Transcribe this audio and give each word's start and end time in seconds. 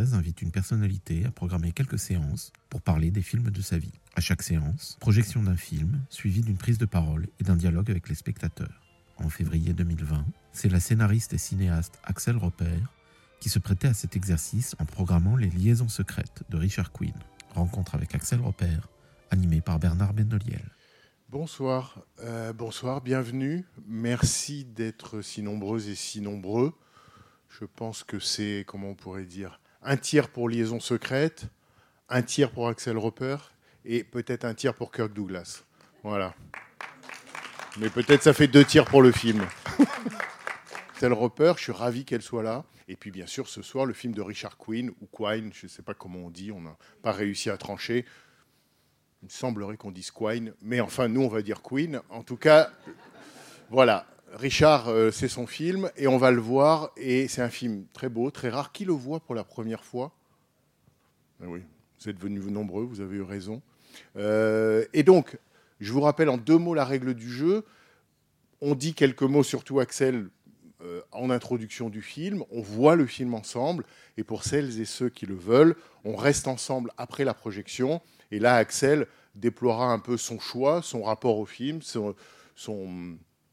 Invite 0.00 0.42
une 0.42 0.50
personnalité 0.50 1.24
à 1.26 1.30
programmer 1.30 1.72
quelques 1.72 1.98
séances 1.98 2.52
pour 2.70 2.80
parler 2.80 3.10
des 3.10 3.22
films 3.22 3.50
de 3.50 3.60
sa 3.60 3.78
vie. 3.78 3.92
À 4.14 4.20
chaque 4.20 4.42
séance, 4.42 4.96
projection 5.00 5.42
d'un 5.42 5.56
film, 5.56 6.00
suivie 6.08 6.40
d'une 6.40 6.56
prise 6.56 6.78
de 6.78 6.86
parole 6.86 7.28
et 7.40 7.44
d'un 7.44 7.56
dialogue 7.56 7.90
avec 7.90 8.08
les 8.08 8.14
spectateurs. 8.14 8.80
En 9.18 9.28
février 9.28 9.72
2020, 9.72 10.24
c'est 10.52 10.68
la 10.68 10.80
scénariste 10.80 11.34
et 11.34 11.38
cinéaste 11.38 11.98
Axel 12.04 12.36
Repère 12.36 12.92
qui 13.40 13.48
se 13.48 13.58
prêtait 13.58 13.88
à 13.88 13.94
cet 13.94 14.16
exercice 14.16 14.74
en 14.78 14.84
programmant 14.84 15.36
Les 15.36 15.50
Liaisons 15.50 15.88
secrètes 15.88 16.42
de 16.48 16.56
Richard 16.56 16.92
Quinn. 16.92 17.12
Rencontre 17.54 17.94
avec 17.94 18.14
Axel 18.14 18.40
Repère, 18.40 18.88
animé 19.30 19.60
par 19.60 19.78
Bernard 19.78 20.14
Benoliel. 20.14 20.70
Bonsoir, 21.28 22.00
euh, 22.20 22.52
bonsoir, 22.52 23.00
bienvenue. 23.00 23.64
Merci 23.86 24.64
d'être 24.64 25.22
si 25.22 25.42
nombreuses 25.42 25.88
et 25.88 25.94
si 25.94 26.20
nombreux. 26.20 26.72
Je 27.48 27.64
pense 27.64 28.04
que 28.04 28.18
c'est, 28.18 28.64
comment 28.66 28.90
on 28.90 28.94
pourrait 28.94 29.24
dire, 29.24 29.60
un 29.82 29.96
tiers 29.96 30.28
pour 30.28 30.48
Liaison 30.48 30.80
secrète, 30.80 31.46
un 32.08 32.22
tiers 32.22 32.50
pour 32.50 32.68
Axel 32.68 32.96
Roper 32.96 33.36
et 33.84 34.04
peut-être 34.04 34.44
un 34.44 34.54
tiers 34.54 34.74
pour 34.74 34.92
Kirk 34.92 35.12
Douglas. 35.12 35.64
Voilà. 36.02 36.34
Mais 37.78 37.88
peut-être 37.88 38.22
ça 38.22 38.32
fait 38.32 38.48
deux 38.48 38.64
tiers 38.64 38.84
pour 38.84 39.02
le 39.02 39.12
film. 39.12 39.44
Axel 40.94 41.12
Roper, 41.12 41.54
je 41.56 41.62
suis 41.62 41.72
ravi 41.72 42.04
qu'elle 42.04 42.22
soit 42.22 42.42
là. 42.42 42.64
Et 42.88 42.96
puis 42.96 43.10
bien 43.10 43.26
sûr, 43.26 43.48
ce 43.48 43.62
soir, 43.62 43.86
le 43.86 43.94
film 43.94 44.12
de 44.14 44.20
Richard 44.20 44.56
Quinn, 44.56 44.90
ou 45.00 45.06
Quine, 45.06 45.52
je 45.52 45.66
ne 45.66 45.70
sais 45.70 45.82
pas 45.82 45.94
comment 45.94 46.18
on 46.20 46.30
dit, 46.30 46.52
on 46.52 46.60
n'a 46.60 46.76
pas 47.02 47.12
réussi 47.12 47.48
à 47.50 47.56
trancher. 47.56 48.04
Il 49.22 49.26
me 49.26 49.30
semblerait 49.30 49.76
qu'on 49.76 49.92
dise 49.92 50.10
Quine, 50.10 50.52
mais 50.60 50.80
enfin, 50.80 51.08
nous, 51.08 51.22
on 51.22 51.28
va 51.28 51.42
dire 51.42 51.62
Queen. 51.62 52.00
En 52.10 52.22
tout 52.22 52.36
cas, 52.36 52.70
voilà. 53.70 54.06
Richard, 54.32 54.88
euh, 54.88 55.10
c'est 55.10 55.28
son 55.28 55.46
film, 55.46 55.90
et 55.96 56.06
on 56.06 56.16
va 56.16 56.30
le 56.30 56.40
voir. 56.40 56.90
Et 56.96 57.28
c'est 57.28 57.42
un 57.42 57.50
film 57.50 57.84
très 57.92 58.08
beau, 58.08 58.30
très 58.30 58.48
rare. 58.48 58.72
Qui 58.72 58.84
le 58.84 58.92
voit 58.92 59.20
pour 59.20 59.34
la 59.34 59.44
première 59.44 59.84
fois? 59.84 60.12
Ah 61.42 61.46
Oui, 61.48 61.62
vous 62.00 62.08
êtes 62.08 62.18
venus 62.18 62.42
nombreux, 62.46 62.84
vous 62.84 63.00
avez 63.00 63.16
eu 63.16 63.22
raison. 63.22 63.60
Euh, 64.16 64.86
et 64.94 65.02
donc, 65.02 65.38
je 65.80 65.92
vous 65.92 66.00
rappelle 66.00 66.30
en 66.30 66.38
deux 66.38 66.56
mots 66.56 66.72
la 66.72 66.86
règle 66.86 67.12
du 67.12 67.30
jeu. 67.30 67.64
On 68.62 68.74
dit 68.74 68.94
quelques 68.94 69.22
mots, 69.22 69.42
surtout 69.42 69.80
Axel, 69.80 70.30
euh, 70.80 71.02
en 71.12 71.28
introduction 71.28 71.90
du 71.90 72.00
film. 72.00 72.42
On 72.50 72.62
voit 72.62 72.96
le 72.96 73.04
film 73.04 73.34
ensemble. 73.34 73.84
Et 74.16 74.24
pour 74.24 74.44
celles 74.44 74.80
et 74.80 74.86
ceux 74.86 75.10
qui 75.10 75.26
le 75.26 75.34
veulent, 75.34 75.76
on 76.04 76.16
reste 76.16 76.48
ensemble 76.48 76.90
après 76.96 77.24
la 77.24 77.34
projection. 77.34 78.00
Et 78.30 78.38
là, 78.38 78.54
Axel 78.54 79.08
déploiera 79.34 79.92
un 79.92 79.98
peu 79.98 80.16
son 80.16 80.40
choix, 80.40 80.80
son 80.80 81.02
rapport 81.02 81.36
au 81.36 81.44
film, 81.44 81.82
son 81.82 82.14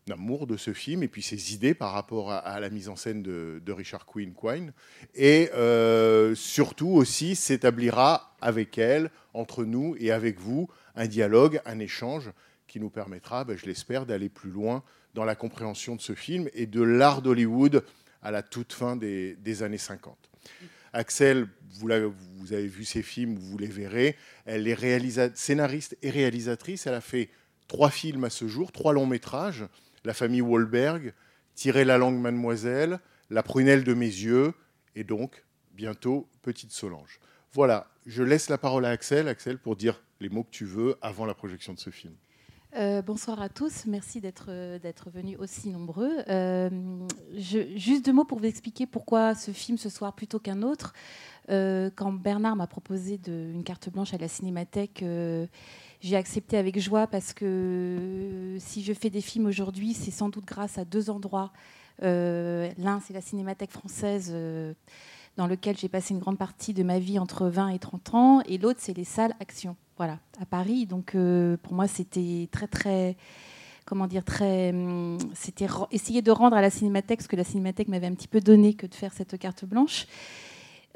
amour 0.10 0.48
de 0.48 0.58
ce 0.58 0.74
film 0.74 1.04
et 1.04 1.08
puis 1.08 1.22
ses 1.22 1.54
idées 1.54 1.74
par 1.74 1.92
rapport 1.92 2.32
à, 2.32 2.60
la 2.60 2.70
mise 2.70 2.90
en 2.90 2.96
scène 2.96 3.22
de, 3.22 3.72
Richard 3.72 4.06
Quinn 4.06 4.34
Quine. 4.34 4.74
Et 5.16 5.50
euh, 5.54 6.36
surtout 6.36 6.90
aussi 6.90 7.36
s'établira 7.36 8.36
avec 8.42 8.78
elle, 8.78 9.12
entre 9.34 9.64
nous 9.66 9.96
et 10.00 10.12
avec 10.12 10.40
vous, 10.40 10.70
un 10.96 11.08
dialogue, 11.08 11.62
un 11.66 11.80
échange 11.80 12.32
qui 12.68 12.80
nous 12.80 12.90
permettra, 12.90 13.44
ben, 13.44 13.58
je 13.58 13.66
l'espère, 13.66 14.06
d'aller 14.06 14.30
plus 14.30 14.52
loin 14.52 14.84
dans 15.14 15.26
la 15.26 15.36
compréhension 15.36 15.96
de 15.96 16.02
ce 16.02 16.14
film 16.14 16.50
et 16.54 16.66
de 16.66 16.82
l'art 16.82 17.22
d'Hollywood 17.22 17.84
à 18.22 18.32
la 18.32 18.44
toute 18.44 18.74
fin 18.74 18.96
des, 18.96 19.36
des 19.36 19.64
années 19.64 19.78
50. 19.78 20.18
Axel, 20.94 21.48
vous, 21.72 21.88
la- 21.88 22.08
vous 22.08 22.54
avez 22.54 22.68
vu 22.68 22.84
ses 22.84 23.02
films, 23.02 23.38
vous 23.38 23.58
les 23.58 23.68
verrez. 23.68 24.16
Elle 24.46 24.68
est 24.68 25.36
scénariste 25.36 25.98
et 26.02 26.10
réalisatrice. 26.10 26.88
Elle 26.88 26.96
a 26.96 27.02
fait 27.02 27.30
trois 27.68 27.90
films 27.90 28.24
à 28.24 28.30
ce 28.30 28.48
jour, 28.48 28.72
trois 28.72 28.94
longs 28.94 29.06
métrages. 29.06 29.66
La 30.06 30.14
famille 30.14 30.42
Wahlberg, 30.42 31.14
Tirer 31.56 31.84
la 31.84 31.98
langue 31.98 32.20
mademoiselle, 32.20 33.00
La 33.30 33.44
prunelle 33.44 33.84
de 33.84 33.94
mes 33.94 34.06
yeux 34.06 34.54
et 34.96 35.04
donc 35.04 35.44
bientôt 35.74 36.28
Petite 36.42 36.72
Solange. 36.72 37.20
Voilà, 37.54 37.88
je 38.06 38.24
laisse 38.24 38.50
la 38.50 38.58
parole 38.58 38.86
à 38.86 38.90
Axel, 38.90 39.28
Axel, 39.28 39.58
pour 39.58 39.76
dire 39.76 40.04
les 40.20 40.30
mots 40.30 40.44
que 40.44 40.52
tu 40.52 40.66
veux 40.66 40.98
avant 41.02 41.26
la 41.26 41.34
projection 41.34 41.74
de 41.74 41.80
ce 41.80 41.90
film. 41.90 42.14
Euh, 42.76 43.02
bonsoir 43.02 43.42
à 43.42 43.50
tous, 43.50 43.86
merci 43.88 44.22
d'être 44.22 44.48
euh, 44.50 44.78
venus 45.08 45.38
aussi 45.40 45.70
nombreux. 45.70 46.20
Euh, 46.28 46.70
juste 47.36 48.06
deux 48.06 48.14
mots 48.14 48.26
pour 48.26 48.38
vous 48.38 48.46
expliquer 48.46 48.86
pourquoi 48.86 49.34
ce 49.34 49.50
film 49.50 49.80
ce 49.80 49.90
soir 49.90 50.14
plutôt 50.14 50.40
qu'un 50.40 50.62
autre. 50.62 50.94
Quand 51.48 52.12
Bernard 52.12 52.56
m'a 52.56 52.68
proposé 52.68 53.20
une 53.26 53.64
carte 53.64 53.90
blanche 53.90 54.14
à 54.14 54.20
la 54.20 54.28
Cinémathèque, 54.28 55.04
j'ai 56.02 56.16
accepté 56.16 56.58
avec 56.58 56.80
joie 56.80 57.08
parce 57.08 57.34
que 57.34 58.56
si 58.60 58.84
je 58.84 58.94
fais 58.94 59.10
des 59.10 59.22
films 59.22 59.48
aujourd'hui, 59.48 59.94
c'est 59.94 60.12
sans 60.12 60.30
doute 60.30 60.46
grâce 60.46 60.78
à 60.78 60.86
deux 60.86 61.10
endroits. 61.10 61.52
Euh, 62.04 62.70
L'un, 62.78 63.02
c'est 63.02 63.14
la 63.14 63.22
Cinémathèque 63.22 63.72
française. 63.72 64.32
euh, 64.34 64.74
dans 65.40 65.48
lequel 65.48 65.78
j'ai 65.78 65.88
passé 65.88 66.14
une 66.14 66.20
grande 66.20 66.38
partie 66.38 66.74
de 66.74 66.84
ma 66.84 67.00
vie 67.00 67.18
entre 67.18 67.48
20 67.48 67.70
et 67.70 67.80
30 67.80 68.14
ans, 68.14 68.42
et 68.42 68.58
l'autre, 68.58 68.80
c'est 68.82 68.96
les 68.96 69.06
salles 69.06 69.34
Action, 69.40 69.78
voilà, 69.96 70.20
à 70.38 70.46
Paris. 70.46 70.86
Donc, 70.86 71.16
euh, 71.16 71.56
pour 71.64 71.74
moi, 71.74 71.88
c'était 71.88 72.50
très, 72.52 72.68
très, 72.68 73.16
comment 73.86 74.06
dire, 74.06 74.26
très, 74.26 74.72
hum, 74.72 75.18
c'était 75.34 75.68
essayer 75.92 76.22
de 76.22 76.32
rendre 76.32 76.58
à 76.58 76.62
la 76.62 76.70
Cinémathèque 76.70 77.22
ce 77.22 77.30
que 77.30 77.38
la 77.38 77.46
Cinémathèque 77.46 77.88
m'avait 77.88 78.08
un 78.08 78.16
petit 78.16 78.28
peu 78.28 78.42
donné 78.42 78.74
que 78.74 78.86
de 78.86 78.94
faire 78.94 79.14
cette 79.14 79.38
carte 79.40 79.64
blanche. 79.64 80.08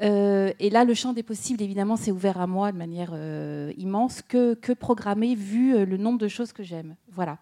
Euh, 0.02 0.52
et 0.58 0.70
là, 0.70 0.84
le 0.84 0.94
champ 0.94 1.12
des 1.12 1.22
possibles, 1.22 1.62
évidemment, 1.62 1.96
s'est 1.96 2.10
ouvert 2.10 2.40
à 2.40 2.46
moi 2.46 2.72
de 2.72 2.76
manière 2.76 3.10
euh, 3.12 3.72
immense. 3.78 4.22
Que, 4.22 4.54
programmer 4.74 5.34
vu 5.34 5.74
euh, 5.74 5.84
le 5.84 5.96
nombre 5.96 6.18
de 6.18 6.28
choses 6.28 6.52
que 6.52 6.62
j'aime 6.62 6.96
Voilà. 7.10 7.38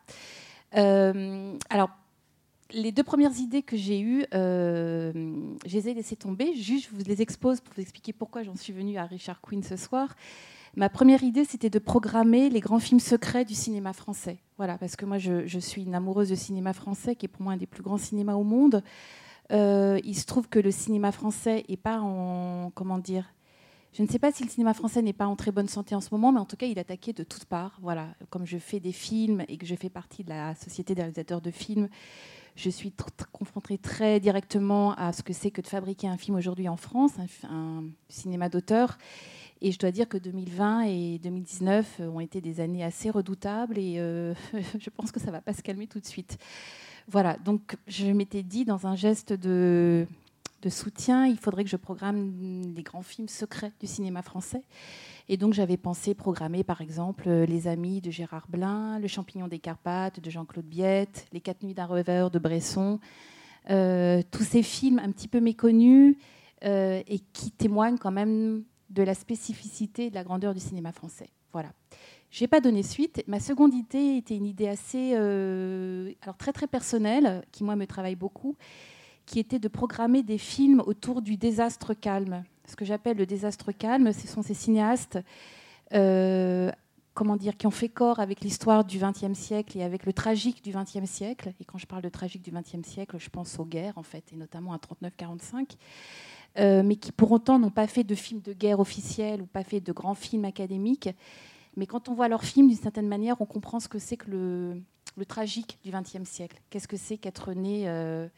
Alors, 0.75 1.91
les 2.73 2.93
deux 2.93 3.03
premières 3.03 3.39
idées 3.39 3.63
que 3.63 3.77
j'ai 3.77 4.01
eues, 4.01 4.25
je 4.33 5.13
les 5.65 5.89
ai 5.89 5.95
laissées 5.95 6.17
tomber. 6.17 6.55
Juste, 6.55 6.89
je 6.91 6.97
vous 6.97 7.03
les 7.05 7.21
expose 7.21 7.61
pour 7.61 7.75
vous 7.75 7.83
expliquer 7.83 8.13
pourquoi 8.13 8.43
j'en 8.43 8.57
suis 8.57 8.73
venue 8.73 8.97
à 8.97 9.05
Richard 9.05 9.41
Quinn 9.43 9.63
ce 9.63 9.77
soir. 9.77 10.15
Ma 10.75 10.89
première 10.89 11.23
idée, 11.23 11.45
c'était 11.45 11.69
de 11.69 11.79
programmer 11.79 12.49
les 12.49 12.61
grands 12.61 12.79
films 12.79 13.01
secrets 13.01 13.45
du 13.45 13.53
cinéma 13.53 13.93
français. 13.93 14.39
Voilà, 14.57 14.79
parce 14.79 14.97
que 14.97 15.05
moi, 15.05 15.19
je, 15.19 15.47
je 15.47 15.59
suis 15.59 15.83
une 15.83 15.95
amoureuse 15.95 16.31
de 16.31 16.35
cinéma 16.35 16.73
français, 16.73 17.15
qui 17.15 17.27
est 17.27 17.29
pour 17.29 17.43
moi 17.43 17.53
un 17.53 17.59
des 17.59 17.67
plus 17.67 17.83
grands 17.83 17.99
cinémas 17.99 18.35
au 18.35 18.45
monde. 18.45 18.83
Euh, 19.53 20.01
il 20.05 20.17
se 20.17 20.25
trouve 20.27 20.49
que 20.49 20.59
le 20.59 20.71
cinéma 20.71 21.13
français 21.13 21.65
est 21.69 21.77
pas 21.77 22.01
en 22.01 22.71
comment 22.75 22.99
dire. 22.99 23.27
Je 23.93 24.03
ne 24.03 24.09
sais 24.09 24.19
pas 24.19 24.33
si 24.33 24.43
le 24.43 24.49
cinéma 24.49 24.73
français 24.73 25.03
n'est 25.03 25.13
pas 25.13 25.27
en 25.27 25.37
très 25.37 25.53
bonne 25.53 25.69
santé 25.69 25.95
en 25.95 26.01
ce 26.01 26.09
moment, 26.13 26.33
mais 26.33 26.41
en 26.41 26.47
tout 26.47 26.57
cas, 26.57 26.65
il 26.65 26.79
est 26.79 26.81
attaqué 26.81 27.13
de 27.13 27.25
toutes 27.25 27.45
parts. 27.45 27.79
Voilà, 27.83 28.09
comme 28.31 28.47
je 28.47 28.57
fais 28.57 28.81
des 28.81 28.93
films 28.93 29.45
et 29.49 29.59
que 29.59 29.67
je 29.67 29.75
fais 29.75 29.91
partie 29.91 30.25
de 30.25 30.31
la 30.31 30.55
société 30.55 30.95
des 30.95 31.03
réalisateurs 31.03 31.43
de 31.43 31.51
films, 31.51 31.91
je 32.57 32.71
suis 32.71 32.93
confrontée 33.33 33.77
très 33.77 34.19
directement 34.19 34.95
à 34.95 35.13
ce 35.13 35.23
que 35.23 35.35
c'est 35.35 35.51
que 35.51 35.61
de 35.61 35.67
fabriquer 35.67 36.09
un 36.09 36.17
film 36.17 36.37
aujourd'hui 36.37 36.69
en 36.71 36.77
France, 36.79 37.13
un 37.45 37.85
cinéma 38.09 38.49
d'auteur. 38.49 38.97
Et 39.61 39.73
je 39.73 39.79
dois 39.79 39.91
dire 39.91 40.09
que 40.09 40.19
2020 40.19 40.83
et 40.83 41.19
2019 41.19 42.01
ont 42.01 42.21
été 42.21 42.41
des 42.41 42.61
années 42.61 42.83
assez 42.83 43.11
redoutables 43.11 43.79
et 43.79 43.95
euh, 43.99 44.35
je 44.79 44.91
pense 44.91 45.13
que 45.13 45.21
ça 45.21 45.27
ne 45.27 45.33
va 45.33 45.41
pas 45.41 45.53
se 45.53 45.63
calmer 45.63 45.87
tout 45.87 46.01
de 46.01 46.07
suite. 46.07 46.37
Voilà, 47.09 47.37
donc 47.39 47.77
je 47.87 48.07
m'étais 48.07 48.43
dit 48.43 48.65
dans 48.65 48.87
un 48.87 48.97
geste 48.97 49.33
de, 49.33 50.07
soutien, 50.69 51.27
il 51.27 51.37
faudrait 51.37 51.65
que 51.65 51.71
je 51.71 51.77
programme 51.77 52.73
des 52.73 52.83
grands 52.83 53.03
films 53.03 53.29
secrets 53.29 53.73
du 53.81 53.87
cinéma 53.87 54.23
français. 54.23 54.63
Et 55.29 55.37
donc 55.37 55.55
j'avais 55.55 55.77
pensé 55.77 56.15
programmer 56.15 56.65
par 56.65 56.81
exemple 56.81 57.29
euh, 57.29 57.47
Les 57.47 57.69
Amis 57.69 58.01
de 58.01 58.11
Gérard 58.11 58.47
Blin, 58.49 58.99
Le 58.99 59.07
Champignon 59.09 59.49
des 59.49 59.61
Carpates 59.61 60.21
de 60.21 60.31
Jean-Claude 60.31 60.65
Biette, 60.65 61.27
Les 61.33 61.41
Quatre 61.41 61.63
Nuits 61.63 61.75
d'un 61.75 61.87
rêveur 61.87 62.31
de 62.31 62.39
Bresson, 62.39 62.99
euh, 63.71 64.23
tous 64.31 64.43
ces 64.43 64.63
films 64.63 64.99
un 64.99 65.11
petit 65.13 65.29
peu 65.29 65.41
méconnus 65.41 66.17
euh, 66.65 67.03
et 67.07 67.21
qui 67.33 67.51
témoignent 67.53 67.99
quand 67.99 68.11
même 68.11 68.65
de 68.91 69.03
la 69.03 69.15
spécificité 69.15 70.07
et 70.07 70.11
de 70.11 70.15
la 70.15 70.25
grandeur 70.25 70.55
du 70.55 70.61
cinéma 70.61 70.93
français. 70.93 71.31
Voilà. 71.53 71.71
Je 72.33 72.43
n'ai 72.43 72.49
pas 72.49 72.61
donné 72.61 72.83
suite. 72.83 73.23
Ma 73.29 73.39
seconde 73.39 73.75
idée 73.75 74.17
était 74.17 74.35
une 74.35 74.47
idée 74.47 74.67
assez, 74.67 75.13
euh, 75.15 76.11
alors 76.23 76.37
très 76.39 76.53
très 76.53 76.67
personnelle, 76.67 77.45
qui 77.53 77.63
moi 77.63 77.77
me 77.77 77.87
travaille 77.87 78.17
beaucoup, 78.17 78.57
qui 79.27 79.39
était 79.39 79.59
de 79.59 79.69
programmer 79.69 80.23
des 80.23 80.39
films 80.39 80.83
autour 80.87 81.21
du 81.21 81.37
désastre 81.37 81.93
calme. 81.93 82.43
Ce 82.67 82.75
que 82.75 82.87
j'appelle 82.87 83.19
le 83.19 83.27
désastre 83.27 83.71
calme, 83.71 84.13
ce 84.15 84.27
sont 84.27 84.41
ces 84.41 84.55
cinéastes 84.55 85.19
euh, 85.93 86.71
comment 87.13 87.37
dire, 87.37 87.59
qui 87.59 87.67
ont 87.67 87.71
fait 87.71 87.91
corps 87.91 88.19
avec 88.19 88.41
l'histoire 88.41 88.87
du 88.87 88.99
XXe 88.99 89.39
siècle 89.39 89.77
et 89.77 89.83
avec 89.83 90.07
le 90.07 90.15
tragique 90.15 90.65
du 90.65 90.73
XXe 90.73 91.05
siècle. 91.05 91.53
Et 91.61 91.67
quand 91.67 91.77
je 91.77 91.87
parle 91.87 92.01
de 92.01 92.09
tragique 92.09 92.43
du 92.43 92.51
XXe 92.51 92.89
siècle, 92.89 93.17
je 93.19 93.29
pense 93.29 93.59
aux 93.59 93.67
guerres, 93.67 93.99
en 93.99 94.03
fait, 94.03 94.25
et 94.33 94.37
notamment 94.37 94.73
à 94.73 94.79
39-45. 94.79 95.77
Euh, 96.59 96.83
mais 96.83 96.97
qui 96.97 97.13
pour 97.13 97.31
autant 97.33 97.59
n'ont 97.59 97.71
pas 97.71 97.87
fait 97.87 98.05
de 98.05 98.15
films 98.15 98.41
de 98.41 98.53
guerre 98.53 98.81
officiels 98.81 99.41
ou 99.41 99.47
pas 99.47 99.65
fait 99.65 99.81
de 99.81 99.93
grands 99.93 100.15
films 100.15 100.47
académiques. 100.47 101.11
Mais 101.77 101.87
quand 101.87 102.09
on 102.09 102.15
voit 102.15 102.29
leurs 102.29 102.45
films, 102.45 102.69
d'une 102.69 102.77
certaine 102.77 103.09
manière, 103.09 103.41
on 103.41 103.47
comprend 103.47 103.81
ce 103.81 103.89
que 103.89 103.99
c'est 103.99 104.17
que 104.17 104.31
le, 104.31 105.25
tragique 105.27 105.79
du 105.83 105.91
XXe 105.91 106.29
siècle. 106.29 106.61
Qu'est-ce 106.71 106.89
que 106.89 106.97
c'est 106.97 107.17
qu'être 107.17 107.53
né 107.53 107.89
euh, 107.89 108.29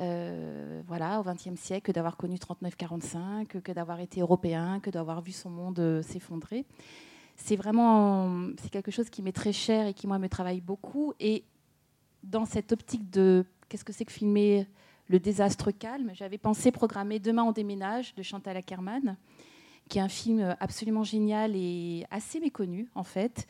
euh, 0.00 0.82
voilà, 0.86 1.20
au 1.20 1.24
XXe 1.24 1.58
siècle, 1.60 1.92
d'avoir 1.92 2.16
connu 2.16 2.36
39-45, 2.36 3.60
que 3.60 3.72
d'avoir 3.72 4.00
été 4.00 4.20
européen, 4.20 4.80
que 4.80 4.90
d'avoir 4.90 5.20
vu 5.20 5.32
son 5.32 5.50
monde 5.50 5.78
euh, 5.80 6.02
s'effondrer. 6.02 6.64
C'est 7.36 7.56
vraiment 7.56 8.48
c'est 8.60 8.70
quelque 8.70 8.90
chose 8.90 9.10
qui 9.10 9.22
m'est 9.22 9.32
très 9.32 9.52
cher 9.52 9.86
et 9.86 9.94
qui, 9.94 10.06
moi, 10.06 10.18
me 10.18 10.28
travaille 10.28 10.60
beaucoup. 10.60 11.12
Et 11.20 11.44
dans 12.22 12.44
cette 12.44 12.72
optique 12.72 13.10
de 13.10 13.44
qu'est-ce 13.68 13.84
que 13.84 13.92
c'est 13.92 14.04
que 14.04 14.12
filmer 14.12 14.66
le 15.08 15.18
désastre 15.18 15.70
calme, 15.70 16.10
j'avais 16.14 16.38
pensé 16.38 16.70
programmer 16.70 17.18
Demain 17.18 17.44
on 17.44 17.52
déménage 17.52 18.14
de 18.14 18.22
Chantal 18.22 18.56
Ackerman 18.56 19.16
qui 19.88 19.98
est 19.98 20.02
un 20.02 20.08
film 20.08 20.56
absolument 20.60 21.04
génial 21.04 21.52
et 21.56 22.06
assez 22.10 22.40
méconnu 22.40 22.88
en 22.94 23.04
fait. 23.04 23.46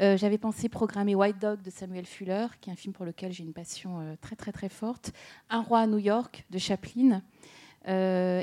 Euh, 0.00 0.16
j'avais 0.16 0.38
pensé 0.38 0.68
programmer 0.68 1.14
White 1.14 1.40
Dog 1.40 1.62
de 1.62 1.70
Samuel 1.70 2.06
Fuller, 2.06 2.46
qui 2.60 2.70
est 2.70 2.72
un 2.72 2.76
film 2.76 2.92
pour 2.92 3.04
lequel 3.04 3.32
j'ai 3.32 3.42
une 3.42 3.52
passion 3.52 4.00
euh, 4.00 4.14
très 4.20 4.36
très 4.36 4.52
très 4.52 4.68
forte. 4.68 5.12
Un 5.50 5.60
roi 5.60 5.80
à 5.80 5.86
New 5.86 5.98
York 5.98 6.44
de 6.50 6.58
Chaplin. 6.58 7.22
Euh, 7.88 8.42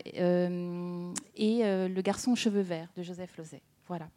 et 1.36 1.60
Le 1.64 2.02
garçon 2.02 2.32
aux 2.32 2.36
cheveux 2.36 2.62
verts 2.62 2.90
de 2.98 3.04
Joseph 3.04 3.38
Lozay. 3.38 3.62
Voilà. 3.88 4.10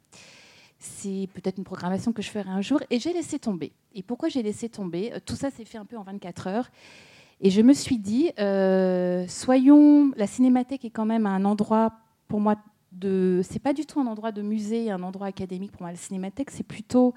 C'est 0.78 1.28
peut-être 1.34 1.58
une 1.58 1.64
programmation 1.64 2.12
que 2.12 2.22
je 2.22 2.30
ferai 2.30 2.48
un 2.48 2.62
jour. 2.62 2.80
Et 2.90 2.98
j'ai 2.98 3.12
laissé 3.12 3.38
tomber. 3.38 3.72
Et 3.94 4.02
pourquoi 4.02 4.28
j'ai 4.28 4.42
laissé 4.42 4.68
tomber? 4.68 5.12
Tout 5.26 5.36
ça 5.36 5.50
s'est 5.50 5.64
fait 5.64 5.78
un 5.78 5.84
peu 5.84 5.96
en 5.96 6.02
24 6.02 6.46
heures. 6.46 6.70
Et 7.40 7.50
je 7.50 7.60
me 7.60 7.74
suis 7.74 7.98
dit, 7.98 8.30
soyons. 9.28 10.12
La 10.16 10.26
cinémathèque 10.26 10.84
est 10.84 10.90
quand 10.90 11.06
même 11.06 11.26
un 11.26 11.44
endroit 11.44 11.92
pour 12.26 12.40
moi 12.40 12.56
de. 12.98 13.40
C'est 13.48 13.58
pas 13.58 13.72
du 13.72 13.86
tout 13.86 14.00
un 14.00 14.06
endroit 14.06 14.32
de 14.32 14.42
musée, 14.42 14.90
un 14.90 15.02
endroit 15.02 15.28
académique 15.28 15.72
pour 15.72 15.82
moi. 15.82 15.90
La 15.90 15.96
cinémathèque, 15.96 16.50
c'est 16.50 16.66
plutôt. 16.66 17.14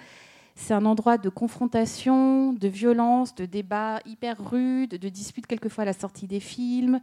C'est 0.56 0.74
un 0.74 0.86
endroit 0.86 1.18
de 1.18 1.30
confrontation, 1.30 2.54
de 2.54 2.68
violence, 2.68 3.34
de 3.36 3.46
débat 3.46 4.00
hyper 4.06 4.38
rude, 4.38 4.92
de 4.92 5.10
disputes 5.10 5.48
quelquefois 5.48 5.84
à 5.84 5.86
la 5.86 5.94
sortie 5.94 6.28
des 6.28 6.40
films. 6.40 7.00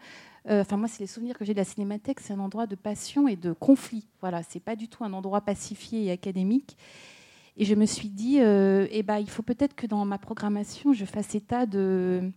Euh, 0.48 0.60
enfin, 0.60 0.76
moi, 0.76 0.86
c'est 0.86 1.00
les 1.00 1.06
souvenirs 1.06 1.36
que 1.36 1.44
j'ai 1.44 1.54
de 1.54 1.58
la 1.58 1.64
cinémathèque. 1.64 2.20
C'est 2.20 2.32
un 2.32 2.40
endroit 2.40 2.66
de 2.66 2.74
passion 2.74 3.26
et 3.26 3.36
de 3.36 3.52
conflit. 3.52 4.06
Voilà, 4.20 4.42
c'est 4.42 4.60
pas 4.60 4.76
du 4.76 4.88
tout 4.88 5.02
un 5.04 5.12
endroit 5.12 5.40
pacifié 5.40 6.04
et 6.04 6.10
académique. 6.10 6.76
Et 7.56 7.64
je 7.64 7.74
me 7.74 7.86
suis 7.86 8.08
dit, 8.08 8.40
euh, 8.40 8.86
eh 8.90 9.02
ben, 9.02 9.18
il 9.18 9.28
faut 9.28 9.42
peut-être 9.42 9.74
que 9.74 9.86
dans 9.86 10.04
ma 10.04 10.18
programmation, 10.18 10.92
je 10.92 11.04
fasse 11.04 11.34
état 11.34 11.66
de, 11.66 12.30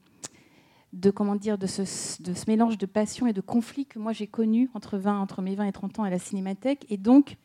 de 0.94 1.10
comment 1.10 1.36
dire 1.36 1.58
de 1.58 1.68
ce, 1.68 1.82
de 2.22 2.34
ce, 2.34 2.44
mélange 2.48 2.78
de 2.78 2.86
passion 2.86 3.28
et 3.28 3.34
de 3.34 3.42
conflit 3.42 3.86
que 3.86 3.98
moi 3.98 4.12
j'ai 4.12 4.28
connu 4.28 4.70
entre 4.74 4.98
20 4.98 5.20
entre 5.20 5.42
mes 5.42 5.56
20 5.56 5.66
et 5.66 5.72
30 5.72 6.00
ans 6.00 6.04
à 6.04 6.10
la 6.10 6.20
Cinémathèque 6.20 6.86
et 6.90 6.98
donc 6.98 7.38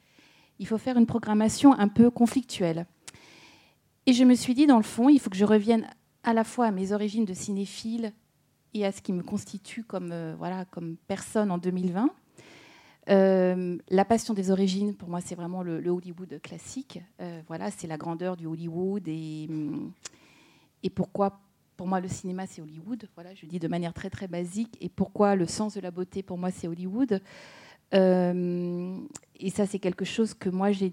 il 0.59 0.67
faut 0.67 0.79
faire 0.79 0.97
une 0.97 1.07
programmation 1.07 1.73
un 1.73 1.89
peu 1.89 2.11
conflictuelle. 2.11 2.87
Et 4.07 4.13
je 4.13 4.25
me 4.25 4.35
suis 4.35 4.55
dit 4.55 4.67
dans 4.67 4.77
le 4.77 4.83
fond, 4.83 5.09
il 5.09 5.21
faut 5.21 5.31
que 5.31 5.37
je 5.37 5.45
revienne 5.45 5.87
à 6.23 6.33
la 6.33 6.45
fois 6.45 6.67
à 6.67 6.71
mes 6.71 6.93
origines 6.93 7.25
de 7.25 7.35
cinéphile 7.35 8.13
et 8.75 8.85
à 8.85 8.93
ce 8.93 9.01
qui 9.01 9.13
me 9.13 9.23
constitue 9.23 9.85
comme 9.85 10.11
euh, 10.13 10.35
voilà 10.39 10.65
comme 10.65 10.97
personne 11.07 11.51
en 11.51 11.59
2020. 11.59 12.11
Euh, 13.09 13.79
la 13.89 14.05
passion 14.05 14.35
des 14.35 14.51
origines, 14.51 14.95
pour 14.95 15.09
moi, 15.09 15.21
c'est 15.21 15.37
vraiment 15.37 15.63
le, 15.63 15.89
Hollywood 15.89 16.41
classique. 16.43 17.01
Euh, 17.21 17.41
voilà, 17.47 17.71
c'est 17.71 17.87
la 17.87 17.97
grandeur 17.97 18.37
du 18.37 18.47
Hollywood 18.47 19.07
et, 19.07 19.49
et 20.83 20.91
pourquoi 20.91 21.41
pour 21.77 21.87
moi, 21.87 22.01
le 22.01 22.09
cinéma, 22.09 22.47
c'est 22.47 22.63
Hollywood. 22.63 23.09
Voilà, 23.15 23.35
je 23.35 23.47
dis 23.47 23.59
de 23.59 23.69
manière 23.69 23.93
très 23.93 24.11
très 24.11 24.29
basique. 24.29 24.77
Et 24.81 24.89
pourquoi 24.89 25.37
le 25.37 25.47
sens 25.47 25.75
de 25.75 25.81
la 25.81 25.91
beauté, 25.91 26.23
pour 26.23 26.39
moi, 26.39 26.51
c'est 26.51 26.69
Hollywood? 26.69 27.21
Euh, 27.95 28.99
et 29.39 29.51
ça, 29.51 29.67
c'est 29.67 29.79
quelque 29.79 30.05
chose 30.05 30.35
que 30.35 30.49
moi, 30.49 30.73
j'ai. 30.73 30.93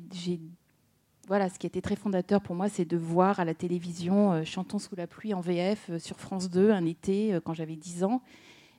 Voilà, 1.28 1.50
ce 1.50 1.58
qui 1.58 1.66
était 1.66 1.82
très 1.82 1.96
fondateur 1.96 2.42
pour 2.42 2.54
moi, 2.54 2.68
c'est 2.68 2.84
de 2.84 2.98
voir 2.98 3.40
à 3.40 3.46
la 3.46 3.54
télévision 3.54 4.34
euh, 4.34 4.44
Chantons 4.44 4.78
sous 4.78 4.96
la 4.98 5.08
pluie 5.08 5.34
en 5.34 5.40
VF 5.40 5.90
euh, 5.90 5.98
sur 5.98 6.20
France 6.20 6.50
2 6.50 6.72
un 6.72 6.86
été 6.86 7.40
quand 7.46 7.54
j'avais 7.54 7.78
10 7.78 8.04
ans. 8.04 8.22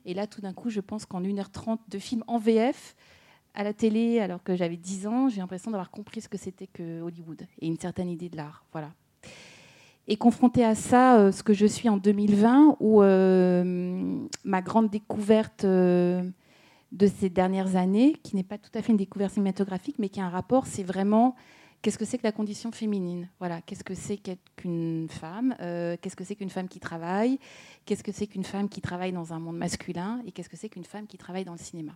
Et 0.05 0.13
là, 0.13 0.27
tout 0.27 0.41
d'un 0.41 0.53
coup, 0.53 0.69
je 0.69 0.79
pense 0.79 1.07
qu'en 1.07 1.21
1h30 1.21 1.79
de 1.89 1.97
film 1.97 2.23
en 2.27 2.37
VF, 2.37 2.95
à 3.55 3.63
la 3.63 3.73
télé, 3.73 4.19
alors 4.19 4.43
que 4.43 4.55
j'avais 4.55 4.77
10 4.77 5.07
ans, 5.07 5.27
j'ai 5.27 5.41
l'impression 5.41 5.71
d'avoir 5.71 5.89
compris 5.89 6.21
ce 6.21 6.29
que 6.29 6.37
c'était 6.37 6.67
que 6.67 7.01
Hollywood 7.01 7.47
et 7.59 7.65
une 7.65 7.79
certaine 7.79 8.09
idée 8.09 8.29
de 8.29 8.37
l'art. 8.37 8.63
Voilà 8.71 8.91
et 10.07 10.17
confronté 10.17 10.63
à 10.63 10.75
ça, 10.75 11.17
euh, 11.17 11.31
ce 11.31 11.43
que 11.43 11.53
je 11.53 11.65
suis 11.65 11.89
en 11.89 11.97
2020, 11.97 12.77
où 12.79 13.01
euh, 13.01 14.27
ma 14.43 14.61
grande 14.61 14.89
découverte 14.89 15.65
euh, 15.65 16.23
de 16.91 17.07
ces 17.07 17.29
dernières 17.29 17.75
années, 17.75 18.13
qui 18.23 18.35
n'est 18.35 18.43
pas 18.43 18.57
tout 18.57 18.69
à 18.75 18.81
fait 18.81 18.91
une 18.91 18.97
découverte 18.97 19.33
cinématographique, 19.33 19.97
mais 19.97 20.09
qui 20.09 20.21
a 20.21 20.25
un 20.25 20.29
rapport, 20.29 20.67
c'est 20.67 20.83
vraiment 20.83 21.35
qu'est-ce 21.81 21.97
que 21.97 22.05
c'est 22.05 22.17
que 22.17 22.23
la 22.23 22.31
condition 22.31 22.71
féminine? 22.71 23.29
Voilà, 23.39 23.61
qu'est-ce 23.61 23.83
que 23.83 23.95
c'est 23.95 24.19
qu'une 24.55 25.07
femme 25.09 25.55
Qu'est-ce 25.59 26.15
que 26.15 26.23
c'est 26.23 26.35
qu'une 26.35 26.49
femme 26.49 26.67
qui 26.67 26.79
travaille 26.79 27.39
Qu'est-ce 27.85 28.03
que 28.03 28.11
c'est 28.11 28.25
qu'une 28.25 28.43
femme 28.43 28.69
qui 28.69 28.81
travaille 28.81 29.11
dans 29.11 29.33
un 29.33 29.39
monde 29.39 29.57
masculin 29.57 30.21
Et 30.25 30.31
qu'est-ce 30.31 30.49
que 30.49 30.57
c'est 30.57 30.69
qu'une 30.69 30.85
femme 30.85 31.05
qui 31.05 31.17
travaille 31.17 31.45
dans 31.45 31.51
le 31.51 31.59
cinéma? 31.59 31.91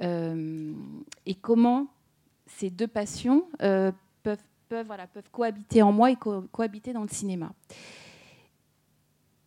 Et 0.00 1.34
comment 1.34 1.88
ces 2.46 2.70
deux 2.70 2.86
passions 2.86 3.44
peuvent 3.58 4.42
peuvent, 4.68 4.86
voilà, 4.86 5.06
peuvent 5.06 5.30
cohabiter 5.30 5.82
en 5.82 5.92
moi 5.92 6.10
et 6.10 6.16
cohabiter 6.16 6.92
dans 6.92 7.02
le 7.02 7.08
cinéma. 7.08 7.52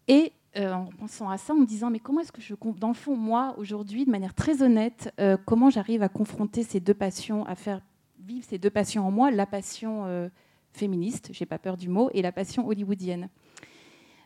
Et 0.08 0.34
euh, 0.58 0.74
en 0.74 0.86
pensant 0.86 1.30
à 1.30 1.38
ça, 1.38 1.54
en 1.54 1.58
me 1.58 1.66
disant, 1.66 1.92
mais 1.92 2.00
comment 2.00 2.22
est-ce 2.22 2.32
que 2.32 2.42
je, 2.42 2.56
dans 2.78 2.88
le 2.88 2.94
fond, 2.96 3.16
moi, 3.16 3.54
aujourd'hui, 3.58 4.06
de 4.06 4.10
manière 4.10 4.34
très 4.34 4.64
honnête, 4.64 5.14
euh, 5.20 5.38
comment 5.46 5.70
j'arrive 5.70 6.02
à 6.02 6.10
confronter 6.10 6.64
ces 6.64 6.80
deux 6.80 6.96
passions, 6.96 7.46
à 7.46 7.54
faire 7.54 7.82
vivre 8.20 8.46
ces 8.48 8.58
deux 8.58 8.72
passions 8.72 9.08
en 9.08 9.12
moi, 9.12 9.30
la 9.30 9.46
passion 9.46 10.06
euh, 10.06 10.28
féministe, 10.72 11.30
j'ai 11.32 11.46
pas 11.46 11.60
peur 11.60 11.78
du 11.78 11.88
mot, 11.88 12.10
et 12.14 12.24
la 12.24 12.32
passion 12.32 12.68
hollywoodienne. 12.68 13.30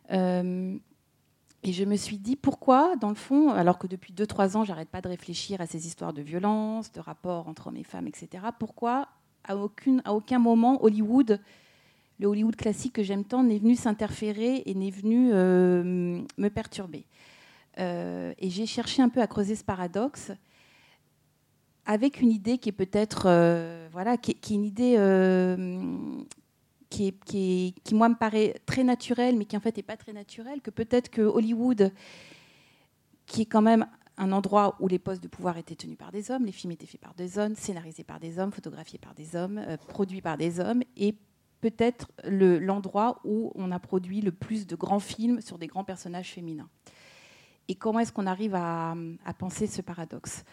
et 0.09 1.71
je 1.71 1.83
me 1.83 1.95
suis 1.97 2.17
dit, 2.17 2.37
pourquoi, 2.37 2.95
dans 2.95 3.09
le 3.09 3.15
fond, 3.15 3.49
alors 3.49 3.77
que 3.77 3.87
depuis 3.87 4.13
2-3 4.13 4.55
ans, 4.55 4.63
j'arrête 4.63 4.89
pas 4.89 5.01
de 5.01 5.09
réfléchir 5.09 5.59
à 5.59 5.65
ces 5.65 5.87
histoires 5.87 6.13
de 6.13 6.21
violence, 6.21 6.93
de 6.93 7.01
rapports 7.01 7.49
entre 7.49 7.67
hommes 7.67 7.77
et 7.77 7.83
femmes, 7.83 8.07
etc., 8.07 8.45
pourquoi 8.57 9.09
à, 9.43 9.55
aucun 9.55 10.39
moment, 10.39 10.83
Hollywood, 10.83 11.39
le 12.19 12.27
Hollywood 12.27 12.55
classique 12.55 12.93
que 12.93 13.03
j'aime 13.03 13.25
tant, 13.25 13.43
n'est 13.43 13.59
venu 13.59 13.75
s'interférer 13.75 14.63
et 14.65 14.73
n'est 14.73 14.91
venu 14.91 15.31
euh, 15.33 16.21
me 16.37 16.49
perturber. 16.49 17.05
Euh, 17.79 18.33
et 18.37 18.49
j'ai 18.49 18.65
cherché 18.65 19.01
un 19.01 19.09
peu 19.09 19.21
à 19.21 19.27
creuser 19.27 19.55
ce 19.55 19.63
paradoxe 19.63 20.31
avec 21.85 22.21
une 22.21 22.31
idée 22.31 22.57
qui 22.57 22.69
est 22.69 22.73
peut-être, 22.73 23.23
euh, 23.25 23.89
voilà, 23.91 24.15
qui, 24.17 24.35
qui, 24.35 24.53
est 24.53 24.55
une 24.55 24.65
idée 24.65 24.95
qui, 26.89 27.07
est, 27.07 27.25
qui, 27.25 27.75
qui, 27.83 27.95
moi, 27.95 28.07
me 28.07 28.15
paraît 28.15 28.55
très 28.65 28.83
naturelle, 28.83 29.35
mais 29.35 29.45
qui 29.45 29.57
en 29.57 29.59
fait 29.59 29.75
n'est 29.75 29.83
pas 29.83 29.97
très 29.97 30.13
naturelle, 30.13 30.61
que 30.61 30.69
peut-être 30.69 31.09
que 31.09 31.21
Hollywood, 31.21 31.91
qui 33.25 33.41
est 33.41 33.45
quand 33.45 33.61
même 33.61 33.85
un 34.17 34.31
endroit 34.31 34.75
où 34.79 34.87
les 34.87 34.99
postes 34.99 35.23
de 35.23 35.27
pouvoir 35.27 35.57
étaient 35.57 35.75
tenus 35.75 35.97
par 35.97 36.11
des 36.11 36.31
hommes, 36.31 36.45
les 36.45 36.51
films 36.51 36.71
étaient 36.71 36.85
faits 36.85 37.01
par 37.01 37.13
des 37.15 37.37
hommes, 37.37 37.55
scénarisés 37.55 38.03
par 38.03 38.19
des 38.19 38.39
hommes, 38.39 38.51
photographiés 38.51 38.99
par 38.99 39.13
des 39.13 39.35
hommes, 39.35 39.57
euh, 39.57 39.77
produits 39.77 40.21
par 40.21 40.37
des 40.37 40.59
hommes, 40.59 40.83
et 40.97 41.15
peut-être 41.61 42.11
l'endroit 42.25 43.21
où 43.23 43.51
on 43.55 43.71
a 43.71 43.79
produit 43.79 44.21
le 44.21 44.31
plus 44.31 44.67
de 44.67 44.75
grands 44.75 44.99
films 44.99 45.39
sur 45.39 45.57
des 45.57 45.67
grands 45.67 45.85
personnages 45.85 46.31
féminins. 46.31 46.69
Et 47.69 47.75
comment 47.75 47.99
est-ce 47.99 48.11
qu'on 48.11 48.27
arrive 48.27 48.55
à, 48.55 48.95
penser 49.39 49.67
ce 49.67 49.81
paradoxe? 49.81 50.43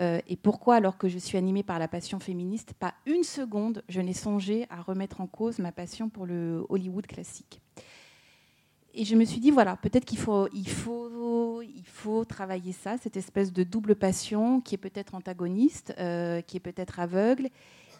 Euh, 0.00 0.20
Et 0.26 0.36
pourquoi, 0.36 0.74
alors 0.74 0.98
que 0.98 1.08
je 1.08 1.18
suis 1.18 1.38
animée 1.38 1.62
par 1.62 1.78
la 1.78 1.86
passion 1.86 2.18
féministe, 2.18 2.74
pas 2.74 2.94
une 3.06 3.22
seconde, 3.22 3.84
je 3.88 4.00
n'ai 4.00 4.12
songé 4.12 4.66
à 4.68 4.82
remettre 4.82 5.20
en 5.20 5.28
cause 5.28 5.60
ma 5.60 5.70
passion 5.70 6.08
pour 6.08 6.26
le 6.26 6.66
Hollywood 6.68 7.06
classique? 7.06 7.60
Et 8.96 9.04
je 9.04 9.14
me 9.14 9.26
suis 9.26 9.40
dit, 9.40 9.50
voilà, 9.50 9.76
peut-être 9.76 10.06
qu'il 10.06 10.18
faut, 10.18 10.48
il 10.54 10.68
faut, 10.68 11.60
il 11.60 11.84
faut 11.84 12.24
travailler 12.24 12.72
ça, 12.72 12.96
cette 12.96 13.18
espèce 13.18 13.52
de 13.52 13.62
double 13.62 13.94
passion 13.94 14.62
qui 14.62 14.74
est 14.74 14.78
peut-être 14.78 15.14
antagoniste, 15.14 15.94
euh, 15.98 16.40
qui 16.40 16.56
est 16.56 16.60
peut-être 16.60 16.98
aveugle, 16.98 17.50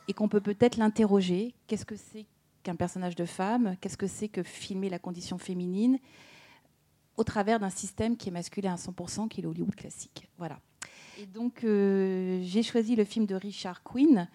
et 0.08 0.14
qu'on 0.14 0.28
peut 0.28 0.40
peut-être 0.40 0.78
l'interroger. 0.78 1.54
Qu'est-ce 1.66 1.84
que 1.84 1.96
c'est 1.96 2.24
qu'un 2.62 2.76
personnage 2.76 3.14
de 3.14 3.26
femme? 3.26 3.76
Qu'est-ce 3.82 3.98
que 3.98 4.06
c'est 4.06 4.28
que 4.28 4.42
filmer 4.42 4.88
la 4.88 4.98
condition 4.98 5.36
féminine 5.36 5.98
au 7.18 7.24
travers 7.24 7.60
d'un 7.60 7.70
système 7.70 8.16
qui 8.16 8.30
est 8.30 8.32
masculin 8.32 8.72
à 8.72 8.76
100%, 8.76 9.28
qui 9.28 9.40
est 9.40 9.44
l'Hollywood 9.44 9.74
classique? 9.74 10.30
Voilà. 10.38 10.58
Et 11.20 11.26
donc, 11.26 11.62
euh, 11.62 12.40
j'ai 12.42 12.62
choisi 12.62 12.96
le 12.96 13.04
film 13.04 13.26
de 13.26 13.34
Richard 13.34 13.82
Quinn, 13.82 14.28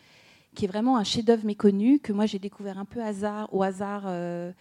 qui 0.53 0.65
est 0.65 0.67
vraiment 0.67 0.97
un 0.97 1.03
chef-d'œuvre 1.03 1.45
méconnu, 1.45 1.99
que 1.99 2.13
moi 2.13 2.27
j'ai 2.27 2.39
découvert 2.39 2.77
un 2.77 2.85
peu 2.85 3.01
hasard, 3.01 3.51
au 3.51 3.63
hasard. 3.63 4.03
Euh, 4.05 4.51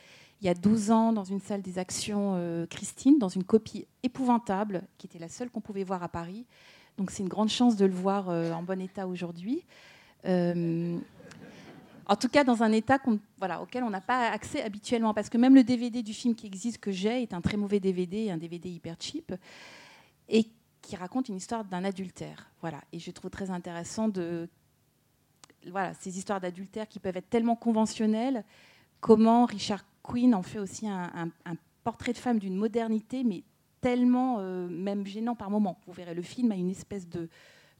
il 0.40 0.46
y 0.46 0.48
a 0.48 0.54
12 0.54 0.90
ans 0.90 1.12
dans 1.12 1.24
une 1.24 1.40
salle 1.40 1.60
des 1.60 1.78
actions 1.78 2.34
euh, 2.36 2.66
Christine, 2.66 3.18
dans 3.18 3.28
une 3.28 3.44
copie 3.44 3.86
épouvantable, 4.02 4.82
qui 4.96 5.06
était 5.06 5.18
la 5.18 5.28
seule 5.28 5.50
qu'on 5.50 5.60
pouvait 5.60 5.84
voir 5.84 6.02
à 6.02 6.08
Paris. 6.08 6.46
Donc 6.96 7.10
c'est 7.10 7.22
une 7.22 7.28
grande 7.28 7.50
chance 7.50 7.76
de 7.76 7.84
le 7.84 7.92
voir 7.92 8.30
euh, 8.30 8.52
en 8.52 8.62
bon 8.62 8.80
état 8.80 9.06
aujourd'hui. 9.06 9.64
Euh, 10.26 10.98
en 12.06 12.16
tout 12.16 12.28
cas 12.28 12.42
dans 12.44 12.62
un 12.62 12.72
état 12.72 12.98
auquel 13.60 13.84
on 13.84 13.90
n'a 13.90 14.00
pas 14.00 14.30
accès 14.30 14.62
habituellement. 14.62 15.12
Parce 15.12 15.28
que 15.28 15.36
même 15.36 15.54
le 15.54 15.62
DVD 15.62 16.02
du 16.02 16.14
film 16.14 16.34
qui 16.34 16.46
existe, 16.46 16.78
que 16.78 16.90
j'ai, 16.90 17.22
est 17.22 17.34
un 17.34 17.40
très 17.40 17.56
mauvais 17.56 17.80
DVD, 17.80 18.30
un 18.30 18.38
DVD 18.38 18.70
hyper 18.70 18.96
cheap, 18.98 19.34
et 20.28 20.46
qui 20.80 20.96
raconte 20.96 21.28
une 21.28 21.36
histoire 21.36 21.64
d'un 21.64 21.84
adultère. 21.84 22.50
Voilà. 22.62 22.80
Et 22.92 22.98
je 22.98 23.10
trouve 23.10 23.30
très 23.30 23.50
intéressant 23.50 24.08
de. 24.08 24.48
Voilà, 25.70 25.92
ces 25.92 26.16
histoires 26.16 26.40
d'adultère 26.40 26.88
qui 26.88 26.98
peuvent 26.98 27.18
être 27.18 27.28
tellement 27.28 27.54
conventionnelles, 27.54 28.44
comment 29.00 29.44
Richard 29.44 29.84
Quinn 30.02 30.34
en 30.34 30.42
fait 30.42 30.58
aussi 30.58 30.88
un, 30.88 31.30
portrait 31.84 32.12
de 32.12 32.18
femme 32.18 32.38
d'une 32.38 32.56
modernité, 32.56 33.24
mais 33.24 33.42
tellement 33.80 34.36
euh, 34.38 34.68
même 34.68 35.06
gênant 35.06 35.34
par 35.34 35.50
moments. 35.50 35.78
Vous 35.86 35.92
verrez, 35.92 36.14
le 36.14 36.22
film 36.22 36.52
a 36.52 36.56
une 36.56 36.70
espèce 36.70 37.08
de 37.08 37.28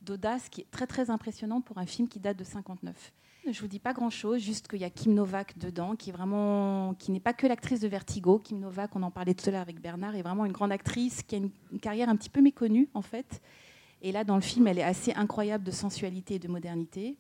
d'audace 0.00 0.48
qui 0.48 0.62
est 0.62 0.70
très 0.70 0.86
très 0.86 1.10
impressionnante 1.10 1.66
pour 1.66 1.76
un 1.76 1.84
film 1.84 2.08
qui 2.08 2.20
date 2.20 2.38
de 2.38 2.44
59. 2.44 3.12
Je 3.50 3.60
vous 3.60 3.66
dis 3.66 3.78
pas 3.78 3.92
grand 3.92 4.08
chose, 4.08 4.40
juste 4.40 4.66
qu'il 4.66 4.80
y 4.80 4.84
a 4.84 4.90
Kim 4.90 5.12
Novak 5.12 5.58
dedans, 5.58 5.94
qui 5.94 6.08
est 6.08 6.12
vraiment, 6.12 6.94
qui 6.94 7.10
n'est 7.10 7.20
pas 7.20 7.34
que 7.34 7.46
l'actrice 7.46 7.80
de 7.80 7.88
Vertigo. 7.88 8.38
Kim 8.38 8.60
Novak, 8.60 8.96
on 8.96 9.02
en 9.02 9.10
parlait 9.10 9.34
tout 9.34 9.46
à 9.48 9.52
l'heure 9.52 9.60
avec 9.60 9.80
Bernard, 9.80 10.14
est 10.14 10.22
vraiment 10.22 10.46
une 10.46 10.52
grande 10.52 10.72
actrice 10.72 11.22
qui 11.22 11.34
a 11.34 11.38
une, 11.38 11.50
une 11.70 11.80
carrière 11.80 12.08
un 12.08 12.16
petit 12.16 12.30
peu 12.30 12.40
méconnue 12.40 12.88
en 12.94 13.02
fait. 13.02 13.42
Et 14.02 14.12
là, 14.12 14.24
dans 14.24 14.36
le 14.36 14.40
film, 14.40 14.66
elle 14.66 14.78
est 14.78 14.82
assez 14.82 15.12
incroyable 15.12 15.64
de 15.64 15.70
sensualité 15.70 16.36
et 16.36 16.38
de 16.38 16.48
modernité. 16.48 17.16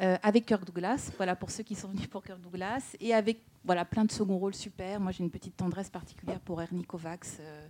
Euh, 0.00 0.16
avec 0.22 0.46
Kirk 0.46 0.64
Douglas, 0.64 1.10
voilà 1.16 1.36
pour 1.36 1.50
ceux 1.50 1.62
qui 1.62 1.74
sont 1.74 1.88
venus 1.88 2.06
pour 2.06 2.24
Kirk 2.24 2.40
Douglas, 2.40 2.96
et 2.98 3.12
avec 3.12 3.40
voilà 3.64 3.84
plein 3.84 4.04
de 4.04 4.10
second 4.10 4.38
rôles 4.38 4.54
super. 4.54 5.00
Moi, 5.00 5.12
j'ai 5.12 5.24
une 5.24 5.30
petite 5.30 5.56
tendresse 5.56 5.90
particulière 5.90 6.40
pour 6.40 6.60
Ernie 6.60 6.84
Kovacs. 6.84 7.38
euh, 7.40 7.66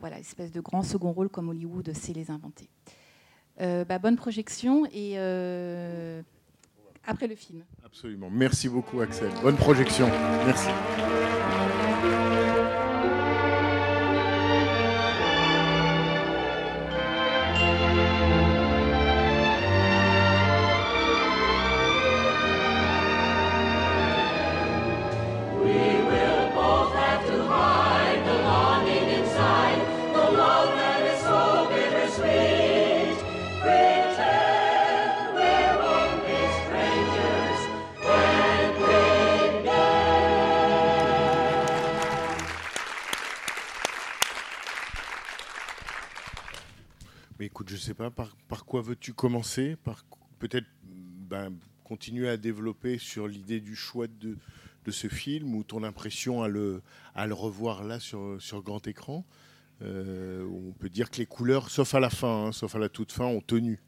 voilà, 0.00 0.18
espèce 0.18 0.50
de 0.50 0.60
grand 0.60 0.82
second 0.82 1.12
rôle 1.12 1.28
comme 1.28 1.48
Hollywood 1.48 1.92
sait 1.94 2.12
les 2.12 2.30
inventer. 2.30 2.68
Euh, 3.60 3.84
bah, 3.84 3.98
bonne 4.00 4.16
projection 4.16 4.84
et 4.86 5.12
euh, 5.16 6.22
après 7.06 7.28
le 7.28 7.36
film. 7.36 7.62
Absolument. 7.84 8.28
Merci 8.28 8.68
beaucoup, 8.68 9.00
Axel. 9.00 9.30
Bonne 9.42 9.56
projection. 9.56 10.08
Merci. 10.44 10.68
Par, 48.10 48.64
quoi 48.64 48.82
veux-tu 48.82 49.12
commencer? 49.12 49.76
Peut-être 50.38 50.66
ben, 50.84 51.52
continuer 51.84 52.28
à 52.28 52.36
développer 52.36 52.98
sur 52.98 53.28
l'idée 53.28 53.60
du 53.60 53.76
choix 53.76 54.06
de, 54.06 54.36
ce 54.90 55.08
film 55.08 55.54
ou 55.54 55.62
ton 55.62 55.84
impression 55.84 56.42
à 56.42 56.48
le, 56.48 56.82
revoir 57.16 57.84
là 57.84 58.00
sur, 58.00 58.36
sur 58.40 58.62
grand 58.62 58.86
écran? 58.86 59.24
Euh, 59.82 60.44
On 60.44 60.72
peut 60.72 60.88
dire 60.88 61.10
que 61.10 61.18
les 61.18 61.26
couleurs, 61.26 61.70
sauf 61.70 61.94
à 61.94 62.00
la 62.00 62.10
fin, 62.10 62.46
hein, 62.46 62.52
sauf 62.52 62.74
à 62.74 62.78
la 62.78 62.88
toute 62.88 63.12
fin, 63.12 63.24
ont 63.24 63.40
tenu. 63.40 63.80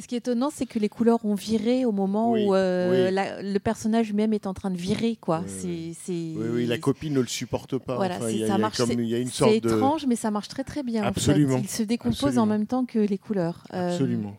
Ce 0.00 0.06
qui 0.06 0.14
est 0.14 0.18
étonnant, 0.18 0.50
c'est 0.54 0.66
que 0.66 0.78
les 0.78 0.88
couleurs 0.88 1.24
ont 1.24 1.34
viré 1.34 1.84
au 1.84 1.90
moment 1.92 2.30
Oui, 2.32 2.44
où 2.46 2.54
euh, 2.54 3.08
oui. 3.08 3.14
la- 3.14 3.42
le 3.42 3.58
personnage 3.58 4.08
lui-même 4.08 4.32
est 4.32 4.46
en 4.46 4.54
train 4.54 4.70
de 4.70 4.76
virer. 4.76 5.16
Quoi. 5.20 5.42
Oui, 5.64 5.96
c'est, 5.98 6.12
oui. 6.36 6.66
la 6.66 6.78
copine 6.78 7.14
ne 7.14 7.20
le 7.20 7.26
supporte 7.26 7.78
pas. 7.78 7.96
Voilà, 7.96 8.16
Enfin, 8.18 8.28
c'est- 8.28 9.60
de. 9.60 9.68
étrange, 9.68 10.06
mais 10.06 10.14
ça 10.16 10.30
marche 10.30 10.48
très 10.48 10.62
très 10.64 10.82
bien. 10.82 11.00
en 11.02 11.04
fait. 11.04 11.08
Absolument. 11.10 11.58
Il 11.58 11.68
se 11.68 11.82
décompose 11.82 12.16
Absolument. 12.18 12.42
en 12.42 12.46
même 12.46 12.66
temps 12.66 12.84
que 12.84 12.98
les 13.00 13.18
couleurs. 13.18 13.64
Euh, 13.74 13.90
Absolument. 13.92 14.36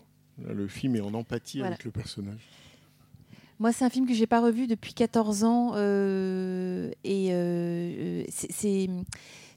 Le 0.47 0.67
film 0.67 0.95
est 0.95 1.01
en 1.01 1.13
empathie 1.13 1.57
Voilà. 1.59 1.73
avec 1.73 1.83
le 1.83 1.91
personnage. 1.91 2.39
Moi, 3.59 3.73
c'est 3.73 3.83
un 3.83 3.89
film 3.89 4.07
que 4.07 4.13
j'ai 4.13 4.27
pas 4.27 4.39
revu 4.39 4.67
depuis 4.67 4.93
14 4.93 5.43
ans 5.43 5.73
euh, 5.75 6.89
et 7.03 8.25
c'est- 8.29 8.87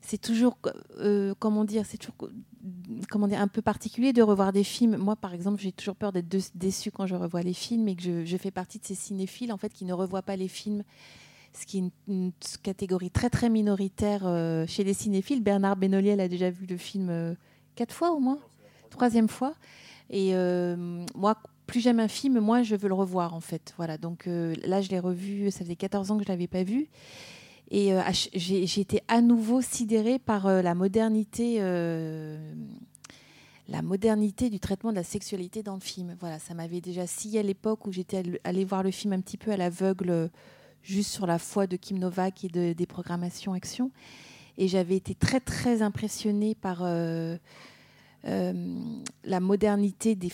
c'est 0.03 0.21
toujours 0.21 0.59
euh, 0.99 1.33
comment 1.39 1.65
dire, 1.65 1.85
c'est 1.87 1.97
toujours 1.97 2.17
comment 3.09 3.29
dire 3.29 3.41
un 3.41 3.49
peu 3.49 3.63
particulier 3.63 4.13
de 4.13 4.23
revoir 4.23 4.53
des 4.53 4.65
films. 4.65 4.97
Moi, 4.97 5.17
par 5.17 5.33
exemple, 5.33 5.61
j'ai 5.61 5.73
toujours 5.73 5.97
peur 5.97 6.13
d'être 6.13 6.29
déçue 6.55 6.91
quand 6.91 7.07
je 7.07 7.15
revois 7.15 7.43
les 7.43 7.55
films 7.55 7.89
et 7.89 7.97
que 7.97 8.25
je, 8.25 8.37
fais 8.37 8.51
partie 8.51 8.79
de 8.79 8.85
ces 8.85 8.95
cinéphiles 8.95 9.53
en 9.53 9.57
fait 9.57 9.73
qui 9.73 9.85
ne 9.85 9.93
revoient 9.93 10.23
pas 10.23 10.37
les 10.37 10.49
films. 10.49 10.83
Ce 11.55 11.67
qui 11.67 11.79
est 11.79 11.85
une, 12.09 12.33
catégorie 12.63 13.11
très 13.11 13.31
très 13.31 13.49
minoritaire 13.49 14.23
euh, 14.27 14.67
chez 14.67 14.85
les 14.85 14.95
cinéphiles. 14.95 15.43
Bernard 15.43 15.77
Benoliel 15.77 16.21
a 16.21 16.29
déjà 16.29 16.51
vu 16.51 16.67
le 16.67 16.77
film 16.77 17.09
euh, 17.11 17.35
quatre 17.77 17.95
fois 17.95 18.13
au 18.13 18.19
moins, 18.19 18.39
troisième 18.91 19.29
fois. 19.29 19.55
Et 20.11 20.35
moi, 21.15 21.39
plus 21.67 21.81
j'aime 21.81 22.01
un 22.01 22.09
film, 22.09 22.39
moins 22.39 22.63
je 22.63 22.77
veux 22.77 22.89
le 22.89 22.95
revoir 22.95 23.33
en 23.33 23.41
fait. 23.41 23.73
Voilà, 23.79 23.97
donc 23.97 24.27
là 24.27 24.83
je 24.83 24.91
l'ai 24.91 24.99
revu, 24.99 25.51
ça 25.51 25.61
faisait 25.61 25.77
14 25.77 26.11
ans 26.11 26.19
que 26.19 26.25
je 26.25 26.29
l'avais 26.29 26.49
pas 26.49 26.65
vu. 26.65 26.91
Et 27.75 27.95
euh, 27.95 28.03
j'ai 28.35 28.81
été 28.81 29.01
à 29.09 29.23
nouveau 29.23 29.63
sidérée 29.63 30.19
par 30.19 30.47
euh, 30.47 30.61
la 30.61 30.75
modernité, 30.75 31.57
euh, 31.61 32.37
la 33.67 33.81
modernité 33.81 34.51
du 34.51 34.61
traitement 34.61 34.91
de 34.91 34.97
la 34.97 35.03
sexualité 35.03 35.63
dans 35.63 35.77
le 35.77 35.81
film. 35.81 36.15
Voilà, 36.21 36.39
ça 36.39 36.53
m'avait 36.53 36.83
déjà 36.83 37.07
scié 37.07 37.41
à 37.41 37.43
l'époque 37.43 37.87
où 37.87 37.91
j'étais 37.91 38.19
all- 38.19 38.39
allée 38.45 38.67
voir 38.67 38.83
le 38.83 38.91
film 38.91 39.15
un 39.15 39.21
petit 39.23 39.39
peu 39.39 39.53
à 39.53 39.57
l'aveugle, 39.57 40.11
euh, 40.11 40.29
juste 40.83 41.13
sur 41.13 41.27
la 41.27 41.39
foi 41.39 41.67
de 41.67 41.77
Kim 41.77 41.99
Novak 41.99 42.45
et 42.45 42.49
de, 42.49 42.75
des 42.75 42.87
programmations 42.87 43.55
action. 43.55 43.91
Et 44.59 44.69
j'avais 44.69 44.97
été 44.97 45.15
très 45.15 45.41
très 45.41 45.81
impressionnée 45.81 46.55
par 46.55 46.83
la 48.25 49.41
modernité 49.41 50.15
des 50.15 50.31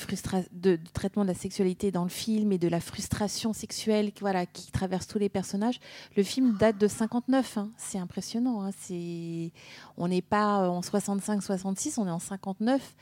de, 0.52 0.76
du 0.76 0.90
traitement 0.92 1.23
de 1.23 1.28
la 1.28 1.35
sexualité 1.35 1.90
dans 1.90 2.02
le 2.02 2.11
film 2.11 2.52
et 2.52 2.59
de 2.59 2.68
la 2.68 2.80
frustration 2.80 3.52
sexuelle 3.52 4.12
voilà, 4.21 4.47
qui 4.47 4.71
traverse 4.71 5.07
tous 5.07 5.18
les 5.18 5.28
personnages. 5.28 5.80
Le 6.16 6.23
film 6.23 6.57
date 6.59 6.78
de 6.78 6.87
59, 6.87 7.59
hein. 7.59 7.71
c'est 7.76 7.99
impressionnant. 7.99 8.62
hein. 8.62 8.71
On 9.97 10.09
n'est 10.09 10.23
pas 10.23 10.68
en 10.68 10.80
65-66, 10.80 11.95
on 11.99 12.07
est 12.07 12.11
en 12.11 12.18
59. 12.18 12.95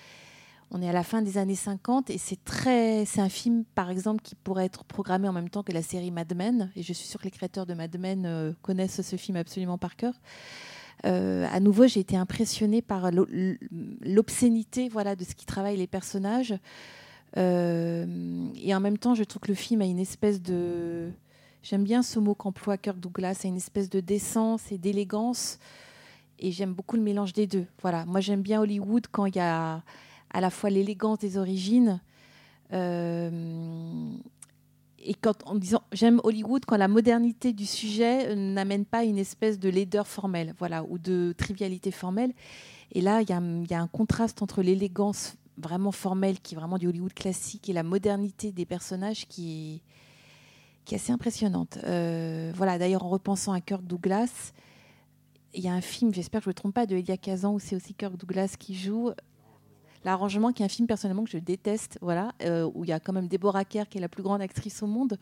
On 0.72 0.82
est 0.82 0.88
à 0.88 0.92
la 0.92 1.04
fin 1.04 1.22
des 1.22 1.38
années 1.38 1.54
50 1.54 2.10
et 2.10 2.18
c'est 2.18 2.42
très, 2.44 3.04
c'est 3.04 3.20
un 3.20 3.28
film 3.28 3.64
par 3.76 3.88
exemple 3.88 4.20
qui 4.22 4.34
pourrait 4.34 4.64
être 4.64 4.84
programmé 4.84 5.28
en 5.28 5.32
même 5.32 5.48
temps 5.48 5.62
que 5.62 5.70
la 5.70 5.82
série 5.82 6.10
Mad 6.10 6.34
Men. 6.34 6.72
Et 6.74 6.82
je 6.82 6.92
suis 6.92 7.06
sûre 7.06 7.20
que 7.20 7.24
les 7.24 7.30
créateurs 7.30 7.66
de 7.66 7.74
Mad 7.74 7.96
Men 7.98 8.26
euh, 8.26 8.52
connaissent 8.62 9.00
ce 9.02 9.16
film 9.16 9.36
absolument 9.36 9.78
par 9.78 9.94
cœur. 9.94 10.14
Euh, 11.04 11.46
à 11.52 11.60
nouveau, 11.60 11.86
j'ai 11.86 12.00
été 12.00 12.16
impressionnée 12.16 12.82
par 12.82 13.10
l'o- 13.12 13.26
l'obscénité 14.00 14.88
voilà, 14.88 15.14
de 15.14 15.24
ce 15.24 15.34
qui 15.34 15.46
travaille 15.46 15.76
les 15.76 15.86
personnages. 15.86 16.54
Euh, 17.36 18.48
et 18.62 18.74
en 18.74 18.80
même 18.80 18.96
temps, 18.98 19.14
je 19.14 19.22
trouve 19.24 19.42
que 19.42 19.48
le 19.48 19.54
film 19.54 19.82
a 19.82 19.84
une 19.84 19.98
espèce 19.98 20.40
de. 20.40 21.10
J'aime 21.62 21.84
bien 21.84 22.02
ce 22.02 22.18
mot 22.18 22.34
qu'emploie 22.34 22.78
Kirk 22.78 22.98
Douglas, 22.98 23.40
a 23.44 23.48
une 23.48 23.56
espèce 23.56 23.90
de 23.90 24.00
décence 24.00 24.72
et 24.72 24.78
d'élégance. 24.78 25.58
Et 26.38 26.50
j'aime 26.52 26.72
beaucoup 26.72 26.96
le 26.96 27.02
mélange 27.02 27.32
des 27.32 27.46
deux. 27.46 27.66
Voilà. 27.82 28.04
Moi, 28.06 28.20
j'aime 28.20 28.42
bien 28.42 28.60
Hollywood 28.60 29.06
quand 29.10 29.26
il 29.26 29.36
y 29.36 29.40
a 29.40 29.82
à 30.32 30.40
la 30.40 30.50
fois 30.50 30.70
l'élégance 30.70 31.18
des 31.18 31.36
origines. 31.38 32.00
euh, 32.72 34.10
et 35.06 35.16
en 35.44 35.54
disant, 35.54 35.82
j'aime 35.92 36.20
Hollywood 36.25 36.64
quand 36.66 36.76
la 36.76 36.88
modernité 36.88 37.52
du 37.52 37.64
sujet 37.64 38.28
euh, 38.28 38.34
n'amène 38.34 38.84
pas 38.84 39.04
une 39.04 39.18
espèce 39.18 39.58
de 39.58 39.68
laideur 39.68 40.06
formelle, 40.06 40.54
voilà, 40.58 40.84
ou 40.84 40.98
de 40.98 41.32
trivialité 41.36 41.90
formelle. 41.90 42.32
Et 42.92 43.00
là, 43.00 43.22
il 43.22 43.28
y, 43.28 43.32
a 43.32 43.80
un- 43.80 43.86
contraste 43.86 44.42
entre 44.42 44.62
l'élégance 44.62 45.36
vraiment 45.58 45.92
formelle, 45.92 46.40
qui 46.40 46.54
est 46.54 46.58
vraiment 46.58 46.78
du 46.78 46.88
Hollywood 46.88 47.14
classique, 47.14 47.68
et 47.68 47.72
la 47.72 47.82
modernité 47.82 48.52
des 48.52 48.66
personnages 48.66 49.26
qui 49.28 49.76
est, 49.76 49.80
qui 50.84 50.94
est 50.94 50.98
assez 50.98 51.12
impressionnante. 51.12 51.78
Euh, 51.84 52.52
voilà, 52.54 52.78
d'ailleurs, 52.78 53.04
en 53.04 53.08
repensant 53.08 53.52
à 53.52 53.60
Kirk 53.60 53.84
Douglas, 53.84 54.52
il 55.54 55.62
y 55.62 55.68
a 55.68 55.72
un 55.72 55.80
film, 55.80 56.12
j'espère 56.12 56.40
que 56.40 56.44
je 56.44 56.48
ne 56.50 56.52
me 56.52 56.54
trompe 56.54 56.75
pas, 56.75 56.86
de 56.86 56.96
Elia 56.96 57.16
Kazan, 57.16 57.54
où 57.54 57.58
c'est 57.60 57.76
aussi 57.76 57.94
Kirk 57.94 58.16
Douglas 58.16 58.56
qui 58.58 58.75
joue. 58.75 59.12
L'arrangement, 60.06 60.52
qui 60.52 60.62
est 60.62 60.64
un 60.64 60.68
film 60.68 60.86
personnellement 60.86 61.25
que 61.25 61.30
je 61.30 61.38
déteste, 61.38 61.98
voilà, 62.00 62.30
euh, 62.44 62.70
où 62.76 62.84
il 62.84 62.90
y 62.90 62.92
a 62.92 63.00
quand 63.00 63.12
même 63.12 63.26
Deborah 63.26 63.64
Kerr, 63.64 63.88
qui 63.90 63.98
est 63.98 64.00
la 64.00 64.08
plus 64.08 64.22
grande 64.22 64.40
actrice 64.40 64.80
au 64.84 64.86
monde. 64.86 65.18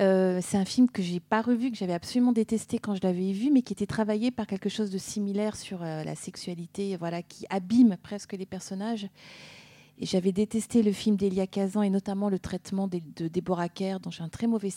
Euh, 0.00 0.40
c'est 0.42 0.56
un 0.56 0.64
film 0.64 0.90
que 0.90 1.02
j'ai 1.02 1.20
pas 1.20 1.40
revu, 1.40 1.70
que 1.70 1.76
j'avais 1.76 1.92
absolument 1.92 2.32
détesté 2.32 2.80
quand 2.80 2.96
je 2.96 3.00
l'avais 3.04 3.30
vu, 3.30 3.52
mais 3.52 3.62
qui 3.62 3.72
était 3.72 3.86
travaillé 3.86 4.32
par 4.32 4.48
quelque 4.48 4.68
chose 4.68 4.90
de 4.90 4.98
similaire 4.98 5.54
sur 5.54 5.84
euh, 5.84 6.02
la 6.02 6.16
sexualité, 6.16 6.96
voilà, 6.96 7.22
qui 7.22 7.46
abîme 7.48 7.96
presque 8.02 8.32
les 8.32 8.44
personnages. 8.44 9.06
Et 10.00 10.04
j'avais 10.04 10.32
détesté 10.32 10.82
le 10.82 10.90
film 10.90 11.14
d'Elia 11.14 11.46
Kazan 11.46 11.82
et 11.82 11.90
notamment 11.90 12.28
le 12.28 12.40
traitement 12.40 12.88
de, 12.88 13.00
de 13.14 13.28
Deborah 13.28 13.68
Kerr, 13.68 14.00
dont 14.00 14.10
j'ai 14.10 14.24
un 14.24 14.28
très 14.28 14.48
mauvais 14.48 14.72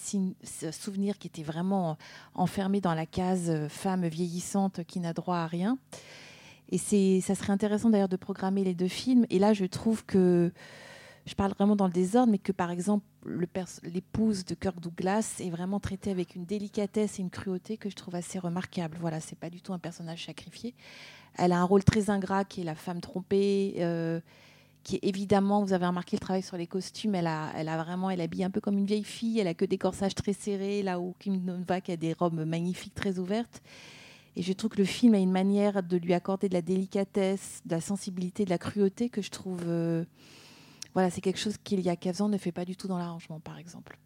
souvenir, 0.72 1.18
qui 1.18 1.26
était 1.26 1.42
vraiment 1.42 1.98
enfermée 2.36 2.80
dans 2.80 2.94
la 2.94 3.08
case 3.08 3.52
femme 3.70 4.06
vieillissante 4.06 4.84
qui 4.84 5.00
n'a 5.00 5.14
droit 5.14 5.38
à 5.38 5.48
rien. 5.48 5.80
Et 6.72 6.78
ça 7.22 7.36
serait 7.36 7.52
intéressant 7.52 7.90
d'ailleurs 7.90 8.10
de 8.10 8.16
programmer 8.16 8.64
les 8.64 8.76
deux 8.76 8.88
films. 8.88 9.26
Et 9.30 9.40
là, 9.40 9.54
je 9.54 9.66
trouve 9.66 10.06
que 10.06 10.52
je 11.26 11.36
parle 11.36 11.54
vraiment 11.54 11.76
dans 11.76 11.88
le 11.88 11.94
désordre, 11.94 12.32
mais 12.32 12.38
que 12.38 12.52
par 12.52 12.72
exemple 12.72 13.06
l'épouse 13.84 14.46
de 14.46 14.56
Kirk 14.56 14.80
Douglas 14.80 15.36
est 15.40 15.50
vraiment 15.50 15.80
traitée 15.80 16.12
avec 16.12 16.36
une 16.36 16.46
délicatesse 16.46 17.20
et 17.20 17.22
une 17.22 17.30
cruauté 17.30 17.78
que 17.78 17.90
je 17.90 17.96
trouve 17.96 18.16
assez 18.16 18.40
remarquable. 18.40 18.98
Voilà, 19.00 19.20
c'est 19.20 19.38
pas 19.38 19.50
du 19.50 19.62
tout 19.62 19.74
un 19.74 19.80
personnage 19.80 20.26
sacrifié. 20.26 20.74
Elle 21.38 21.52
a 21.52 21.60
un 21.60 21.64
rôle 21.64 21.84
très 21.84 22.10
ingrat 22.10 22.46
qui 22.46 22.62
est 22.62 22.64
la 22.64 22.76
femme 22.76 23.02
trompée. 23.02 23.76
Euh, 23.78 24.20
qui 24.84 24.98
évidemment, 25.02 25.64
vous 25.64 25.74
avez 25.74 25.86
remarqué 25.86 26.16
le 26.16 26.22
travail 26.22 26.42
sur 26.42 26.56
les 26.56 26.66
costumes, 26.66 27.14
elle 27.14 27.28
a, 27.28 27.52
elle 27.56 27.68
a 27.68 27.78
vraiment, 27.84 28.10
elle 28.10 28.22
habille 28.22 28.46
un 28.46 28.50
peu 28.50 28.62
comme 28.62 28.78
une 28.78 28.86
vieille 28.86 29.04
fille, 29.04 29.38
elle 29.40 29.48
a 29.48 29.54
que 29.54 29.66
des 29.66 29.78
corsages 29.78 30.16
très 30.16 30.32
serrés, 30.32 30.84
là 30.84 31.02
où 31.02 31.14
Kim 31.20 31.44
Novak 31.44 31.90
a 31.90 31.98
des 31.98 32.14
robes 32.14 32.46
magnifiques, 32.46 32.96
très 32.96 33.20
ouvertes. 33.20 33.62
Et 34.40 34.42
je 34.42 34.54
trouve 34.54 34.70
que 34.70 34.78
le 34.78 34.86
film 34.86 35.16
a 35.16 35.18
une 35.18 35.34
manière 35.34 35.84
de 35.84 35.98
lui 35.98 36.14
accorder 36.14 36.48
de 36.48 36.54
la 36.54 36.62
délicatesse, 36.62 37.62
de 37.66 37.72
la 37.72 37.82
sensibilité, 37.82 38.46
de 38.46 38.50
la 38.50 38.58
cruauté 38.58 39.10
que 39.10 39.22
je 39.22 39.30
trouve. 39.30 39.64
Euh, 39.68 40.06
voilà, 40.94 41.10
c'est 41.10 41.20
quelque 41.20 41.40
chose 41.40 41.58
qu'il 41.62 41.82
y 41.82 41.90
a 41.90 41.98
15 41.98 42.22
ans 42.22 42.30
ne 42.30 42.38
fait 42.38 42.54
pas 42.54 42.64
du 42.64 42.78
tout 42.78 42.88
dans 42.88 42.98
l'arrangement, 42.98 43.42
par 43.42 43.58
exemple. 43.58 44.00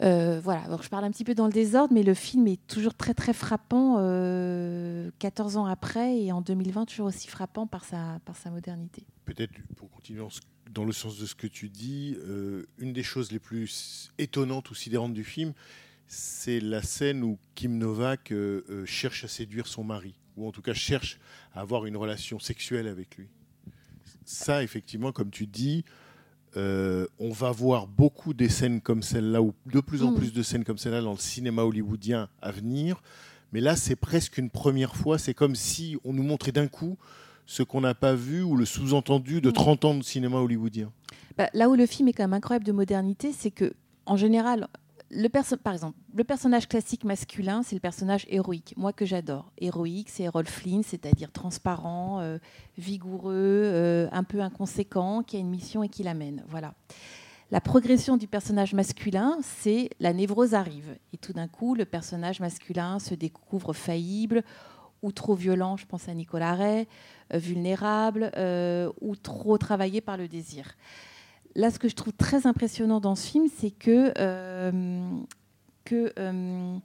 Euh, 0.00 0.40
voilà, 0.42 0.62
alors 0.62 0.82
je 0.82 0.88
parle 0.88 1.04
un 1.04 1.10
petit 1.10 1.24
peu 1.24 1.34
dans 1.34 1.44
le 1.44 1.52
désordre, 1.52 1.92
mais 1.92 2.04
le 2.04 2.14
film 2.14 2.46
est 2.46 2.66
toujours 2.68 2.94
très 2.94 3.12
très 3.12 3.34
frappant, 3.34 3.96
14 3.96 4.00
euh, 4.00 5.58
ans 5.58 5.66
après, 5.66 6.22
et 6.22 6.32
en 6.32 6.40
2020 6.40 6.86
toujours 6.86 7.08
aussi 7.08 7.28
frappant 7.28 7.66
par 7.66 7.84
sa, 7.84 8.20
par 8.24 8.34
sa 8.34 8.48
modernité. 8.48 9.04
Peut-être 9.26 9.52
pour 9.76 9.90
continuer 9.90 10.26
dans 10.70 10.86
le 10.86 10.92
sens 10.92 11.18
de 11.18 11.26
ce 11.26 11.34
que 11.34 11.46
tu 11.46 11.68
dis, 11.68 12.16
une 12.78 12.94
des 12.94 13.02
choses 13.02 13.30
les 13.30 13.40
plus 13.40 14.10
étonnantes 14.16 14.70
ou 14.70 14.74
sidérantes 14.74 15.12
du 15.12 15.24
film, 15.24 15.52
c'est 16.08 16.60
la 16.60 16.82
scène 16.82 17.22
où 17.22 17.38
Kim 17.54 17.76
Novak 17.76 18.32
euh, 18.32 18.64
euh, 18.70 18.86
cherche 18.86 19.24
à 19.24 19.28
séduire 19.28 19.66
son 19.66 19.84
mari, 19.84 20.14
ou 20.36 20.48
en 20.48 20.52
tout 20.52 20.62
cas 20.62 20.72
cherche 20.72 21.20
à 21.52 21.60
avoir 21.60 21.84
une 21.84 21.96
relation 21.96 22.38
sexuelle 22.38 22.88
avec 22.88 23.16
lui. 23.16 23.28
Ça, 24.24 24.62
effectivement, 24.62 25.12
comme 25.12 25.30
tu 25.30 25.46
dis, 25.46 25.84
euh, 26.56 27.06
on 27.18 27.30
va 27.30 27.50
voir 27.50 27.86
beaucoup 27.86 28.32
des 28.32 28.48
scènes 28.48 28.80
comme 28.80 29.02
celle-là, 29.02 29.42
ou 29.42 29.52
de 29.66 29.80
plus 29.80 30.02
en 30.02 30.12
mm. 30.12 30.16
plus 30.16 30.32
de 30.32 30.42
scènes 30.42 30.64
comme 30.64 30.78
celle-là 30.78 31.02
dans 31.02 31.12
le 31.12 31.18
cinéma 31.18 31.62
hollywoodien 31.62 32.30
à 32.40 32.50
venir. 32.52 33.02
Mais 33.52 33.60
là, 33.60 33.76
c'est 33.76 33.96
presque 33.96 34.38
une 34.38 34.50
première 34.50 34.96
fois. 34.96 35.18
C'est 35.18 35.34
comme 35.34 35.54
si 35.54 35.96
on 36.04 36.14
nous 36.14 36.22
montrait 36.22 36.52
d'un 36.52 36.68
coup 36.68 36.96
ce 37.46 37.62
qu'on 37.62 37.82
n'a 37.82 37.94
pas 37.94 38.14
vu 38.14 38.42
ou 38.42 38.56
le 38.56 38.64
sous-entendu 38.64 39.40
de 39.40 39.50
30 39.50 39.84
mm. 39.84 39.86
ans 39.86 39.94
de 39.94 40.02
cinéma 40.02 40.38
hollywoodien. 40.38 40.90
Bah, 41.36 41.50
là 41.52 41.68
où 41.68 41.74
le 41.74 41.86
film 41.86 42.08
est 42.08 42.12
quand 42.14 42.24
même 42.24 42.34
incroyable 42.34 42.64
de 42.64 42.72
modernité, 42.72 43.32
c'est 43.32 43.50
que 43.50 43.74
en 44.06 44.16
général, 44.16 44.68
par 45.62 45.72
exemple, 45.72 45.98
le 46.14 46.24
personnage 46.24 46.68
classique 46.68 47.04
masculin, 47.04 47.62
c'est 47.62 47.74
le 47.74 47.80
personnage 47.80 48.26
héroïque, 48.28 48.74
moi 48.76 48.92
que 48.92 49.06
j'adore. 49.06 49.50
Héroïque, 49.58 50.10
c'est 50.10 50.24
Errol 50.24 50.46
Flynn, 50.46 50.82
c'est-à-dire 50.82 51.32
transparent, 51.32 52.20
euh, 52.20 52.38
vigoureux, 52.76 53.32
euh, 53.34 54.08
un 54.12 54.24
peu 54.24 54.40
inconséquent, 54.40 55.22
qui 55.22 55.36
a 55.36 55.40
une 55.40 55.50
mission 55.50 55.82
et 55.82 55.88
qui 55.88 56.02
l'amène. 56.02 56.44
Voilà. 56.48 56.74
La 57.50 57.62
progression 57.62 58.18
du 58.18 58.26
personnage 58.26 58.74
masculin, 58.74 59.38
c'est 59.42 59.88
la 59.98 60.12
névrose 60.12 60.52
arrive. 60.52 60.98
Et 61.14 61.16
tout 61.16 61.32
d'un 61.32 61.48
coup, 61.48 61.74
le 61.74 61.86
personnage 61.86 62.40
masculin 62.40 62.98
se 62.98 63.14
découvre 63.14 63.72
faillible 63.72 64.42
ou 65.00 65.12
trop 65.12 65.34
violent, 65.34 65.76
je 65.78 65.86
pense 65.86 66.08
à 66.08 66.14
Nicolas 66.14 66.54
Ray, 66.54 66.86
euh, 67.32 67.38
vulnérable 67.38 68.30
ou 69.00 69.16
trop 69.16 69.56
travaillé 69.56 70.02
par 70.02 70.18
le 70.18 70.28
désir 70.28 70.76
là, 71.58 71.70
ce 71.72 71.78
que 71.78 71.88
je 71.88 71.94
trouve 71.94 72.12
très 72.12 72.46
impressionnant 72.46 73.00
dans 73.00 73.16
ce 73.16 73.26
film, 73.26 73.46
c'est 73.54 73.72
que, 73.72 74.12
euh, 74.16 75.10
euh, 75.92 76.78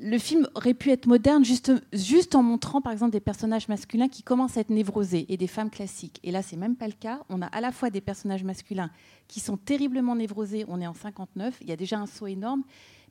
le 0.00 0.18
film 0.18 0.48
aurait 0.54 0.74
pu 0.74 0.90
être 0.90 1.06
moderne 1.06 1.44
juste, 1.44 1.72
juste 1.92 2.34
en 2.34 2.42
montrant, 2.42 2.82
par 2.82 2.92
exemple, 2.92 3.12
des 3.12 3.20
personnages 3.20 3.68
masculins 3.68 4.08
qui 4.08 4.22
commencent 4.22 4.56
à 4.58 4.60
être 4.60 4.70
névrosés 4.70 5.24
et 5.28 5.36
des 5.36 5.46
femmes 5.46 5.70
classiques. 5.70 6.20
Et 6.24 6.30
là, 6.30 6.42
c'est 6.42 6.56
même 6.56 6.76
pas 6.76 6.86
le 6.86 6.92
cas. 6.92 7.20
On 7.30 7.40
a 7.40 7.46
à 7.46 7.60
la 7.60 7.72
fois 7.72 7.88
des 7.88 8.00
personnages 8.00 8.44
masculins 8.44 8.90
qui 9.28 9.40
sont 9.40 9.56
terriblement 9.56 10.14
névrosés. 10.14 10.66
On 10.68 10.80
est 10.80 10.86
en 10.86 10.94
59. 10.94 11.56
Il 11.62 11.68
y 11.68 11.72
a 11.72 11.76
déjà 11.76 11.98
un 11.98 12.06
saut 12.06 12.26
énorme. 12.26 12.64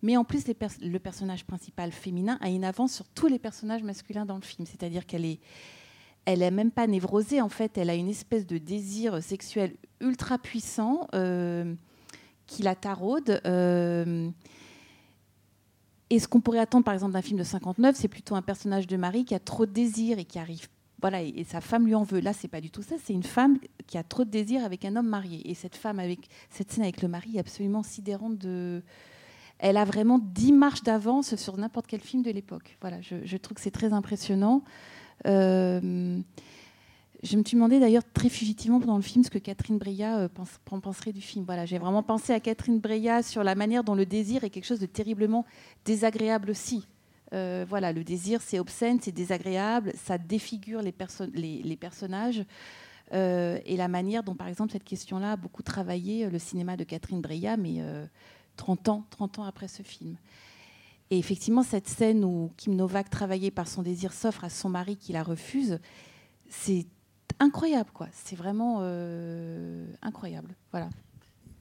Mais 0.04 0.18
en 0.18 0.24
plus, 0.24 0.44
le 0.82 1.00
personnage 1.00 1.46
principal 1.46 1.92
féminin 1.92 2.38
a 2.42 2.50
une 2.50 2.66
avance 2.66 2.94
sur 2.94 3.08
tous 3.08 3.28
les 3.28 3.40
personnages 3.40 3.84
masculins 3.84 4.26
dans 4.26 4.36
le 4.36 4.42
film. 4.42 4.68
C'est-à-dire 4.68 5.06
qu'elle 5.06 5.26
est 5.26 5.40
elle 6.26 6.40
n'est 6.40 6.52
même 6.52 6.72
pas 6.72 6.88
névrosée, 6.88 7.42
en 7.42 7.50
fait, 7.50 7.78
elle 7.78 7.90
a 7.90 7.96
une 7.96 8.10
espèce 8.10 8.46
de 8.46 8.58
désir 8.58 9.22
sexuel 9.24 9.76
ultra 10.00 10.38
puissant 10.38 11.08
euh, 11.16 11.74
qui 12.46 12.64
la 12.64 12.76
taraude. 12.76 13.42
Euh, 13.46 14.30
et 16.10 16.20
ce 16.20 16.28
qu'on 16.28 16.42
pourrait 16.42 16.60
attendre, 16.60 16.84
par 16.84 16.94
exemple, 16.94 17.14
d'un 17.14 17.22
film 17.22 17.40
de 17.40 17.44
59, 17.44 17.96
c'est 17.96 18.08
plutôt 18.08 18.36
un 18.36 18.42
personnage 18.42 18.86
de 18.86 18.98
mari 18.98 19.26
qui 19.26 19.34
a 19.34 19.40
trop 19.40 19.66
de 19.66 19.72
désir 19.72 20.20
et 20.20 20.26
qui 20.26 20.38
arrive. 20.38 20.68
Voilà, 21.02 21.24
et, 21.24 21.44
sa 21.46 21.62
femme 21.62 21.88
lui 21.88 21.96
en 21.96 22.04
veut. 22.04 22.20
Là, 22.20 22.34
c'est 22.34 22.48
pas 22.48 22.62
du 22.62 22.70
tout 22.70 22.84
ça. 22.84 22.96
C'est 23.04 23.14
une 23.14 23.24
femme 23.24 23.58
qui 23.88 23.98
a 23.98 24.04
trop 24.04 24.24
de 24.24 24.30
désir 24.30 24.64
avec 24.64 24.86
un 24.86 24.96
homme 24.96 25.08
marié. 25.08 25.50
Et 25.50 25.56
cette 25.56 25.76
femme, 25.76 26.00
avec 26.00 26.28
cette 26.50 26.72
scène 26.72 26.84
avec 26.84 27.02
le 27.02 27.08
mari, 27.08 27.38
est 27.38 27.40
absolument 27.40 27.82
sidérante 27.82 28.38
de. 28.38 28.84
Elle 29.58 29.78
a 29.78 29.86
vraiment 29.86 30.20
dix 30.20 30.52
marches 30.52 30.84
d'avance 30.84 31.36
sur 31.36 31.58
n'importe 31.58 31.88
quel 31.88 32.02
film 32.02 32.24
de 32.24 32.32
l'époque. 32.32 32.78
Voilà, 32.82 33.00
je, 33.02 33.16
je 33.24 33.38
trouve 33.38 33.56
que 33.56 33.62
c'est 33.62 33.72
très 33.72 33.94
impressionnant. 33.94 34.64
Euh, 35.28 36.20
je 37.24 37.38
me 37.38 37.44
suis 37.44 37.56
demandé 37.56 37.80
d'ailleurs 37.80 38.04
très 38.14 38.30
fugitivement 38.30 38.80
pendant 38.80 38.96
le 38.96 39.04
film 39.04 39.24
ce 39.24 39.30
que 39.30 39.38
Catherine 39.38 39.78
Breillat 39.78 40.20
euh, 40.20 40.28
penserait 40.66 41.14
du 41.14 41.22
film. 41.22 41.46
Voilà, 41.46 41.66
j'ai 41.66 41.78
vraiment 41.78 42.04
pensé 42.04 42.34
à 42.34 42.40
Catherine 42.40 42.80
Breillat 42.80 43.22
sur 43.22 43.44
la 43.44 43.56
manière 43.56 43.84
dont 43.84 43.96
le 43.96 44.06
désir 44.06 44.44
est 44.44 44.50
quelque 44.50 44.66
chose 44.66 44.80
de 44.80 44.88
terriblement 44.88 45.46
désagréable 45.86 46.50
aussi. 46.50 46.88
Euh, 47.34 47.66
voilà, 47.68 47.94
le 47.94 48.04
désir, 48.04 48.42
c'est 48.42 48.60
obscène, 48.60 49.00
c'est 49.02 49.12
désagréable, 49.12 49.94
ça 49.96 50.18
défigure 50.18 50.82
les, 50.82 50.92
personnages. 50.92 52.44
et 53.14 53.78
la 53.78 53.88
manière 53.88 54.24
dont, 54.24 54.36
par 54.36 54.48
exemple, 54.48 54.72
cette 54.72 54.84
question-là 54.84 55.34
a 55.34 55.36
beaucoup 55.38 55.64
travaillé 55.64 56.30
le 56.30 56.40
cinéma 56.40 56.76
de 56.76 56.84
Catherine 56.84 57.22
Breillat, 57.22 57.56
mais 57.56 57.82
30 58.58 58.90
ans, 58.90 59.06
30 59.12 59.40
ans 59.40 59.44
après 59.44 59.68
ce 59.68 59.84
film. 59.84 60.18
Et 61.12 61.18
effectivement, 61.18 61.62
cette 61.62 61.90
scène 61.90 62.24
où 62.24 62.52
Kim 62.56 62.74
Novak, 62.74 63.10
travaillée 63.10 63.52
par 63.52 63.68
son 63.68 63.84
désir, 63.84 64.14
s'offre 64.14 64.46
à 64.46 64.50
son 64.50 64.70
mari 64.70 64.96
qui 64.96 65.12
la 65.12 65.24
refuse, 65.24 65.78
c'est 66.50 66.88
incroyable, 67.40 67.90
quoi. 67.94 68.08
C'est 68.14 68.38
vraiment 68.38 68.80
euh, 68.82 69.86
incroyable. 70.02 70.56
Voilà. 70.72 70.90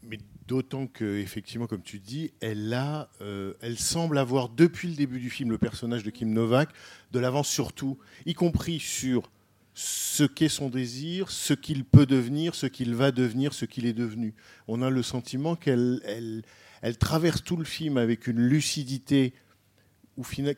Mais 0.04 0.18
d'autant 0.46 0.86
que, 0.86 1.18
effectivement, 1.18 1.66
comme 1.66 1.82
tu 1.82 1.98
dis, 1.98 2.32
elle 2.40 2.72
a, 2.72 3.10
euh, 3.22 3.54
elle 3.60 3.76
semble 3.76 4.18
avoir 4.18 4.50
depuis 4.50 4.86
le 4.86 4.94
début 4.94 5.18
du 5.18 5.30
film 5.30 5.50
le 5.50 5.58
personnage 5.58 6.04
de 6.04 6.10
Kim 6.10 6.32
Novak 6.32 6.70
de 7.10 7.18
l'avance 7.18 7.48
sur 7.48 7.72
tout, 7.72 7.98
y 8.26 8.34
compris 8.34 8.78
sur 8.78 9.32
ce 9.74 10.22
qu'est 10.22 10.48
son 10.48 10.68
désir, 10.68 11.28
ce 11.28 11.54
qu'il 11.54 11.84
peut 11.84 12.06
devenir, 12.06 12.54
ce 12.54 12.66
qu'il 12.66 12.94
va 12.94 13.10
devenir, 13.10 13.52
ce 13.52 13.64
qu'il 13.64 13.86
est 13.86 13.92
devenu. 13.92 14.32
On 14.68 14.80
a 14.82 14.90
le 14.90 15.02
sentiment 15.02 15.56
qu'elle, 15.56 16.00
elle, 16.04 16.42
elle 16.82 16.96
traverse 16.98 17.42
tout 17.42 17.56
le 17.56 17.64
film 17.64 17.96
avec 17.96 18.26
une 18.26 18.40
lucidité 18.40 19.34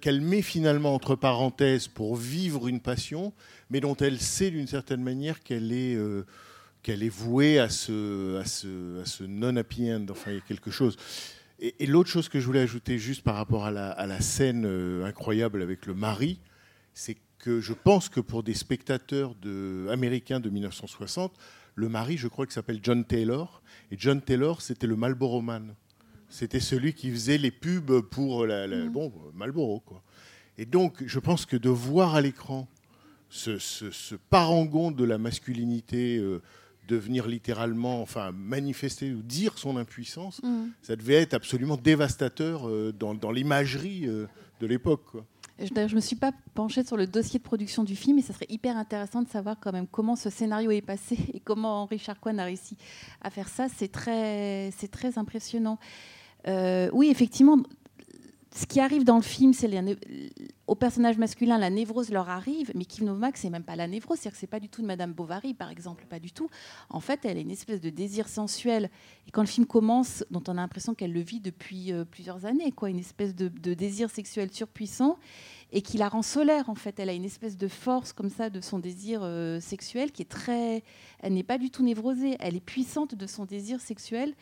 qu'elle 0.01 0.21
met 0.21 0.43
finalement 0.43 0.95
entre 0.95 1.15
parenthèses 1.15 1.89
pour 1.89 2.17
vivre 2.17 2.69
une 2.69 2.81
passion, 2.81 3.33
mais 3.71 3.81
dont 3.81 3.97
elle 3.97 4.21
sait 4.21 4.51
d'une 4.51 4.67
certaine 4.67 5.03
manière 5.03 5.41
qu'elle 5.43 5.73
est, 5.73 5.95
euh, 5.95 6.27
qu'elle 6.83 7.03
est 7.03 7.09
vouée 7.09 7.59
à 7.59 7.69
ce, 7.69 8.41
à 8.41 8.45
ce, 8.45 9.23
non-happy 9.25 9.93
end. 9.93 10.07
Enfin, 10.11 10.33
il 10.33 10.35
y 10.35 10.39
a 10.39 10.43
quelque 10.43 10.71
chose. 10.71 10.97
Et, 11.61 11.87
l'autre 11.87 12.11
chose 12.11 12.29
que 12.29 12.41
je 12.41 12.47
voulais 12.47 12.61
ajouter 12.61 12.99
juste 12.99 13.23
par 13.23 13.37
rapport 13.37 13.67
à 13.67 13.71
la, 13.71 14.21
scène 14.21 14.65
euh, 14.67 15.05
incroyable 15.05 15.63
avec 15.63 15.87
le 15.87 15.95
mari, 15.95 16.41
c'est 16.93 17.17
que 17.39 17.61
je 17.61 17.73
pense 17.73 18.09
que 18.09 18.21
pour 18.21 18.43
des 18.43 18.55
spectateurs 18.55 19.35
américains 19.91 20.41
de 20.41 20.51
1960, 20.51 21.33
le 21.75 21.89
mari, 21.89 22.17
je 22.17 22.29
crois 22.29 22.47
qu'il 22.47 22.53
s'appelle 22.53 22.81
John 22.83 23.05
Taylor. 23.05 23.63
Et 23.91 23.97
John 23.99 24.21
Taylor, 24.21 24.61
c'était 24.61 24.87
le 24.87 24.97
Marlboro 24.97 25.41
Man. 25.41 25.75
C'était 26.33 26.61
celui 26.61 26.95
qui 26.95 27.11
faisait 27.11 27.37
les 27.37 27.51
pubs 27.51 28.01
pour 28.01 28.47
la, 28.47 28.67
mm. 28.67 28.89
bon, 28.89 29.13
Marlboro. 29.35 29.81
Quoi. 29.81 30.03
Et 30.57 30.65
donc, 30.65 31.05
je 31.07 31.19
pense 31.19 31.45
que 31.45 31.59
de 31.59 31.69
voir 31.69 32.15
à 32.15 32.23
l'écran 32.23 32.69
ce, 33.29 34.15
parangon 34.31 34.91
de 34.91 35.05
la 35.05 35.19
masculinité 35.19 36.17
euh, 36.17 36.41
devenir 36.89 37.27
littéralement, 37.27 38.01
enfin, 38.01 38.33
manifester 38.33 39.13
ou 39.13 39.21
dire 39.21 39.59
son 39.59 39.77
impuissance, 39.77 40.43
mm. 40.43 40.69
ça 40.81 40.97
devait 40.97 41.17
être 41.17 41.35
absolument 41.35 41.77
dévastateur 41.77 42.67
euh, 42.67 42.95
dans, 42.99 43.15
dans 43.15 43.31
l'imagerie 43.31 44.07
euh, 44.07 44.27
de 44.59 44.67
l'époque. 44.67 45.05
Je 45.59 45.75
ne 45.75 45.95
me 45.95 46.01
suis 46.01 46.17
pas 46.17 46.33
penchée 46.55 46.83
sur 46.83 46.97
le 46.97 47.07
dossier 47.07 47.41
de 47.41 47.45
production 47.45 47.85
du 47.85 47.95
film, 47.95 48.17
mais 48.17 48.23
ça 48.23 48.33
serait 48.33 48.47
hyper 48.49 48.79
intéressant 48.79 49.21
de 49.21 49.29
savoir 49.29 49.57
quand 49.61 49.73
même 49.73 49.87
comment 49.87 50.17
ce 50.17 50.31
scénario 50.31 50.71
est 50.71 50.81
passé 50.81 51.19
et 51.35 51.41
comment 51.41 51.85
Richard 51.85 52.19
Cohen 52.21 52.39
a 52.39 52.45
réussi 52.45 52.79
à 53.21 53.29
faire 53.29 53.49
ça. 53.51 53.67
C'est 53.69 53.93
très, 53.93 54.71
c'est 54.79 54.91
très 54.91 55.19
impressionnant. 55.19 55.79
Euh, 56.49 56.91
oui, 56.93 57.09
effectivement, 57.09 57.59
ce 58.55 58.67
qui 58.67 58.81
arrive 58.81 59.05
dans 59.05 59.17
le 59.17 59.23
film, 59.23 59.55
c'est 59.55 59.71
au 60.67 60.75
personnage 60.75 61.17
masculin, 61.17 61.59
la 61.59 61.71
névrose 61.71 62.11
leur 62.11 62.29
arrive, 62.29 62.71
mais 62.75 62.85
Kim 62.85 63.07
Novak, 63.07 63.39
c'est 63.39 63.49
même 63.49 63.63
pas 63.63 63.77
la 63.77 63.89
névrose, 63.89 64.19
c'est-à-dire 64.19 64.33
que 64.33 64.39
c'est 64.39 64.47
pas 64.47 64.61
du 64.61 64.69
tout 64.69 64.83
de 64.83 64.87
Madame 64.87 65.13
Bovary, 65.13 65.55
par 65.55 65.71
exemple, 65.71 66.05
pas 66.09 66.19
du 66.19 66.33
tout. 66.33 66.51
En 66.91 67.01
fait, 67.01 67.21
elle 67.25 67.39
a 67.39 67.41
une 67.41 67.51
espèce 67.51 67.81
de 67.81 67.89
désir 67.89 68.29
sensuel. 68.29 68.91
Et 69.27 69.31
quand 69.31 69.41
le 69.41 69.47
film 69.47 69.67
commence, 69.67 70.25
dont 70.31 70.43
on 70.49 70.53
a 70.53 70.55
l'impression 70.57 70.95
qu'elle 70.95 71.13
le 71.13 71.21
vit 71.21 71.41
depuis 71.41 71.93
euh, 71.93 72.05
plusieurs 72.05 72.45
années, 72.45 72.73
quoi, 72.73 72.91
une 72.91 72.99
espèce 72.99 73.35
de, 73.35 73.49
désir 73.75 74.11
sexuel 74.11 74.53
surpuissant. 74.53 75.19
et 75.75 75.81
qui 75.81 75.97
la 75.97 76.11
rend 76.11 76.21
solaire 76.23 76.69
en 76.69 76.75
fait. 76.75 77.01
Elle 77.01 77.09
a 77.09 77.15
une 77.15 77.25
espèce 77.25 77.57
de 77.57 77.69
force 77.69 78.13
comme 78.13 78.29
ça 78.29 78.51
de 78.51 78.61
son 78.61 78.79
désir 78.79 79.21
euh, 79.23 79.59
sexuel 79.61 80.13
qui 80.13 80.21
est 80.21 80.31
très. 80.31 80.85
Elle 81.21 81.33
n'est 81.33 81.43
pas 81.43 81.57
du 81.57 81.71
tout 81.71 81.83
névrosée. 81.83 82.37
Elle 82.41 82.57
est 82.57 82.61
puissante 82.61 83.15
de 83.15 83.27
son 83.27 83.47
désir 83.47 83.81
sexuel. 83.81 84.35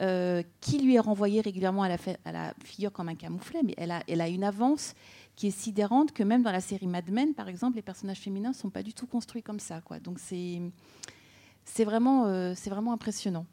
Euh, 0.00 0.42
qui 0.60 0.78
lui 0.78 0.94
est 0.94 1.00
renvoyé 1.00 1.40
régulièrement 1.42 1.82
à 1.82 1.88
la, 1.88 2.54
figure 2.64 2.90
comme 2.90 3.08
un 3.08 3.14
camouflet, 3.14 3.60
mais 3.62 3.74
elle 3.76 3.90
a, 4.20 4.28
une 4.28 4.44
avance 4.44 4.94
qui 5.36 5.48
est 5.48 5.50
sidérante 5.50 6.12
que 6.12 6.22
même 6.22 6.42
dans 6.42 6.52
la 6.52 6.62
série 6.62 6.86
Mad 6.86 7.10
Men, 7.10 7.34
par 7.34 7.48
exemple, 7.48 7.76
les 7.76 7.82
personnages 7.82 8.18
féminins 8.18 8.50
ne 8.50 8.54
sont 8.54 8.70
pas 8.70 8.82
du 8.82 8.94
tout 8.94 9.06
construits 9.06 9.42
comme 9.42 9.60
ça. 9.60 9.82
Donc 10.02 10.18
c'est 10.18 11.84
vraiment, 11.84 12.26
euh, 12.26 12.54
c'est 12.56 12.70
vraiment 12.70 12.92
impressionnant. 12.92 13.46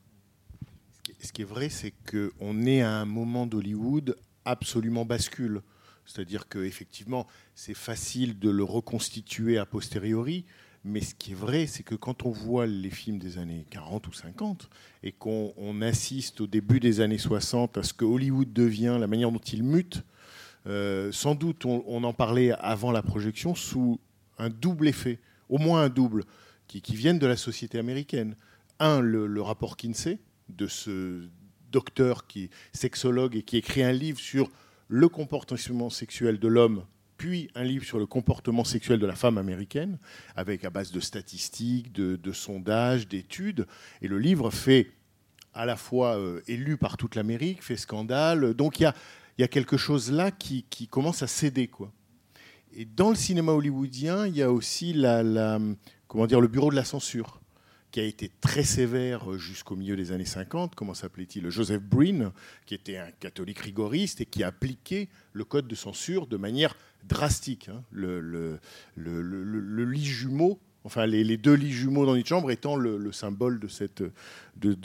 Ce 1.22 1.34
qui 1.34 1.42
est 1.42 1.46
vrai, 1.46 1.70
c'est 1.70 1.94
qu'on 2.10 2.66
est 2.66 2.82
à 2.82 2.92
un 2.92 3.06
moment 3.06 3.46
d'Hollywood 3.46 4.16
absolument 4.46 5.06
bascule. 5.06 5.62
C'est-à-dire 6.06 6.48
qu'effectivement, 6.48 7.28
c'est 7.56 7.74
facile 7.74 8.40
de 8.40 8.50
le 8.50 8.64
reconstituer 8.64 9.58
a 9.58 9.66
posteriori, 9.66 10.46
mais 10.84 11.02
ce 11.02 11.16
qui 11.16 11.32
est 11.32 11.36
vrai, 11.36 11.68
c'est 11.68 11.84
que 11.84 11.96
quand 11.96 12.26
on 12.26 12.32
voit 12.32 12.66
les 12.66 12.90
films 12.90 13.20
des 13.20 13.38
années 13.38 13.66
40 13.70 14.08
ou 14.08 14.14
50 14.14 14.70
et 15.04 15.12
qu'on 15.12 15.54
on 15.58 15.82
assiste 15.82 16.42
au 16.42 16.48
début 16.48 16.80
des 16.80 17.02
années 17.02 17.18
60 17.18 17.78
à 17.78 17.84
ce 17.84 17.94
que 17.94 18.06
Hollywood 18.06 18.54
devient, 18.54 18.98
la 19.00 19.08
manière 19.08 19.32
dont 19.32 19.40
il 19.40 19.64
mute, 19.64 20.04
euh, 20.66 21.12
sans 21.12 21.36
doute 21.36 21.66
on, 21.66 22.04
en 22.04 22.14
parlait 22.14 22.52
avant 22.52 22.92
la 22.92 23.02
projection 23.02 23.56
sous 23.56 24.00
un 24.38 24.50
double 24.50 24.88
effet, 24.88 25.20
au 25.50 25.58
moins 25.58 25.84
un 25.84 25.90
double, 25.90 26.24
qui, 26.68 26.82
viennent 26.96 27.20
de 27.20 27.28
la 27.28 27.38
société 27.38 27.80
américaine. 27.80 28.36
Un, 28.80 29.00
le 29.00 29.42
rapport 29.42 29.78
Kinsey, 29.78 30.20
de 30.50 30.68
ce 30.68 31.28
docteur 31.72 32.28
qui 32.28 32.46
est 32.46 32.50
sexologue 32.74 33.36
et 33.36 33.44
qui 33.44 33.58
écrit 33.58 33.84
un 33.84 33.92
livre 33.92 34.20
sur 34.20 34.50
le 34.88 35.10
comportement 35.10 35.90
sexuel 35.90 36.40
de 36.40 36.48
l'homme, 36.48 36.84
puis 37.18 37.50
un 37.56 37.64
livre 37.64 37.86
sur 37.86 38.00
le 38.00 38.06
comportement 38.06 38.64
sexuel 38.64 39.00
de 39.00 39.06
la 39.06 39.16
femme 39.16 39.38
américaine, 39.38 39.98
avec 40.36 40.64
à 40.64 40.70
base 40.70 40.92
de 40.92 41.00
statistiques, 41.00 41.92
de, 41.92 42.32
sondages, 42.32 43.08
d'études. 43.08 43.68
Et 44.02 44.08
le 44.08 44.20
livre 44.20 44.52
fait 44.52 44.92
à 45.54 45.66
la 45.66 45.76
fois 45.76 46.18
euh, 46.18 46.42
élu 46.48 46.78
par 46.78 46.98
toute 46.98 47.16
l'Amérique, 47.16 47.64
fait 47.64 47.78
scandale. 47.78 48.54
Donc 48.54 48.80
il 48.80 48.92
y 49.40 49.44
a, 49.44 49.48
quelque 49.48 49.78
chose 49.78 50.12
là 50.12 50.32
qui, 50.32 50.66
commence 50.90 51.24
à 51.24 51.28
céder. 51.28 51.68
Quoi. 51.68 51.92
Et 52.74 52.86
dans 52.86 53.10
le 53.10 53.16
cinéma 53.16 53.52
hollywoodien, 53.54 54.28
il 54.28 54.36
y 54.38 54.44
a 54.44 54.52
aussi 54.52 54.96
comment 56.08 56.28
dire, 56.28 56.42
le 56.42 56.48
bureau 56.48 56.70
de 56.70 56.76
la 56.76 56.86
censure 56.86 57.42
qui 57.98 58.02
a 58.02 58.06
été 58.06 58.30
très 58.42 58.62
sévère 58.62 59.32
euh, 59.32 59.40
jusqu'au 59.40 59.76
milieu 59.76 59.96
des 59.96 60.12
années 60.12 60.24
50. 60.24 60.76
Comment 60.76 60.94
s'appelait-il 60.94 61.50
Joseph 61.50 61.82
Breen, 61.82 62.30
qui 62.68 62.76
était 62.76 62.98
un 62.98 63.10
catholique 63.10 63.58
rigoriste 63.58 64.22
et 64.22 64.28
qui 64.28 64.44
appliquait 64.44 65.08
le 65.34 65.44
code 65.44 65.68
de 65.68 65.74
censure 65.74 66.28
de 66.28 66.38
manière 66.38 66.78
drastique. 67.06 67.70
hein. 67.70 67.82
Le, 67.90 68.60
lit 68.96 70.06
jumeau, 70.06 70.60
enfin 70.84 71.08
les, 71.08 71.38
deux 71.38 71.56
lits 71.56 71.72
jumeaux 71.72 72.06
dans 72.06 72.14
une 72.14 72.24
chambre 72.24 72.52
étant 72.52 72.76
le, 72.76 73.00
le 73.00 73.12
symbole 73.12 73.60
de, 73.60 73.68
cette, 73.68 74.04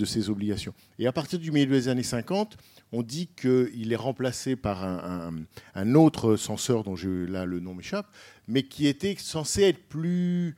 ces 0.07 0.31
obligations. 0.31 0.73
Et 0.99 1.07
à 1.07 1.13
partir 1.13 1.39
du 1.39 1.53
milieu 1.53 1.67
des 1.67 1.89
années 1.89 2.03
50, 2.03 2.57
on 2.93 3.03
dit 3.03 3.29
qu'il 3.37 3.93
est 3.93 3.97
remplacé 3.97 4.57
par 4.57 4.85
un, 4.85 5.95
autre 5.95 6.37
censeur 6.37 6.83
dont 6.83 6.95
là 7.29 7.45
le 7.45 7.61
nom 7.61 7.75
m'échappe, 7.75 8.11
mais 8.49 8.63
qui 8.63 8.87
était 8.87 9.17
censé 9.19 9.65
être 9.65 9.87
plus 9.87 10.57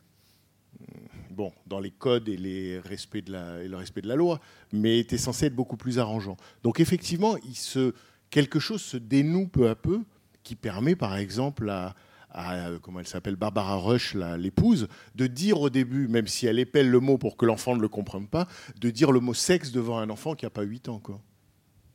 bon, 1.35 1.53
dans 1.67 1.81
les 1.81 1.91
codes 1.91 2.29
et, 2.29 2.37
les 2.37 2.79
respects 2.79 3.25
de 3.25 3.33
la, 3.33 3.63
et 3.63 3.69
le 3.69 3.77
respect 3.77 4.01
de 4.03 4.09
la 4.09 4.17
loi, 4.17 4.41
mais 4.73 4.99
était 4.99 5.19
censé 5.19 5.47
être 5.47 5.55
beaucoup 5.55 5.77
plus 5.77 5.99
arrangeant. 5.99 6.37
Donc 6.63 6.81
effectivement, 6.81 7.37
il 7.45 7.55
se, 7.57 7.93
quelque 8.31 8.59
chose 8.59 8.81
se 8.81 8.97
dénoue 8.97 9.47
peu 9.49 9.69
à 9.69 9.75
peu, 9.75 10.01
qui 10.43 10.55
permet 10.57 10.95
par 10.97 11.17
exemple 11.17 11.69
à, 11.69 11.95
à, 12.31 12.69
comment 12.83 13.01
elle 13.01 13.07
s'appelle, 13.07 13.37
Barbara 13.37 13.77
Rush, 13.77 14.15
l'épouse, 14.39 14.89
de 15.15 15.27
dire 15.27 15.61
au 15.61 15.71
début, 15.71 16.09
même 16.09 16.27
si 16.27 16.47
elle 16.47 16.59
épelle 16.59 16.91
le 16.91 17.01
mot 17.01 17.17
pour 17.19 17.37
que 17.37 17.47
l'enfant 17.47 17.77
ne 17.77 17.81
le 17.81 17.89
comprenne 17.89 18.27
pas, 18.27 18.47
de 18.81 18.91
dire 18.91 19.13
le 19.13 19.21
mot 19.21 19.35
sexe 19.35 19.71
devant 19.73 19.99
un 19.99 20.11
enfant 20.11 20.35
qui 20.35 20.45
n'a 20.45 20.51
pas 20.51 20.63
8 20.63 20.89
ans. 20.89 20.99
Quoi. 20.99 21.21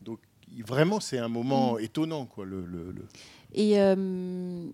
Donc 0.02 0.20
vraiment, 0.66 1.00
c'est 1.00 1.18
un 1.20 1.28
moment 1.28 1.78
étonnant. 1.78 2.26
Quoi, 2.26 2.46
le, 2.46 2.66
le- 2.66 2.92
le- 2.92 3.08
Et, 3.54 3.80
euh, 3.80 4.66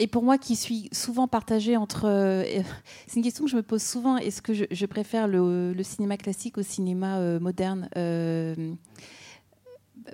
et 0.00 0.06
pour 0.06 0.22
moi, 0.22 0.38
qui 0.38 0.56
suis 0.56 0.88
souvent 0.92 1.28
partagée 1.28 1.76
entre. 1.76 2.06
euh, 2.06 2.42
c'est 3.06 3.16
une 3.16 3.22
question 3.22 3.44
que 3.44 3.50
je 3.50 3.56
me 3.56 3.62
pose 3.62 3.82
souvent. 3.82 4.16
Est-ce 4.16 4.40
que 4.40 4.54
je, 4.54 4.86
préfère 4.86 5.28
le, 5.28 5.74
cinéma 5.82 6.16
classique 6.16 6.56
au 6.56 6.62
cinéma 6.62 7.18
euh, 7.18 7.38
moderne 7.38 7.88
Euh, 7.98 8.72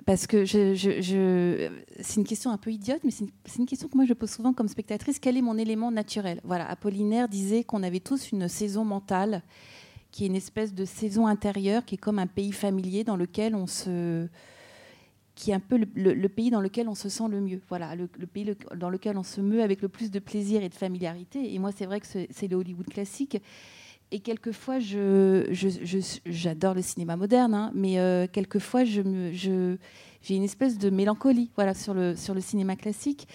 Parce 0.05 0.27
que 0.27 0.45
c'est 0.45 2.15
une 2.17 2.25
question 2.25 2.51
un 2.51 2.57
peu 2.57 2.69
idiote, 2.71 2.99
mais 3.05 3.11
c'est 3.11 3.23
une, 3.23 3.31
une 3.59 3.65
question 3.65 3.87
que 3.87 3.95
moi 3.95 4.05
je 4.05 4.13
pose 4.13 4.29
souvent 4.29 4.51
comme 4.51 4.67
spectatrice. 4.67 5.19
Quel 5.19 5.37
est 5.37 5.41
mon 5.41 5.57
élément 5.57 5.89
naturel? 5.89 6.41
Voilà, 6.43 6.69
Apollinaire 6.69 7.29
disait 7.29 7.63
qu'on 7.63 7.81
avait 7.81 8.01
tous 8.01 8.33
une 8.33 8.49
saison 8.49 8.83
mentale, 8.83 9.41
qui 10.11 10.25
est 10.25 10.27
une 10.27 10.35
espèce 10.35 10.73
de 10.73 10.83
saison 10.83 11.27
intérieure, 11.27 11.85
qui 11.85 11.95
est 11.95 11.97
comme 11.97 12.19
un 12.19 12.27
pays 12.27 12.51
familier 12.51 13.05
dans 13.05 13.15
lequel 13.15 13.55
on 13.55 13.67
se 13.67 14.27
qui 15.37 15.51
est 15.51 15.53
un 15.53 15.59
peu 15.59 15.77
le, 15.77 16.29
pays 16.29 16.49
dans 16.49 16.61
lequel 16.61 16.89
on 16.89 16.95
se 16.95 17.09
sent 17.09 17.25
le 17.29 17.39
mieux. 17.39 17.61
Voilà, 17.69 17.95
le, 17.95 18.07
pays 18.07 18.55
dans 18.75 18.89
lequel 18.89 19.19
on 19.19 19.23
se 19.23 19.39
meut 19.39 19.61
avec 19.61 19.83
le 19.83 19.87
plus 19.87 20.09
de 20.09 20.17
plaisir 20.17 20.63
et 20.63 20.69
de 20.69 20.73
familiarité. 20.73 21.53
Et 21.53 21.59
moi, 21.59 21.71
c'est 21.71 21.85
vrai 21.85 21.99
que 21.99 22.07
c'est 22.07 22.47
le 22.47 22.55
Hollywood 22.55 22.87
classique. 22.87 23.37
Et 24.09 24.19
quelquefois, 24.19 24.79
j'adore 24.79 26.73
le 26.73 26.81
cinéma 26.81 27.17
moderne, 27.17 27.53
hein, 27.53 27.71
mais 27.75 27.99
euh, 27.99 28.25
quelquefois, 28.25 28.83
j'ai 28.83 29.03
une 29.03 30.43
espèce 30.43 30.79
de 30.79 30.89
mélancolie 30.89 31.51
voilà, 31.55 31.75
sur 31.75 31.93
le 31.93 32.15
cinéma 32.15 32.75
classique. 32.75 33.27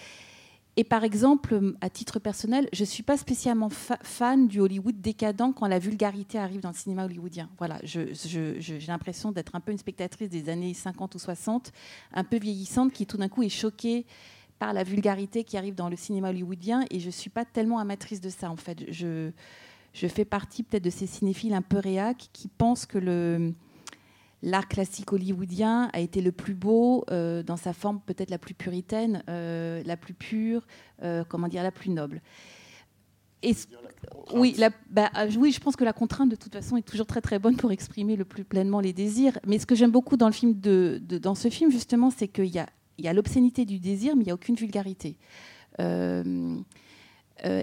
Et 0.75 0.83
par 0.83 1.03
exemple, 1.03 1.75
à 1.81 1.89
titre 1.89 2.17
personnel, 2.17 2.67
je 2.73 2.81
ne 2.81 2.87
suis 2.87 3.03
pas 3.03 3.15
spécialement 3.15 3.69
fa- 3.69 3.99
fan 4.01 4.47
du 4.47 4.59
Hollywood 4.59 4.99
décadent 4.99 5.53
quand 5.55 5.67
la 5.67 5.77
vulgarité 5.77 6.39
arrive 6.39 6.61
dans 6.61 6.69
le 6.71 6.75
cinéma 6.75 7.05
hollywoodien. 7.05 7.47
Voilà, 7.59 7.79
j'ai 7.83 8.09
l'impression 8.87 9.31
d'être 9.31 9.55
un 9.55 9.59
peu 9.59 9.71
une 9.71 9.77
spectatrice 9.77 10.29
des 10.29 10.49
années 10.49 10.73
50 10.73 11.13
ou 11.13 11.19
60, 11.19 11.71
un 12.13 12.23
peu 12.23 12.37
vieillissante, 12.37 12.91
qui 12.91 13.05
tout 13.05 13.17
d'un 13.17 13.29
coup 13.29 13.43
est 13.43 13.49
choquée 13.49 14.07
par 14.57 14.73
la 14.73 14.83
vulgarité 14.83 15.43
qui 15.43 15.57
arrive 15.57 15.75
dans 15.75 15.89
le 15.89 15.95
cinéma 15.95 16.29
hollywoodien. 16.29 16.85
Et 16.89 16.99
je 16.99 17.07
ne 17.07 17.11
suis 17.11 17.29
pas 17.29 17.45
tellement 17.45 17.77
amatrice 17.77 18.19
de 18.21 18.29
ça, 18.29 18.49
en 18.49 18.57
fait. 18.57 18.91
Je, 18.91 19.29
je 19.93 20.07
fais 20.07 20.25
partie 20.25 20.63
peut-être 20.63 20.83
de 20.83 20.89
ces 20.89 21.05
cinéphiles 21.05 21.53
un 21.53 21.61
peu 21.61 21.77
réacs 21.77 22.29
qui 22.33 22.47
pensent 22.47 22.87
que 22.87 22.97
le, 22.97 23.53
l'art 24.43 24.67
classique 24.67 25.11
hollywoodien 25.13 25.89
a 25.93 25.99
été 26.01 26.21
le 26.21 26.31
plus 26.31 26.53
beau 26.53 27.05
euh, 27.09 27.41
dans 27.41 27.57
sa 27.57 27.73
forme 27.73 27.99
peut-être 28.05 28.29
la 28.29 28.37
plus 28.37 28.53
puritaine, 28.53 29.23
euh, 29.29 29.81
la 29.85 29.97
plus 29.97 30.13
pure, 30.13 30.67
euh, 31.01 31.23
comment 31.27 31.47
dire, 31.47 31.63
la 31.63 31.71
plus 31.71 31.89
noble. 31.89 32.21
Et 33.41 33.53
c- 33.53 33.67
oui, 34.33 34.53
la- 34.57 34.69
bah, 34.89 35.09
oui, 35.37 35.51
je 35.51 35.59
pense 35.59 35.75
que 35.75 35.83
la 35.83 35.93
contrainte 35.93 36.29
de 36.29 36.35
toute 36.35 36.53
façon 36.53 36.77
est 36.77 36.81
toujours 36.81 37.07
très 37.07 37.21
très 37.21 37.39
bonne 37.39 37.55
pour 37.57 37.71
exprimer 37.71 38.15
le 38.15 38.25
plus 38.25 38.43
pleinement 38.43 38.79
les 38.81 38.93
désirs. 38.93 39.39
Mais 39.47 39.59
ce 39.59 39.65
que 39.65 39.75
j'aime 39.75 39.91
beaucoup 39.91 40.17
dans 40.17 40.27
le 40.27 40.33
film 40.33 40.59
de, 40.59 41.01
de- 41.01 41.17
dans 41.17 41.35
ce 41.35 41.49
film 41.49 41.71
justement, 41.71 42.09
c'est 42.11 42.27
qu'il 42.27 42.45
y 42.45 42.59
a, 42.59 42.67
il 42.97 43.05
y 43.05 43.07
a 43.07 43.13
l'obscénité 43.13 43.65
du 43.65 43.79
désir, 43.79 44.15
mais 44.15 44.23
il 44.23 44.25
n'y 44.27 44.31
a 44.31 44.35
aucune 44.35 44.55
vulgarité. 44.55 45.17
Euh, 45.79 46.57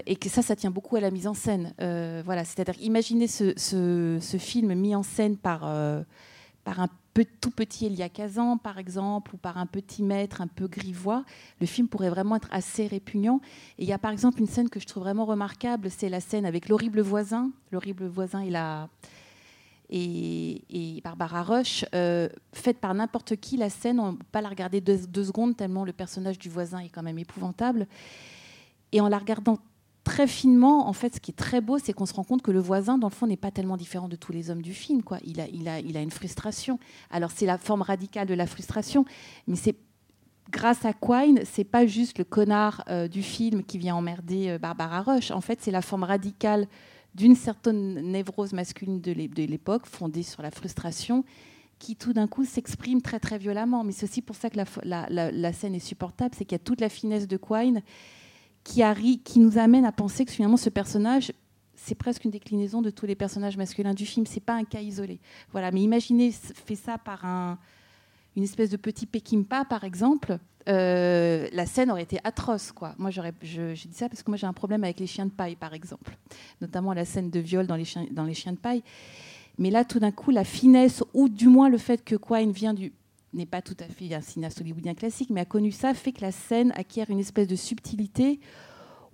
et 0.05 0.15
que 0.17 0.29
ça, 0.29 0.41
ça 0.43 0.55
tient 0.55 0.69
beaucoup 0.69 0.95
à 0.97 0.99
la 0.99 1.09
mise 1.09 1.25
en 1.27 1.33
scène. 1.33 1.73
Euh, 1.81 2.21
voilà, 2.25 2.43
c'est-à-dire, 2.45 2.75
imaginez 2.81 3.27
ce, 3.27 3.53
ce- 3.57 4.19
ce 4.21 4.37
film 4.37 4.75
mis 4.75 4.93
en 4.93 5.01
scène 5.01 5.37
par, 5.37 5.61
euh, 5.65 6.03
par 6.63 6.79
un 6.79 6.87
tout 7.41 7.51
petit 7.51 7.87
Elia 7.87 8.09
Kazan, 8.09 8.57
par 8.57 8.77
exemple, 8.77 9.35
ou 9.35 9.37
par 9.37 9.57
un 9.57 9.65
petit 9.65 10.03
maître 10.03 10.41
un 10.41 10.47
peu 10.47 10.67
grivois. 10.67 11.25
Le 11.59 11.65
film 11.65 11.87
pourrait 11.87 12.09
vraiment 12.09 12.35
être 12.35 12.47
assez 12.51 12.87
répugnant. 12.87 13.41
Et 13.77 13.83
il 13.83 13.89
y 13.89 13.93
a 13.93 13.97
par 13.97 14.11
exemple 14.11 14.39
une 14.39 14.47
scène 14.47 14.69
que 14.69 14.79
je 14.79 14.87
trouve 14.87 15.03
vraiment 15.03 15.25
remarquable, 15.25 15.89
c'est 15.89 16.09
la 16.09 16.21
scène 16.21 16.45
avec 16.45 16.69
l'horrible 16.69 17.01
voisin, 17.01 17.51
l'horrible 17.71 18.07
voisin 18.07 18.41
et 18.41 18.49
la 18.49 18.89
et, 19.93 20.63
et 20.69 21.01
Barbara 21.01 21.43
Rush, 21.43 21.85
faite 22.53 22.77
par 22.79 22.93
n'importe 22.93 23.35
qui, 23.35 23.57
la 23.57 23.69
scène, 23.69 23.99
on 23.99 24.13
ne 24.13 24.17
peut 24.17 24.25
pas 24.31 24.39
la 24.39 24.47
regarder 24.47 24.79
deux 24.79 25.25
secondes 25.25 25.57
tellement 25.57 25.83
le 25.83 25.91
personnage 25.91 26.39
du 26.39 26.49
voisin 26.49 26.79
est 26.79 26.89
quand 26.89 27.03
même 27.03 27.19
épouvantable. 27.19 27.87
Et 28.93 29.01
en 29.01 29.09
la 29.09 29.17
regardant 29.17 29.57
très 30.03 30.25
finement, 30.27 30.87
en 30.87 30.93
fait, 30.93 31.15
ce 31.15 31.19
qui 31.19 31.31
est 31.31 31.35
très 31.35 31.61
beau, 31.61 31.77
c'est 31.77 31.93
qu'on 31.93 32.05
se 32.07 32.13
rend 32.13 32.23
compte 32.23 32.41
que 32.41 32.51
le 32.51 32.59
voisin, 32.59 32.97
dans 32.97 33.07
le 33.09 33.13
fond, 33.13 33.27
n'est 33.27 33.37
pas 33.37 33.51
tellement 33.51 33.77
différent 33.77 34.07
de 34.07 34.15
tous 34.15 34.31
les 34.31 34.49
hommes 34.49 34.61
du 34.61 34.73
film. 34.73 35.03
Quoi. 35.03 35.19
Il, 35.23 35.39
a, 35.39 35.47
il, 35.47 35.67
a, 35.67 35.79
il 35.79 35.95
a 35.95 36.01
une 36.01 36.11
frustration. 36.11 36.79
Alors, 37.11 37.31
c'est 37.31 37.45
la 37.45 37.57
forme 37.57 37.83
radicale 37.83 38.27
de 38.27 38.33
la 38.33 38.47
frustration, 38.47 39.05
mais 39.47 39.55
c'est 39.55 39.75
grâce 40.49 40.83
à 40.85 40.93
Quine, 40.93 41.41
c'est 41.45 41.63
pas 41.63 41.85
juste 41.85 42.17
le 42.17 42.23
connard 42.23 42.83
euh, 42.89 43.07
du 43.07 43.21
film 43.23 43.63
qui 43.63 43.77
vient 43.77 43.95
emmerder 43.95 44.49
euh, 44.49 44.57
Barbara 44.57 45.01
Rush. 45.01 45.31
En 45.31 45.39
fait, 45.41 45.59
c'est 45.61 45.71
la 45.71 45.81
forme 45.81 46.03
radicale 46.03 46.67
d'une 47.13 47.35
certaine 47.35 48.01
névrose 48.11 48.53
masculine 48.53 49.01
de 49.01 49.11
l'é- 49.11 49.27
de 49.27 49.43
l'époque, 49.43 49.85
fondée 49.85 50.23
sur 50.23 50.41
la 50.41 50.49
frustration, 50.51 51.23
qui 51.77 51.95
tout 51.95 52.13
d'un 52.13 52.27
coup 52.27 52.43
s'exprime 52.43 53.01
très 53.01 53.19
très 53.19 53.37
violemment. 53.37 53.83
Mais 53.83 53.91
c'est 53.91 54.05
aussi 54.05 54.21
pour 54.21 54.35
ça 54.35 54.49
que 54.49 54.57
la- 54.83 55.07
la 55.09 55.53
scène 55.53 55.75
est 55.75 55.79
supportable, 55.79 56.33
c'est 56.37 56.45
qu'il 56.45 56.55
y 56.55 56.61
a 56.61 56.63
toute 56.63 56.81
la 56.81 56.89
finesse 56.89 57.27
de 57.27 57.37
Quine 57.37 57.81
qui, 58.63 59.39
nous 59.39 59.57
amène 59.57 59.85
à 59.85 59.91
penser 59.91 60.25
que 60.25 60.31
finalement 60.31 60.57
ce 60.57 60.69
personnage, 60.69 61.31
c'est 61.75 61.95
presque 61.95 62.25
une 62.25 62.31
déclinaison 62.31 62.81
de 62.81 62.89
tous 62.89 63.05
les 63.05 63.15
personnages 63.15 63.57
masculins 63.57 63.93
du 63.93 64.05
film. 64.05 64.25
C'est 64.25 64.39
pas 64.39 64.53
un 64.53 64.63
cas 64.63 64.81
isolé. 64.81 65.19
Voilà. 65.51 65.71
Mais 65.71 65.81
imaginez, 65.81 66.31
fait 66.31 66.75
ça 66.75 66.97
par 66.97 67.25
un 67.25 67.57
une 68.35 68.43
espèce 68.43 68.69
de 68.69 68.77
petit 68.77 69.05
Pekimpa, 69.05 69.65
par 69.65 69.83
exemple, 69.83 70.37
euh, 70.69 71.47
la 71.51 71.65
scène 71.65 71.91
aurait 71.91 72.03
été 72.03 72.19
atroce. 72.23 72.71
Quoi. 72.71 72.95
Moi, 72.97 73.09
j'aurais, 73.09 73.33
je, 73.41 73.75
je 73.75 73.87
ça 73.91 74.07
parce 74.07 74.23
que 74.23 74.31
moi, 74.31 74.37
j'ai 74.37 74.47
un 74.47 74.53
problème 74.53 74.83
avec 74.83 74.99
les 74.99 75.07
chiens 75.07 75.25
de 75.25 75.31
paille, 75.31 75.55
par 75.55 75.73
exemple, 75.73 76.17
notamment 76.61 76.93
la 76.93 77.05
scène 77.05 77.29
de 77.29 77.39
viol 77.39 77.67
dans 77.67 77.75
les 77.75 77.85
chiens, 77.85 78.05
dans 78.11 78.23
les 78.23 78.33
chiens 78.33 78.53
de 78.53 78.57
paille. 78.57 78.83
Mais 79.57 79.69
là, 79.69 79.83
tout 79.83 79.99
d'un 79.99 80.11
coup, 80.11 80.31
la 80.31 80.43
finesse, 80.43 81.03
ou 81.13 81.27
du 81.27 81.47
moins 81.47 81.69
le 81.69 81.77
fait 81.77 82.03
que 82.03 82.15
Quine 82.15 82.51
vient 82.51 82.73
du 82.73 82.93
n'est 83.33 83.45
pas 83.45 83.61
tout 83.61 83.77
à 83.79 83.85
fait 83.85 84.13
un 84.13 84.21
cinéaste 84.21 84.61
hollywoodien 84.61 84.93
classique, 84.93 85.29
mais 85.29 85.41
a 85.41 85.45
connu 85.45 85.71
ça, 85.71 85.93
fait 85.93 86.11
que 86.11 86.21
la 86.21 86.31
scène 86.31 86.71
acquiert 86.75 87.09
une 87.09 87.19
espèce 87.19 87.47
de 87.47 87.55
subtilité 87.55 88.39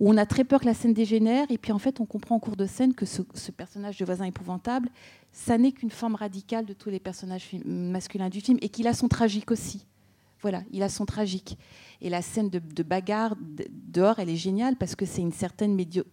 où 0.00 0.10
on 0.10 0.16
a 0.16 0.26
très 0.26 0.44
peur 0.44 0.60
que 0.60 0.66
la 0.66 0.74
scène 0.74 0.94
dégénère, 0.94 1.46
et 1.50 1.58
puis 1.58 1.72
en 1.72 1.78
fait, 1.78 2.00
on 2.00 2.06
comprend 2.06 2.36
en 2.36 2.38
cours 2.38 2.56
de 2.56 2.66
scène 2.66 2.94
que 2.94 3.04
ce, 3.04 3.22
personnage 3.50 3.98
de 3.98 4.04
voisin 4.04 4.26
épouvantable, 4.26 4.90
ça 5.32 5.58
n'est 5.58 5.72
qu'une 5.72 5.90
forme 5.90 6.14
radicale 6.14 6.66
de 6.66 6.72
tous 6.72 6.90
les 6.90 7.00
personnages 7.00 7.50
masculins 7.64 8.28
du 8.28 8.40
film, 8.40 8.58
et 8.62 8.68
qu'il 8.68 8.86
a 8.86 8.94
son 8.94 9.08
tragique 9.08 9.50
aussi. 9.50 9.86
Voilà, 10.40 10.62
il 10.70 10.84
a 10.84 10.88
son 10.88 11.04
tragique. 11.04 11.58
Et 12.00 12.10
la 12.10 12.22
scène 12.22 12.48
de, 12.48 12.82
bagarre 12.84 13.34
de- 13.40 13.66
dehors, 13.70 14.20
elle 14.20 14.28
est 14.28 14.36
géniale 14.36 14.76
parce 14.76 14.94
que 14.94 15.04
c'est 15.04 15.22
une 15.22 15.32
certaine 15.32 15.74
médio... 15.74 16.04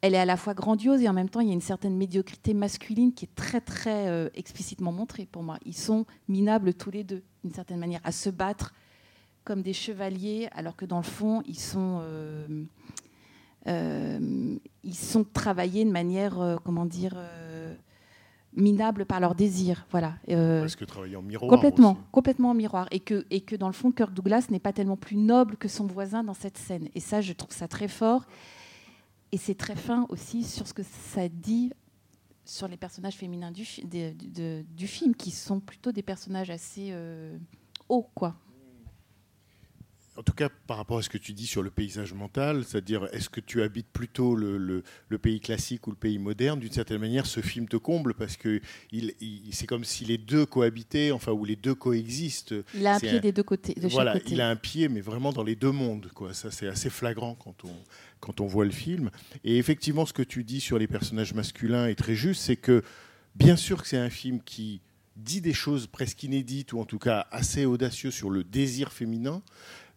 Elle 0.00 0.14
est 0.14 0.18
à 0.18 0.24
la 0.24 0.36
fois 0.36 0.54
grandiose 0.54 1.02
et 1.02 1.08
en 1.08 1.12
même 1.12 1.28
temps, 1.28 1.40
il 1.40 1.48
y 1.48 1.50
a 1.50 1.54
une 1.54 1.60
certaine 1.60 1.96
médiocrité 1.96 2.54
masculine 2.54 3.12
qui 3.12 3.24
est 3.24 3.34
très, 3.34 3.60
très 3.60 4.06
euh, 4.08 4.28
explicitement 4.34 4.92
montrée 4.92 5.26
pour 5.26 5.42
moi. 5.42 5.58
Ils 5.64 5.76
sont 5.76 6.06
minables 6.28 6.74
tous 6.74 6.92
les 6.92 7.02
deux, 7.02 7.24
d'une 7.42 7.52
certaine 7.52 7.78
manière, 7.78 8.00
à 8.04 8.12
se 8.12 8.30
battre 8.30 8.74
comme 9.42 9.62
des 9.62 9.72
chevaliers, 9.72 10.48
alors 10.52 10.76
que 10.76 10.84
dans 10.84 10.98
le 10.98 11.02
fond, 11.02 11.42
ils 11.46 11.58
sont, 11.58 12.00
euh, 12.02 12.64
euh, 13.66 14.56
ils 14.84 14.94
sont 14.94 15.24
travaillés 15.24 15.84
de 15.84 15.90
manière, 15.90 16.58
comment 16.64 16.84
dire, 16.84 17.16
minable 18.54 19.04
par 19.04 19.20
leur 19.20 19.34
désir. 19.34 19.86
Voilà. 19.90 20.14
Parce 20.28 20.76
que 20.76 20.84
travailler 20.84 21.16
en 21.16 21.22
miroir. 21.22 21.50
Complètement, 21.50 21.92
aussi. 21.92 22.00
complètement 22.12 22.50
en 22.50 22.54
miroir. 22.54 22.88
Et 22.90 23.00
que, 23.00 23.26
et 23.30 23.40
que 23.40 23.56
dans 23.56 23.68
le 23.68 23.72
fond, 23.72 23.90
Kirk 23.90 24.12
Douglas 24.12 24.46
n'est 24.50 24.60
pas 24.60 24.74
tellement 24.74 24.98
plus 24.98 25.16
noble 25.16 25.56
que 25.56 25.66
son 25.66 25.86
voisin 25.86 26.22
dans 26.22 26.34
cette 26.34 26.58
scène. 26.58 26.88
Et 26.94 27.00
ça, 27.00 27.20
je 27.20 27.32
trouve 27.32 27.52
ça 27.52 27.66
très 27.68 27.88
fort. 27.88 28.26
Et 29.32 29.36
c'est 29.36 29.54
très 29.54 29.76
fin 29.76 30.06
aussi 30.08 30.42
sur 30.44 30.66
ce 30.66 30.72
que 30.74 30.82
ça 30.82 31.28
dit 31.28 31.72
sur 32.44 32.66
les 32.66 32.78
personnages 32.78 33.14
féminins 33.16 33.52
du, 33.52 33.64
de- 33.84 34.86
film, 34.86 35.14
qui 35.14 35.30
sont 35.30 35.60
plutôt 35.60 35.92
des 35.92 36.02
personnages 36.02 36.48
assez 36.48 36.88
euh, 36.92 37.36
hauts, 37.90 38.08
quoi. 38.14 38.36
En 40.16 40.22
tout 40.24 40.32
cas, 40.32 40.48
par 40.66 40.78
rapport 40.78 40.98
à 40.98 41.02
ce 41.02 41.08
que 41.08 41.18
tu 41.18 41.32
dis 41.32 41.46
sur 41.46 41.62
le 41.62 41.70
paysage 41.70 42.12
mental, 42.12 42.64
c'est-à-dire 42.64 43.06
est-ce 43.12 43.28
que 43.28 43.38
tu 43.40 43.62
habites 43.62 43.86
plutôt 43.86 44.34
le, 44.34 44.58
le- 44.58 44.82
le 45.08 45.18
pays 45.18 45.38
classique 45.38 45.86
ou 45.86 45.90
le 45.90 45.96
pays 45.96 46.18
moderne? 46.18 46.58
D'une 46.58 46.72
certaine 46.72 46.98
manière, 46.98 47.24
ce 47.26 47.38
film 47.40 47.68
te 47.68 47.76
comble 47.76 48.14
parce 48.14 48.36
que 48.36 48.60
il, 48.90 49.14
il- 49.20 49.54
c'est 49.54 49.68
comme 49.68 49.84
si 49.84 50.04
les 50.04 50.18
deux 50.18 50.44
cohabitaient, 50.44 51.12
enfin, 51.12 51.30
ou 51.30 51.44
les 51.44 51.54
deux 51.54 51.76
coexistent. 51.76 52.52
Il 52.74 52.84
a 52.88 52.96
un 52.96 52.98
pied 52.98 53.10
un- 53.10 53.20
des 53.20 53.30
deux 53.30 53.44
côtés, 53.44 53.74
de 53.74 53.86
voilà, 53.86 54.14
chaque 54.14 54.22
côté. 54.24 54.34
il 54.34 54.40
a 54.40 54.48
un 54.48 54.56
pied, 54.56 54.88
mais 54.88 55.00
vraiment 55.02 55.32
dans 55.32 55.44
les 55.44 55.54
deux 55.54 55.70
mondes. 55.70 56.08
Quoi. 56.12 56.34
Ça, 56.34 56.50
c'est 56.50 56.66
assez 56.66 56.90
flagrant 56.90 57.36
quand 57.36 57.64
on, 57.64 57.70
quand 58.20 58.40
on 58.40 58.46
voit 58.46 58.64
le 58.64 58.70
film. 58.70 59.10
Et 59.44 59.58
effectivement, 59.58 60.06
ce 60.06 60.12
que 60.12 60.22
tu 60.22 60.44
dis 60.44 60.60
sur 60.60 60.78
les 60.78 60.86
personnages 60.86 61.34
masculins 61.34 61.86
est 61.86 61.94
très 61.94 62.14
juste. 62.14 62.42
C'est 62.42 62.56
que, 62.56 62.82
bien 63.34 63.56
sûr, 63.56 63.82
que 63.82 63.88
c'est 63.88 63.98
un 63.98 64.10
film 64.10 64.40
qui 64.44 64.80
dit 65.16 65.40
des 65.40 65.52
choses 65.54 65.86
presque 65.86 66.22
inédites, 66.22 66.72
ou 66.72 66.80
en 66.80 66.84
tout 66.84 66.98
cas 67.00 67.26
assez 67.32 67.64
audacieux 67.64 68.10
sur 68.10 68.30
le 68.30 68.44
désir 68.44 68.92
féminin. 68.92 69.42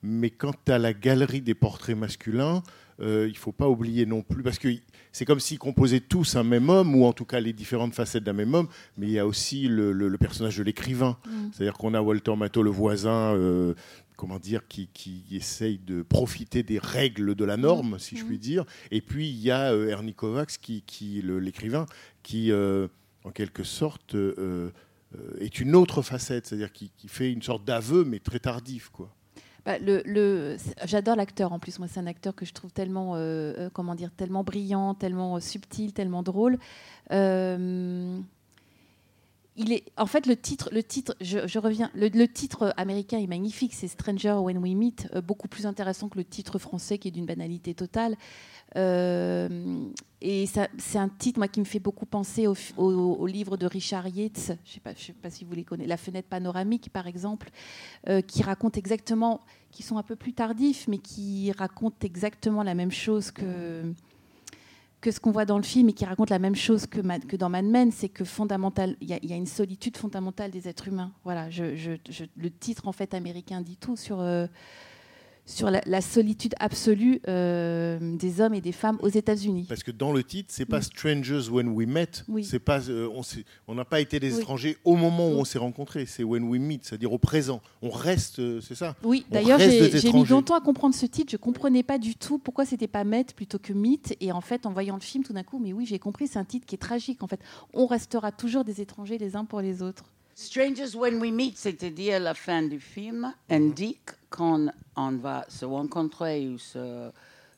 Mais 0.04 0.32
quant 0.32 0.56
à 0.68 0.80
la 0.80 0.94
galerie 0.94 1.42
des 1.42 1.54
portraits 1.54 1.96
masculins, 1.96 2.64
euh, 3.02 3.28
il 3.28 3.34
ne 3.34 3.38
faut 3.38 3.52
pas 3.52 3.70
oublier 3.70 4.08
non 4.08 4.24
plus, 4.24 4.42
parce 4.42 4.58
que 4.58 4.68
c'est 5.12 5.26
comme 5.26 5.40
s'ils 5.40 5.60
composaient 5.60 6.00
tous 6.00 6.36
un 6.36 6.44
même 6.44 6.70
homme, 6.70 6.96
ou 6.96 7.06
en 7.06 7.14
tout 7.14 7.26
cas 7.26 7.40
les 7.40 7.54
différentes 7.54 7.94
facettes 7.94 8.24
d'un 8.24 8.34
même 8.34 8.54
homme, 8.56 8.68
mais 8.98 9.06
il 9.08 9.12
y 9.12 9.20
a 9.20 9.28
aussi 9.28 9.68
le, 9.68 9.92
le- 9.92 10.08
le 10.08 10.18
personnage 10.18 10.58
de 10.58 10.64
l'écrivain. 10.64 11.18
C'est-à-dire 11.54 11.74
qu'on 11.74 11.94
a 11.94 12.02
Walter 12.02 12.36
Matthau, 12.36 12.64
le 12.64 12.72
voisin, 12.72 13.36
euh, 13.36 13.76
comment 14.22 14.38
dire, 14.38 14.68
qui, 14.68 14.88
qui 14.94 15.24
essaye 15.32 15.80
de 15.80 16.04
profiter 16.04 16.62
des 16.62 16.78
règles 16.78 17.34
de 17.34 17.44
la 17.44 17.58
norme, 17.58 17.98
si 17.98 18.16
je 18.16 18.24
puis 18.24 18.38
dire. 18.38 18.66
Et 18.92 19.02
puis 19.02 19.28
il 19.28 19.42
y 19.42 19.50
a 19.50 19.72
euh, 19.74 19.88
Ernie 19.90 20.14
Kovacs, 20.14 20.60
qui, 20.62 20.84
qui 20.84 21.24
l'écrivain, 21.24 21.88
qui, 22.22 22.52
euh, 22.52 22.88
en 23.24 23.32
quelque 23.32 23.64
sorte, 23.64 24.14
euh, 24.14 24.70
est 25.40 25.60
une 25.60 25.74
autre 25.76 26.04
facette, 26.04 26.46
c'est-à-dire 26.46 26.72
qui, 26.72 26.92
qui 26.96 27.08
fait 27.08 27.32
une 27.32 27.42
sorte 27.42 27.66
d'aveu, 27.66 28.04
mais 28.06 28.20
très 28.20 28.38
tardif, 28.38 28.90
quoi. 28.90 29.10
Bah, 29.66 29.80
le, 29.80 30.04
le- 30.06 30.56
j'adore 30.86 31.16
l'acteur 31.16 31.52
en 31.52 31.58
plus. 31.58 31.80
Moi, 31.80 31.88
c'est 31.88 32.00
un 32.00 32.06
acteur 32.08 32.36
que 32.36 32.46
je 32.46 32.54
trouve 32.54 32.72
tellement, 32.72 33.14
euh, 33.16 33.70
comment 33.74 33.96
dire, 33.96 34.12
tellement 34.12 34.44
brillant, 34.44 34.94
tellement 34.94 35.40
subtil, 35.40 35.94
tellement 35.94 36.22
drôle. 36.22 36.60
En 39.98 40.06
fait, 40.06 40.28
le 40.28 40.38
titre, 40.38 40.70
le 40.72 40.82
titre, 40.82 41.16
je, 41.20 41.60
reviens, 41.60 41.92
le, 41.94 42.26
titre 42.26 42.74
américain 42.78 43.20
est 43.20 43.28
magnifique. 43.28 43.74
C'est 43.74 43.90
Stranger 43.90 44.34
When 44.34 44.58
We 44.60 44.74
Meet, 44.76 45.10
euh, 45.14 45.22
beaucoup 45.22 45.50
plus 45.50 45.66
intéressant 45.66 46.08
que 46.08 46.18
le 46.18 46.24
titre 46.24 46.58
français 46.58 46.98
qui 46.98 47.10
est 47.10 47.12
d'une 47.12 47.26
banalité 47.26 47.74
totale. 47.74 48.16
Euh, 48.78 49.90
et 50.22 50.46
c'est 50.46 50.98
un 50.98 51.10
titre 51.10 51.40
moi 51.40 51.50
qui 51.50 51.60
me 51.60 51.66
fait 51.66 51.80
beaucoup 51.80 52.06
penser 52.06 52.48
au, 52.48 52.56
au- 52.78 53.28
livre 53.28 53.58
de 53.58 53.66
Richard 53.66 54.08
Yates. 54.08 54.54
Je 54.64 54.80
je 54.96 55.06
sais 55.06 55.14
pas 55.14 55.30
si 55.30 55.44
vous 55.44 55.54
les 55.54 55.66
connaissez. 55.66 55.90
La 55.90 55.98
fenêtre 55.98 56.30
panoramique, 56.30 56.90
par 56.90 57.06
exemple, 57.08 57.50
euh, 58.08 58.22
qui 58.22 58.44
raconte 58.44 58.78
exactement, 58.78 59.42
qui 59.72 59.84
sont 59.84 59.98
un 59.98 60.04
peu 60.04 60.16
plus 60.16 60.34
tardifs, 60.34 60.88
mais 60.88 61.00
qui 61.00 61.52
racontent 61.52 61.98
exactement 62.04 62.64
la 62.64 62.74
même 62.74 62.92
chose 62.92 63.32
que 63.32 63.94
que 65.02 65.12
ce 65.12 65.20
qu'on 65.20 65.32
voit 65.32 65.46
dans 65.46 65.58
le 65.58 65.64
film 65.64 65.90
et 65.90 65.94
qui 65.94 66.06
raconte 66.06 66.30
la 66.30 66.40
même 66.40 66.56
chose 66.56 66.86
que, 66.86 67.02
dans 67.36 67.50
Mad 67.50 67.66
Men, 67.66 67.92
c'est 67.92 68.08
que 68.10 68.24
il 69.02 69.10
y, 69.10 69.14
a- 69.34 69.36
une 69.36 69.48
solitude 69.48 69.98
fondamentale 69.98 70.52
des 70.52 70.68
êtres 70.68 70.88
humains. 70.88 71.12
Voilà, 71.24 71.50
le 71.50 72.50
titre 72.52 72.88
en 72.88 72.92
fait 72.92 73.14
américain 73.14 73.62
dit 73.62 73.78
tout 73.78 73.98
sur 73.98 74.20
euh, 74.20 74.46
sur 75.52 75.70
la, 75.70 75.82
la 75.86 76.02
solitude 76.02 76.56
absolue 76.60 77.22
euh, 77.28 78.00
des 78.18 78.42
hommes 78.42 78.54
et 78.54 78.62
des 78.62 78.72
femmes 78.72 78.98
aux 79.02 79.10
États-Unis. 79.10 79.66
Parce 79.68 79.84
que 79.84 79.92
dans 79.92 80.12
le 80.14 80.24
titre, 80.24 80.50
c'est 80.52 80.66
pas 80.66 80.78
Oui. 80.78 80.84
Strangers 80.84 81.50
When 81.52 81.68
We 81.70 81.88
Met. 81.88 82.08
Oui. 82.28 82.44
C'est 82.44 82.60
pas, 82.60 82.90
euh, 82.90 83.10
on 83.68 83.76
n'a 83.76 83.86
pas 83.86 84.00
été 84.00 84.20
des 84.20 84.34
Oui. 84.34 84.40
étrangers 84.40 84.78
au 84.86 84.96
moment 84.96 85.28
où 85.30 85.34
on 85.34 85.46
s'est 85.46 85.60
rencontrés. 85.60 86.06
C'est 86.06 86.24
When 86.24 86.44
We 86.46 86.60
Meet, 86.60 86.86
c'est-à-dire 86.86 87.12
au 87.12 87.18
présent. 87.18 87.62
On 87.82 87.90
reste, 87.90 88.40
euh, 88.40 88.62
c'est 88.62 88.76
ça? 88.76 88.96
Oui, 89.04 89.26
d'ailleurs, 89.30 89.60
j'ai 89.60 90.12
mis 90.14 90.26
longtemps 90.26 90.56
à 90.56 90.62
comprendre 90.62 90.96
ce 90.96 91.06
titre. 91.06 91.32
Je 91.32 91.38
comprenais 91.38 91.84
pas 91.84 91.98
du 91.98 92.16
tout 92.16 92.38
pourquoi 92.38 92.66
c'était 92.66 92.88
pas 92.88 93.04
Met 93.04 93.26
plutôt 93.36 93.60
que 93.60 93.74
Mythe. 93.74 94.16
Et 94.22 94.32
en 94.32 94.42
fait, 94.42 94.66
en 94.66 94.72
voyant 94.72 94.96
le 94.96 95.02
film, 95.02 95.24
tout 95.24 95.34
d'un 95.34 95.44
coup, 95.44 95.60
mais 95.60 95.74
oui, 95.74 95.86
j'ai 95.86 96.00
compris, 96.00 96.28
c'est 96.28 96.40
un 96.40 96.46
titre 96.46 96.66
qui 96.66 96.76
est 96.76 96.78
tragique. 96.78 97.22
En 97.24 97.28
fait, 97.28 97.40
on 97.74 97.86
restera 97.86 98.32
toujours 98.32 98.64
des 98.64 98.82
étrangers 98.82 99.18
les 99.18 99.36
uns 99.36 99.46
pour 99.46 99.62
les 99.62 99.82
autres. 99.82 100.06
Strangers 100.36 100.96
When 100.96 101.20
We 101.20 101.32
Meet, 101.32 101.58
c'est-à-dire 101.58 102.20
la 102.20 102.34
fin 102.34 102.64
du 102.64 102.80
film, 102.80 103.34
indique 103.50 104.10
quand 104.30 104.68
on 104.96 105.12
va 105.14 105.46
se 105.50 105.66
rencontrer 105.66 106.48
ou 106.48 106.58
se, 106.58 107.12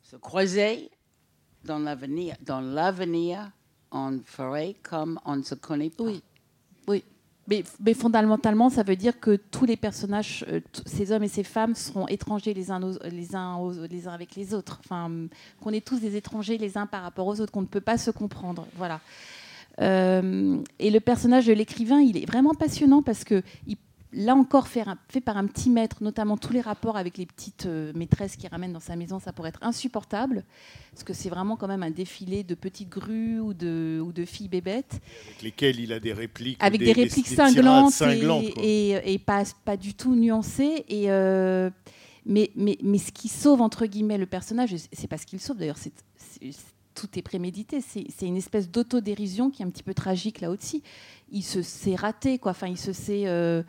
se 0.04 0.16
croiser 0.16 0.90
dans 1.64 1.80
l'avenir. 1.80 2.36
Dans 2.42 2.62
l'avenir, 2.62 3.52
on 3.92 4.20
ferait 4.26 4.76
comme 4.84 5.20
on 5.26 5.42
se 5.44 5.56
connaît. 5.56 5.92
Oui, 6.00 6.22
oui. 6.88 7.04
Mais, 7.48 7.94
fondamentalement, 7.94 8.70
ça 8.70 8.84
veut 8.84 8.96
dire 8.96 9.20
que 9.20 9.36
tous 9.36 9.66
les 9.66 9.76
personnages, 9.76 10.46
euh, 10.48 10.62
ces 10.86 11.12
hommes 11.12 11.24
et 11.24 11.28
ces 11.28 11.44
femmes, 11.44 11.76
seront 11.76 12.08
étrangers 12.08 12.54
les 12.54 12.72
uns, 12.72 12.80
les 13.12 13.36
uns, 13.36 14.14
avec 14.14 14.36
les 14.36 14.54
autres. 14.54 14.80
Enfin, 14.84 15.28
qu'on 15.60 15.72
est 15.72 15.86
tous 15.86 16.00
des 16.00 16.16
étrangers 16.16 16.58
les 16.58 16.78
uns 16.78 16.86
par 16.86 17.04
rapport 17.04 17.28
aux 17.28 17.42
autres, 17.42 17.52
qu'on 17.52 17.62
ne 17.62 17.68
peut 17.68 17.82
pas 17.82 17.98
se 17.98 18.12
comprendre. 18.12 18.66
Voilà. 18.78 19.02
Euh, 19.82 20.58
et 20.80 20.90
le 20.92 21.00
personnage 21.00 21.48
de 21.48 21.54
l'écrivain, 21.54 22.00
il 22.00 22.18
est 22.18 22.26
vraiment 22.26 22.54
passionnant 22.54 23.02
parce 23.02 23.24
que 23.24 23.42
il- 23.68 23.78
là 24.16 24.36
encore 24.36 24.68
fait, 24.68 24.84
par 25.26 25.38
un 25.38 25.48
petit 25.48 25.72
maître, 25.72 25.98
notamment 26.04 26.38
tous 26.38 26.54
les 26.54 26.62
rapports 26.62 26.98
avec 26.98 27.18
les 27.18 27.26
petites 27.26 27.66
euh, 27.66 27.92
maîtresses 27.96 28.36
qu'il 28.36 28.48
ramène 28.50 28.72
dans 28.72 28.80
sa 28.80 28.96
maison, 28.96 29.18
ça 29.20 29.34
pourrait 29.34 29.50
être 29.50 29.64
insupportable 29.64 30.44
parce 30.92 31.04
que 31.04 31.14
c'est 31.14 31.30
vraiment 31.30 31.56
quand 31.58 31.68
même 31.68 31.82
un 31.82 31.90
défilé 31.90 32.44
de 32.44 32.54
petites 32.54 32.90
grues 32.90 33.40
ou 33.40 33.56
de, 33.56 34.00
ou 34.06 34.12
de 34.12 34.24
filles 34.26 34.50
bébêtes 34.50 35.00
Avec 35.30 35.42
lesquels 35.42 35.80
il 35.80 35.92
a 35.92 36.00
des 36.00 36.14
répliques. 36.14 36.62
avec 36.64 36.80
des, 36.80 36.94
des, 36.94 36.94
répliques 36.94 37.28
des 37.28 37.36
cinglantes, 37.36 37.92
cinglantes, 37.94 38.44
et, 38.44 38.52
quoi. 38.52 38.64
et- 38.64 39.14
et 39.14 39.18
pas, 39.18 39.44
pas 39.66 39.78
du 39.78 39.96
tout 39.96 40.14
nuancées. 40.16 40.86
Et, 40.90 41.06
euh, 41.10 41.72
mais, 42.28 42.52
mais, 42.56 42.78
mais 42.84 43.00
ce 43.00 43.12
qui 43.12 43.28
sauve, 43.30 43.62
entre 43.62 43.88
guillemets, 43.88 44.20
le 44.20 44.28
personnage, 44.28 44.76
c'est 44.92 45.08
pas 45.08 45.18
ce 45.18 45.26
qu'il 45.26 45.40
sauve 45.40 45.58
d'ailleurs, 45.58 45.78
c'est- 45.80 45.92
tout 46.94 47.18
est 47.18 47.22
prémédité, 47.22 47.82
c'est, 47.82 48.26
une 48.26 48.38
espèce 48.38 48.70
d'autodérision 48.70 49.50
qui 49.50 49.62
est 49.62 49.66
un 49.66 49.70
petit 49.70 49.84
peu 49.84 49.94
tragique 49.94 50.42
là 50.42 50.50
aussi. 50.50 50.84
Il 51.32 51.44
se 51.44 51.62
sait 51.62 51.96
raté, 51.96 52.38
quoi. 52.38 52.52
Enfin, 52.52 52.68
il 52.68 52.78
se 52.78 52.94
sait. 52.94 53.24
euh, 53.28 53.64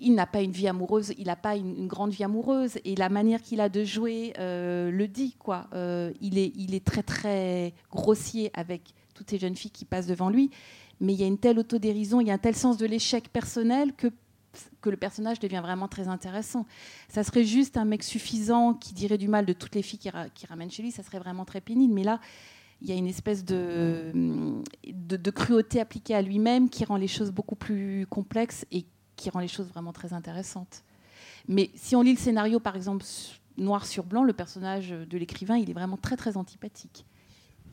il 0.00 0.14
n'a 0.14 0.26
pas 0.26 0.40
une 0.40 0.50
vie 0.50 0.66
amoureuse, 0.66 1.12
il 1.18 1.26
n'a 1.26 1.36
pas 1.36 1.56
une, 1.56 1.76
une 1.76 1.86
grande 1.86 2.10
vie 2.10 2.24
amoureuse, 2.24 2.78
et 2.84 2.96
la 2.96 3.10
manière 3.10 3.42
qu'il 3.42 3.60
a 3.60 3.68
de 3.68 3.84
jouer 3.84 4.32
euh, 4.38 4.90
le 4.90 5.06
dit, 5.06 5.36
quoi. 5.38 5.68
Euh, 5.74 6.12
il, 6.20 6.38
est, 6.38 6.52
il 6.56 6.74
est 6.74 6.84
très, 6.84 7.02
très 7.02 7.74
grossier 7.90 8.50
avec 8.54 8.94
toutes 9.14 9.30
ces 9.30 9.38
jeunes 9.38 9.56
filles 9.56 9.70
qui 9.70 9.84
passent 9.84 10.06
devant 10.06 10.30
lui, 10.30 10.50
mais 11.00 11.12
il 11.12 11.20
y 11.20 11.24
a 11.24 11.26
une 11.26 11.38
telle 11.38 11.58
autodérision, 11.58 12.20
il 12.20 12.28
y 12.28 12.30
a 12.30 12.34
un 12.34 12.38
tel 12.38 12.56
sens 12.56 12.78
de 12.78 12.86
l'échec 12.86 13.28
personnel 13.28 13.92
que, 13.92 14.08
que 14.80 14.90
le 14.90 14.96
personnage 14.96 15.38
devient 15.38 15.60
vraiment 15.62 15.88
très 15.88 16.08
intéressant. 16.08 16.66
Ça 17.08 17.24
serait 17.24 17.44
juste 17.44 17.76
un 17.76 17.84
mec 17.84 18.02
suffisant 18.02 18.74
qui 18.74 18.94
dirait 18.94 19.18
du 19.18 19.28
mal 19.28 19.46
de 19.46 19.52
toutes 19.52 19.74
les 19.74 19.82
filles 19.82 19.98
qu'il 19.98 20.10
ra- 20.10 20.26
ramène 20.48 20.70
chez 20.70 20.82
lui, 20.82 20.90
ça 20.90 21.02
serait 21.02 21.18
vraiment 21.18 21.44
très 21.44 21.60
pénible, 21.60 21.94
mais 21.94 22.04
là, 22.04 22.20
il 22.82 22.88
y 22.88 22.92
a 22.92 22.94
une 22.94 23.06
espèce 23.06 23.44
de, 23.44 24.62
cruauté 25.34 25.80
appliquée 25.80 26.14
à 26.14 26.22
lui-même 26.22 26.70
qui 26.70 26.84
rend 26.84 26.96
les 26.96 27.08
choses 27.08 27.30
beaucoup 27.30 27.56
plus 27.56 28.06
complexes 28.08 28.64
et 28.72 28.86
qui 29.16 29.28
rend 29.30 29.40
les 29.40 29.48
choses 29.48 29.68
vraiment 29.68 29.92
très 29.92 30.12
intéressantes. 30.12 30.82
Mais 31.46 31.70
si 31.74 31.94
on 31.94 32.02
lit 32.02 32.14
le 32.14 32.18
scénario, 32.18 32.58
par 32.58 32.76
exemple, 32.76 33.04
noir 33.58 33.84
sur 33.84 34.04
blanc, 34.04 34.24
le 34.24 34.32
personnage 34.32 34.90
de 34.90 35.18
l'écrivain, 35.18 35.58
il 35.58 35.68
est 35.68 35.74
vraiment 35.74 35.98
très 35.98 36.16
très 36.16 36.36
antipathique. 36.38 37.04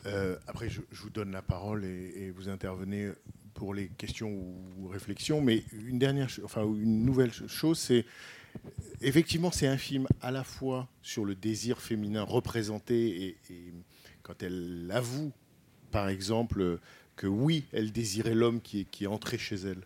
Euh, 0.06 0.38
après, 0.46 0.70
je, 0.70 0.82
vous 0.92 1.10
donne 1.10 1.32
la 1.32 1.42
parole 1.42 1.86
et 1.86 2.32
vous 2.32 2.50
intervenez 2.50 3.12
pour 3.58 3.74
les 3.74 3.88
questions 3.98 4.30
ou 4.78 4.88
réflexions. 4.88 5.42
Mais 5.42 5.64
une 5.74 5.98
dernière, 6.00 6.30
enfin 6.44 6.64
une 6.64 7.04
nouvelle 7.04 7.34
ch- 7.34 7.50
chose, 7.50 7.80
c'est 7.80 8.06
effectivement 9.02 9.52
c'est 9.52 9.68
un 9.68 9.78
film 9.78 10.08
à 10.22 10.32
la 10.32 10.44
fois 10.44 10.88
sur 11.02 11.26
le 11.26 11.34
désir 11.36 11.82
féminin 11.82 12.24
représenté 12.24 13.36
et, 13.50 13.74
quand 14.22 14.44
elle 14.44 14.90
avoue, 14.94 15.32
par 15.90 16.08
exemple, 16.08 16.80
que 17.16 17.28
oui, 17.28 17.64
elle 17.72 17.92
désirait 17.92 18.36
l'homme 18.36 18.62
qui 18.62 18.86
qui 18.86 19.06
est 19.06 19.08
entré 19.08 19.38
chez 19.38 19.56
elle. 19.56 19.84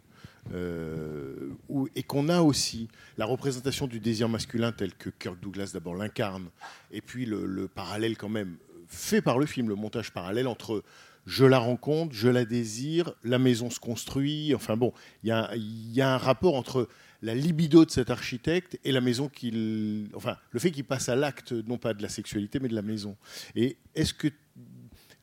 Euh, 0.54 1.52
et 1.96 2.02
qu'on 2.02 2.28
a 2.28 2.42
aussi 2.42 2.88
la 3.18 3.26
représentation 3.26 3.86
du 3.88 4.00
désir 4.00 4.28
masculin 4.28 4.72
tel 4.72 4.94
que 4.96 5.12
Kirk 5.12 5.40
Douglas 5.40 5.70
d'abord 5.74 5.96
l'incarne, 5.96 6.50
et 6.92 7.02
puis 7.02 7.26
le 7.26 7.68
parallèle 7.68 8.18
quand 8.18 8.30
même 8.30 8.58
fait 8.88 9.22
par 9.22 9.38
le 9.40 9.46
film, 9.46 9.70
le 9.70 9.76
montage 9.76 10.12
parallèle 10.12 10.48
entre 10.48 10.84
je 11.26 11.46
la 11.46 11.60
rencontre, 11.60 12.14
je 12.14 12.28
la 12.28 12.46
désire, 12.46 13.14
la 13.24 13.40
maison 13.40 13.70
se 13.70 13.80
construit, 13.80 14.54
enfin 14.56 14.76
bon, 14.76 14.94
il 15.24 15.30
y, 15.30 16.02
a- 16.02 16.14
un 16.14 16.18
rapport 16.18 16.56
entre 16.56 16.90
la 17.22 17.36
libido 17.36 17.86
de 17.86 17.92
cet 17.92 18.10
architecte 18.10 18.80
et 18.84 18.92
la 18.92 19.02
maison 19.02 19.30
qu'il... 19.30 20.10
Enfin, 20.16 20.38
le 20.50 20.60
fait 20.60 20.72
qu'il 20.72 20.84
passe 20.86 21.10
à 21.10 21.16
l'acte, 21.16 21.52
non 21.52 21.78
pas 21.78 21.94
de 21.94 22.02
la 22.02 22.10
sexualité, 22.10 22.60
mais 22.60 22.68
de 22.68 22.76
la 22.76 22.82
maison. 22.82 23.16
Et 23.56 23.78
est-ce 23.94 24.14
que 24.14 24.28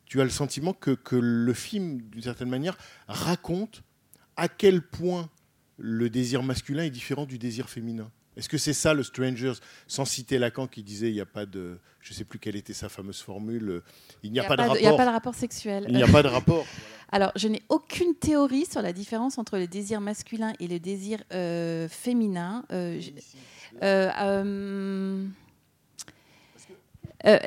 tu 0.06 0.20
as 0.20 0.24
le 0.24 0.30
sentiment 0.30 0.72
que 0.72 0.96
le 1.16 1.52
film, 1.52 2.00
d'une 2.02 2.22
certaine 2.22 2.48
manière, 2.48 2.78
raconte 3.08 3.82
à 4.36 4.48
quel 4.48 4.82
point 4.82 5.28
le 5.76 6.08
désir 6.08 6.42
masculin 6.42 6.84
est 6.84 6.90
différent 6.90 7.26
du 7.26 7.38
désir 7.38 7.68
féminin? 7.68 8.10
Est-ce 8.38 8.48
que 8.48 8.56
c'est 8.56 8.72
ça 8.72 8.94
le 8.94 9.02
Strangers, 9.02 9.54
sans 9.88 10.04
citer 10.04 10.38
Lacan 10.38 10.68
qui 10.68 10.84
disait 10.84 11.08
il 11.08 11.14
n'y 11.14 11.20
a 11.20 11.26
pas 11.26 11.44
de... 11.44 11.78
Je 12.00 12.12
ne 12.12 12.16
sais 12.18 12.24
plus 12.24 12.38
quelle 12.38 12.54
était 12.54 12.72
sa 12.72 12.88
fameuse 12.88 13.20
formule, 13.20 13.68
euh, 13.68 13.82
il 14.22 14.30
n'y 14.30 14.38
a, 14.38 14.44
pas, 14.44 14.56
de 14.56 14.62
Il 14.62 14.80
n'y 14.80 14.86
a 14.86 14.90
rapport. 14.90 14.96
pas 14.96 15.04
de 15.06 15.10
rapport 15.10 15.34
sexuel. 15.34 15.84
Il 15.88 15.96
n'y 15.96 16.02
a 16.04 16.06
pas 16.06 16.22
de 16.22 16.28
rapport. 16.28 16.64
Alors, 17.10 17.32
je 17.34 17.48
n'ai 17.48 17.62
aucune 17.68 18.14
théorie 18.14 18.64
sur 18.64 18.80
la 18.80 18.92
différence 18.92 19.38
entre 19.38 19.58
le 19.58 19.66
désir 19.66 20.00
masculin 20.00 20.52
et 20.60 20.68
le 20.68 20.78
désir 20.78 21.18
euh, 21.32 21.88
féminin. 21.88 22.64
Euh, 22.70 23.00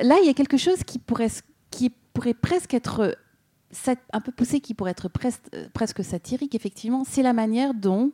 là, 0.02 0.18
il 0.20 0.26
y 0.26 0.28
a 0.28 0.34
quelque 0.34 0.58
chose 0.58 0.84
qui 0.84 0.98
pourrait, 0.98 1.30
qui 1.70 1.90
pourrait 2.12 2.34
presque 2.34 2.74
être 2.74 3.16
un 4.12 4.20
peu 4.20 4.32
poussé, 4.32 4.60
qui 4.60 4.74
pourrait 4.74 4.90
être 4.90 5.08
pres- 5.08 5.70
presque 5.72 6.04
satirique, 6.04 6.54
effectivement. 6.54 7.04
C'est 7.08 7.22
la 7.22 7.32
manière 7.32 7.72
dont, 7.72 8.12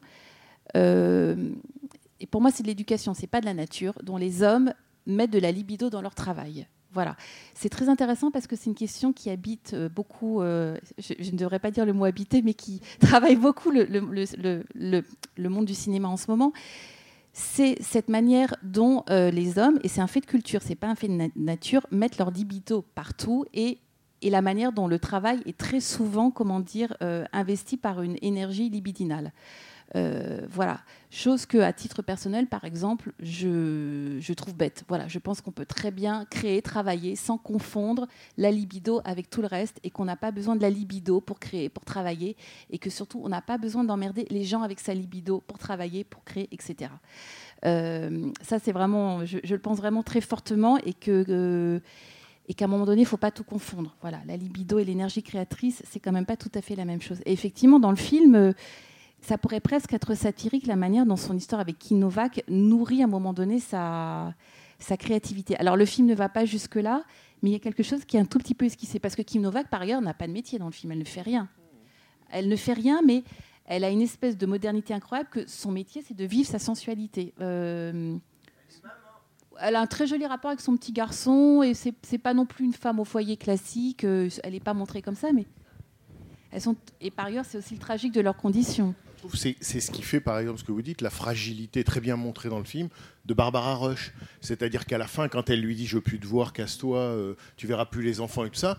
et 2.20 2.26
pour 2.26 2.40
moi, 2.40 2.50
c'est 2.50 2.62
de 2.62 2.68
l'éducation, 2.68 3.14
c'est 3.14 3.26
pas 3.26 3.40
de 3.40 3.46
la 3.46 3.54
nature, 3.54 3.94
dont 4.02 4.16
les 4.16 4.42
hommes 4.42 4.72
mettent 5.07 5.31
de 5.31 5.38
la 5.38 5.52
libido 5.52 5.90
dans 5.90 6.02
leur 6.02 6.14
travail. 6.14 6.66
Voilà. 6.92 7.16
C'est 7.54 7.68
très 7.68 7.88
intéressant 7.88 8.31
parce 8.31 8.46
que 8.46 8.57
c'est 8.57 8.66
une 8.66 8.74
question 8.74 9.12
qui 9.12 9.31
habite 9.31 9.74
euh, 9.74 9.88
beaucoup, 9.88 10.40
euh, 10.40 10.76
je, 10.98 11.31
ne 11.31 11.37
devrais 11.37 11.59
pas 11.59 11.70
dire 11.70 11.85
le 11.85 11.92
mot 11.92 12.04
habiter, 12.04 12.42
mais 12.42 12.54
qui 12.54 12.81
travaille 13.00 13.37
beaucoup 13.37 13.70
le, 13.70 13.85
monde 15.48 15.64
du 15.66 15.74
cinéma 15.74 16.09
en 16.09 16.16
ce 16.16 16.31
moment. 16.31 16.52
C'est 17.33 17.76
cette 17.81 18.09
manière 18.09 18.57
dont 18.62 19.04
euh, 19.11 19.31
les 19.31 19.59
hommes, 19.59 19.78
et 19.85 19.88
c'est 19.88 20.00
un 20.00 20.07
fait 20.07 20.20
de 20.20 20.26
culture, 20.26 20.61
c'est 20.62 20.74
pas 20.74 20.88
un 20.88 20.94
fait 20.94 21.09
de 21.09 21.12
na- 21.12 21.28
nature, 21.37 21.87
mettent 21.90 22.18
leur 22.18 22.31
libido 22.31 22.83
partout 22.94 23.44
et, 23.54 23.78
la 24.20 24.42
manière 24.42 24.72
dont 24.72 24.88
le 24.88 24.98
travail 24.98 25.40
est 25.46 25.57
très 25.57 25.78
souvent, 25.78 26.33
comment 26.33 26.59
dire, 26.59 26.92
investi 27.33 27.76
par 27.76 28.02
une 28.02 28.16
énergie 28.20 28.68
libidinale. 28.68 29.33
Euh, 29.96 30.40
voilà, 30.51 30.81
chose 31.11 31.46
que 31.46 31.57
à 31.59 31.72
titre 31.72 32.03
personnel, 32.03 32.46
par 32.46 32.64
exemple, 32.64 33.12
je, 33.20 34.18
je 34.20 34.33
trouve 34.35 34.55
bête. 34.55 34.85
Voilà, 34.88 35.09
je 35.09 35.18
pense 35.18 35.40
qu'on 35.40 35.51
peut 35.51 35.64
très 35.64 35.90
bien 35.90 36.27
créer, 36.27 36.61
travailler 36.61 37.16
sans 37.16 37.38
confondre 37.38 38.07
la 38.37 38.51
libido 38.51 39.01
avec 39.05 39.31
tout 39.31 39.40
le 39.40 39.46
reste 39.46 39.79
et 39.85 39.90
qu'on 39.90 40.05
n'a 40.05 40.16
pas 40.16 40.31
besoin 40.31 40.57
de 40.57 40.62
la 40.62 40.70
libido 40.70 41.20
pour 41.20 41.38
créer, 41.38 41.68
pour 41.70 41.85
travailler 41.85 42.37
et 42.70 42.79
que 42.79 42.90
surtout 42.90 43.20
on 43.24 43.29
n'a 43.31 43.40
pas 43.40 43.57
besoin 43.57 43.85
d'emmerder 43.85 44.27
les 44.31 44.44
gens 44.44 44.62
avec 44.62 44.79
sa 44.79 44.92
libido 44.92 45.42
pour 45.46 45.59
travailler, 45.59 46.05
pour 46.05 46.22
créer, 46.24 46.48
etc. 46.53 46.90
Euh, 47.64 48.31
ça, 48.42 48.59
c'est 48.59 48.72
vraiment, 48.72 49.24
je, 49.24 49.38
le 49.38 49.59
pense 49.59 49.79
vraiment 49.79 50.03
très 50.03 50.20
fortement 50.20 50.79
et 50.79 50.92
que. 50.92 51.24
euh, 51.29 51.81
et 52.51 52.55
qu'à 52.55 52.64
un 52.64 52.68
moment 52.68 52.87
donné, 52.87 53.03
il 53.03 53.05
ne 53.05 53.09
faut 53.09 53.18
pas 53.18 53.31
tout 53.31 53.44
confondre. 53.44 53.94
Voilà, 54.01 54.20
la 54.27 54.35
libido 54.35 54.79
et 54.79 54.85
l'énergie 54.87 55.22
créatrice, 55.22 55.83
c'est 55.85 56.01
quand 56.01 56.12
même 56.12 56.24
pas 56.24 56.38
tout 56.38 56.51
à 56.55 56.62
fait 56.62 56.77
la 56.77 56.87
même 56.87 57.03
chose. 57.03 57.20
Et 57.27 57.33
effectivement, 57.35 57.79
dans 57.79 57.90
le 57.90 57.96
film, 57.96 58.55
ça 59.20 59.38
pourrait 59.38 59.61
presque 59.61 59.92
être 59.92 60.14
satirique 60.14 60.66
la 60.66 60.76
manière 60.76 61.07
dont 61.07 61.16
son 61.16 61.37
histoire 61.37 61.61
avec 61.61 61.78
Kim 61.78 61.98
Novak 61.98 62.42
nourrit 62.48 63.02
à 63.02 63.04
un 63.04 63.09
moment 63.09 63.33
donné 63.33 63.59
sa, 63.61 64.35
créativité. 64.98 65.57
Alors 65.57 65.76
le 65.76 65.85
film 65.85 66.07
ne 66.07 66.14
va 66.14 66.28
pas 66.28 66.44
jusque-là, 66.44 67.02
mais 67.42 67.50
il 67.50 67.52
y 67.52 67.57
a 67.57 67.61
quelque 67.61 67.83
chose 67.83 68.04
qui 68.04 68.16
est 68.16 68.20
un 68.20 68.24
tout 68.24 68.38
petit 68.38 68.54
peu 68.54 68.64
esquissé. 68.64 68.98
Parce 69.00 69.16
que 69.16 69.22
Kim 69.22 69.42
Novak, 69.42 69.68
par 69.68 69.83
ailleurs, 69.83 70.00
n'a 70.00 70.14
pas 70.14 70.26
de 70.26 70.33
métier 70.33 70.59
dans 70.59 70.66
le 70.66 70.72
film, 70.72 70.92
elle 70.92 70.98
ne 70.98 71.04
fait 71.04 71.22
rien. 71.22 71.48
Elle 72.31 72.48
ne 72.48 72.57
fait 72.57 72.72
rien, 72.72 73.00
mais 73.04 73.24
elle 73.64 73.85
a 73.85 73.90
une 73.90 74.00
espèce 74.00 74.37
de 74.37 74.46
modernité 74.46 74.94
incroyable 74.94 75.28
que 75.31 75.46
son 75.46 75.72
métier, 75.72 76.02
c'est 76.07 76.16
de 76.16 76.24
vivre 76.24 76.48
sa 76.48 76.59
sensualité. 76.59 77.35
Euh, 77.40 78.16
elle 79.61 79.76
a 79.76 79.81
un 79.81 79.87
très 79.87 80.07
joli 80.07 80.24
rapport 80.26 80.50
avec 80.50 80.61
son 80.61 80.76
petit 80.76 80.92
garçon 80.92 81.62
et 81.62 81.74
c'est 81.74 82.18
pas 82.18 82.33
non 82.35 82.46
plus 82.46 82.64
une 82.64 82.72
femme 82.72 83.00
au 83.00 83.04
foyer 83.04 83.37
classique. 83.37 84.04
euh, 84.04 84.28
Elle 84.42 84.52
n'est 84.52 84.61
pas 84.61 84.74
montrée 84.74 85.02
comme 85.02 85.16
ça, 85.16 85.33
mais 85.33 85.46
elles 86.50 86.61
sont. 86.61 86.76
Et 87.00 87.11
par 87.11 87.26
ailleurs, 87.26 87.44
c'est 87.44 87.59
aussi 87.59 87.74
le 87.74 87.81
tragique 87.81 88.12
de 88.12 88.20
leurs 88.20 88.37
conditions. 88.37 88.94
Trouve 89.18 89.35
c'est 89.37 89.57
c'est 89.61 89.81
ce 89.81 89.90
qui 89.90 90.02
fait, 90.02 90.20
par 90.20 90.38
exemple, 90.38 90.59
ce 90.61 90.64
que 90.64 90.72
vous 90.72 90.83
dites, 90.83 91.00
la 91.02 91.11
fragilité 91.11 91.83
très 91.85 92.00
bien 92.00 92.16
montrée 92.16 92.48
dans 92.48 92.59
le 92.59 92.64
film 92.64 92.88
de 93.26 93.35
Barbara 93.35 93.74
Rush. 93.74 94.12
C'est-à-dire 94.40 94.87
qu'à 94.87 94.96
la 94.98 95.07
fin, 95.09 95.28
quand 95.28 95.50
elle 95.50 95.61
lui 95.61 95.74
dit 95.74 95.87
Je 95.87 95.96
veux 95.96 96.02
plus 96.02 96.18
te 96.20 96.26
voir, 96.26 96.52
casse-toi, 96.52 96.98
euh, 96.98 97.35
tu 97.57 97.66
verras 97.66 97.85
plus 97.87 98.02
les 98.02 98.20
enfants 98.20 98.44
et 98.44 98.50
tout 98.50 98.59
ça, 98.59 98.78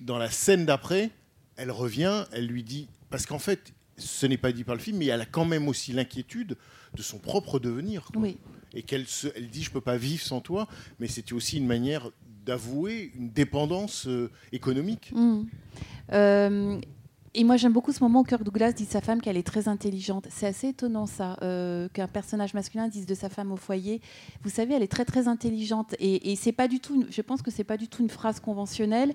dans 0.00 0.18
la 0.18 0.30
scène 0.30 0.64
d'après, 0.66 1.10
elle 1.56 1.70
revient, 1.70 2.24
elle 2.32 2.46
lui 2.46 2.62
dit. 2.62 2.88
Parce 3.10 3.26
qu'en 3.26 3.38
fait, 3.40 3.72
ce 3.98 4.24
n'est 4.26 4.38
pas 4.38 4.52
dit 4.52 4.64
par 4.64 4.74
le 4.74 4.80
film, 4.80 4.98
mais 4.98 5.06
elle 5.06 5.20
a 5.20 5.26
quand 5.26 5.44
même 5.44 5.68
aussi 5.68 5.92
l'inquiétude 5.92 6.56
de 6.94 7.02
son 7.02 7.18
propre 7.18 7.58
devenir. 7.58 8.04
quoi. 8.12 8.22
Oui. 8.22 8.36
Et 8.74 8.82
qu'elle 8.82 9.06
se- 9.06 9.28
elle 9.36 9.48
dit 9.50 9.62
Je 9.64 9.70
peux 9.70 9.80
pas 9.82 9.96
vivre 9.96 10.22
sans 10.22 10.40
toi, 10.40 10.68
mais 11.00 11.08
c'était 11.08 11.32
aussi 11.34 11.58
une 11.58 11.66
manière 11.66 12.08
d'avouer 12.46 13.12
une 13.16 13.30
dépendance 13.30 14.06
euh, 14.06 14.30
économique. 14.52 15.12
Mm. 15.14 15.42
Euh, 16.12 16.80
et 17.34 17.44
moi, 17.44 17.56
j'aime 17.56 17.72
beaucoup 17.72 17.92
ce 17.92 18.02
moment 18.02 18.20
où 18.20 18.24
Kirk 18.24 18.42
Douglas 18.42 18.72
dit 18.72 18.84
de 18.84 18.90
sa 18.90 19.00
femme 19.00 19.22
qu'elle 19.22 19.38
est 19.38 19.46
très 19.46 19.66
intelligente. 19.66 20.26
C'est 20.28 20.46
assez 20.46 20.68
étonnant, 20.68 21.06
ça, 21.06 21.38
euh, 21.40 21.88
qu'un 21.94 22.06
personnage 22.06 22.52
masculin 22.52 22.88
dise 22.88 23.06
de 23.06 23.14
sa 23.14 23.30
femme 23.30 23.52
au 23.52 23.56
foyer. 23.56 24.02
Vous 24.42 24.50
savez, 24.50 24.74
elle 24.74 24.82
est 24.82 24.90
très, 24.90 25.06
très 25.06 25.28
intelligente. 25.28 25.94
Et, 25.98 26.36
c'est 26.36 26.52
pas 26.52 26.68
du 26.68 26.78
tout. 26.78 27.06
je 27.08 27.22
pense 27.22 27.40
que 27.40 27.50
c'est 27.50 27.64
pas 27.64 27.78
du 27.78 27.88
tout 27.88 28.02
une 28.02 28.10
phrase 28.10 28.38
conventionnelle. 28.38 29.14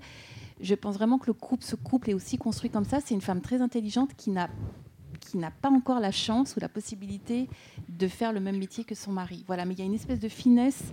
Je 0.60 0.74
pense 0.74 0.96
vraiment 0.96 1.20
que 1.20 1.28
le 1.28 1.34
couple, 1.34 1.64
ce 1.64 1.76
couple 1.76 2.10
est 2.10 2.16
aussi 2.16 2.40
construit 2.40 2.72
comme 2.72 2.86
ça. 2.86 3.00
C'est 3.06 3.14
une 3.14 3.22
femme 3.22 3.42
très 3.42 3.62
intelligente 3.62 4.12
qui 4.18 4.32
n'a 4.32 4.50
qui 5.20 5.38
n'a 5.38 5.52
pas 5.52 5.70
encore 5.70 6.00
la 6.00 6.12
chance 6.12 6.56
ou 6.56 6.62
la 6.62 6.70
possibilité 6.70 7.50
de 7.90 8.08
faire 8.08 8.32
le 8.32 8.40
même 8.40 8.58
métier 8.58 8.86
que 8.86 8.96
son 8.96 9.12
mari. 9.12 9.44
Voilà, 9.46 9.66
mais 9.66 9.74
il 9.74 9.80
y 9.80 9.82
a 9.82 9.86
une 9.86 9.94
espèce 9.94 10.20
de 10.20 10.30
finesse 10.30 10.84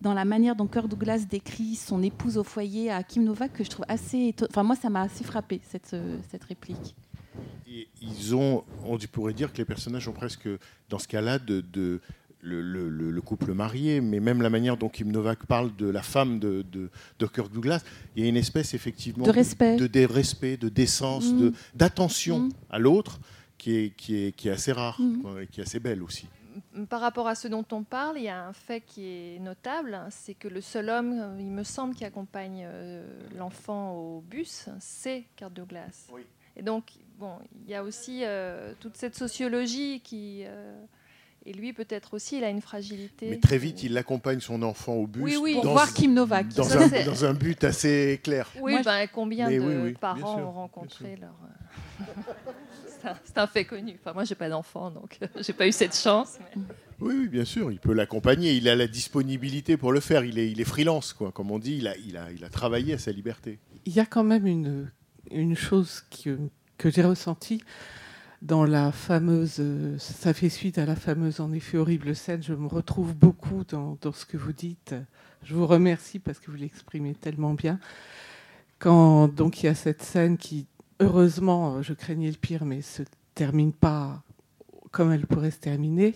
dans 0.00 0.14
la 0.14 0.24
manière 0.24 0.54
dont 0.56 0.66
Kirk 0.66 0.88
Douglas 0.88 1.24
décrit 1.28 1.74
son 1.74 2.02
épouse 2.02 2.38
au 2.38 2.44
foyer 2.44 2.90
à 2.90 3.02
Kim 3.02 3.24
Novak 3.24 3.52
que 3.52 3.64
je 3.64 3.70
trouve 3.70 3.84
assez. 3.88 4.34
Enfin, 4.48 4.62
moi, 4.62 4.76
ça 4.76 4.90
m'a 4.90 5.02
assez 5.02 5.24
frappé 5.24 5.60
cette, 5.68 5.92
euh, 5.94 6.18
cette 6.30 6.44
réplique. 6.44 6.94
Et 7.68 7.88
ils 8.00 8.34
ont, 8.34 8.64
on 8.84 8.96
pourrait 9.12 9.34
dire 9.34 9.52
que 9.52 9.58
les 9.58 9.64
personnages 9.64 10.08
ont 10.08 10.12
presque, 10.12 10.48
dans 10.88 10.98
ce 10.98 11.08
cas-là, 11.08 11.38
de, 11.38 11.60
de- 11.60 12.00
le, 12.40 12.62
le- 12.62 12.88
le- 12.88 13.10
le 13.10 13.20
couple 13.20 13.52
marié, 13.52 14.00
mais 14.00 14.20
même 14.20 14.40
la 14.42 14.48
manière 14.50 14.76
dont 14.76 14.88
Kim 14.88 15.10
Novak 15.10 15.44
parle 15.46 15.74
de 15.74 15.86
la 15.88 16.02
femme 16.02 16.38
de, 16.38 16.64
de, 16.70 16.88
de 17.18 17.26
Kirk 17.26 17.52
Douglas, 17.52 17.82
il 18.14 18.22
y 18.22 18.26
a 18.26 18.28
une 18.28 18.36
espèce 18.36 18.74
effectivement 18.74 19.24
De 19.26 19.32
respect. 19.32 19.76
de, 19.76 19.88
de 19.88 20.04
respect, 20.06 20.56
de 20.56 20.68
décence, 20.68 21.32
Mm. 21.32 21.38
de- 21.40 21.52
d'attention 21.74 22.38
Mm. 22.42 22.50
à 22.70 22.78
l'autre, 22.78 23.18
qui 23.58 23.74
est, 23.74 23.96
qui, 23.96 24.14
est, 24.16 24.32
qui 24.36 24.46
est 24.48 24.52
assez 24.52 24.70
rare 24.70 25.00
Mm. 25.00 25.20
quoi, 25.22 25.42
et 25.42 25.46
qui 25.48 25.58
est 25.60 25.64
assez 25.64 25.80
belle 25.80 26.00
aussi. 26.04 26.26
Par 26.88 27.00
rapport 27.00 27.26
à 27.28 27.34
ce 27.34 27.48
dont 27.48 27.64
on 27.72 27.82
parle, 27.82 28.18
il 28.18 28.24
y 28.24 28.28
a 28.28 28.44
un 28.46 28.52
fait 28.52 28.80
qui 28.80 29.06
est 29.06 29.38
notable, 29.40 29.94
hein, 29.94 30.08
c'est 30.10 30.34
que 30.34 30.48
le 30.48 30.60
seul 30.60 30.88
homme, 30.90 31.12
euh, 31.18 31.36
il 31.40 31.50
me 31.50 31.62
semble, 31.64 31.94
qui 31.94 32.04
accompagne 32.04 32.64
euh, 32.66 33.06
l'enfant 33.36 33.92
au 33.94 34.20
bus, 34.20 34.68
c'est 34.80 35.24
Kirk 35.36 35.52
Douglas. 35.52 36.06
Oui. 36.12 36.22
Et 36.56 36.62
donc, 36.62 36.84
bon, 37.18 37.32
il 37.64 37.70
y 37.70 37.74
a 37.74 37.82
aussi 37.84 38.20
euh, 38.24 38.72
toute 38.80 38.96
cette 38.96 39.14
sociologie 39.14 40.00
qui... 40.00 40.42
euh, 40.44 40.74
et 41.46 41.52
lui, 41.52 41.72
peut-être 41.72 42.12
aussi, 42.14 42.36
il 42.38 42.44
a 42.44 42.50
une 42.50 42.60
fragilité. 42.60 43.30
Mais 43.30 43.38
très 43.38 43.56
vite, 43.58 43.82
il 43.82 43.96
accompagne 43.96 44.40
son 44.40 44.60
enfant 44.62 44.94
au 44.94 45.06
bus 45.06 45.22
Oui, 45.22 45.36
oui. 45.40 45.54
Pour 45.54 45.64
dans, 45.64 45.72
voir 45.72 45.94
Kim 45.94 46.12
Novak. 46.12 46.48
dans 46.48 46.64
Ça, 46.64 46.80
un, 46.82 46.88
c'est- 46.88 47.04
dans 47.04 47.24
un 47.24 47.32
but 47.32 47.62
assez 47.64 48.20
clair. 48.22 48.50
Oui, 48.60 48.72
Moi, 48.72 48.82
ben, 48.82 49.06
combien 49.10 49.48
Mais 49.48 49.56
de 49.58 49.62
oui, 49.64 49.74
oui, 49.76 49.90
bien 49.90 49.98
parents 49.98 50.36
sûr, 50.36 50.46
ont 50.46 50.50
rencontré 50.52 51.16
leur... 51.16 51.34
euh, 53.04 53.12
c'est 53.24 53.38
un, 53.38 53.46
fait 53.46 53.64
connu. 53.64 53.96
Enfin, 54.00 54.12
moi, 54.12 54.24
j'ai 54.24 54.34
pas 54.34 54.48
d'enfant, 54.48 54.90
donc 54.90 55.18
j'ai 55.40 55.52
pas 55.52 55.66
eu 55.68 55.72
cette 55.72 55.96
chance. 55.96 56.38
mais- 56.56 56.62
Oui, 57.00 57.14
oui, 57.16 57.28
bien 57.28 57.44
sûr, 57.44 57.70
il 57.70 57.78
peut 57.78 57.92
l'accompagner. 57.92 58.52
Il 58.54 58.68
a 58.68 58.74
la 58.74 58.86
disponibilité 58.88 59.76
pour 59.76 59.92
le 59.92 60.00
faire. 60.00 60.24
Il 60.24 60.38
est, 60.38 60.50
il 60.50 60.60
est 60.60 60.64
freelance, 60.64 61.12
quoi. 61.12 61.30
Comme 61.32 61.50
on 61.50 61.58
dit, 61.58 61.76
il 61.78 61.86
a, 61.88 61.96
il, 61.98 62.16
a, 62.16 62.30
il 62.32 62.44
a 62.44 62.48
travaillé 62.48 62.94
à 62.94 62.98
sa 62.98 63.12
liberté. 63.12 63.58
Il 63.86 63.92
y 63.94 64.00
a 64.00 64.06
quand 64.06 64.24
même 64.24 64.46
une, 64.46 64.90
une 65.30 65.56
chose 65.56 66.02
qui- 66.10 66.30
que 66.76 66.90
j'ai 66.90 67.02
ressentie. 67.04 67.62
dans 68.40 68.64
la 68.64 68.92
fameuse, 68.92 69.56
euh, 69.58 69.98
ça 69.98 70.32
fait 70.32 70.48
suite 70.48 70.78
à 70.78 70.86
la 70.86 70.94
fameuse, 70.94 71.40
en 71.40 71.50
effet, 71.52 71.76
horrible 71.76 72.14
scène. 72.14 72.40
Je 72.40 72.52
me 72.54 72.68
retrouve 72.68 73.12
beaucoup 73.16 73.64
dans, 73.68 73.98
dans 74.00 74.12
ce 74.12 74.24
que 74.26 74.36
vous 74.36 74.52
dites. 74.52 74.94
Je 75.42 75.54
vous 75.56 75.66
remercie 75.66 76.20
parce 76.20 76.38
que 76.38 76.50
vous 76.52 76.56
l'exprimez 76.56 77.14
tellement 77.16 77.54
bien. 77.54 77.80
Quand 78.78 79.26
donc 79.26 79.62
il 79.62 79.66
y 79.66 79.68
a 79.68 79.74
cette 79.74 80.02
scène 80.02 80.36
qui, 80.36 80.66
heureusement, 81.00 81.82
je 81.82 81.92
craignais 81.94 82.30
le 82.30 82.36
pire, 82.36 82.64
mais 82.64 82.82
se 82.82 83.02
termine 83.34 83.72
pas 83.72 84.22
comme 84.90 85.12
elle 85.12 85.26
pourrait 85.26 85.50
se 85.50 85.58
terminer. 85.58 86.14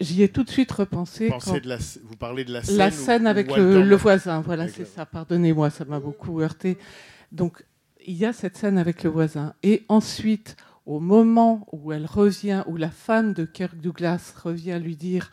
J'y 0.00 0.22
ai 0.22 0.28
tout 0.28 0.42
de 0.42 0.50
suite 0.50 0.72
repensé. 0.72 1.28
Quand- 1.28 1.60
de 1.60 1.68
la, 1.68 1.76
vous 2.04 2.16
parlez 2.16 2.44
de 2.44 2.52
la 2.52 2.62
scène, 2.62 2.76
la 2.78 2.90
scène 2.90 3.26
avec 3.26 3.54
le, 3.54 3.82
le 3.82 3.96
voisin, 3.96 4.40
voilà, 4.40 4.66
c'est 4.68 4.84
ça. 4.86 5.06
Pardonnez-moi, 5.06 5.70
ça 5.70 5.84
m'a 5.84 6.00
beaucoup 6.00 6.40
heurté. 6.40 6.76
Donc, 7.30 7.64
il 8.04 8.14
y 8.16 8.24
a 8.24 8.32
cette 8.32 8.56
scène 8.56 8.78
avec 8.78 9.04
le 9.04 9.10
voisin. 9.10 9.54
Et 9.62 9.84
ensuite, 9.88 10.56
au 10.86 10.98
moment 10.98 11.68
où 11.70 11.92
elle 11.92 12.06
revient, 12.06 12.64
où 12.66 12.76
la 12.76 12.90
femme 12.90 13.32
de 13.32 13.44
Kirk 13.44 13.76
Douglas 13.76 14.34
revient 14.42 14.80
lui 14.82 14.96
dire 14.96 15.30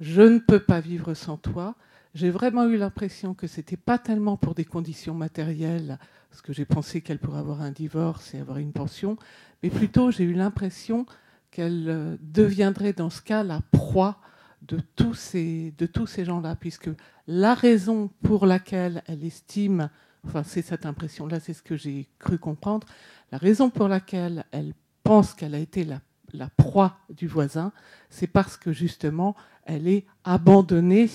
Je 0.00 0.22
ne 0.22 0.38
peux 0.38 0.60
pas 0.60 0.80
vivre 0.80 1.12
sans 1.12 1.36
toi, 1.36 1.74
j'ai 2.14 2.30
vraiment 2.30 2.64
eu 2.64 2.76
l'impression 2.76 3.34
que 3.34 3.46
c'était 3.46 3.76
pas 3.76 3.98
tellement 3.98 4.36
pour 4.36 4.54
des 4.54 4.64
conditions 4.64 5.14
matérielles, 5.14 5.98
parce 6.30 6.42
que 6.42 6.52
j'ai 6.52 6.64
pensé 6.64 7.00
qu'elle 7.00 7.18
pourrait 7.18 7.38
avoir 7.38 7.62
un 7.62 7.70
divorce 7.70 8.34
et 8.34 8.38
avoir 8.38 8.58
une 8.58 8.72
pension, 8.72 9.16
mais 9.62 9.70
plutôt 9.70 10.10
j'ai 10.10 10.24
eu 10.24 10.34
l'impression 10.34 11.06
qu'elle 11.50 11.86
euh, 11.88 12.16
deviendrait 12.20 12.92
dans 12.92 13.10
ce 13.10 13.22
cas 13.22 13.42
la 13.42 13.60
proie 13.72 14.20
de 14.62 14.80
tous 14.96 15.14
ces, 15.14 15.72
de 15.78 15.86
tous 15.86 16.06
ces 16.06 16.24
gens-là, 16.24 16.56
puisque 16.56 16.90
la 17.26 17.54
raison 17.54 18.10
pour 18.22 18.46
laquelle 18.46 19.02
elle 19.06 19.24
estime, 19.24 19.88
enfin 20.26 20.42
c'est 20.42 20.62
cette 20.62 20.86
impression-là, 20.86 21.40
c'est 21.40 21.54
ce 21.54 21.62
que 21.62 21.76
j'ai 21.76 22.08
cru 22.18 22.38
comprendre, 22.38 22.86
la 23.30 23.38
raison 23.38 23.70
pour 23.70 23.88
laquelle 23.88 24.44
elle 24.50 24.74
pense 25.04 25.34
qu'elle 25.34 25.54
a 25.54 25.58
été 25.58 25.84
la, 25.84 26.00
la 26.32 26.48
proie 26.48 26.98
du 27.10 27.26
voisin, 27.26 27.72
c'est 28.10 28.26
parce 28.26 28.56
que 28.56 28.72
justement 28.72 29.36
elle 29.64 29.86
est 29.86 30.06
abandonnée, 30.24 31.08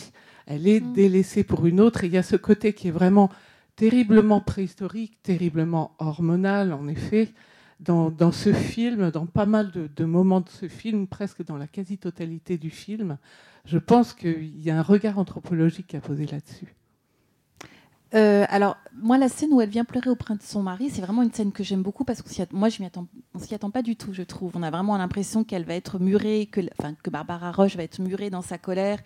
elle 0.47 0.67
est 0.67 0.79
Mm. 0.79 0.93
délaissée 0.93 1.43
pour 1.43 1.65
une 1.65 1.79
autre, 1.79 2.03
et 2.03 2.07
il 2.07 2.13
y 2.13 2.17
a 2.17 2.23
ce 2.23 2.35
côté 2.35 2.73
qui 2.73 2.87
est 2.89 2.91
vraiment 2.91 3.29
terriblement 3.75 4.41
préhistorique, 4.41 5.21
terriblement 5.23 5.95
hormonal, 5.99 6.73
en 6.73 6.87
effet, 6.87 7.33
dans, 7.79 8.11
dans 8.11 8.31
ce 8.31 8.53
film, 8.53 9.11
dans 9.11 9.25
pas 9.25 9.45
mal 9.45 9.71
de, 9.71 9.89
de 9.95 10.05
moments 10.05 10.41
de 10.41 10.49
ce 10.49 10.67
film, 10.67 11.07
presque 11.07 11.43
dans 11.45 11.57
la 11.57 11.67
quasi-totalité 11.67 12.57
du 12.57 12.69
film, 12.69 13.17
je 13.65 13.77
pense 13.77 14.13
qu'il 14.13 14.59
y 14.61 14.69
a 14.71 14.77
un 14.77 14.81
regard 14.83 15.17
anthropologique 15.19 15.95
à 15.95 16.01
poser 16.01 16.25
là-dessus. 16.27 16.75
Euh, 18.15 18.45
alors, 18.49 18.77
moi, 19.01 19.17
la 19.17 19.27
scène 19.27 19.51
où 19.53 19.59
elle 19.61 19.69
vient 19.69 19.85
pleurer 19.85 20.11
auprès 20.11 20.35
de 20.35 20.41
son 20.43 20.61
mari, 20.61 20.91
c'est 20.91 21.01
vraiment 21.01 21.23
une 21.23 21.31
scène 21.33 21.51
que 21.51 21.63
j'aime 21.63 21.81
beaucoup 21.81 22.03
parce 22.03 22.21
que 22.21 22.29
moi, 22.53 22.69
je 22.69 22.79
m'y 22.79 22.85
attends, 22.85 23.07
on 23.33 23.39
s'y 23.39 23.55
attend 23.55 23.71
pas 23.71 23.81
du 23.81 23.95
tout, 23.95 24.13
je 24.13 24.21
trouve. 24.21 24.51
On 24.55 24.61
a 24.61 24.69
vraiment 24.69 24.95
l'impression 24.97 25.43
qu'elle 25.43 25.65
va 25.65 25.73
être 25.73 25.97
murée, 25.97 26.45
que, 26.45 26.61
enfin, 26.79 26.93
que 27.01 27.09
Barbara 27.09 27.51
Roche 27.51 27.75
va 27.75 27.83
être 27.83 27.99
murée 27.99 28.29
dans 28.29 28.43
sa 28.43 28.59
colère 28.59 28.99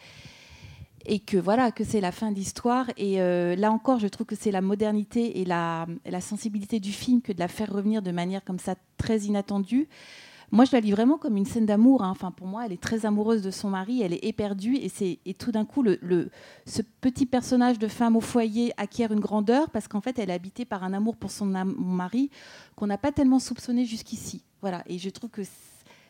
et 1.07 1.19
que 1.19 1.37
voilà, 1.37 1.71
que 1.71 1.83
c'est 1.83 2.01
la 2.01 2.11
fin 2.11 2.31
de 2.31 2.35
l'histoire. 2.35 2.85
Et 2.97 3.21
euh, 3.21 3.55
là 3.55 3.71
encore, 3.71 3.99
je 3.99 4.07
trouve 4.07 4.27
que 4.27 4.35
c'est 4.35 4.51
la 4.51 4.61
modernité 4.61 5.39
et 5.39 5.45
la, 5.45 5.87
la 6.05 6.21
sensibilité 6.21 6.79
du 6.79 6.91
film 6.91 7.21
que 7.21 7.31
de 7.33 7.39
la 7.39 7.47
faire 7.47 7.71
revenir 7.73 8.01
de 8.01 8.11
manière 8.11 8.43
comme 8.43 8.59
ça 8.59 8.75
très 8.97 9.19
inattendue. 9.21 9.87
Moi, 10.49 10.63
je 10.63 10.71
la 10.71 10.79
lis 10.79 10.91
vraiment 10.91 11.17
comme 11.17 11.35
une 11.35 11.45
scène 11.45 11.65
d'amour. 11.65 12.03
hein. 12.03 12.09
Enfin, 12.09 12.31
pour 12.31 12.47
moi, 12.47 12.65
elle 12.65 12.71
est 12.71 12.81
très 12.81 13.05
amoureuse 13.05 13.41
de 13.41 13.51
son 13.51 13.69
mari, 13.69 14.01
elle 14.01 14.13
est 14.13 14.23
éperdue, 14.23 14.77
et 14.77 14.87
c'est 14.87 15.19
et 15.25 15.33
tout 15.33 15.51
d'un 15.51 15.65
coup, 15.65 15.83
le, 15.83 15.99
le- 16.01 16.29
ce 16.65 16.81
petit 17.01 17.25
personnage 17.25 17.79
de 17.79 17.89
femme 17.89 18.15
au 18.15 18.21
foyer 18.21 18.71
acquiert 18.77 19.11
une 19.11 19.19
grandeur 19.19 19.69
parce 19.71 19.89
qu'en 19.89 19.99
fait, 19.99 20.19
elle 20.19 20.29
est 20.29 20.33
habitée 20.33 20.63
par 20.63 20.85
un 20.85 20.93
amour 20.93 21.17
pour 21.17 21.31
son 21.31 21.45
mari 21.45 22.29
qu'on 22.77 22.87
n'a 22.87 22.97
pas 22.97 23.11
tellement 23.11 23.39
soupçonné 23.39 23.83
jusqu'ici. 23.83 24.43
Voilà. 24.61 24.83
Et 24.87 24.97
je 24.97 25.09
trouve 25.09 25.29
que 25.29 25.41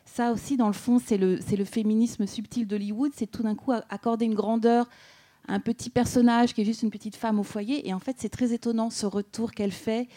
ça 0.07 0.31
aussi, 0.31 0.57
dans 0.57 0.67
le 0.67 0.73
fond, 0.73 0.99
c'est 0.99 1.17
le, 1.17 1.37
féminisme 1.65 2.25
subtil 2.25 2.65
d'Hollywood. 2.65 3.11
C'est 3.15 3.29
tout 3.29 3.43
d'un 3.43 3.55
coup 3.55 3.71
accorder 3.71 4.25
une 4.25 4.35
grandeur 4.35 4.89
à 5.47 5.53
un 5.53 5.59
petit 5.59 5.89
personnage 5.89 6.53
qui 6.53 6.61
est 6.61 6.65
juste 6.65 6.81
une 6.81 6.89
petite 6.89 7.15
femme 7.15 7.39
au 7.39 7.43
foyer. 7.43 7.87
Et 7.87 7.93
en 7.93 7.99
fait, 7.99 8.15
c'est 8.17 8.29
très 8.29 8.53
étonnant 8.53 8.89
ce 8.89 9.05
retour 9.05 9.51
qu'elle 9.51 9.71
fait. 9.71 10.07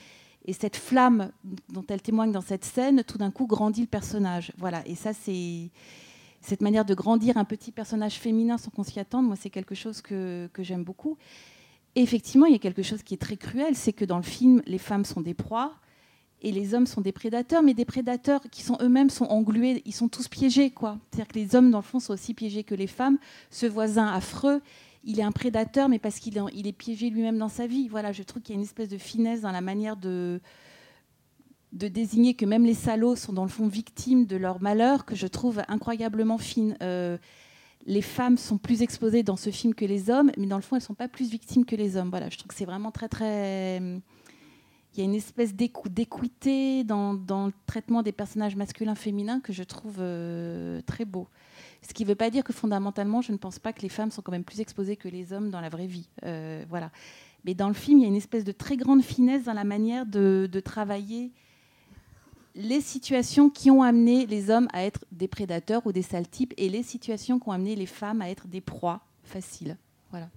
Et 0.47 0.53
cette 0.53 0.77
flamme 0.77 1.31
dont 1.69 1.85
elle 1.89 2.01
témoigne 2.01 2.33
dans 2.33 2.41
cette 2.41 2.65
scène, 2.65 3.05
tout 3.05 3.19
d'un 3.19 3.31
coup, 3.31 3.47
grandit 3.47 3.83
le 3.83 3.87
personnage. 3.87 4.53
Voilà. 4.57 4.87
Et 4.87 4.95
ça, 4.95 5.13
c'est 5.13 5.71
cette 6.41 6.63
manière 6.63 6.85
de 6.85 6.95
grandir 6.95 7.37
un 7.37 7.45
petit 7.45 7.73
personnage 7.73 8.15
féminin 8.15 8.59
sans 8.59 8.71
qu'on 8.71 8.85
s'y 8.85 8.99
attende. 9.01 9.27
Moi, 9.27 9.37
c'est 9.37 9.51
quelque 9.51 9.75
chose 9.75 10.01
que, 10.01 10.49
que 10.53 10.63
j'aime 10.63 10.85
beaucoup. 10.85 11.19
Et 11.97 12.03
effectivement, 12.03 12.47
il 12.47 12.53
y 12.53 12.57
a 12.57 12.61
quelque 12.61 12.83
chose 12.83 13.03
qui 13.03 13.15
est 13.15 13.19
très 13.19 13.37
cruel, 13.37 13.75
c'est 13.75 13.93
que 13.93 14.05
dans 14.05 14.17
le 14.17 14.23
film, 14.23 14.63
les 14.67 14.79
femmes 14.79 15.05
sont 15.05 15.21
des 15.21 15.35
proies 15.35 15.75
et 16.43 16.53
les 16.53 16.75
hommes 16.75 16.87
sont 16.87 17.01
des 17.01 17.13
prédateurs, 17.13 17.63
mais 17.63 17.75
des 17.75 17.85
prédateurs 17.85 18.41
qui 18.51 18.63
sont 18.63 18.79
eux-mêmes 18.81 19.11
sont 19.11 19.27
englués, 19.27 19.83
ils 19.85 19.95
sont 19.95 20.09
tous 20.09 20.29
piégés, 20.29 20.71
quoi. 20.71 20.99
C'est-à-dire 21.11 21.29
que 21.29 21.39
les 21.39 21.55
hommes, 21.55 21.71
dans 21.71 21.79
le 21.79 21.85
fond, 21.85 22.01
sont 22.01 22.15
aussi 22.15 22.35
piégés 22.35 22.65
que 22.65 22.75
les 22.75 22.87
femmes. 22.87 23.19
Ce 23.51 23.67
voisin 23.67 24.07
affreux, 24.07 24.63
il 25.05 25.21
est 25.21 25.23
un 25.23 25.33
prédateur, 25.33 25.89
mais 25.89 25.99
parce 25.99 26.19
qu'il 26.19 26.37
est, 26.39 26.73
piégé 26.73 27.11
lui-même 27.11 27.39
dans 27.39 27.49
sa 27.49 27.67
vie. 27.67 27.89
Voilà, 27.89 28.13
je 28.13 28.23
trouve 28.23 28.43
qu'il 28.43 28.55
y 28.55 28.59
a 28.59 28.61
une 28.61 28.67
espèce 28.67 28.89
de 28.89 28.99
finesse 28.99 29.43
dans 29.43 29.53
la 29.53 29.61
manière 29.61 29.97
de 29.97 30.41
de 31.73 31.87
désigner 31.87 32.35
que 32.35 32.45
même 32.45 32.65
les 32.65 32.75
salauds 32.75 33.15
sont 33.15 33.33
dans 33.33 33.45
le 33.45 33.49
fond 33.49 33.69
victimes 33.69 34.27
de 34.27 34.37
leur 34.37 34.61
malheur, 34.61 35.05
que 35.05 35.15
je 35.15 35.29
trouve 35.29 35.63
incroyablement 35.69 36.37
fine. 36.37 36.77
Euh, 36.83 37.17
les 37.87 38.03
femmes 38.03 38.37
sont 38.37 38.59
plus 38.59 38.83
exposées 38.83 39.23
dans 39.23 39.37
ce 39.37 39.51
film 39.51 39.75
que 39.75 39.85
les 39.85 40.11
hommes, 40.11 40.33
mais 40.37 40.47
dans 40.47 40.57
le 40.57 40.63
fond, 40.63 40.77
elles 40.77 40.83
ne 40.83 40.87
sont 40.87 40.95
pas 40.95 41.09
plus 41.09 41.31
victimes 41.31 41.65
que 41.65 41.77
les 41.77 41.97
hommes. 41.97 42.11
Voilà, 42.11 42.29
je 42.29 42.37
trouve 42.39 42.49
que 42.49 42.55
c'est 42.55 42.65
vraiment 42.65 42.91
très, 42.91 43.09
très. 43.09 43.81
Il 44.93 44.99
y 44.99 45.03
a 45.03 45.05
une 45.05 45.15
espèce 45.15 45.55
d'équité 45.55 46.83
dans, 46.85 47.15
dans 47.15 47.47
le 47.47 47.53
traitement 47.67 48.03
des 48.03 48.13
personnages 48.13 48.57
masculins-féminins 48.57 49.41
que 49.41 49.53
je 49.53 49.63
trouve 49.63 49.97
euh, 50.01 50.81
très 50.83 51.05
beau. 51.05 51.29
Ce 51.83 51.95
qui 51.95 52.03
ne 52.03 52.09
veut 52.09 52.17
pas 52.17 52.31
dire 52.31 52.43
que 52.43 52.53
fondamentalement, 52.53 53.23
je 53.23 53.31
ne 53.31 53.37
pense 53.37 53.59
pas 53.59 53.73
que 53.73 53.83
les 53.83 53.89
femmes 53.89 54.11
sont 54.11 54.21
quand 54.21 54.33
même 54.33 54.45
plus 54.45 54.61
exposées 54.61 54.97
que 54.97 55.09
les 55.09 55.33
hommes 55.33 55.51
dans 55.51 55.61
la 55.61 55.69
vraie 55.69 55.87
vie. 55.87 56.09
Euh, 56.25 56.65
voilà. 56.69 56.91
Mais 57.45 57.55
dans 57.55 57.69
le 57.69 57.75
film, 57.75 57.99
il 57.99 58.03
y 58.03 58.05
a 58.05 58.09
une 58.09 58.17
espèce 58.17 58.45
de 58.45 58.53
très 58.53 58.77
grande 58.77 59.03
finesse 59.03 59.45
dans 59.45 59.55
la 59.55 59.65
manière 59.65 60.07
de, 60.07 60.49
de 60.51 60.61
travailler 60.61 61.31
les 62.55 62.81
situations 62.81 63.49
qui 63.49 63.71
ont 63.71 63.83
amené 63.83 64.27
les 64.27 64.51
hommes 64.51 64.69
à 64.73 64.83
être 64.83 65.05
des 65.13 65.29
prédateurs 65.29 65.87
ou 65.87 65.93
des 65.93 66.03
sales 66.03 66.29
types 66.29 66.53
et 66.57 66.69
les 66.69 66.83
situations 66.83 67.39
qui 67.39 67.49
ont 67.49 67.53
amené 67.53 67.77
les 67.77 67.87
femmes 67.87 68.21
à 68.23 68.29
être 68.29 68.49
des 68.49 68.61
proies 68.61 69.01
faciles. 69.23 69.77
Voilà. 70.11 70.29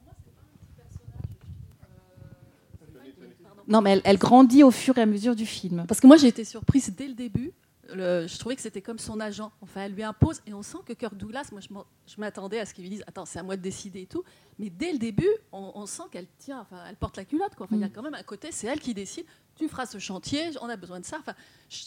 Non, 3.68 3.82
mais 3.82 3.92
elle, 3.94 4.02
elle 4.04 4.18
grandit 4.18 4.64
au 4.64 4.72
fur 4.72 4.98
et 4.98 5.02
à 5.02 5.06
mesure 5.06 5.36
du 5.36 5.46
film. 5.46 5.86
Parce 5.88 6.00
que 6.00 6.08
moi, 6.08 6.18
j'ai 6.18 6.28
été 6.28 6.44
surprise 6.44 6.94
dès 6.98 7.08
le 7.08 7.14
début. 7.14 7.52
Le- 7.94 8.26
je 8.28 8.38
trouvais 8.40 8.56
que 8.56 8.62
c'était 8.62 8.82
comme 8.82 8.98
son 8.98 9.20
agent. 9.20 9.52
Enfin, 9.62 9.82
elle 9.84 9.92
lui 9.94 10.04
impose. 10.04 10.40
Et 10.48 10.54
on 10.54 10.64
sent 10.64 10.78
que 10.86 10.94
Kirk 10.94 11.16
Douglas, 11.16 11.50
moi, 11.52 11.60
je 12.08 12.16
m'attendais 12.20 12.60
à 12.60 12.66
ce 12.66 12.74
qu'il 12.74 12.86
lui 12.86 12.90
dise 12.90 13.04
Attends, 13.08 13.26
c'est 13.26 13.40
à 13.40 13.44
moi 13.44 13.58
de 13.58 13.62
décider 13.62 14.02
et 14.04 14.06
tout. 14.06 14.24
Mais 14.58 14.70
dès 14.70 14.94
le 14.94 14.98
début, 14.98 15.28
on, 15.52 15.72
on 15.76 15.86
sent 15.86 16.04
qu'elle 16.10 16.28
tient, 16.40 16.62
enfin, 16.62 16.78
elle 16.90 16.96
porte 16.96 17.18
la 17.18 17.26
culotte. 17.26 17.56
Quoi. 17.56 17.66
Enfin, 17.66 17.76
Il 17.76 17.82
y 17.82 17.84
a 17.84 17.88
Mm. 17.88 17.92
quand 17.94 18.02
même 18.02 18.14
un 18.16 18.24
côté, 18.24 18.50
c'est 18.52 18.68
elle 18.68 18.80
qui 18.80 18.94
décide 18.94 19.26
Tu 19.58 19.68
feras 19.68 19.86
ce 19.86 20.00
chantier, 20.00 20.50
on 20.62 20.70
a 20.70 20.78
besoin 20.78 21.00
de 21.02 21.06
ça. 21.06 21.18
Enfin, 21.20 21.34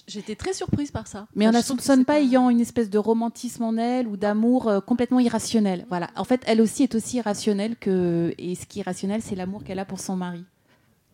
j'étais 0.06 0.36
très 0.36 0.52
surprise 0.52 0.90
par 0.92 1.06
ça. 1.08 1.26
Mais 1.34 1.48
on 1.48 1.50
ne 1.52 1.58
que 1.58 1.64
soupçonne 1.64 2.04
pas 2.04 2.20
ayant 2.20 2.50
une 2.50 2.60
espèce 2.60 2.90
de 2.90 2.98
romantisme 2.98 3.64
en 3.64 3.76
elle 3.78 4.06
ou 4.06 4.16
d'amour 4.18 4.68
euh, 4.68 4.80
complètement 4.80 5.18
irrationnel. 5.18 5.86
Voilà. 5.88 6.10
En 6.14 6.24
fait, 6.24 6.42
elle 6.46 6.60
aussi 6.60 6.82
est 6.84 6.94
aussi 6.94 7.16
irrationnelle 7.16 7.74
que 7.76 8.34
et 8.38 8.54
ce 8.54 8.66
qui 8.66 8.80
est 8.80 8.82
rationnel, 8.84 9.22
c'est 9.22 9.34
l'amour 9.34 9.64
qu'elle 9.64 9.78
a 9.80 9.84
pour 9.86 9.98
son 9.98 10.14
mari. 10.14 10.44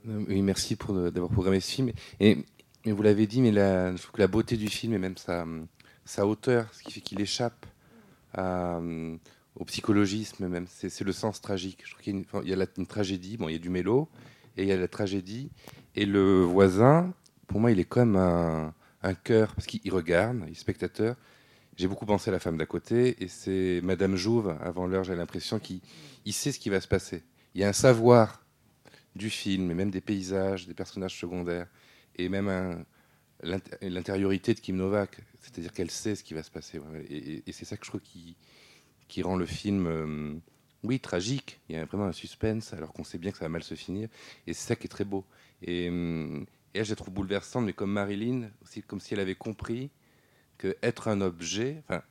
Oui, 0.05 0.42
merci 0.42 0.74
pour 0.74 0.96
euh, 0.96 1.11
d'avoir 1.11 1.30
programmé 1.30 1.61
ce 1.61 1.70
film. 1.70 1.92
Et, 2.18 2.38
vous 2.84 3.03
l'avez 3.03 3.28
dit, 3.28 3.40
mais 3.40 3.53
la, 3.53 3.94
je 3.94 4.03
trouve 4.03 4.12
que 4.12 4.20
la 4.20 4.26
beauté 4.26 4.57
du 4.57 4.66
film 4.66 4.92
et 4.94 4.98
même 4.98 5.14
sa, 5.16 6.26
hauteur, 6.26 6.66
ce 6.72 6.82
qui 6.82 6.92
fait 6.92 7.00
qu'il 7.00 7.20
échappe 7.20 7.66
euh, 8.38 9.16
au 9.55 9.64
psychologisme 9.66 10.48
même, 10.48 10.66
c'est 10.68 11.00
le 11.03 11.12
sens 11.12 11.40
tragique. 11.40 11.82
Je 11.84 11.92
trouve 11.92 12.03
qu'il 12.03 12.14
y 12.14 12.16
a, 12.16 12.18
une, 12.18 12.42
il 12.42 12.50
y 12.50 12.61
a 12.61 12.66
une 12.76 12.86
tragédie, 12.86 13.36
bon, 13.36 13.48
il 13.48 13.53
y 13.53 13.55
a 13.55 13.61
du 13.61 13.70
mélo, 13.70 14.09
et 14.57 14.62
il 14.62 14.68
y 14.68 14.72
a 14.72 14.76
la 14.76 14.88
tragédie. 14.88 15.50
Et 15.94 16.05
le 16.05 16.42
voisin, 16.42 17.14
pour 17.46 17.61
moi, 17.61 17.70
il 17.70 17.78
est 17.78 17.84
comme 17.84 18.16
un, 18.16 18.74
un 19.05 19.14
cœur, 19.14 19.55
parce 19.55 19.68
qu'il 19.68 19.92
regarde, 19.92 20.42
il 20.48 20.53
est 20.53 20.55
spectateur. 20.57 21.14
J'ai 21.76 21.86
beaucoup 21.86 22.07
pensé 22.07 22.30
à 22.30 22.32
la 22.32 22.40
femme 22.40 22.57
d'à 22.57 22.66
côté, 22.66 23.22
et 23.22 23.28
c'est 23.28 23.80
Madame 23.84 24.16
Jouve, 24.16 24.57
avant 24.61 24.88
l'heure, 24.88 25.05
j'ai 25.05 25.14
l'impression 25.14 25.61
qu'il 25.61 25.80
il 26.24 26.32
sait 26.32 26.50
ce 26.50 26.59
qui 26.59 26.68
va 26.68 26.80
se 26.80 26.88
passer. 26.88 27.22
Il 27.55 27.61
y 27.61 27.64
a 27.64 27.68
un 27.68 27.72
savoir 27.72 28.41
du 29.14 29.30
film, 29.30 29.70
et 29.70 29.74
même 29.74 29.90
des 29.90 30.00
paysages, 30.00 30.66
des 30.66 30.74
personnages 30.74 31.18
secondaires, 31.18 31.68
et 32.16 32.28
même 32.28 32.84
l'intériorité 33.42 34.54
de 34.54 34.60
Kim 34.60 34.76
Novak, 34.76 35.18
c'est-à-dire 35.40 35.72
qu'elle 35.72 35.90
sait 35.90 36.14
ce 36.14 36.22
qui 36.22 36.34
va 36.34 36.42
se 36.42 36.50
passer. 36.50 36.80
Et, 37.08 37.42
c'est 37.52 37.64
ça 37.64 37.76
que 37.76 37.84
je 37.84 37.90
trouve 37.90 38.00
qui, 38.00 39.22
rend 39.22 39.36
le 39.36 39.46
film, 39.46 39.86
euh, 39.86 40.34
oui, 40.82 41.00
tragique. 41.00 41.60
Il 41.68 41.76
y 41.76 41.78
a 41.78 41.84
vraiment 41.84 42.06
un 42.06 42.12
suspense, 42.12 42.72
alors 42.72 42.92
qu'on 42.92 43.04
sait 43.04 43.18
bien 43.18 43.30
que 43.30 43.38
ça 43.38 43.44
va 43.44 43.50
mal 43.50 43.62
se 43.62 43.74
finir, 43.74 44.08
et 44.46 44.54
c'est 44.54 44.68
ça 44.68 44.76
qui 44.76 44.86
est 44.86 44.90
très 44.90 45.04
beau. 45.04 45.24
Et, 45.62 45.86
elle, 45.86 46.84
je 46.84 46.90
la 46.90 46.96
trouve 46.96 47.12
bouleversante, 47.12 47.66
mais 47.66 47.74
comme 47.74 47.92
Marilyn, 47.92 48.50
aussi 48.62 48.82
comme 48.82 49.00
si 49.00 49.12
elle 49.12 49.20
avait 49.20 49.34
compris 49.34 49.90
que 50.56 50.76
être 50.82 51.08
un 51.08 51.20
objet, 51.20 51.82
enfin, 51.86 52.02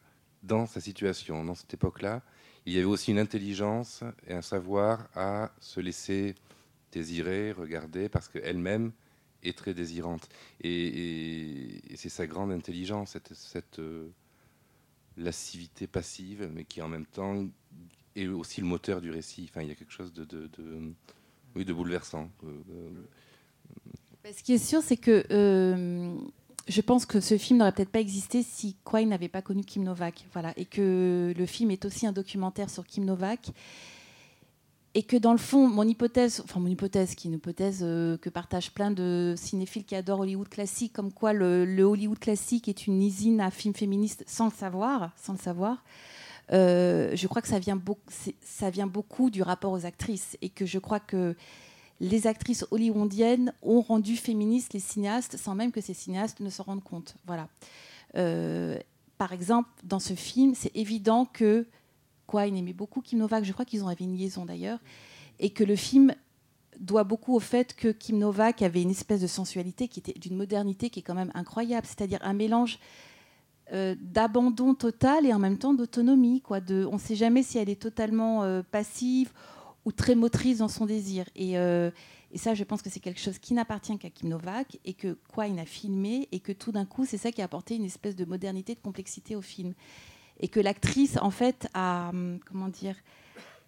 dans 0.43 0.65
sa 0.67 0.81
situation, 0.81 1.43
dans 1.43 1.55
cette 1.55 1.73
époque-là, 1.73 2.21
il 2.65 2.73
y 2.73 2.77
avait 2.77 2.85
aussi 2.85 3.11
une 3.11 3.19
intelligence 3.19 4.03
et 4.27 4.33
un 4.33 4.41
savoir 4.41 5.07
à 5.15 5.51
se 5.59 5.79
laisser 5.79 6.35
désirer, 6.91 7.51
regarder, 7.51 8.09
parce 8.09 8.27
qu'elle-même 8.27 8.91
est 9.43 9.57
très 9.57 9.73
désirante. 9.73 10.27
Et, 10.63 11.81
c'est 11.95 12.09
sa 12.09 12.27
grande 12.27 12.51
intelligence, 12.51 13.11
cette, 13.11 13.33
cette 13.33 13.79
euh, 13.79 14.07
lascivité 15.17 15.87
passive, 15.87 16.49
mais 16.53 16.63
qui 16.63 16.81
en 16.81 16.87
même 16.87 17.05
temps 17.05 17.45
est 18.15 18.27
aussi 18.27 18.61
le 18.61 18.67
moteur 18.67 19.01
du 19.01 19.11
récit. 19.11 19.47
Enfin, 19.49 19.61
il 19.61 19.69
y 19.69 19.71
a 19.71 19.75
quelque 19.75 19.93
chose 19.93 20.13
de, 20.13 20.49
oui, 21.55 21.65
de 21.65 21.73
bouleversant. 21.73 22.29
Euh, 22.43 22.61
euh, 24.25 24.31
Ce 24.33 24.43
qui 24.43 24.53
est 24.53 24.57
sûr, 24.57 24.81
c'est 24.81 24.97
que 24.97 25.25
je 26.67 26.81
pense 26.81 27.05
que 27.05 27.19
ce 27.19 27.37
film 27.37 27.59
n'aurait 27.59 27.71
peut-être 27.71 27.89
pas 27.89 27.99
existé 27.99 28.43
si 28.43 28.75
Kwai 28.83 29.05
n'avait 29.05 29.27
pas 29.27 29.41
connu 29.41 29.63
Kim 29.63 29.83
Novak. 29.83 30.25
Voilà. 30.33 30.53
Et 30.57 30.65
que 30.65 31.33
le 31.35 31.45
film 31.45 31.71
est 31.71 31.85
aussi 31.85 32.05
un 32.05 32.11
documentaire 32.11 32.69
sur 32.69 32.85
Kim 32.85 33.05
Novak. 33.05 33.51
Et 34.93 35.03
que 35.03 35.15
dans 35.15 35.31
le 35.31 35.37
fond, 35.37 35.69
mon 35.69 35.87
hypothèse, 35.87 36.41
enfin 36.43 36.59
mon 36.59 36.67
hypothèse, 36.67 37.15
qui 37.15 37.27
est 37.27 37.29
une 37.29 37.37
hypothèse 37.37 37.79
euh, 37.81 38.17
que 38.17 38.29
partagent 38.29 38.71
plein 38.71 38.91
de 38.91 39.35
cinéphiles 39.37 39.85
qui 39.85 39.95
adorent 39.95 40.19
Hollywood 40.19 40.49
classique, 40.49 40.91
comme 40.91 41.13
quoi 41.13 41.31
le, 41.31 41.83
Hollywood 41.83 42.19
classique 42.19 42.67
est 42.67 42.87
une 42.87 43.01
usine 43.01 43.39
à 43.39 43.51
films 43.51 43.73
féministes 43.73 44.25
sans 44.27 44.45
le 44.45 44.51
savoir, 44.51 45.11
sans 45.15 45.33
le 45.33 45.39
savoir. 45.39 45.83
Euh, 46.51 47.11
je 47.15 47.27
crois 47.27 47.41
que 47.41 47.47
ça 47.47 47.59
vient, 47.59 47.81
ça 48.41 48.69
vient 48.69 48.87
beaucoup 48.87 49.29
du 49.29 49.41
rapport 49.41 49.71
aux 49.71 49.85
actrices 49.85 50.37
et 50.41 50.49
que 50.49 50.65
je 50.65 50.79
crois 50.79 50.99
que 50.99 51.35
les 52.01 52.27
actrices 52.27 52.65
hollywoodiennes 52.71 53.53
ont 53.61 53.79
rendu 53.79 54.17
féministes 54.17 54.73
les 54.73 54.79
cinéastes 54.79 55.37
sans 55.37 55.55
même 55.55 55.71
que 55.71 55.79
ces 55.79 55.93
cinéastes 55.93 56.41
ne 56.41 56.49
se 56.49 56.61
rendent 56.61 56.83
compte. 56.83 57.15
Voilà. 57.27 57.47
Euh, 58.17 58.77
par 59.17 59.31
exemple, 59.31 59.69
dans 59.83 59.99
ce 59.99 60.13
film, 60.13 60.53
c'est 60.55 60.75
évident 60.75 61.25
que 61.25 61.67
Quine 62.31 62.55
aimait 62.55 62.73
beaucoup 62.73 63.01
Kim 63.01 63.19
Novak. 63.19 63.43
Je 63.43 63.51
crois 63.51 63.65
qu'ils 63.65 63.83
avait 63.83 64.05
une 64.05 64.15
liaison 64.15 64.45
d'ailleurs, 64.45 64.79
et 65.39 65.49
que 65.49 65.63
le 65.63 65.75
film 65.75 66.13
doit 66.79 67.03
beaucoup 67.03 67.35
au 67.35 67.39
fait 67.39 67.75
que 67.75 67.89
Kim 67.89 68.17
Novak 68.17 68.61
avait 68.61 68.81
une 68.81 68.89
espèce 68.89 69.21
de 69.21 69.27
sensualité 69.27 69.87
qui 69.87 69.99
était 69.99 70.17
d'une 70.17 70.37
modernité 70.37 70.89
qui 70.89 70.99
est 70.99 71.03
quand 71.03 71.13
même 71.13 71.31
incroyable, 71.35 71.85
c'est-à-dire 71.85 72.19
un 72.21 72.33
mélange 72.33 72.79
euh, 73.73 73.95
d'abandon 74.01 74.73
total 74.73 75.25
et 75.25 75.33
en 75.33 75.39
même 75.39 75.57
temps 75.57 75.73
d'autonomie. 75.73 76.41
On 76.49 76.93
ne 76.93 76.97
sait 76.97 77.15
jamais 77.15 77.43
si 77.43 77.57
elle 77.57 77.69
est 77.69 77.81
totalement 77.81 78.43
euh, 78.43 78.63
passive 78.63 79.31
ou 79.85 79.91
très 79.91 80.15
motrice 80.15 80.59
dans 80.59 80.67
son 80.67 80.85
désir. 80.85 81.25
Et, 81.35 81.57
euh, 81.57 81.91
et 82.31 82.37
ça, 82.37 82.53
je 82.53 82.63
pense 82.63 82.81
que 82.81 82.89
c'est 82.89 82.99
quelque 82.99 83.19
chose 83.19 83.37
qui 83.37 83.53
n'appartient 83.53 83.97
qu'à 83.97 84.09
Kim 84.09 84.29
Novak 84.29 84.79
et 84.85 84.93
que 84.93 85.17
Quine 85.33 85.59
a 85.59 85.65
filmé 85.65 86.27
et 86.31 86.39
que 86.39 86.51
tout 86.51 86.71
d'un 86.71 86.85
coup, 86.85 87.05
c'est 87.05 87.17
ça 87.17 87.31
qui 87.31 87.41
a 87.41 87.45
apporté 87.45 87.75
une 87.75 87.85
espèce 87.85 88.15
de 88.15 88.25
modernité, 88.25 88.73
de 88.73 88.79
complexité 88.79 89.35
au 89.35 89.41
film. 89.41 89.73
Et 90.41 90.47
que 90.47 90.59
l'actrice, 90.59 91.17
en 91.21 91.31
fait, 91.31 91.67
a, 91.73 92.11
comment 92.45 92.67
dire, 92.67 92.95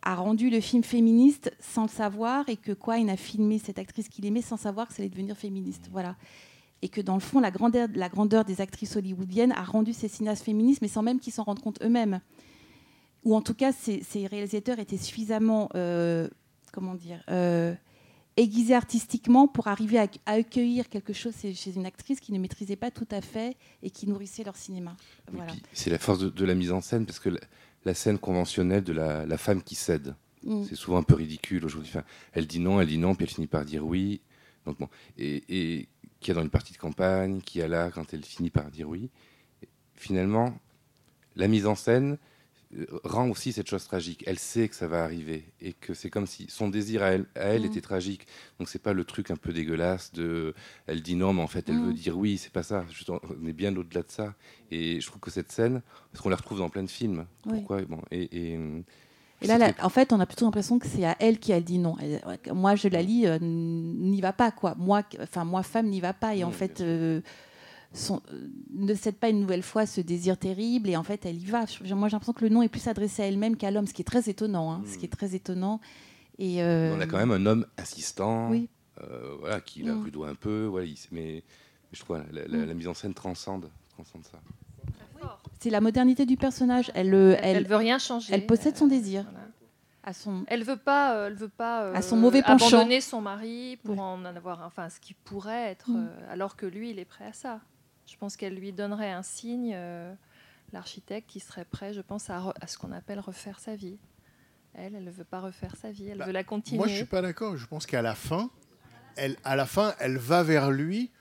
a 0.02 0.16
rendu 0.16 0.50
le 0.50 0.60
film 0.60 0.84
féministe 0.84 1.56
sans 1.60 1.84
le 1.84 1.90
savoir 1.90 2.50
et 2.50 2.58
que 2.58 2.74
Quine 2.74 3.10
a 3.10 3.16
filmé 3.16 3.58
cette 3.58 3.80
actrice 3.80 4.10
qu'il 4.10 4.26
aimait 4.26 4.42
sans 4.42 4.58
savoir 4.58 4.88
que 4.88 4.94
ça 4.94 5.02
allait 5.02 5.10
devenir 5.10 5.38
féministe. 5.38 5.88
Voilà. 5.92 6.16
Et 6.82 6.90
que 6.90 7.00
dans 7.00 7.14
le 7.14 7.22
fond, 7.22 7.40
la 7.40 7.52
grandeur, 7.52 8.44
des 8.44 8.60
actrices 8.60 8.98
hollywoodiennes 8.98 9.54
a 9.54 9.64
rendu 9.64 9.94
ces 9.94 10.10
cinéastes 10.10 10.44
féministes, 10.44 10.82
mais 10.82 10.90
sans 10.90 11.02
même 11.02 11.20
qu'ils 11.20 11.32
s'en 11.32 11.44
rendent 11.44 11.62
compte 11.62 11.82
eux-mêmes. 11.82 12.20
Ou 13.24 13.36
en 13.36 13.42
tout 13.42 13.54
cas, 13.54 13.72
ces, 13.72 14.04
ces 14.04 14.28
réalisateurs 14.28 14.80
étaient 14.80 14.98
suffisamment, 14.98 15.70
euh, 15.76 16.28
comment 16.74 16.96
dire, 16.96 17.24
euh, 17.30 17.74
aiguisés 18.38 18.76
artistiquement 18.76 19.48
pour 19.48 19.68
arriver 19.68 20.00
à, 20.00 20.08
à 20.26 20.34
accueillir 20.34 20.90
quelque 20.90 21.14
chose 21.14 21.34
chez, 21.40 21.76
une 21.76 21.86
actrice 21.86 22.20
qui 22.20 22.32
ne 22.32 22.40
maîtrisait 22.40 22.76
pas 22.76 22.92
tout 22.92 23.08
à 23.12 23.22
fait 23.22 23.56
et 23.82 23.90
qui 23.90 24.08
nourrissait 24.08 24.44
leur 24.44 24.56
cinéma. 24.56 24.96
Voilà. 25.32 25.54
C'est 25.72 25.90
la 25.90 26.00
force 26.00 26.20
de, 26.20 26.30
de 26.30 26.46
la 26.46 26.56
mise 26.56 26.72
en 26.72 26.82
scène, 26.82 27.06
parce 27.06 27.20
que 27.20 27.30
la, 27.30 27.40
la 27.86 27.94
scène 27.94 28.18
conventionnelle 28.18 28.84
de 28.84 28.94
la, 28.94 29.26
la 29.26 29.38
femme 29.38 29.62
qui 29.62 29.76
cède, 29.76 30.16
Mm. 30.44 30.64
c'est 30.68 30.76
souvent 30.76 30.98
un 30.98 31.04
peu 31.04 31.16
ridicule 31.16 31.64
aujourd'hui. 31.66 31.90
Enfin, 31.90 32.04
elle 32.34 32.48
dit 32.48 32.60
non, 32.60 32.82
elle 32.82 32.88
dit 32.88 32.98
non, 32.98 33.16
puis 33.16 33.26
elle 33.26 33.32
finit 33.32 33.48
par 33.48 33.66
dire 33.66 33.86
oui. 33.86 34.22
Donc 34.66 34.78
bon, 34.80 34.90
et, 35.18 35.44
et 35.48 35.88
qui 36.20 36.32
a 36.32 36.34
dans 36.34 36.42
une 36.42 36.50
partie 36.50 36.74
de 36.74 36.78
campagne, 36.78 37.42
qui 37.42 37.62
a 37.62 37.68
là 37.68 37.92
quand 37.92 38.14
elle 38.14 38.24
finit 38.24 38.50
par 38.50 38.70
dire 38.70 38.90
oui. 38.90 39.10
Finalement, 39.96 40.54
la 41.36 41.48
mise 41.48 41.66
en 41.66 41.76
scène 41.76 42.18
rend 43.04 43.30
aussi 43.30 43.52
cette 43.52 43.70
chose 43.70 43.84
tragique. 43.86 44.24
Elle 44.28 44.40
sait 44.40 44.68
que 44.68 44.76
ça 44.76 44.88
va 44.88 45.04
arriver 45.04 45.46
et 45.62 45.74
que 45.74 45.94
c'est 45.94 46.10
comme 46.10 46.26
si 46.28 46.48
son 46.50 46.70
désir 46.70 47.04
à 47.04 47.12
elle, 47.12 47.26
à 47.36 47.46
elle 47.46 47.62
Mm. 47.64 47.66
était 47.66 47.82
tragique. 47.82 48.28
Donc 48.60 48.70
c'est 48.70 48.82
pas 48.82 48.94
le 48.94 49.04
truc 49.06 49.32
un 49.32 49.36
peu 49.36 49.54
dégueulasse 49.54 50.12
de 50.14 50.54
elle 50.88 51.02
dit 51.02 51.16
non 51.16 51.34
mais 51.34 51.42
en 51.42 51.48
fait 51.48 51.70
elle 51.70 51.76
Mm. 51.78 51.86
veut 51.88 51.94
dire 51.94 52.18
oui, 52.18 52.38
c'est 52.38 52.52
pas 52.52 52.64
ça. 52.64 52.86
On 53.10 53.48
est 53.48 53.54
bien 53.54 53.76
au-delà 53.76 54.02
de 54.02 54.12
ça. 54.12 54.34
Et 54.72 55.00
je 55.02 55.08
trouve 55.08 55.20
que 55.20 55.32
cette 55.32 55.52
scène, 55.52 55.82
parce 56.12 56.22
qu'on 56.24 56.30
la 56.30 56.36
retrouve 56.36 56.60
dans 56.60 56.70
plein 56.70 56.84
de 56.84 56.90
films. 56.90 57.26
Oui. 57.46 57.58
Pourquoi? 57.60 57.82
Bon, 57.84 58.02
et, 58.12 58.24
et, 58.54 58.60
Et 59.42 59.48
là, 59.48 59.58
là, 59.58 59.74
en 59.82 59.90
fait, 59.90 60.14
on 60.14 60.20
a 60.20 60.26
plutôt 60.26 60.46
l'impression 60.46 60.80
que 60.80 60.88
c'est 60.88 61.04
à 61.06 61.16
elle 61.20 61.38
qui 61.38 61.52
a 61.54 61.60
dit 61.60 61.78
non. 61.78 61.96
Elle- 62.02 62.22
moi, 62.54 62.76
je 62.76 62.88
la 62.88 63.02
lis, 63.02 63.28
euh, 63.28 63.38
n'y 63.42 64.22
va 64.22 64.32
pas, 64.32 64.52
quoi. 64.52 64.74
Moi, 64.78 65.04
enfin, 65.22 65.44
moi, 65.44 65.64
femme, 65.64 65.88
n'y 65.90 66.00
va 66.00 66.14
pas. 66.14 66.34
Et 66.36 66.44
en 66.44 66.48
Oui, 66.50 66.54
fait, 66.54 66.80
euh, 66.82 67.20
son- 67.94 68.22
euh, 68.32 68.48
ne 68.74 68.94
cède 68.96 69.16
pas 69.16 69.30
une 69.30 69.40
nouvelle 69.40 69.64
fois 69.64 69.86
ce 69.86 70.02
désir 70.02 70.38
terrible. 70.38 70.90
Et 70.90 70.98
en 70.98 71.04
fait, 71.04 71.26
elle 71.26 71.38
y 71.42 71.46
va. 71.46 71.66
Je- 71.66 71.94
Moi, 71.94 72.08
j'ai 72.10 72.14
l'impression 72.14 72.34
que 72.34 72.44
le 72.44 72.50
non 72.50 72.62
est 72.62 72.70
plus 72.70 72.88
adressé 72.88 73.22
à 73.24 73.28
elle-même 73.28 73.56
qu'à 73.58 73.72
l'homme, 73.72 73.88
ce 73.88 73.94
qui 73.94 74.02
est 74.02 74.06
très 74.06 74.30
étonnant. 74.30 74.72
hein, 74.72 74.82
Ce 74.88 74.98
qui 74.98 75.06
est 75.06 75.10
très 75.10 75.36
étonnant. 75.36 75.80
Et 76.40 76.64
euh, 76.64 76.96
on 76.98 77.00
a 77.02 77.06
quand 77.06 77.18
même 77.18 77.32
un 77.32 77.46
homme 77.46 77.66
assistant, 77.78 78.50
Oui. 78.50 78.68
euh, 79.04 79.36
voilà, 79.40 79.62
qui 79.62 79.84
la 79.84 79.94
Mm. 79.94 80.04
rudoie 80.04 80.30
un 80.30 80.36
peu. 80.36 80.66
Voilà, 80.66 80.88
il- 80.88 80.98
mais, 81.12 81.44
je 81.92 82.00
trouve 82.00 82.18
voilà, 82.18 82.26
la, 82.32 82.48
la- 82.48 82.64
Mm. 82.66 82.68
la 82.68 82.74
mise 82.74 82.88
en 82.88 82.94
scène 82.96 83.14
transcende, 83.14 83.70
transcende 83.90 84.24
ça. 84.26 84.40
c'est 85.60 85.70
la 85.70 85.80
modernité 85.80 86.26
du 86.26 86.36
personnage. 86.36 86.92
Elle, 86.94 87.14
euh, 87.14 87.38
Elle, 87.42 87.58
elle, 87.58 87.68
veut 87.68 87.78
rien 87.78 87.98
changer. 87.98 88.34
elle 88.34 88.46
possède 88.46 88.76
son 88.76 88.88
désir. 88.88 89.24
Voilà. 89.24 89.48
À 90.04 90.12
son... 90.12 90.44
Elle 90.48 90.66
veut 90.66 90.76
pas, 90.76 91.16
euh, 91.16 91.28
elle 91.28 91.36
veut 91.36 91.48
pas 91.48 91.84
euh, 91.84 91.94
À 91.94 92.02
son 92.02 92.18
mauvais 92.18 92.42
penchant. 92.42 92.68
abandonner 92.80 93.00
son 93.00 93.22
mari 93.22 93.78
pour 93.86 93.98
en 94.02 94.26
avoir, 94.26 94.62
enfin, 94.66 94.90
ce 94.90 95.00
qui 95.00 95.14
pourrait 95.14 95.70
être, 95.72 95.90
Mm. 95.90 95.96
euh, 96.10 96.34
alors 96.34 96.58
que 96.58 96.66
lui, 96.66 96.90
il 96.90 97.00
est 97.00 97.06
prêt 97.06 97.24
à 97.26 97.32
ça. 97.32 97.62
Je 98.08 98.16
pense 98.18 98.36
qu'elle 98.38 98.56
lui 98.56 98.72
donnerait 98.74 99.12
un 99.12 99.24
signe, 99.24 99.72
euh, 99.76 100.14
l'architecte, 100.72 101.30
qui 101.30 101.40
serait 101.40 101.66
prêt, 101.66 101.94
je 101.94 102.02
pense, 102.02 102.30
à, 102.30 102.40
re- 102.40 102.54
à 102.62 102.68
ce 102.68 102.78
qu'on 102.78 102.92
appelle 102.92 103.20
refaire 103.20 103.60
sa 103.60 103.76
vie. 103.76 103.98
Elle, 104.76 104.96
elle 104.96 105.04
ne 105.04 105.12
veut 105.12 105.24
pas 105.24 105.40
refaire 105.40 105.76
sa 105.76 105.92
vie, 105.92 106.10
elle 106.10 106.18
Bah, 106.18 106.26
veut 106.26 106.32
la 106.32 106.44
continuer. 106.44 106.78
Moi, 106.80 106.88
je 106.88 106.96
suis 106.96 107.06
pas 107.06 107.22
d'accord. 107.22 107.58
Je 107.58 107.66
pense 107.68 107.86
qu'à 107.86 108.02
la 108.02 108.16
fin, 108.16 108.50
elle, 109.16 109.38
à 109.44 109.56
la 109.56 109.66
fin, 109.66 109.94
elle 110.00 110.18
va 110.18 110.44
vers 110.44 110.72
lui 110.72 111.12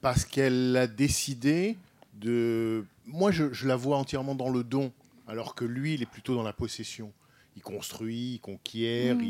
parce 0.00 0.24
qu'elle 0.24 0.76
a 0.76 0.86
décidé 0.86 1.76
de. 2.14 2.84
Moi, 3.06 3.32
je, 3.32 3.52
je 3.52 3.66
la 3.66 3.76
vois 3.76 3.96
entièrement 3.96 4.34
dans 4.36 4.48
le 4.50 4.62
don, 4.62 4.92
alors 5.26 5.54
que 5.54 5.64
lui, 5.64 5.94
il 5.94 6.02
est 6.02 6.06
plutôt 6.06 6.34
dans 6.36 6.42
la 6.44 6.52
possession. 6.52 7.12
Il 7.56 7.62
construit, 7.62 8.34
il 8.34 8.38
conquiert, 8.38 9.16
Mm. 9.16 9.20
il, 9.22 9.28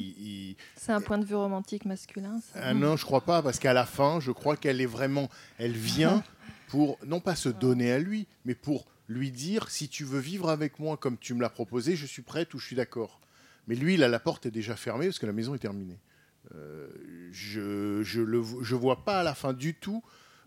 il- 0.50 0.56
C'est 0.76 0.92
un 0.92 1.00
point 1.00 1.16
de 1.16 1.24
vue 1.24 1.34
romantique 1.34 1.86
masculin. 1.86 2.38
ça. 2.52 2.60
Ah 2.62 2.74
non, 2.74 2.96
je 2.98 3.04
crois 3.06 3.22
pas, 3.22 3.42
parce 3.42 3.58
qu'à 3.58 3.72
la 3.72 3.86
fin, 3.86 4.20
je 4.20 4.30
crois 4.30 4.56
qu'elle 4.56 4.80
est 4.82 4.86
vraiment, 4.86 5.30
elle 5.58 5.72
vient 5.72 6.22
pour 6.70 6.98
non 7.04 7.20
pas 7.20 7.34
se 7.36 7.48
donner 7.48 7.90
à 7.92 7.98
lui, 7.98 8.26
mais 8.44 8.54
pour 8.54 8.86
lui 9.08 9.30
dire 9.32 9.70
si 9.70 9.88
tu 9.88 10.04
veux 10.04 10.20
vivre 10.20 10.48
avec 10.50 10.78
moi 10.78 10.96
comme 10.96 11.18
tu 11.18 11.34
me 11.34 11.40
l'as 11.42 11.50
proposé, 11.50 11.96
je 11.96 12.06
suis 12.06 12.22
prête 12.22 12.54
ou 12.54 12.58
je 12.58 12.66
suis 12.66 12.76
d'accord. 12.76 13.20
Mais 13.66 13.74
lui, 13.74 13.96
là, 13.96 14.08
la 14.08 14.20
porte 14.20 14.46
est 14.46 14.50
déjà 14.50 14.76
fermée 14.76 15.06
parce 15.06 15.18
que 15.18 15.26
la 15.26 15.32
maison 15.32 15.54
est 15.54 15.58
terminée. 15.58 15.98
Euh, 16.54 16.88
je 17.32 18.02
je 18.02 18.20
le 18.22 18.42
je 18.62 18.74
vois 18.74 19.04
pas 19.04 19.20
à 19.20 19.22
la 19.22 19.34
fin 19.34 19.52
du 19.52 19.74
tout. 19.74 20.02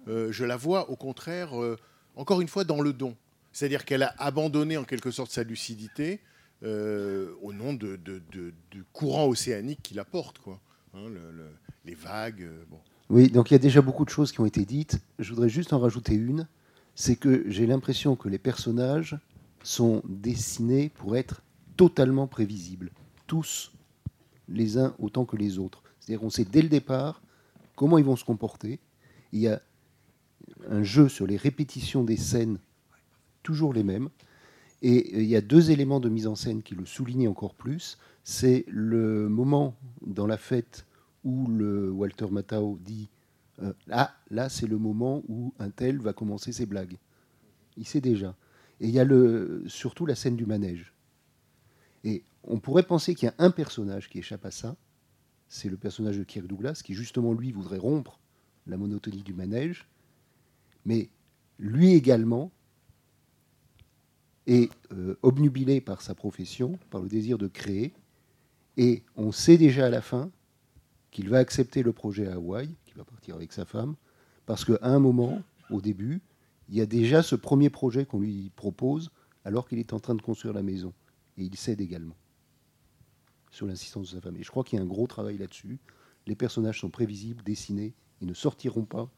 euh, 0.08 0.32
je 0.32 0.44
la 0.46 0.58
vois 0.58 0.90
au 0.90 0.96
contraire, 0.96 1.62
euh, 1.62 1.78
encore 2.16 2.42
une 2.42 2.48
fois, 2.48 2.64
dans 2.64 2.82
le 2.82 2.92
don. 2.94 3.16
C'est-à-dire 3.52 3.86
qu'elle 3.86 4.04
a 4.04 4.14
abandonné 4.18 4.78
en 4.78 4.84
quelque 4.84 5.12
sorte 5.12 5.32
sa 5.32 5.44
lucidité 5.44 6.22
au 6.64 7.52
nom 7.54 7.74
de, 7.74 7.98
de, 7.98 8.22
de- 8.32 8.54
courant 8.94 9.28
océanique 9.28 9.82
qui 9.84 9.94
la 9.94 10.06
porte, 10.06 10.40
quoi. 10.40 10.62
Hein, 10.94 11.10
le- 11.10 11.32
le- 11.32 11.52
les 11.86 11.94
vagues. 11.96 12.50
bon. 12.70 12.80
Oui, 13.14 13.30
donc 13.30 13.52
il 13.52 13.54
y 13.54 13.56
a 13.56 13.60
déjà 13.60 13.84
beaucoup 13.84 14.06
de 14.06 14.10
choses 14.10 14.32
qui 14.32 14.42
ont 14.42 14.46
été 14.48 14.66
dites. 14.66 15.00
Je 15.20 15.30
voudrais 15.30 15.48
juste 15.48 15.72
en 15.72 15.78
rajouter 15.78 16.16
une. 16.16 16.48
C'est 16.96 17.16
que 17.16 17.44
j'ai 17.48 17.68
l'impression 17.68 18.16
que 18.16 18.28
les 18.28 18.40
personnages 18.40 19.20
sont 19.62 20.02
dessinés 20.10 20.90
pour 20.90 21.16
être 21.16 21.44
totalement 21.78 22.26
prévisibles. 22.26 22.90
Tous, 23.28 23.72
les 24.50 24.80
uns 24.80 24.96
autant 24.98 25.26
que 25.26 25.36
les 25.36 25.60
autres. 25.60 25.84
C'est-à-dire 26.00 26.22
qu'on 26.22 26.32
sait 26.32 26.44
dès 26.44 26.64
le 26.64 26.70
départ 26.70 27.22
comment 27.76 28.00
ils 28.00 28.04
vont 28.04 28.16
se 28.16 28.26
comporter. 28.26 28.80
Il 29.32 29.42
y 29.42 29.48
a 29.48 29.62
un 30.68 30.82
jeu 30.82 31.08
sur 31.08 31.28
les 31.28 31.38
répétitions 31.38 32.04
des 32.04 32.18
scènes, 32.18 32.58
toujours 33.44 33.76
les 33.76 33.84
mêmes. 33.84 34.10
Et 34.82 35.12
euh, 35.14 35.22
il 35.22 35.28
y 35.28 35.36
a 35.36 35.42
deux 35.42 35.70
éléments 35.70 36.00
de 36.00 36.10
mise 36.10 36.26
en 36.26 36.34
scène 36.34 36.64
qui 36.64 36.74
le 36.74 36.88
soulignent 36.88 37.30
encore 37.30 37.54
plus. 37.54 38.00
C'est 38.24 38.66
le 38.70 39.30
moment 39.30 39.76
dans 40.04 40.26
la 40.26 40.38
fête 40.38 40.88
où 41.24 41.48
Walter 41.92 42.28
Matthau 42.30 42.78
dit 42.82 43.10
euh, 43.62 43.74
Ah, 43.92 44.16
là, 44.30 44.50
c'est 44.50 44.68
le 44.68 44.78
moment 44.78 45.24
où 45.28 45.54
un 45.60 45.70
tel 45.70 46.00
va 46.00 46.14
commencer 46.14 46.52
ses 46.52 46.66
blagues. 46.66 46.98
Il 47.78 47.88
sait 47.88 48.02
déjà. 48.02 48.36
Et 48.80 48.88
il 48.88 48.94
y 48.94 49.00
a 49.00 49.06
le, 49.06 49.64
surtout 49.68 50.06
la 50.06 50.16
scène 50.16 50.36
du 50.36 50.46
manège. 50.46 50.94
Et 52.04 52.24
on 52.44 52.60
pourrait 52.60 52.84
penser 52.84 53.16
qu'il 53.16 53.28
y 53.28 53.30
a 53.30 53.36
un 53.38 53.52
personnage 53.52 54.10
qui 54.10 54.20
échappe 54.20 54.46
à 54.46 54.52
ça. 54.52 54.76
C'est 55.48 55.70
le 55.70 55.78
personnage 55.78 56.18
de 56.18 56.24
Kirk 56.24 56.48
Douglas, 56.48 56.82
qui 56.84 56.94
justement, 56.94 57.34
lui, 57.34 57.52
voudrait 57.52 57.78
rompre 57.78 58.20
la 58.68 58.78
monotonie 58.78 59.24
du 59.24 59.34
manège. 59.34 59.88
Mais 60.86 61.10
lui 61.60 61.94
également 61.94 62.52
est 64.48 64.72
euh, 64.92 65.18
obnubilé 65.22 65.80
par 65.80 66.02
sa 66.02 66.16
profession, 66.16 66.78
par 66.90 67.02
le 67.02 67.08
désir 67.08 67.38
de 67.38 67.48
créer. 67.48 67.94
Et 68.76 69.04
on 69.16 69.32
sait 69.32 69.58
déjà 69.58 69.86
à 69.86 69.90
la 69.90 70.02
fin 70.02 70.32
qu'il 71.14 71.30
va 71.30 71.38
accepter 71.38 71.84
le 71.84 71.94
projet 71.94 72.28
à 72.28 72.34
Hawaï, 72.34 72.76
qu'il 72.86 72.98
va 72.98 73.06
partir 73.06 73.36
avec 73.36 73.54
sa 73.54 73.66
femme, 73.66 73.96
Parce 74.46 74.66
qu'à 74.66 74.80
un 74.82 75.00
moment, 75.00 75.42
au 75.70 75.80
début, 75.80 76.22
il 76.68 76.76
y 76.76 76.82
a 76.82 76.86
déjà 76.86 77.24
ce 77.24 77.36
premier 77.36 77.70
projet 77.70 78.06
qu'on 78.06 78.20
lui 78.20 78.52
propose 78.56 79.12
alors 79.46 79.68
qu'il 79.70 79.80
est 79.80 79.94
en 79.94 80.00
train 80.00 80.16
de 80.16 80.22
construire 80.22 80.54
la 80.54 80.64
maison. 80.64 80.92
Et 81.38 81.44
il 81.44 81.56
cède 81.56 81.80
également, 81.80 82.16
sur 83.52 83.68
l'insistance 83.68 84.10
de 84.10 84.16
sa 84.16 84.22
femme. 84.22 84.36
Et 84.38 84.44
je 84.44 84.50
crois 84.50 84.64
qu'il 84.64 84.78
y 84.78 84.82
a 84.82 84.84
un 84.84 84.88
gros 84.88 85.08
travail 85.08 85.38
là-dessus. 85.38 85.80
Les 86.26 86.36
personnages 86.36 86.80
sont 86.80 86.90
prévisibles, 86.90 87.44
dessinés, 87.44 87.94
ils 88.20 88.28
ne 88.28 88.34
sortiront 88.34 88.86
pas 88.86 89.10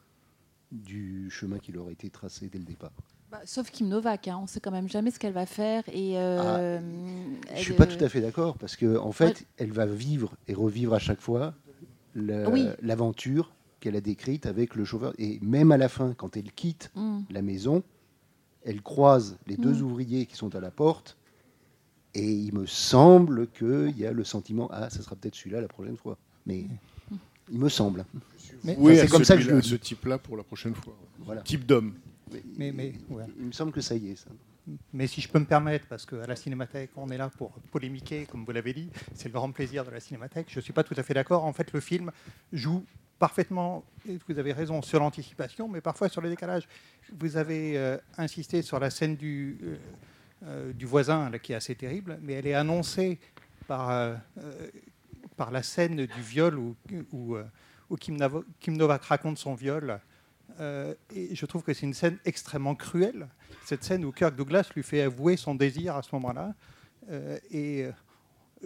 du 0.72 1.30
chemin 1.30 1.60
qui 1.60 1.72
leur 1.72 1.88
a 1.88 1.91
été 1.91 2.10
tracé 2.10 2.50
dès 2.50 2.60
le 2.60 2.66
départ. 2.66 2.91
Bah, 3.32 3.41
sauf 3.46 3.72
Kim 3.72 3.88
Novak, 3.88 4.28
hein. 4.28 4.38
on 4.39 4.43
ne 4.43 4.48
sait 4.48 4.60
quand 4.60 4.72
même 4.72 4.89
jamais 4.89 5.12
ce 5.12 5.20
qu'elle 5.20 5.34
va 5.34 5.46
faire. 5.46 5.84
Et, 5.89 6.18
euh, 6.18 6.80
je 7.52 7.54
ne 7.54 7.60
suis 7.60 7.74
pas 7.74 7.88
tout 7.88 8.04
à 8.04 8.10
fait 8.10 8.22
d'accord, 8.22 8.58
parce 8.58 8.76
qu'en 8.76 8.98
en 8.98 9.12
fait, 9.12 9.48
elle 9.58 9.72
va 9.72 9.86
vivre 9.86 10.36
et 10.48 10.54
revivre 10.54 10.93
à 10.93 11.00
chaque 11.00 11.22
fois 11.22 11.54
l'aventure 12.16 13.51
qu'elle 13.80 13.95
a 13.95 14.01
décrite 14.01 14.45
avec 14.45 14.76
le 14.76 14.86
chauffeur. 14.86 15.13
Et 15.18 15.39
même 15.41 15.72
à 15.72 15.78
la 15.78 15.89
fin, 15.89 16.13
quand 16.13 16.38
elle 16.38 16.51
quitte 16.51 16.91
Mm. 16.95 17.20
la 17.30 17.41
maison, 17.41 17.84
elle 18.63 18.82
croise 18.82 19.38
les 19.47 19.57
deux 19.57 19.74
Mm. 19.74 19.82
ouvriers 19.84 20.26
qui 20.26 20.36
sont 20.36 20.55
à 20.55 20.59
la 20.59 20.72
porte. 20.72 21.18
Et 22.13 22.32
il 22.32 22.53
me 22.53 22.66
semble 22.66 23.47
qu'il 23.47 23.93
y 23.97 24.05
a 24.05 24.13
le 24.13 24.24
sentiment 24.24 24.70
ah, 24.72 24.89
ça 24.89 25.01
sera 25.01 25.16
peut-être 25.18 25.36
celui-là 25.36 25.59
la 25.61 25.68
prochaine 25.68 25.97
fois. 25.97 26.18
Mais 26.45 26.66
il 27.51 27.59
me 27.59 27.70
semble. 27.70 28.05
Mais 28.63 28.76
à 28.78 29.01
c'est 29.01 29.07
comme 29.07 29.26
ça 29.26 29.36
que 29.36 29.43
je 29.43 29.59
ce 29.61 29.76
type-là 29.76 30.18
pour 30.18 30.38
la 30.38 30.43
prochaine 30.43 30.74
fois. 30.74 30.95
Voilà. 31.20 31.41
Type 31.41 31.66
d'homme. 31.66 31.93
Mais, 32.57 32.72
mais, 32.72 32.93
ouais. 33.09 33.26
Il 33.39 33.47
me 33.47 33.51
semble 33.51 33.72
que 33.72 33.82
ça 33.82 33.95
y 33.95 34.09
est. 34.09 34.16
Ça. 34.16 34.30
Mais 34.93 35.07
si 35.07 35.22
je 35.22 35.30
peux 35.30 35.39
me 35.39 35.45
permettre, 35.45 35.88
parce 35.88 36.05
qu'à 36.05 36.26
la 36.26 36.36
Cinémathèque, 36.36 36.91
on 36.95 37.09
est 37.09 37.18
là 37.18 37.30
pour 37.30 37.51
polémiquer, 37.72 38.26
comme 38.26 38.45
vous 38.45 38.51
l'avez 38.51 38.74
dit, 38.74 38.89
c'est 39.13 39.28
le 39.28 39.34
grand 39.34 39.51
plaisir 39.51 39.86
de 39.86 39.91
la 39.91 39.99
Cinémathèque. 39.99 40.47
Je 40.49 40.57
ne 40.57 40.61
suis 40.61 40.74
pas 40.74 40.84
tout 40.84 40.95
à 40.97 41.03
fait 41.03 41.13
d'accord. 41.13 41.45
En 41.45 41.53
fait, 41.53 41.72
le 41.72 41.80
film 41.80 42.11
joue 42.51 42.84
parfaitement, 43.20 43.84
et 44.07 44.18
vous 44.28 44.39
avez 44.39 44.53
raison, 44.53 44.82
sur 44.82 44.99
l'anticipation, 44.99 45.68
mais 45.68 45.82
parfois 45.82 46.09
sur 46.09 46.22
le 46.22 46.30
décalage. 46.30 46.68
Vous 47.18 47.38
avez 47.38 47.78
euh, 47.78 47.97
insisté 48.18 48.61
sur 48.61 48.80
la 48.80 48.89
scène 48.89 49.16
du, 49.16 49.57
euh, 49.63 49.76
euh, 50.45 50.74
du 50.74 50.86
voisin, 50.86 51.32
qui 51.41 51.53
est 51.53 51.55
assez 51.55 51.76
terrible, 51.76 52.18
mais 52.22 52.34
elle 52.34 52.47
est 52.47 52.53
annoncée 52.53 53.20
par, 53.68 54.16
par 55.38 55.49
la 55.49 55.63
scène 55.63 56.05
du 56.05 56.22
viol 56.22 56.59
où, 56.59 56.76
où, 57.11 57.97
Kim, 57.97 58.18
Novak 58.68 59.03
raconte 59.03 59.39
son 59.39 59.55
viol. 59.55 59.99
Et 60.59 61.34
je 61.34 61.45
trouve 61.47 61.63
que 61.63 61.74
c'est 61.74 61.86
une 61.86 61.95
scène 61.95 62.20
extrêmement 62.26 62.76
cruelle. 62.76 63.28
Cette 63.66 63.84
scène 63.84 64.05
où 64.05 64.11
Kirk 64.11 64.36
Douglas 64.36 64.70
lui 64.76 64.84
fait 64.84 65.01
avouer 65.01 65.38
son 65.38 65.55
désir 65.55 65.95
à 65.95 66.03
ce 66.03 66.09
moment-là. 66.13 66.53
Euh, 67.09 67.39
et 67.49 67.84
euh, 67.84 67.91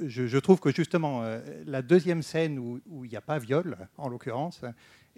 je, 0.06 0.28
je 0.28 0.38
trouve 0.38 0.60
que 0.60 0.72
justement, 0.72 1.24
euh, 1.24 1.39
la 1.66 1.82
deuxième 1.82 2.22
scène 2.22 2.60
où 2.60 3.06
il 3.06 3.10
n'y 3.10 3.16
a 3.16 3.22
pas 3.22 3.39
viol, 3.39 3.78
en 3.97 4.10
l'occurrence, 4.10 4.62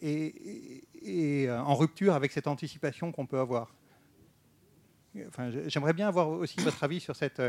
est, 0.01 1.49
en 1.49 1.75
rupture 1.75 2.13
avec 2.13 2.31
cette 2.31 2.45
anticipation 2.45 3.11
qu'on 3.11 3.25
peut 3.25 3.39
avoir. 3.39 3.73
Enfin, 5.27 5.51
J'aimerais 5.65 5.93
bien 5.93 6.07
avoir 6.07 6.29
aussi 6.29 6.59
votre 6.61 6.83
avis 6.83 6.99
sur 6.99 7.15
cette, 7.15 7.41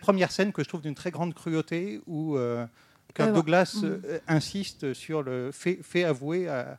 première 0.00 0.30
scène 0.30 0.52
que 0.52 0.62
je 0.62 0.68
trouve 0.68 0.82
d'une 0.82 0.94
très 0.94 1.10
grande 1.10 1.32
cruauté 1.32 2.02
où 2.06 2.36
euh, 2.36 2.66
Kirk 3.14 3.32
Douglas 3.32 3.80
mm. 3.82 4.20
insiste 4.28 4.92
sur 4.92 5.22
le 5.22 5.50
fait, 5.50 5.78
fait 5.82 6.04
avouer 6.04 6.46
à- 6.48 6.78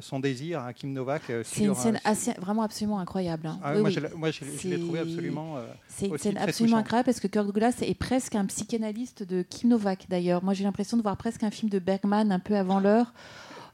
son 0.00 0.20
désir 0.20 0.60
à 0.62 0.72
Kim 0.72 0.92
Novak. 0.92 1.22
euh, 1.30 1.42
C'est 1.44 1.64
une 1.64 1.74
scène 1.74 1.96
euh, 1.96 2.10
assez, 2.10 2.32
vraiment 2.34 2.62
absolument 2.62 2.98
incroyable. 2.98 3.46
hein. 3.46 3.58
Ah, 3.62 3.72
Oui, 3.74 3.80
moi, 3.80 3.88
oui. 3.88 3.94
je 3.94 4.00
l'ai- 4.00 4.14
moi, 4.14 4.30
je 4.30 4.44
l'ai- 4.44 4.58
je 4.58 4.68
l'ai 4.68 4.78
trouvé 4.80 4.98
absolument, 5.00 5.56
euh, 5.56 5.64
c'est 5.88 6.06
une 6.08 6.18
scène 6.18 6.36
absolument 6.38 6.76
incroyable 6.78 7.06
parce 7.06 7.20
que 7.20 7.26
Kirk 7.28 7.46
Douglas 7.46 7.74
est 7.80 7.94
presque 7.94 8.34
un 8.34 8.44
psychanalyste 8.46 9.22
de 9.22 9.42
Kim 9.42 9.70
Novak 9.70 10.06
d'ailleurs. 10.08 10.44
Moi, 10.44 10.52
j'ai 10.54 10.64
l'impression 10.64 10.96
de 10.96 11.02
voir 11.02 11.16
presque 11.16 11.42
un 11.42 11.50
film 11.50 11.70
de 11.70 11.78
Bergman 11.78 12.30
un 12.32 12.38
peu 12.38 12.56
avant 12.56 12.80
l'heure. 12.80 13.12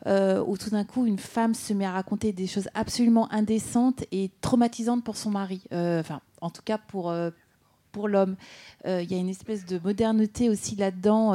euh, 0.07 0.44
où 0.46 0.57
tout 0.57 0.70
d'un 0.70 0.84
coup 0.84 1.07
une 1.07 1.18
femme 1.18 1.55
se 1.55 1.72
met 1.72 1.84
à 1.84 1.90
raconter 1.90 2.32
des 2.32 2.46
choses 2.46 2.68
absolument 2.74 3.30
indécentes 3.32 4.05
et 4.12 4.30
traumatisantes 4.40 5.03
pour 5.03 5.16
son 5.16 5.30
mari. 5.30 5.61
Euh, 5.72 5.99
Enfin, 5.99 6.20
en 6.40 6.51
tout 6.51 6.62
cas 6.64 6.78
pour, 6.78 7.11
euh, 7.11 7.30
pour 7.90 8.07
l'homme. 8.07 8.36
Euh, 8.86 9.03
Il 9.03 9.11
y 9.11 9.16
a 9.16 9.18
une 9.18 9.28
espèce 9.28 9.66
de 9.66 9.80
modernité 9.82 10.49
aussi 10.51 10.76
là-dedans. 10.76 11.32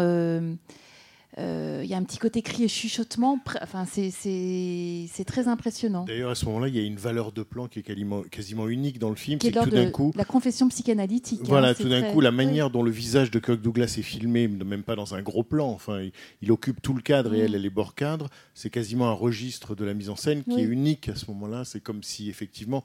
Euh, 1.38 1.82
Il 1.84 1.90
y 1.90 1.94
a 1.94 1.98
un 1.98 2.04
petit 2.04 2.18
côté 2.18 2.42
cri 2.42 2.64
et 2.64 2.68
chuchotement. 2.68 3.40
Enfin, 3.62 3.86
c'est- 3.86 5.24
très 5.26 5.48
impressionnant. 5.48 6.06
D'ailleurs, 6.06 6.32
à 6.32 6.36
ce 6.36 6.46
moment-là, 6.46 6.68
il 6.68 6.76
y 6.76 6.80
a 6.80 6.84
une 6.84 6.96
valeur 6.98 7.32
de 7.32 7.44
plan 7.44 7.68
qui 7.68 7.80
est 7.80 7.84
quasiment, 7.84 8.22
quasiment 8.24 8.68
unique 8.68 9.00
dans 9.00 9.10
le 9.10 9.16
film. 9.16 9.40
Qui 9.40 9.48
est 9.48 9.52
que 9.52 9.64
tout 9.64 9.70
d'un 9.70 9.86
de 9.86 9.90
coup, 9.90 10.12
la 10.16 10.26
confession 10.26 10.68
psychanalytique. 10.70 11.40
hein, 11.42 11.48
Voilà, 11.48 11.74
c'est 11.74 11.84
tout 11.84 11.90
d'un 11.90 12.04
coup, 12.04 12.22
la 12.22 12.30
oui. 12.30 12.36
manière 12.36 12.70
dont 12.70 12.84
le 12.84 12.92
visage 12.92 13.32
de 13.32 13.40
Kirk 13.40 13.62
Douglas 13.62 13.96
est 13.98 14.02
filmé, 14.04 14.48
même 14.48 14.84
pas 14.84 14.96
dans 14.96 15.16
un 15.16 15.22
gros 15.22 15.44
plan, 15.44 15.70
enfin, 15.70 16.02
il, 16.02 16.12
il 16.42 16.52
occupe 16.52 16.82
tout 16.82 16.94
le 16.94 17.02
cadre 17.02 17.34
et 17.34 17.40
Mm. 17.40 17.46
elle, 17.46 17.56
elle 17.56 17.66
est 17.66 17.70
bord 17.70 17.96
cadre, 17.96 18.30
c'est 18.54 18.70
quasiment 18.70 19.10
un 19.10 19.14
registre 19.14 19.76
de 19.76 19.84
la 19.86 19.94
mise 19.94 20.10
en 20.10 20.16
scène 20.16 20.44
qui 20.44 20.56
Oui. 20.56 20.62
est 20.62 20.66
unique 20.66 21.10
à 21.10 21.16
ce 21.16 21.26
moment-là. 21.32 21.64
C'est 21.66 21.82
comme 21.82 22.04
si, 22.04 22.30
effectivement, 22.30 22.84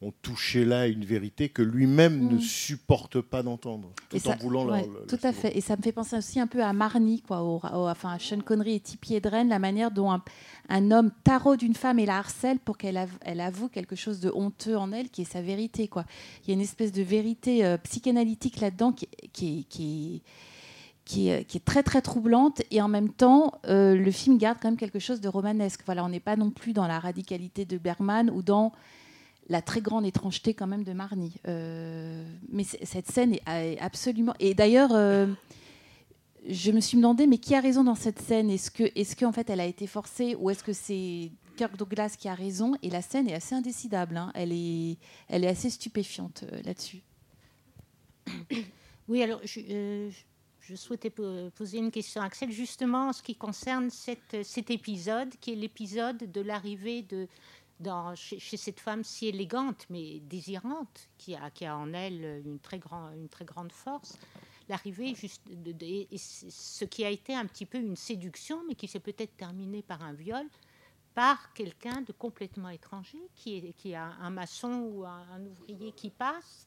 on 0.00 0.12
touchait 0.22 0.64
là 0.64 0.86
une 0.86 1.04
vérité 1.04 1.48
que 1.48 1.60
lui-même 1.60 2.20
Mm. 2.26 2.34
ne 2.34 2.38
supporte 2.38 3.20
pas 3.20 3.42
d'entendre, 3.42 3.90
tout 4.08 4.16
Et 4.16 4.20
ça- 4.20 4.34
en 4.34 4.36
voulant 4.36 4.64
la- 4.64 4.74
ouais, 4.82 4.88
la- 5.00 5.06
tout 5.06 5.18
à 5.26 5.32
fait. 5.32 5.56
Et 5.56 5.60
ça 5.60 5.76
me 5.76 5.82
fait 5.82 5.90
penser 5.90 6.16
aussi 6.16 6.38
un 6.38 6.46
peu 6.46 6.62
à 6.62 6.72
Marnie, 6.72 7.20
quoi, 7.20 7.42
au, 7.42 7.56
au- 7.56 7.88
enfin 7.88 8.12
à 8.12 8.18
Sean 8.20 8.38
Connery 8.40 8.74
et 8.74 8.80
Tippi 8.80 9.14
Hedren, 9.14 9.48
la 9.48 9.58
manière 9.58 9.90
dont 9.90 10.12
un, 10.12 10.22
un 10.68 10.90
homme 10.92 11.10
tarot 11.24 11.56
d'une 11.56 11.74
femme 11.74 11.98
et 11.98 12.06
la 12.06 12.18
harcèle 12.18 12.60
pour 12.60 12.78
qu'elle 12.78 12.96
av- 12.96 13.18
elle 13.22 13.40
avoue 13.40 13.68
quelque 13.68 13.96
chose 13.96 14.20
de 14.20 14.30
honteux 14.32 14.76
en 14.76 14.92
elle, 14.92 15.08
qui 15.10 15.22
est 15.22 15.32
sa 15.32 15.42
vérité. 15.42 15.88
Quoi. 15.88 16.04
Il 16.44 16.48
y 16.48 16.50
a 16.52 16.54
une 16.54 16.60
espèce 16.60 16.92
de 16.92 17.02
vérité 17.02 17.64
euh, 17.64 17.76
psychanalytique 17.78 18.60
là-dedans 18.60 18.92
qui, 18.92 19.08
qui, 19.32 19.66
qui, 19.68 20.22
qui 21.04 21.28
est, 21.30 21.44
qui 21.44 21.56
est 21.56 21.64
très 21.64 21.82
très 21.82 22.02
troublante 22.02 22.62
et 22.70 22.80
en 22.82 22.88
même 22.88 23.08
temps 23.12 23.54
euh, 23.66 23.96
le 23.96 24.10
film 24.12 24.38
garde 24.38 24.58
quand 24.62 24.68
même 24.68 24.76
quelque 24.78 25.00
chose 25.00 25.20
de 25.20 25.28
romanesque. 25.28 25.80
Voilà, 25.86 26.04
on 26.04 26.08
n'est 26.10 26.20
pas 26.20 26.36
non 26.36 26.50
plus 26.50 26.72
dans 26.72 26.86
la 26.86 27.00
radicalité 27.00 27.64
de 27.64 27.78
Bergman 27.78 28.30
ou 28.30 28.42
dans 28.42 28.72
la 29.48 29.62
très 29.62 29.80
grande 29.80 30.04
étrangeté 30.04 30.52
quand 30.54 30.66
même 30.66 30.84
de 30.84 30.92
Marnie. 30.92 31.36
Euh, 31.46 32.24
mais 32.50 32.64
cette 32.64 33.10
scène 33.10 33.34
est, 33.34 33.78
absolument... 33.80 34.34
Et 34.40 34.54
d'ailleurs, 34.54 34.92
euh, 34.92 35.26
je 36.48 36.70
me 36.70 36.80
suis 36.80 36.96
demandé, 36.96 37.26
mais 37.26 37.38
qui 37.38 37.54
a 37.54 37.60
raison 37.60 37.82
dans 37.82 37.94
cette 37.94 38.20
scène? 38.20 38.50
Est-ce 38.50 38.70
que, 38.70 38.84
est-ce 38.94 39.16
qu'en 39.16 39.32
fait 39.32 39.48
elle 39.50 39.60
a 39.60 39.66
été 39.66 39.86
forcée 39.86 40.34
ou 40.34 40.50
est-ce 40.50 40.62
que 40.62 40.72
c'est 40.72 41.32
Kirk 41.56 41.76
Douglas 41.76 42.14
qui 42.18 42.28
a 42.28 42.34
raison? 42.34 42.74
Et 42.82 42.90
la 42.90 43.02
scène 43.02 43.28
est 43.28 43.34
assez 43.34 43.54
indécidable. 43.54 44.16
hein. 44.16 44.30
Elle, 44.34 44.52
est, 44.52 44.98
elle 45.28 45.44
est 45.44 45.48
assez 45.48 45.70
stupéfiante 45.70 46.44
euh, 46.52 46.62
là-dessus. 46.64 47.02
Oui, 49.08 49.22
alors 49.22 49.40
je, 49.44 50.10
souhaitais 50.74 51.08
po- 51.08 51.48
poser 51.54 51.78
une 51.78 51.90
question 51.90 52.20
Axel, 52.20 52.52
justement 52.52 53.08
en 53.08 53.12
ce 53.14 53.22
qui 53.22 53.34
concerne 53.34 53.88
cet 53.88 54.70
épisode, 54.70 55.30
qui 55.40 55.52
est 55.52 55.56
l'épisode 55.56 56.30
de 56.30 56.40
l'arrivée 56.42 57.00
de, 57.02 57.26
chez, 58.14 58.56
cette 58.56 58.80
femme 58.80 59.04
si 59.04 59.28
élégante 59.28 59.86
mais 59.90 60.20
désirante, 60.20 61.08
qui 61.16 61.34
a, 61.34 61.76
en 61.76 61.92
elle 61.92 62.42
une 62.44 62.58
très, 62.58 62.78
grande 62.78 63.72
force. 63.72 64.18
L'arrivée, 64.68 65.14
ce 65.14 66.84
qui 66.84 67.04
a 67.04 67.10
été 67.10 67.34
un 67.34 67.46
petit 67.46 67.64
peu 67.64 67.78
une 67.78 67.96
séduction, 67.96 68.62
mais 68.68 68.74
qui 68.74 68.86
s'est 68.86 69.00
peut-être 69.00 69.36
terminée 69.36 69.82
par 69.82 70.02
un 70.02 70.12
viol, 70.12 70.46
par 71.14 71.52
quelqu'un 71.54 72.02
de 72.02 72.12
complètement 72.12 72.68
étranger, 72.68 73.18
qui, 73.34 73.74
est, 73.84 73.94
un 73.94 74.30
maçon 74.30 74.90
ou 74.92 75.04
un, 75.04 75.44
ouvrier 75.46 75.92
qui 75.92 76.10
passe. 76.10 76.66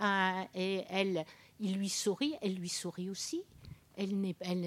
Euh, 0.00 0.42
et 0.54 0.84
il 1.60 1.76
lui 1.76 1.88
sourit, 1.88 2.34
elle 2.40 2.54
lui 2.54 2.68
sourit 2.68 3.10
aussi. 3.10 3.42
Elle 3.96 4.20
n'est, 4.20 4.36
elle 4.40 4.62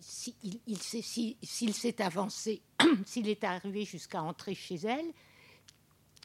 si- 0.00 1.36
s'il 1.42 1.74
s'est 1.74 2.02
avancé, 2.02 2.60
s'il 3.06 3.28
est 3.28 3.44
arrivé 3.44 3.84
jusqu'à 3.86 4.22
entrer 4.22 4.54
chez 4.54 4.74
elle, 4.76 5.10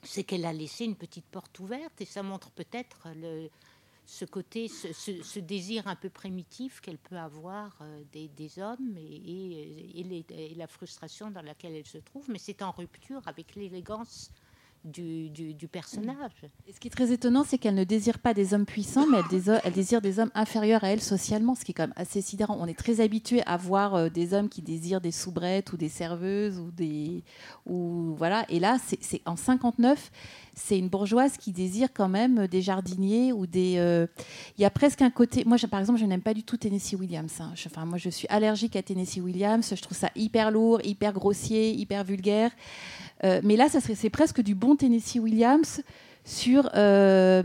c'est 0.03 0.23
qu'elle 0.23 0.45
a 0.45 0.51
laissé 0.53 0.83
une 0.85 0.95
petite 0.95 1.25
porte 1.25 1.57
ouverte 1.59 2.01
et 2.01 2.05
ça 2.05 2.23
montre 2.23 2.51
peut-être 2.51 3.07
le, 3.15 3.49
ce 4.05 4.25
côté, 4.25 4.67
ce, 4.67 5.39
désir 5.39 5.87
un 5.87 5.95
peu 5.95 6.09
primitif 6.09 6.81
qu'elle 6.81 6.97
peut 6.97 7.17
avoir 7.17 7.77
euh, 7.81 8.03
des, 8.11 8.27
des 8.29 8.59
hommes 8.59 8.95
et, 8.97 10.01
et 10.01 10.55
la 10.55 10.67
frustration 10.67 11.31
dans 11.31 11.41
laquelle 11.41 11.75
elle 11.75 11.85
se 11.87 11.97
trouve, 11.97 12.29
mais 12.29 12.39
c'est 12.39 12.61
en 12.61 12.71
rupture 12.71 13.21
avec 13.25 13.55
l'élégance 13.55 14.31
du, 14.83 15.67
personnage. 15.71 16.31
Et 16.67 16.73
ce 16.73 16.79
qui 16.79 16.87
est 16.87 16.91
très 16.91 17.11
étonnant, 17.11 17.43
c'est 17.45 17.57
qu'elle 17.57 17.75
ne 17.75 17.83
désire 17.83 18.19
pas 18.19 18.33
des 18.33 18.53
hommes 18.53 18.65
puissants, 18.65 19.05
mais 19.07 19.17
elle 19.19 19.27
désire, 19.29 19.59
elle 19.63 19.73
désire 19.73 20.01
des 20.01 20.19
hommes 20.19 20.31
inférieurs 20.33 20.83
à 20.83 20.89
elle 20.89 21.01
socialement, 21.01 21.55
ce 21.55 21.65
qui 21.65 21.71
est 21.71 21.73
quand 21.73 21.83
même 21.83 21.93
assez 21.95 22.21
sidérant. 22.21 22.57
On 22.59 22.67
est 22.67 22.77
très 22.77 23.01
habitué 23.01 23.41
à 23.45 23.57
voir 23.57 23.95
euh, 23.95 24.09
des 24.09 24.33
hommes 24.33 24.49
qui 24.49 24.61
désirent 24.61 25.01
des 25.01 25.11
soubrettes 25.11 25.73
ou 25.73 25.77
des 25.77 25.89
serveuses 25.89 26.57
ou 26.59 26.71
des 26.71 27.23
ou 27.65 28.15
voilà. 28.17 28.45
Et 28.49 28.59
là, 28.59 28.77
c'est- 28.85 29.21
en 29.25 29.35
59, 29.35 30.11
c'est 30.59 30.77
une 30.79 30.89
bourgeoise 30.89 31.37
qui 31.37 31.51
désire 31.51 31.89
quand 31.93 32.09
même 32.09 32.47
des 32.47 32.61
jardiniers 32.63 33.31
ou 33.31 33.45
des. 33.45 33.75
euh, 33.77 34.07
Il 34.57 34.61
y 34.63 34.65
a 34.65 34.69
presque 34.71 35.03
un 35.03 35.11
côté. 35.11 35.43
Moi, 35.45 35.57
par 35.69 35.79
exemple, 35.79 35.99
je 35.99 36.05
n'aime 36.05 36.21
pas 36.21 36.33
du 36.33 36.43
tout 36.43 36.57
Tennessee 36.57 36.95
Williams. 36.99 37.31
hein. 37.39 37.51
Je- 37.55 37.69
enfin, 37.69 37.85
moi, 37.85 37.97
je 37.99 38.09
suis 38.09 38.27
allergique 38.29 38.75
à 38.75 38.81
Tennessee 38.81 39.17
Williams. 39.21 39.71
Je 39.75 39.81
trouve 39.81 39.95
ça 39.97 40.09
hyper 40.15 40.49
lourd, 40.49 40.81
hyper 40.83 41.13
grossier, 41.13 41.71
hyper 41.73 42.03
vulgaire. 42.03 42.49
Euh, 43.23 43.39
mais 43.43 43.55
là, 43.55 43.69
ça 43.69 43.79
serait, 43.81 43.95
c'est 43.95 44.09
presque 44.09 44.41
du 44.41 44.55
bon 44.55 44.75
Tennessee 44.75 45.19
Williams 45.19 45.81
sur 46.29 46.69
euh, 46.75 47.41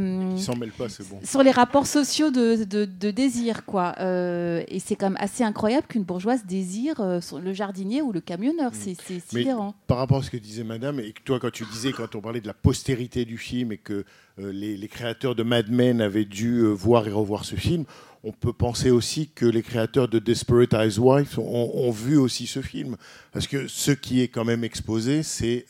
pas, 0.77 0.87
bon. 1.09 1.21
sur 1.23 1.43
les 1.45 1.53
rapports 1.53 1.87
sociaux 1.87 2.33
de, 2.33 2.65
de- 2.65 2.85
de 2.85 3.11
désir, 3.13 3.65
quoi. 3.65 3.95
Euh, 4.01 4.65
et 4.67 4.81
c'est 4.81 4.97
quand 4.97 5.11
même 5.11 5.19
assez 5.21 5.45
incroyable 5.45 5.87
qu'une 5.87 6.03
bourgeoise 6.03 6.45
désire 6.45 7.01
euh, 7.01 7.21
le 7.41 7.53
jardinier 7.53 8.03
ou 8.03 8.11
le 8.11 8.21
camionneur. 8.21 8.73
C'est 8.75 8.97
c'est 9.01 9.23
Mais 9.33 9.41
sidérant. 9.43 9.75
par 9.87 9.99
rapport 9.99 10.19
à 10.19 10.23
ce 10.25 10.31
que 10.31 10.37
disait 10.37 10.65
Madame, 10.65 10.99
et 10.99 11.13
que 11.13 11.23
toi, 11.23 11.39
quand 11.39 11.53
tu 11.53 11.65
disais, 11.73 11.93
quand 11.93 12.17
on 12.17 12.21
parlait 12.21 12.41
de 12.41 12.49
la 12.49 12.55
postérité 12.55 13.25
du 13.25 13.39
film 13.39 13.71
et 13.71 13.79
que 13.79 14.05
les, 14.37 14.77
les 14.77 14.89
créateurs 14.89 15.37
de 15.37 15.45
Mad 15.45 15.71
Men 15.71 16.01
avaient 16.01 16.25
dû 16.25 16.65
voir 16.67 17.07
et 17.07 17.13
revoir 17.13 17.45
ce 17.45 17.55
film, 17.55 17.85
on 18.25 18.33
peut 18.33 18.53
penser 18.53 18.91
aussi 18.91 19.29
que 19.33 19.47
les 19.47 19.63
créateurs 19.63 20.09
de 20.09 20.19
Desperate 20.19 20.75
Housewives 20.75 21.39
ont, 21.39 21.71
ont 21.75 21.91
vu 21.93 22.17
aussi 22.17 22.47
ce 22.49 22.63
film. 22.63 22.97
Parce 23.33 23.47
que 23.47 23.69
ce 23.69 23.93
qui 23.93 24.23
est 24.23 24.29
quand 24.29 24.45
même 24.45 24.65
exposé, 24.65 25.23
c'est 25.23 25.67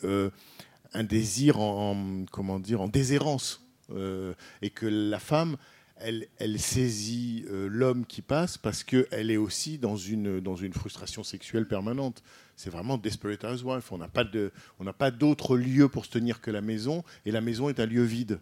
un 0.93 1.03
désir 1.03 1.59
en, 1.59 1.91
en- 1.91 2.25
comment 2.31 2.59
dire, 2.59 2.81
en 2.81 2.87
déshérence. 2.87 3.59
Euh, 3.91 4.33
et 4.61 4.69
que 4.69 4.85
la 4.85 5.19
femme, 5.19 5.57
elle, 5.97 6.27
saisit 6.59 7.45
euh, 7.49 7.67
l'homme 7.69 8.05
qui 8.05 8.21
passe 8.21 8.57
parce 8.57 8.83
qu'elle 8.83 9.29
est 9.29 9.37
aussi 9.37 9.77
dans 9.77 9.97
une, 9.97 10.39
dans 10.39 10.55
une 10.55 10.73
frustration 10.73 11.23
sexuelle 11.23 11.67
permanente. 11.67 12.23
C'est 12.55 12.69
vraiment 12.69 12.97
Desperate 12.97 13.43
Housewife. 13.43 13.91
On 13.91 13.97
n'a 13.97 14.07
pas 14.07 14.23
de- 14.23 14.51
on 14.79 14.85
pas 14.93 15.11
d'autre 15.11 15.57
lieu 15.57 15.89
pour 15.89 16.05
se 16.05 16.11
tenir 16.11 16.39
que 16.41 16.49
la 16.51 16.61
maison, 16.61 17.03
et 17.25 17.31
la 17.31 17.41
maison 17.41 17.69
est 17.69 17.79
un 17.79 17.85
lieu 17.85 18.03
vide. 18.03 18.39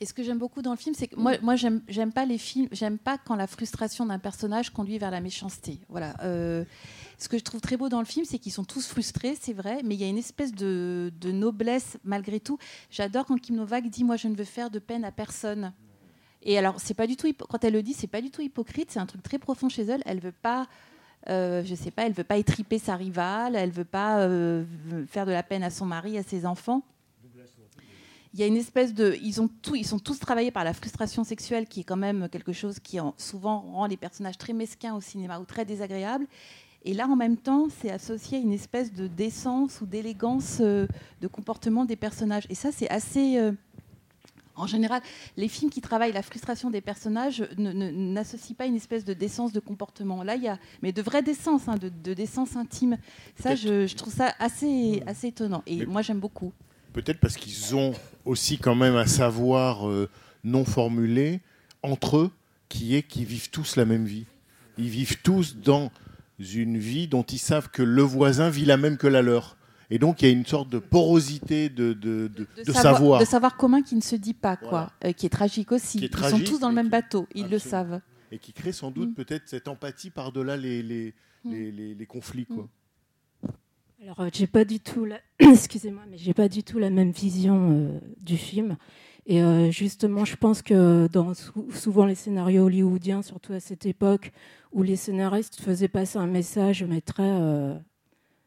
Et 0.00 0.06
ce 0.06 0.12
que 0.12 0.22
j'aime 0.22 0.38
beaucoup 0.38 0.60
dans 0.60 0.72
le 0.72 0.76
film, 0.76 0.94
c'est 0.98 1.06
que 1.08 1.16
moi, 1.16 1.34
moi 1.40 1.56
j'aime 1.56 1.80
j'aime 1.88 2.12
pas 2.12 2.26
les 2.26 2.36
films, 2.38 2.68
j'aime 2.72 2.98
pas 2.98 3.16
quand 3.16 3.36
la 3.36 3.46
frustration 3.46 4.04
d'un 4.06 4.18
personnage 4.18 4.70
conduit 4.70 4.98
vers 4.98 5.10
la 5.12 5.20
méchanceté. 5.20 5.78
Voilà. 5.88 6.16
Euh, 6.22 6.64
ce 7.24 7.28
que 7.28 7.38
je 7.38 7.42
trouve 7.42 7.62
très 7.62 7.78
beau 7.78 7.88
dans 7.88 8.00
le 8.00 8.04
film, 8.04 8.26
c'est 8.26 8.38
qu'ils 8.38 8.52
sont 8.52 8.64
tous 8.64 8.86
frustrés, 8.86 9.34
c'est 9.40 9.54
vrai, 9.54 9.80
mais 9.82 9.94
il 9.94 10.00
y 10.00 10.04
a 10.04 10.08
une 10.08 10.18
espèce 10.18 10.52
de, 10.52 11.10
noblesse 11.24 11.96
malgré 12.04 12.38
tout. 12.38 12.58
J'adore 12.90 13.24
quand 13.24 13.40
Kim 13.40 13.56
Novak 13.56 13.88
dit 13.88 14.04
Moi, 14.04 14.16
je 14.16 14.28
ne 14.28 14.36
veux 14.36 14.44
faire 14.44 14.70
de 14.70 14.78
peine 14.78 15.04
à 15.04 15.10
personne. 15.10 15.72
Et 16.42 16.58
alors, 16.58 16.78
c'est 16.78 16.92
pas 16.92 17.06
du 17.06 17.16
tout 17.16 17.26
quand 17.48 17.64
elle 17.64 17.72
le 17.72 17.82
dit, 17.82 17.94
c'est 17.94 18.06
pas 18.06 18.20
du 18.20 18.30
tout 18.30 18.42
hypocrite. 18.42 18.90
C'est 18.90 18.98
un 18.98 19.06
truc 19.06 19.22
très 19.22 19.38
profond 19.38 19.70
chez 19.70 19.84
elle. 19.84 20.02
Elle 20.04 20.20
veut 20.20 20.32
pas, 20.32 20.66
euh, 21.30 21.64
je 21.64 21.74
sais 21.74 21.90
pas, 21.90 22.04
elle 22.04 22.12
veut 22.12 22.24
pas 22.24 22.36
étriper 22.36 22.78
sa 22.78 22.94
rivale. 22.94 23.56
Elle 23.56 23.70
veut 23.70 23.86
pas 23.86 24.18
euh, 24.20 24.64
faire 25.08 25.24
de 25.24 25.32
la 25.32 25.42
peine 25.42 25.62
à 25.62 25.70
son 25.70 25.86
mari, 25.86 26.18
à 26.18 26.22
ses 26.22 26.44
enfants 26.44 26.82
il 28.34 28.40
y 28.40 28.42
a 28.42 28.46
une 28.48 28.56
espèce 28.56 28.92
de. 28.92 29.16
Ils, 29.22 29.40
ont 29.40 29.48
tout, 29.48 29.76
ils 29.76 29.86
sont 29.86 30.00
tous 30.00 30.18
travaillés 30.18 30.50
par 30.50 30.64
la 30.64 30.74
frustration 30.74 31.22
sexuelle, 31.22 31.68
qui 31.68 31.80
est 31.80 31.84
quand 31.84 31.96
même 31.96 32.28
quelque 32.28 32.52
chose 32.52 32.80
qui 32.80 32.98
en- 32.98 33.14
souvent 33.16 33.60
rend 33.60 33.86
les 33.86 33.96
personnages 33.96 34.36
très 34.38 34.52
mesquins 34.52 34.96
au 34.96 35.00
cinéma 35.00 35.38
ou 35.38 35.44
très 35.44 35.64
désagréables. 35.64 36.26
Et 36.84 36.92
là, 36.94 37.08
en 37.08 37.16
même 37.16 37.36
temps, 37.36 37.68
c'est 37.80 37.90
associé 37.90 38.38
à 38.38 38.40
une 38.40 38.52
espèce 38.52 38.92
de 38.92 39.06
décence 39.06 39.80
ou 39.80 39.86
d'élégance 39.86 40.58
euh, 40.60 40.86
de 41.20 41.26
comportement 41.28 41.84
des 41.86 41.96
personnages. 41.96 42.46
Et 42.50 42.54
ça, 42.54 42.70
c'est 42.72 42.90
assez. 42.90 43.38
euh, 43.38 43.52
en 44.56 44.66
général, 44.66 45.02
les 45.36 45.48
films 45.48 45.70
qui 45.70 45.80
travaillent 45.80 46.12
la 46.12 46.22
frustration 46.22 46.70
des 46.70 46.80
personnages 46.80 47.42
n'associent 47.58 48.54
pas 48.54 48.66
une 48.66 48.76
espèce 48.76 49.04
de 49.04 49.12
décence 49.12 49.52
de 49.52 49.60
comportement. 49.60 50.22
Là, 50.22 50.36
il 50.36 50.44
y 50.44 50.48
a, 50.48 50.58
mais 50.82 50.92
de 50.92 51.02
vraie 51.02 51.22
décence, 51.22 51.66
hein, 51.68 51.76
de, 51.76 51.88
de 51.88 52.14
décence 52.14 52.54
intime. 52.54 52.96
Ça, 53.40 53.56
je, 53.56 53.86
je 53.86 53.96
trouve 53.96 54.12
ça 54.12 54.32
assez, 54.38 55.02
assez 55.06 55.28
étonnant. 55.28 55.62
Et 55.66 55.86
moi, 55.86 56.02
j'aime 56.02 56.20
beaucoup. 56.20 56.52
Peut-être 56.92 57.18
parce 57.18 57.36
qu'ils 57.36 57.74
ont 57.74 57.94
aussi 58.24 58.58
quand 58.58 58.76
même 58.76 58.94
un 58.94 59.06
savoir 59.06 59.88
euh, 59.88 60.08
non 60.44 60.64
formulé 60.64 61.40
entre 61.82 62.18
eux, 62.18 62.30
qui 62.68 62.94
est 62.94 63.02
qu'ils 63.02 63.24
vivent 63.24 63.50
tous 63.50 63.74
la 63.74 63.84
même 63.84 64.04
vie. 64.04 64.26
Ils 64.78 64.88
vivent 64.88 65.20
tous 65.22 65.56
dans 65.56 65.90
une 66.38 66.78
vie 66.78 67.06
dont 67.08 67.22
ils 67.22 67.38
savent 67.38 67.70
que 67.70 67.82
le 67.82 68.02
voisin 68.02 68.50
vit 68.50 68.64
la 68.64 68.76
même 68.76 68.96
que 68.96 69.06
la 69.06 69.22
leur. 69.22 69.56
Et 69.90 69.98
donc 69.98 70.22
il 70.22 70.24
y 70.26 70.28
a 70.28 70.32
une 70.32 70.46
sorte 70.46 70.68
de 70.70 70.78
porosité 70.78 71.68
de, 71.68 71.92
de, 71.92 72.28
de- 72.28 72.46
de 72.64 72.72
savoir. 72.72 73.20
de 73.20 73.24
savoir 73.24 73.56
commun 73.56 73.82
qui 73.82 73.94
ne 73.94 74.00
se 74.00 74.16
dit 74.16 74.34
pas, 74.34 74.56
quoi, 74.56 74.90
euh, 75.04 75.12
qui 75.12 75.26
est 75.26 75.30
tragique 75.30 75.70
aussi. 75.72 75.98
Ils 75.98 76.16
sont 76.30 76.38
tous 76.40 76.58
dans 76.58 76.70
le 76.70 76.74
même 76.74 76.88
bateau, 76.88 77.26
ils 77.34 77.48
le 77.48 77.58
savent. 77.58 78.00
Et 78.32 78.38
qui 78.38 78.52
crée 78.52 78.72
sans 78.72 78.90
doute 78.90 79.14
peut-être 79.14 79.44
cette 79.46 79.68
empathie 79.68 80.10
par-delà 80.10 80.56
les, 80.56 80.82
les, 80.82 81.14
Mm. 81.44 81.50
les, 81.52 81.70
les- 81.72 81.94
les 81.94 82.06
conflits. 82.06 82.46
Quoi. 82.46 82.66
Alors, 84.02 84.20
euh, 84.20 84.28
j'ai 84.32 84.46
pas 84.46 84.64
du 84.64 84.80
tout 84.80 85.04
la... 85.04 85.18
excusez-moi, 85.38 86.02
mais 86.10 86.16
j'ai 86.16 86.32
pas 86.34 86.48
du 86.48 86.62
tout 86.62 86.78
la 86.78 86.88
même 86.90 87.10
vision 87.10 87.70
euh, 87.70 87.98
du 88.20 88.36
film. 88.38 88.76
Et 89.26 89.42
euh, 89.42 89.70
justement, 89.70 90.24
je 90.24 90.36
pense 90.36 90.60
que 90.60 91.08
dans 91.10 91.32
sou- 91.34 91.70
souvent 91.72 92.04
les 92.04 92.14
scénarios 92.14 92.64
hollywoodiens, 92.64 93.22
surtout 93.22 93.54
à 93.54 93.60
cette 93.60 93.86
époque, 93.86 94.32
où 94.72 94.82
les 94.82 94.96
scénaristes 94.96 95.60
faisaient 95.60 95.88
passer 95.88 96.18
un 96.18 96.26
message 96.26 96.84
mais 96.84 97.00
très 97.00 97.22
euh, 97.22 97.74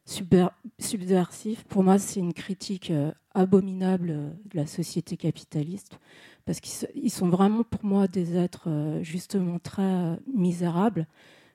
subversif, 0.06 1.64
pour 1.64 1.84
moi, 1.84 1.98
c'est 1.98 2.20
une 2.20 2.34
critique 2.34 2.92
euh, 2.92 3.12
abominable 3.34 4.36
de 4.46 4.56
la 4.58 4.68
société 4.68 5.18
capitaliste, 5.18 6.00
parce 6.46 6.60
qu'ils 6.60 7.12
sont 7.12 7.30
vraiment 7.30 7.64
pour 7.64 7.84
moi 7.84 8.08
des 8.08 8.38
êtres 8.38 9.00
justement 9.02 9.60
très 9.60 10.18
misérables, 10.34 11.08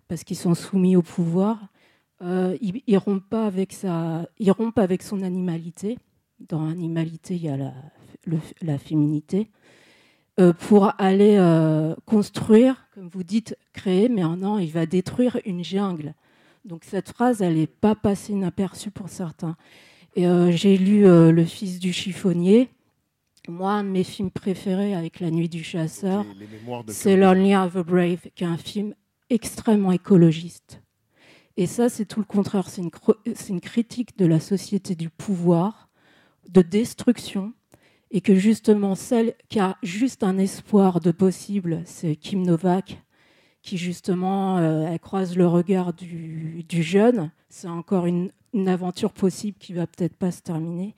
parce 0.09 0.23
qu'ils 0.25 0.37
sont 0.37 0.55
soumis 0.55 0.97
au 0.97 1.03
pouvoir. 1.03 1.69
Ils, 2.21 2.83
ils 2.87 2.99
rompent 2.99 3.29
pas 3.29 3.47
avec 3.47 3.73
sa, 3.73 4.29
ils 4.39 4.53
rompent 4.53 4.79
avec 4.79 5.03
son 5.03 5.23
animalité. 5.23 5.99
Dans 6.39 6.69
animalité, 6.69 7.35
il 7.37 7.43
y 7.43 7.49
a 7.49 7.57
la, 7.57 7.73
le- 8.25 8.39
la 8.61 8.79
féminité. 8.79 9.51
Euh, 10.41 10.53
pour 10.55 10.93
aller 10.99 11.37
euh, 11.39 11.95
construire, 12.07 12.89
comme 12.95 13.09
vous 13.09 13.23
dites, 13.23 13.57
créer, 13.75 14.09
mais 14.09 14.23
un 14.23 14.43
an, 14.43 14.57
il 14.59 14.71
va 14.73 14.87
détruire 14.87 15.39
une 15.45 15.63
jungle. 15.63 16.15
Donc 16.65 16.85
cette 16.85 17.11
phrase, 17.11 17.43
elle 17.43 17.57
n'est 17.57 17.67
pas 17.67 17.95
passée 17.95 18.33
inaperçue 18.33 18.91
pour 18.91 19.09
certains. 19.11 19.57
Et 20.17 20.27
euh, 20.27 20.51
j'ai 20.51 20.79
lu 20.79 21.03
Le 21.03 21.45
fils 21.45 21.79
du 21.81 21.93
chiffonnier. 21.93 22.71
Moi, 23.49 23.73
un 23.73 23.85
de 23.85 23.89
mes 23.91 24.05
films 24.05 24.31
préférés 24.31 24.95
avec 24.95 25.21
La 25.21 25.31
nuit 25.31 25.49
du 25.49 25.65
chasseur, 25.65 26.25
c'est 26.93 27.17
Lonely 27.17 27.57
of 27.57 27.75
the 27.75 27.79
Brave, 27.87 28.21
qui 28.35 28.45
est 28.45 28.47
un 28.47 28.57
film 28.57 28.95
extrêmement 29.31 29.93
écologiste. 29.93 30.81
Et 31.59 31.67
ça, 31.67 31.89
c'est 31.91 32.07
tout 32.07 32.21
le 32.21 32.27
contraire. 32.27 32.69
C'est 32.71 32.81
une, 32.83 32.89
cro- 32.91 33.17
c'est 33.35 33.49
une 33.49 33.61
critique 33.61 34.17
de 34.17 34.25
la 34.27 34.41
société 34.41 34.95
du 34.95 35.11
pouvoir, 35.11 35.91
de 36.49 36.63
destruction, 36.63 37.53
et 38.13 38.21
que 38.21 38.35
justement, 38.35 38.95
celle 38.95 39.35
qui 39.49 39.59
a 39.59 39.79
juste 39.83 40.23
un 40.23 40.37
espoir 40.37 41.01
de 41.01 41.11
possible, 41.11 41.81
c'est 41.87 42.15
Kim 42.15 42.43
Novak, 42.43 43.03
qui 43.63 43.79
justement, 43.79 44.59
euh, 44.59 44.87
elle 44.87 45.01
croise 45.01 45.35
le 45.35 45.47
regard 45.47 45.95
du, 45.95 46.65
jeune. 46.69 47.31
C'est 47.49 47.69
encore 47.69 48.05
une, 48.05 48.31
une 48.53 48.69
aventure 48.69 49.13
possible 49.13 49.57
qui 49.59 49.73
va 49.73 49.87
peut-être 49.87 50.15
pas 50.15 50.31
se 50.31 50.43
terminer. 50.43 50.95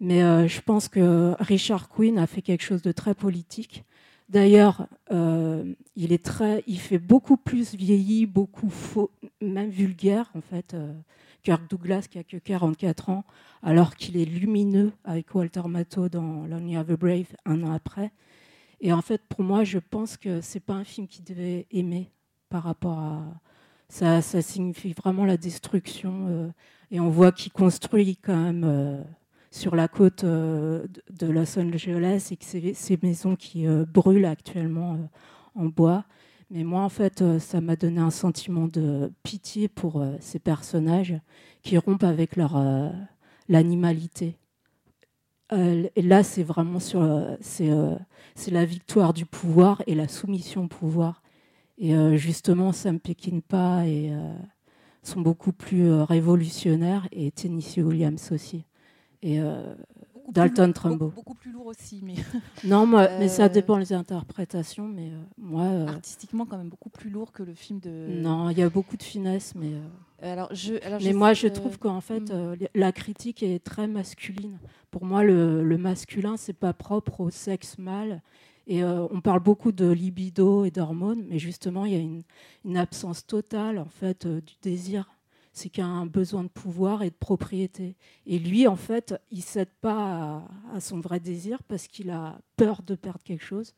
Mais 0.00 0.22
euh, 0.22 0.48
je 0.48 0.62
pense 0.62 0.88
que 0.88 1.34
Richard 1.40 1.90
Quinn 1.90 2.18
a 2.18 2.26
fait 2.26 2.42
quelque 2.42 2.64
chose 2.64 2.82
de 2.82 2.92
très 2.92 3.14
politique. 3.14 3.84
D'ailleurs, 4.30 4.86
euh, 5.12 5.74
il 5.94 6.12
est 6.12 6.24
très, 6.24 6.64
il 6.66 6.80
fait 6.80 6.98
beaucoup 6.98 7.36
plus 7.36 7.74
vieilli, 7.74 8.24
beaucoup 8.24 8.70
faux, 8.70 9.10
même 9.42 9.70
vulgaire 9.70 10.30
en 10.34 10.40
fait. 10.40 10.74
Kirk 11.46 11.70
Douglas 11.70 12.08
qui 12.10 12.18
a 12.18 12.24
que 12.24 12.38
44 12.38 13.08
ans, 13.08 13.24
alors 13.62 13.94
qu'il 13.94 14.16
est 14.16 14.24
lumineux 14.24 14.90
avec 15.04 15.32
Walter 15.32 15.62
Matthau 15.68 16.08
dans 16.08 16.44
Lonely 16.44 16.76
of 16.76 16.88
the 16.88 16.98
Brave 16.98 17.36
un 17.44 17.62
an 17.62 17.72
après. 17.72 18.10
Et 18.80 18.92
en 18.92 19.00
fait, 19.00 19.22
pour 19.28 19.44
moi, 19.44 19.62
je 19.62 19.78
pense 19.78 20.16
que 20.16 20.40
c'est 20.40 20.58
pas 20.58 20.72
un 20.72 20.82
film 20.82 21.06
qui 21.06 21.22
devait 21.22 21.68
aimer 21.70 22.10
par 22.48 22.64
rapport 22.64 22.98
à 22.98 23.22
ça. 23.88 24.22
Ça 24.22 24.42
signifie 24.42 24.92
vraiment 24.92 25.24
la 25.24 25.36
destruction. 25.36 26.26
euh, 26.28 26.48
et 26.90 26.98
on 26.98 27.10
voit 27.10 27.30
qu'il 27.30 27.52
construit 27.52 28.16
quand 28.16 28.36
même 28.36 28.64
euh, 28.64 29.00
sur 29.52 29.76
la 29.76 29.86
côte 29.86 30.24
euh, 30.24 30.84
de 31.10 31.28
Los 31.28 31.56
Angeles 31.60 32.28
et 32.32 32.36
que 32.36 32.44
c'est 32.44 32.74
ces 32.74 32.98
maisons 33.04 33.36
qui 33.36 33.68
euh, 33.68 33.84
brûlent 33.84 34.26
actuellement 34.26 34.98
en 35.54 35.66
bois. 35.66 36.06
Mais 36.50 36.62
moi, 36.62 36.82
en 36.82 36.88
fait, 36.88 37.22
euh, 37.22 37.38
ça 37.38 37.60
m'a 37.60 37.76
donné 37.76 38.00
un 38.00 38.10
sentiment 38.10 38.68
de 38.68 39.12
pitié 39.24 39.68
pour 39.68 40.00
euh, 40.00 40.16
ces 40.20 40.38
personnages 40.38 41.18
qui 41.62 41.76
rompent 41.76 42.04
avec 42.04 42.36
leur 42.36 42.56
euh, 42.56 42.90
l'animalité. 43.48 44.36
Et 45.52 46.02
là, 46.02 46.24
c'est 46.24 46.42
vraiment 46.42 46.80
sur, 46.80 47.08
c'est, 47.40 47.70
la 48.48 48.64
victoire 48.64 49.12
du 49.12 49.26
pouvoir 49.26 49.80
et 49.86 49.94
la 49.94 50.08
soumission 50.08 50.64
au 50.64 50.66
pouvoir. 50.66 51.22
Et 51.78 51.94
justement, 52.18 52.72
Sam 52.72 52.98
Peckinpah 52.98 53.86
et 53.86 54.10
euh, 54.10 54.34
sont 55.04 55.20
beaucoup 55.20 55.52
plus 55.52 55.92
révolutionnaires 56.02 57.06
et 57.12 57.30
Tennessee 57.30 57.78
Williams 57.78 58.32
aussi. 58.32 58.64
Et 59.22 59.38
Beaucoup 60.26 60.34
Dalton 60.34 60.64
plus- 60.66 60.72
Trumbo. 60.74 61.04
Beaucoup, 61.06 61.14
beaucoup 61.16 61.34
plus 61.34 61.52
lourd 61.52 61.66
aussi, 61.66 62.00
mais. 62.02 62.14
Non, 62.64 62.86
moi, 62.86 63.08
mais 63.18 63.28
ça 63.28 63.44
Euh, 63.44 63.48
dépend 63.48 63.78
des 63.78 63.92
interprétations, 63.92 64.88
mais 64.88 65.10
euh, 65.10 65.22
moi. 65.38 65.62
euh, 65.64 65.86
Artistiquement, 65.86 66.46
quand 66.46 66.58
même 66.58 66.68
beaucoup 66.68 66.90
plus 66.90 67.10
lourd 67.10 67.32
que 67.32 67.42
le 67.42 67.54
film 67.54 67.78
de. 67.80 68.06
non, 68.08 68.50
il 68.50 68.58
y 68.58 68.62
a 68.62 68.68
beaucoup 68.68 68.96
de 68.96 69.02
finesse, 69.02 69.54
mais. 69.54 69.72
Alors, 70.22 70.48
je, 70.54 70.74
alors 70.84 71.00
mais 71.00 71.10
je 71.12 71.16
moi, 71.16 71.32
je 71.34 71.46
trouve 71.48 71.78
qu'en 71.78 72.00
fait, 72.00 72.20
mm. 72.20 72.28
euh, 72.32 72.56
la 72.74 72.90
critique 72.92 73.42
est 73.42 73.62
très 73.62 73.86
masculine. 73.86 74.58
Pour 74.90 75.04
moi, 75.04 75.22
le, 75.22 75.62
le 75.62 75.78
masculin, 75.78 76.36
c'est 76.36 76.54
pas 76.54 76.72
propre 76.72 77.20
au 77.20 77.30
sexe 77.30 77.78
mâle. 77.78 78.22
Et 78.68 78.82
on 78.82 79.20
parle 79.20 79.38
beaucoup 79.38 79.70
de 79.70 79.88
libido 79.88 80.64
et 80.64 80.72
d'hormones, 80.72 81.24
mais 81.28 81.38
justement, 81.38 81.84
il 81.84 81.92
y 81.92 81.94
a 81.94 82.00
une, 82.00 82.24
une 82.64 82.76
absence 82.76 83.24
totale 83.24 83.78
en 83.78 83.88
fait 83.88 84.26
du 84.26 84.54
désir. 84.60 85.08
C'est 85.56 85.70
qu'il 85.70 85.82
y 85.82 85.86
a 85.86 85.88
un 85.88 86.04
besoin 86.04 86.44
de 86.44 86.48
pouvoir 86.48 87.02
et 87.02 87.08
de 87.08 87.14
propriété. 87.14 87.96
Et 88.26 88.38
lui, 88.38 88.66
en 88.66 88.76
fait, 88.76 89.14
il 89.30 89.42
cède 89.42 89.72
pas 89.80 90.46
à, 90.74 90.80
son 90.80 91.00
vrai 91.00 91.18
désir 91.18 91.62
parce 91.62 91.88
qu'il 91.88 92.10
a 92.10 92.38
peur 92.56 92.82
de 92.82 92.94
perdre 92.94 93.22
quelque 93.24 93.42
chose, 93.42 93.74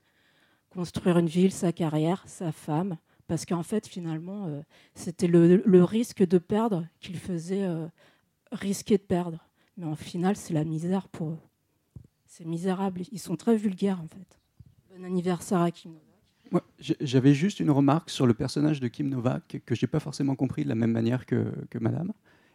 construire 0.70 1.18
une 1.18 1.28
ville, 1.28 1.52
sa 1.52 1.70
carrière, 1.72 2.24
sa 2.26 2.50
femme, 2.50 2.98
parce 3.28 3.46
qu'en 3.46 3.62
fait, 3.62 3.86
finalement, 3.86 4.46
euh, 4.46 4.60
c'était 4.96 5.28
le, 5.28 5.84
risque 5.84 6.26
de 6.26 6.38
perdre 6.38 6.84
qu'il 6.98 7.16
faisait 7.16 7.62
euh, 7.62 7.86
risquer 8.50 8.98
de 8.98 9.02
perdre. 9.04 9.38
Mais 9.76 9.86
en 9.86 9.94
final, 9.94 10.34
c'est 10.34 10.54
la 10.54 10.64
misère 10.64 11.06
pour 11.06 11.28
eux. 11.28 11.38
C'est 12.26 12.44
misérable. 12.44 13.02
Ils 13.12 13.20
sont 13.20 13.36
très 13.36 13.56
vulgaires, 13.56 14.00
en 14.00 14.08
fait. 14.08 14.40
Bon 14.90 15.04
anniversaire 15.04 15.60
à 15.60 15.70
J'avais 16.80 17.34
juste 17.34 17.60
une 17.60 17.70
remarque 17.70 18.10
sur 18.10 18.26
le 18.26 18.34
personnage 18.34 18.80
de 18.80 18.88
Kim 18.88 19.08
Novak 19.08 19.60
que 19.64 19.74
je 19.74 19.84
n'ai 19.84 19.88
pas 19.88 20.00
forcément 20.00 20.36
compris 20.36 20.64
de 20.64 20.68
la 20.68 20.74
même 20.74 20.92
manière 20.92 21.26
que, 21.26 21.52
Madame. 21.80 22.12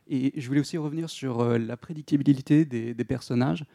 Et 0.07 0.33
je 0.39 0.47
voulais 0.47 0.59
aussi 0.59 0.77
revenir 0.77 1.09
sur 1.09 1.39
euh, 1.39 1.57
la 1.57 1.77
prédictibilité 1.77 2.65
des, 2.65 2.93
personnages. 3.05 3.65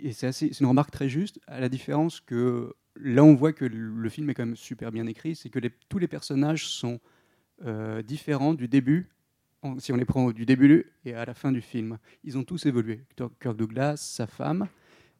Et 0.00 0.12
c'est 0.12 0.60
une 0.60 0.66
remarque 0.66 0.90
très 0.90 1.08
juste, 1.08 1.40
à 1.46 1.60
la 1.60 1.68
différence 1.68 2.20
que 2.20 2.74
là, 2.96 3.22
on 3.22 3.34
voit 3.34 3.52
que 3.52 3.64
le 3.64 4.08
film 4.08 4.30
est 4.30 4.34
quand 4.34 4.46
même 4.46 4.56
super 4.56 4.90
bien 4.90 5.06
écrit, 5.06 5.36
c'est 5.36 5.48
que 5.48 5.60
tous 5.88 5.98
les 5.98 6.08
personnages 6.08 6.66
sont 6.66 7.00
euh, 7.64 8.02
différents 8.02 8.54
du 8.54 8.68
début, 8.68 9.08
si 9.78 9.92
on 9.92 9.96
les 9.96 10.04
prend 10.04 10.30
du 10.30 10.46
début 10.46 10.86
et 11.04 11.14
à 11.14 11.24
la 11.24 11.34
fin 11.34 11.50
du 11.50 11.60
film. 11.60 11.98
Ils 12.22 12.38
ont 12.38 12.44
tous 12.44 12.66
évolué. 12.66 13.00
Kirk 13.16 13.56
Douglas, 13.56 13.96
sa 13.96 14.26
femme, 14.26 14.68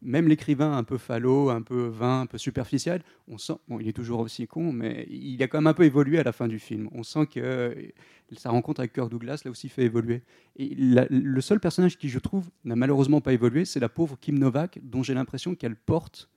même 0.03 0.28
l'écrivain 0.28 0.76
un 0.76 0.84
peu 0.84 0.99
falot, 0.99 1.51
un 1.51 1.62
peu 1.62 1.86
vain, 1.86 2.22
un 2.22 2.26
peu 2.26 2.38
superficiel, 2.38 3.03
on 3.26 3.38
sent, 3.38 3.55
bon, 3.68 3.80
il 3.80 3.88
est 3.88 3.92
toujours 3.92 4.20
aussi 4.20 4.46
con, 4.46 4.72
mais 4.72 5.07
il 5.11 5.42
a 5.42 5.49
quand 5.49 5.59
même 5.59 5.66
un 5.66 5.74
peu 5.74 5.84
évolué 5.84 6.18
à 6.18 6.22
la 6.22 6.32
fin 6.32 6.49
du 6.49 6.59
film. 6.59 6.88
On 6.92 7.03
sent 7.03 7.26
que 7.26 7.40
euh, 7.40 7.74
sa 8.36 8.51
rencontre 8.51 8.80
avec 8.80 8.92
Kirk 8.92 9.11
Douglas 9.11 9.42
l'a 9.44 9.51
aussi 9.51 9.68
fait 9.68 9.82
évoluer. 9.82 10.22
Et 10.57 10.74
le 10.76 11.40
seul 11.40 11.61
personnage 11.61 11.99
qui, 11.99 12.09
je 12.09 12.18
trouve, 12.18 12.49
n'a 12.64 12.76
malheureusement 12.76 13.20
pas 13.20 13.32
évolué, 13.32 13.64
c'est 13.64 13.80
la 13.80 13.88
pauvre 13.88 14.16
Kim 14.20 14.38
Novak, 14.38 14.78
dont 14.82 15.03
j'ai 15.03 15.14
l'impression 15.14 15.55
qu'elle 15.55 15.76
porte, 15.76 16.28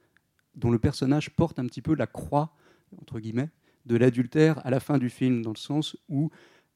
dont 0.56 0.72
le 0.72 0.80
personnage 0.80 1.30
porte 1.30 1.60
un 1.60 1.66
petit 1.66 1.82
peu 1.82 1.96
la 1.96 2.08
croix, 2.08 2.56
entre 3.00 3.20
guillemets, 3.20 3.50
de 3.86 3.96
l'adultère 3.96 4.66
à 4.66 4.70
la 4.70 4.80
fin 4.80 4.98
du 4.98 5.10
film, 5.10 5.42
dans 5.42 5.52
le 5.52 5.58
sens 5.58 5.98
où 6.10 6.30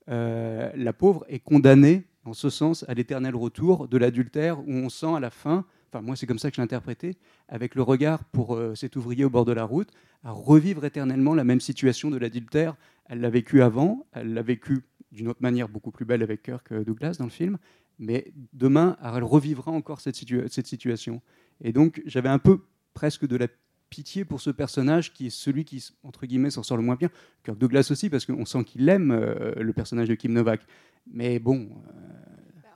euh, 0.09 0.71
la 0.75 0.93
pauvre 0.93 1.25
est 1.29 1.39
condamnée, 1.39 2.05
en 2.25 2.33
ce 2.33 2.49
sens, 2.49 2.85
à 2.87 2.93
l'éternel 2.93 3.35
retour 3.35 3.87
de 3.87 3.97
l'adultère, 3.97 4.59
où 4.59 4.71
on 4.71 4.89
sent 4.89 5.13
à 5.15 5.19
la 5.19 5.29
fin, 5.29 5.65
enfin 5.95 6.05
moi 6.05 6.15
c'est 6.15 6.25
comme 6.27 6.39
ça 6.39 6.49
que 6.49 6.55
je 6.55 6.61
l'ai 6.61 6.65
interprété, 6.65 7.17
avec 7.47 7.75
le 7.75 7.81
regard 7.81 8.23
pour 8.25 8.55
euh, 8.55 8.75
cet 8.75 8.95
ouvrier 8.95 9.23
au 9.23 9.29
bord 9.29 9.45
de 9.45 9.53
la 9.53 9.63
route, 9.63 9.89
à 10.23 10.31
revivre 10.31 10.83
éternellement 10.83 11.33
la 11.33 11.43
même 11.43 11.61
situation 11.61 12.09
de 12.11 12.17
l'adultère. 12.17 12.75
Elle 13.05 13.21
l'a 13.21 13.29
vécu 13.29 13.61
avant, 13.61 14.05
elle 14.11 14.33
l'a 14.33 14.41
vécu 14.41 14.83
d'une 15.11 15.27
autre 15.27 15.41
manière 15.41 15.69
beaucoup 15.69 15.91
plus 15.91 16.05
belle 16.05 16.23
avec 16.23 16.43
Kirk 16.43 16.73
Douglas 16.73 17.15
dans 17.19 17.25
le 17.25 17.29
film, 17.31 17.57
mais 17.99 18.33
demain, 18.53 18.97
elle 19.01 19.23
revivra 19.23 19.71
encore 19.71 20.01
cette, 20.01 20.15
situa- 20.15 20.47
cette 20.49 20.67
situation. 20.67 21.21
Et 21.61 21.71
donc 21.71 22.01
j'avais 22.05 22.29
un 22.29 22.39
peu 22.39 22.61
presque 22.93 23.25
de 23.25 23.37
la 23.37 23.47
pitié 23.89 24.25
pour 24.25 24.41
ce 24.41 24.49
personnage 24.49 25.13
qui 25.13 25.27
est 25.27 25.29
celui 25.29 25.63
qui, 25.63 25.87
entre 26.03 26.25
guillemets, 26.25 26.49
s'en 26.49 26.63
sort 26.63 26.75
le 26.75 26.83
moins 26.83 26.95
bien. 26.95 27.09
Kirk 27.43 27.57
Douglas 27.57 27.87
aussi, 27.91 28.09
parce 28.09 28.25
qu'on 28.25 28.45
sent 28.45 28.63
qu'il 28.65 28.89
aime 28.89 29.11
euh, 29.11 29.53
le 29.55 29.71
personnage 29.71 30.09
de 30.09 30.15
Kim 30.15 30.33
Novak. 30.33 30.65
Mais 31.07 31.39
bon, 31.39 31.69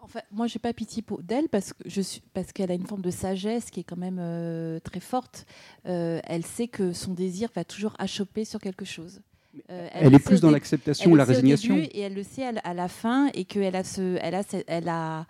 fait, 0.09 0.23
moi, 0.31 0.47
j'ai 0.47 0.59
pas 0.59 0.73
pitié 0.73 1.03
d'elle 1.21 1.49
parce 1.49 1.73
que 1.73 1.83
je 1.85 2.01
suis 2.01 2.21
parce 2.33 2.51
qu'elle 2.51 2.71
a 2.71 2.73
une 2.73 2.85
forme 2.87 3.01
de 3.01 3.11
sagesse 3.11 3.69
qui 3.71 3.79
est 3.81 3.83
quand 3.83 3.97
même 3.97 4.17
euh, 4.19 4.79
très 4.79 4.99
forte. 4.99 5.45
Euh, 5.87 6.19
elle 6.25 6.45
sait 6.45 6.67
que 6.67 6.93
son 6.93 7.13
désir 7.13 7.49
va 7.55 7.63
toujours 7.63 7.93
achoper 7.99 8.45
sur 8.45 8.59
quelque 8.59 8.85
chose. 8.85 9.21
Euh, 9.71 9.87
Elle 9.93 10.09
le 10.11 10.15
est 10.15 10.19
plus 10.19 10.41
dans 10.41 10.51
l'acceptation 10.51 11.11
ou 11.11 11.15
la 11.15 11.25
résignation. 11.25 11.75
début 11.75 11.87
et 11.87 12.01
elle 12.01 12.13
le 12.13 12.23
sait 12.23 12.45
à, 12.45 12.51
la- 12.51 12.61
à 12.61 12.73
la 12.73 12.87
fin 12.87 13.29
et 13.33 13.45
qu'elle 13.45 13.75
a 13.75 13.83
ce, 13.83 14.17
elle 14.21 14.35
a, 14.35 14.43
elle 14.67 14.87
a, 14.89 15.25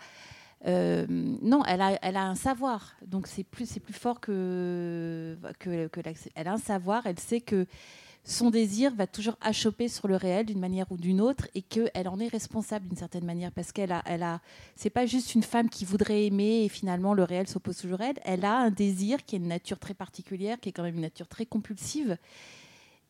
non, 1.09 1.63
elle 1.65 1.81
a, 1.81 1.97
elle 2.01 2.17
a 2.17 2.25
un 2.25 2.35
savoir. 2.35 2.95
Donc 3.05 3.27
c'est 3.27 3.43
plus, 3.43 3.67
c'est 3.67 3.79
plus 3.79 3.93
fort 3.93 4.19
que 4.19 5.37
que, 5.59 5.87
que 5.87 6.01
elle 6.35 6.47
a 6.47 6.53
un 6.53 6.57
savoir. 6.57 7.05
Elle 7.05 7.19
sait 7.19 7.41
que 7.41 7.65
son 8.23 8.51
désir 8.51 8.93
va 8.93 9.07
toujours 9.07 9.35
achoper 9.41 9.87
sur 9.87 10.07
le 10.07 10.15
réel 10.15 10.45
d'une 10.45 10.59
manière 10.59 10.91
ou 10.91 10.97
d'une 10.97 11.21
autre 11.21 11.47
et 11.55 11.61
qu'elle 11.61 12.07
en 12.07 12.19
est 12.19 12.27
responsable 12.27 12.87
d'une 12.87 12.97
certaine 12.97 13.25
manière 13.25 13.51
parce 13.51 13.71
qu'elle 13.71 13.91
a, 13.91 14.03
elle 14.05 14.23
a, 14.23 14.41
c'est 14.75 14.89
pas 14.89 15.05
juste 15.05 15.33
une 15.35 15.43
femme 15.43 15.69
qui 15.69 15.85
voudrait 15.85 16.25
aimer 16.25 16.63
et 16.63 16.69
finalement 16.69 17.13
le 17.13 17.23
réel 17.23 17.47
s'oppose 17.47 17.77
toujours 17.77 18.01
à 18.01 18.09
elle. 18.09 18.19
Elle 18.23 18.45
a 18.45 18.57
un 18.57 18.71
désir 18.71 19.25
qui 19.25 19.35
est 19.35 19.39
une 19.39 19.47
nature 19.47 19.79
très 19.79 19.93
particulière, 19.93 20.59
qui 20.59 20.69
est 20.69 20.71
quand 20.71 20.83
même 20.83 20.95
une 20.95 21.01
nature 21.01 21.27
très 21.27 21.45
compulsive 21.45 22.17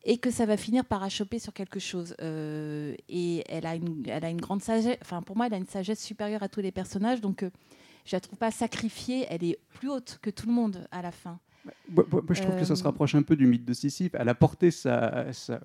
et 0.03 0.17
que 0.17 0.31
ça 0.31 0.45
va 0.45 0.57
finir 0.57 0.85
par 0.85 1.03
achoper 1.03 1.39
sur 1.39 1.53
quelque 1.53 1.79
chose. 1.79 2.15
Euh, 2.21 2.95
et 3.09 3.43
elle 3.49 3.65
a, 3.65 3.75
une, 3.75 4.03
elle 4.07 4.23
a 4.23 4.29
une 4.29 4.41
grande 4.41 4.61
sagesse, 4.61 4.97
enfin 5.01 5.21
pour 5.21 5.35
moi, 5.35 5.47
elle 5.47 5.53
a 5.53 5.57
une 5.57 5.67
sagesse 5.67 6.01
supérieure 6.03 6.43
à 6.43 6.49
tous 6.49 6.61
les 6.61 6.71
personnages, 6.71 7.21
donc 7.21 7.43
euh, 7.43 7.49
je 8.05 8.15
la 8.15 8.21
trouve 8.21 8.39
pas 8.39 8.51
sacrifiée, 8.51 9.25
elle 9.29 9.43
est 9.43 9.59
plus 9.73 9.89
haute 9.89 10.19
que 10.21 10.29
tout 10.29 10.47
le 10.47 10.53
monde 10.53 10.87
à 10.91 11.01
la 11.01 11.11
fin. 11.11 11.39
Moi, 11.89 12.05
moi, 12.11 12.21
je 12.31 12.41
trouve 12.41 12.55
que 12.57 12.63
ça 12.65 12.75
se 12.75 12.81
Euh, 12.81 12.85
rapproche 12.85 13.15
un 13.15 13.21
peu 13.21 13.35
du 13.35 13.45
mythe 13.45 13.65
de 13.65 13.73
Sisyphe. 13.73 14.11
Elle 14.13 14.29
a 14.29 14.35
porté 14.35 14.71
sa, 14.71 15.31
sa, 15.33 15.59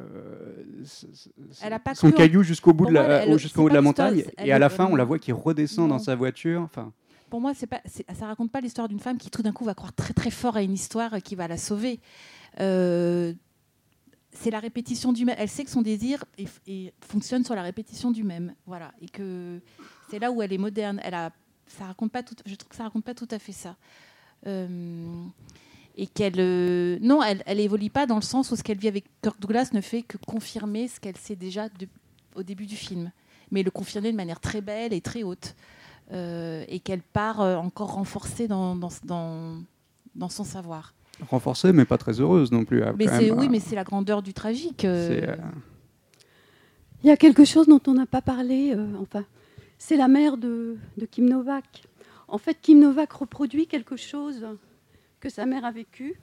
sa- 0.84 1.06
sa- 1.14 1.66
Elle 1.66 1.72
a 1.72 1.78
pas 1.78 1.94
son 1.94 2.10
caillou 2.10 2.42
jusqu'au 2.42 2.72
bout, 2.72 2.86
de 2.86 2.92
la, 2.92 3.24
elle- 3.24 3.38
jusqu'au 3.38 3.70
de 3.70 3.78
montagne, 3.78 4.24
et 4.38 4.52
à 4.52 4.58
la 4.58 4.68
fin, 4.68 4.86
on 4.86 4.96
la 4.96 5.04
voit 5.04 5.18
qui 5.18 5.32
redescend 5.32 5.88
Non. 5.88 5.96
dans 5.96 5.98
sa 6.02 6.14
voiture. 6.14 6.62
Enfin, 6.62 6.92
Pour 7.30 7.40
moi, 7.40 7.52
c'est 7.54 7.66
pas, 7.66 7.80
c'est- 7.84 8.04
ça 8.14 8.26
raconte 8.26 8.50
pas 8.50 8.60
l'histoire 8.60 8.88
d'une 8.88 9.00
femme 9.00 9.18
qui 9.18 9.30
tout 9.30 9.42
d'un 9.42 9.52
coup 9.52 9.64
va 9.64 9.74
croire 9.74 9.92
très 9.92 10.12
très 10.14 10.30
fort 10.30 10.56
à 10.56 10.62
une 10.62 10.72
histoire 10.72 11.20
qui 11.22 11.34
va 11.36 11.48
la 11.48 11.56
sauver. 11.56 12.00
Euh, 12.60 13.32
c'est 14.32 14.50
la 14.50 14.60
répétition 14.60 15.12
du 15.12 15.24
même. 15.24 15.36
Elle 15.38 15.48
sait 15.48 15.64
que 15.64 15.70
son 15.70 15.82
désir 15.82 16.24
est- 16.38 16.48
est- 16.68 16.92
fonctionne 17.00 17.44
sur 17.44 17.54
la 17.54 17.62
répétition 17.62 18.10
du 18.10 18.24
même. 18.24 18.54
Voilà. 18.66 18.92
Et 19.00 19.08
que 19.08 19.60
c'est 20.10 20.18
là 20.18 20.30
où 20.32 20.42
elle 20.42 20.52
est 20.52 20.58
moderne. 20.58 21.00
Elle 21.04 21.14
a, 21.14 21.30
ça 21.66 21.84
raconte 21.86 22.12
pas 22.12 22.22
tout, 22.22 22.34
je 22.46 22.54
trouve 22.56 22.68
que 22.68 22.76
ça 22.76 22.84
raconte 22.84 23.04
pas 23.04 23.14
tout 23.14 23.28
à 23.30 23.38
fait 23.38 23.52
ça. 23.52 23.76
Euh, 24.46 25.24
et 25.96 26.06
qu'elle. 26.06 26.34
euh, 26.38 26.98
non, 27.00 27.22
elle, 27.22 27.42
elle 27.46 27.60
évolue 27.60 27.90
pas 27.90 28.06
dans 28.06 28.16
le 28.16 28.22
sens 28.22 28.50
où 28.50 28.56
ce 28.56 28.62
qu'elle 28.62 28.78
vit 28.78 28.88
avec 28.88 29.04
Kirk 29.22 29.40
Douglas 29.40 29.70
ne 29.72 29.80
fait 29.80 30.02
que 30.02 30.16
confirmer 30.18 30.88
ce 30.88 30.98
qu'elle 31.00 31.16
sait 31.16 31.36
déjà 31.36 31.68
de- 31.68 31.88
au 32.34 32.42
début 32.42 32.66
du 32.66 32.76
film. 32.76 33.10
Mais 33.50 33.62
le 33.62 33.70
confirmer 33.70 34.10
de 34.10 34.16
manière 34.16 34.40
très 34.40 34.60
belle 34.60 34.92
et 34.92 35.00
très 35.00 35.22
haute. 35.22 35.54
Euh, 36.12 36.64
et 36.68 36.80
qu'elle 36.80 37.00
part 37.02 37.40
euh, 37.40 37.56
encore 37.56 37.92
renforcée 37.94 38.46
dans, 38.48 38.76
dans, 38.76 38.90
dans, 39.04 39.56
dans 40.14 40.28
son 40.28 40.44
savoir. 40.44 40.92
renforcée, 41.30 41.72
mais 41.72 41.84
pas 41.86 41.96
très 41.96 42.20
heureuse 42.20 42.52
non 42.52 42.64
plus. 42.66 42.82
Mais 42.98 43.06
quand 43.06 43.12
même, 43.20 43.38
oui, 43.38 43.46
euh, 43.46 43.50
mais 43.50 43.60
c'est 43.60 43.74
la 43.76 43.84
grandeur 43.84 44.20
du 44.22 44.34
tragique. 44.34 44.84
euh. 44.84 45.34
Il 47.02 47.06
y 47.08 47.10
a 47.10 47.16
quelque 47.16 47.44
chose 47.44 47.66
dont 47.68 47.80
on 47.86 47.94
n'a 47.94 48.06
pas 48.06 48.22
parlé, 48.22 48.72
euh, 48.74 48.86
enfin, 49.00 49.24
c'est 49.78 49.96
la 49.96 50.08
mère 50.08 50.36
de, 50.36 50.76
de 50.96 51.06
Kim 51.06 51.28
Novak. 51.28 51.84
En 52.28 52.38
fait, 52.38 52.56
Kim 52.60 52.80
Novak 52.80 53.12
reproduit 53.12 53.66
quelque 53.66 53.96
chose 53.96 54.46
que 55.24 55.30
sa 55.30 55.46
mère 55.46 55.64
a 55.64 55.70
vécu. 55.72 56.20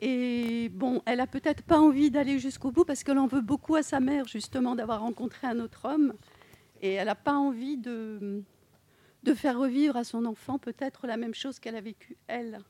Et 0.00 0.70
bon, 0.72 1.02
elle 1.06 1.18
a 1.20 1.26
peut-être 1.26 1.62
pas 1.64 1.78
envie 1.78 2.10
d'aller 2.10 2.38
jusqu'au 2.38 2.70
bout 2.70 2.84
parce 2.84 3.02
qu'elle 3.02 3.18
en 3.18 3.26
veut 3.26 3.40
beaucoup 3.40 3.74
à 3.74 3.82
sa 3.82 3.98
mère, 3.98 4.26
justement, 4.28 4.76
d'avoir 4.76 5.00
rencontré 5.00 5.48
un 5.48 5.58
autre 5.58 5.86
homme. 5.86 6.14
Et 6.80 6.92
elle 6.92 7.06
n'a 7.06 7.16
pas 7.16 7.34
envie 7.34 7.76
de, 7.76 8.42
de 9.24 9.34
faire 9.34 9.58
revivre 9.58 9.96
à 9.96 10.04
son 10.04 10.24
enfant 10.24 10.56
peut-être 10.58 11.08
la 11.08 11.16
même 11.16 11.34
chose 11.34 11.58
qu'elle 11.58 11.74
a 11.76 11.80
vécue, 11.80 12.16
elle. 12.28 12.60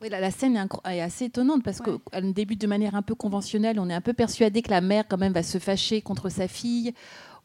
Oui, 0.00 0.08
la, 0.08 0.20
la 0.20 0.30
scène 0.30 0.56
est, 0.84 1.00
assez 1.00 1.24
étonnante 1.26 1.62
parce 1.64 1.80
qu'elle 1.80 2.32
débute 2.32 2.60
de 2.60 2.66
manière 2.68 2.94
un 2.94 3.02
peu 3.02 3.16
conventionnelle. 3.16 3.78
On 3.80 3.90
est 3.90 3.94
un 3.94 4.00
peu 4.00 4.12
persuadé 4.14 4.62
que 4.62 4.70
la 4.70 4.80
mère, 4.80 5.04
quand 5.08 5.18
même, 5.18 5.32
va 5.32 5.42
se 5.42 5.58
fâcher 5.58 6.00
contre 6.00 6.28
sa 6.28 6.46
fille 6.48 6.94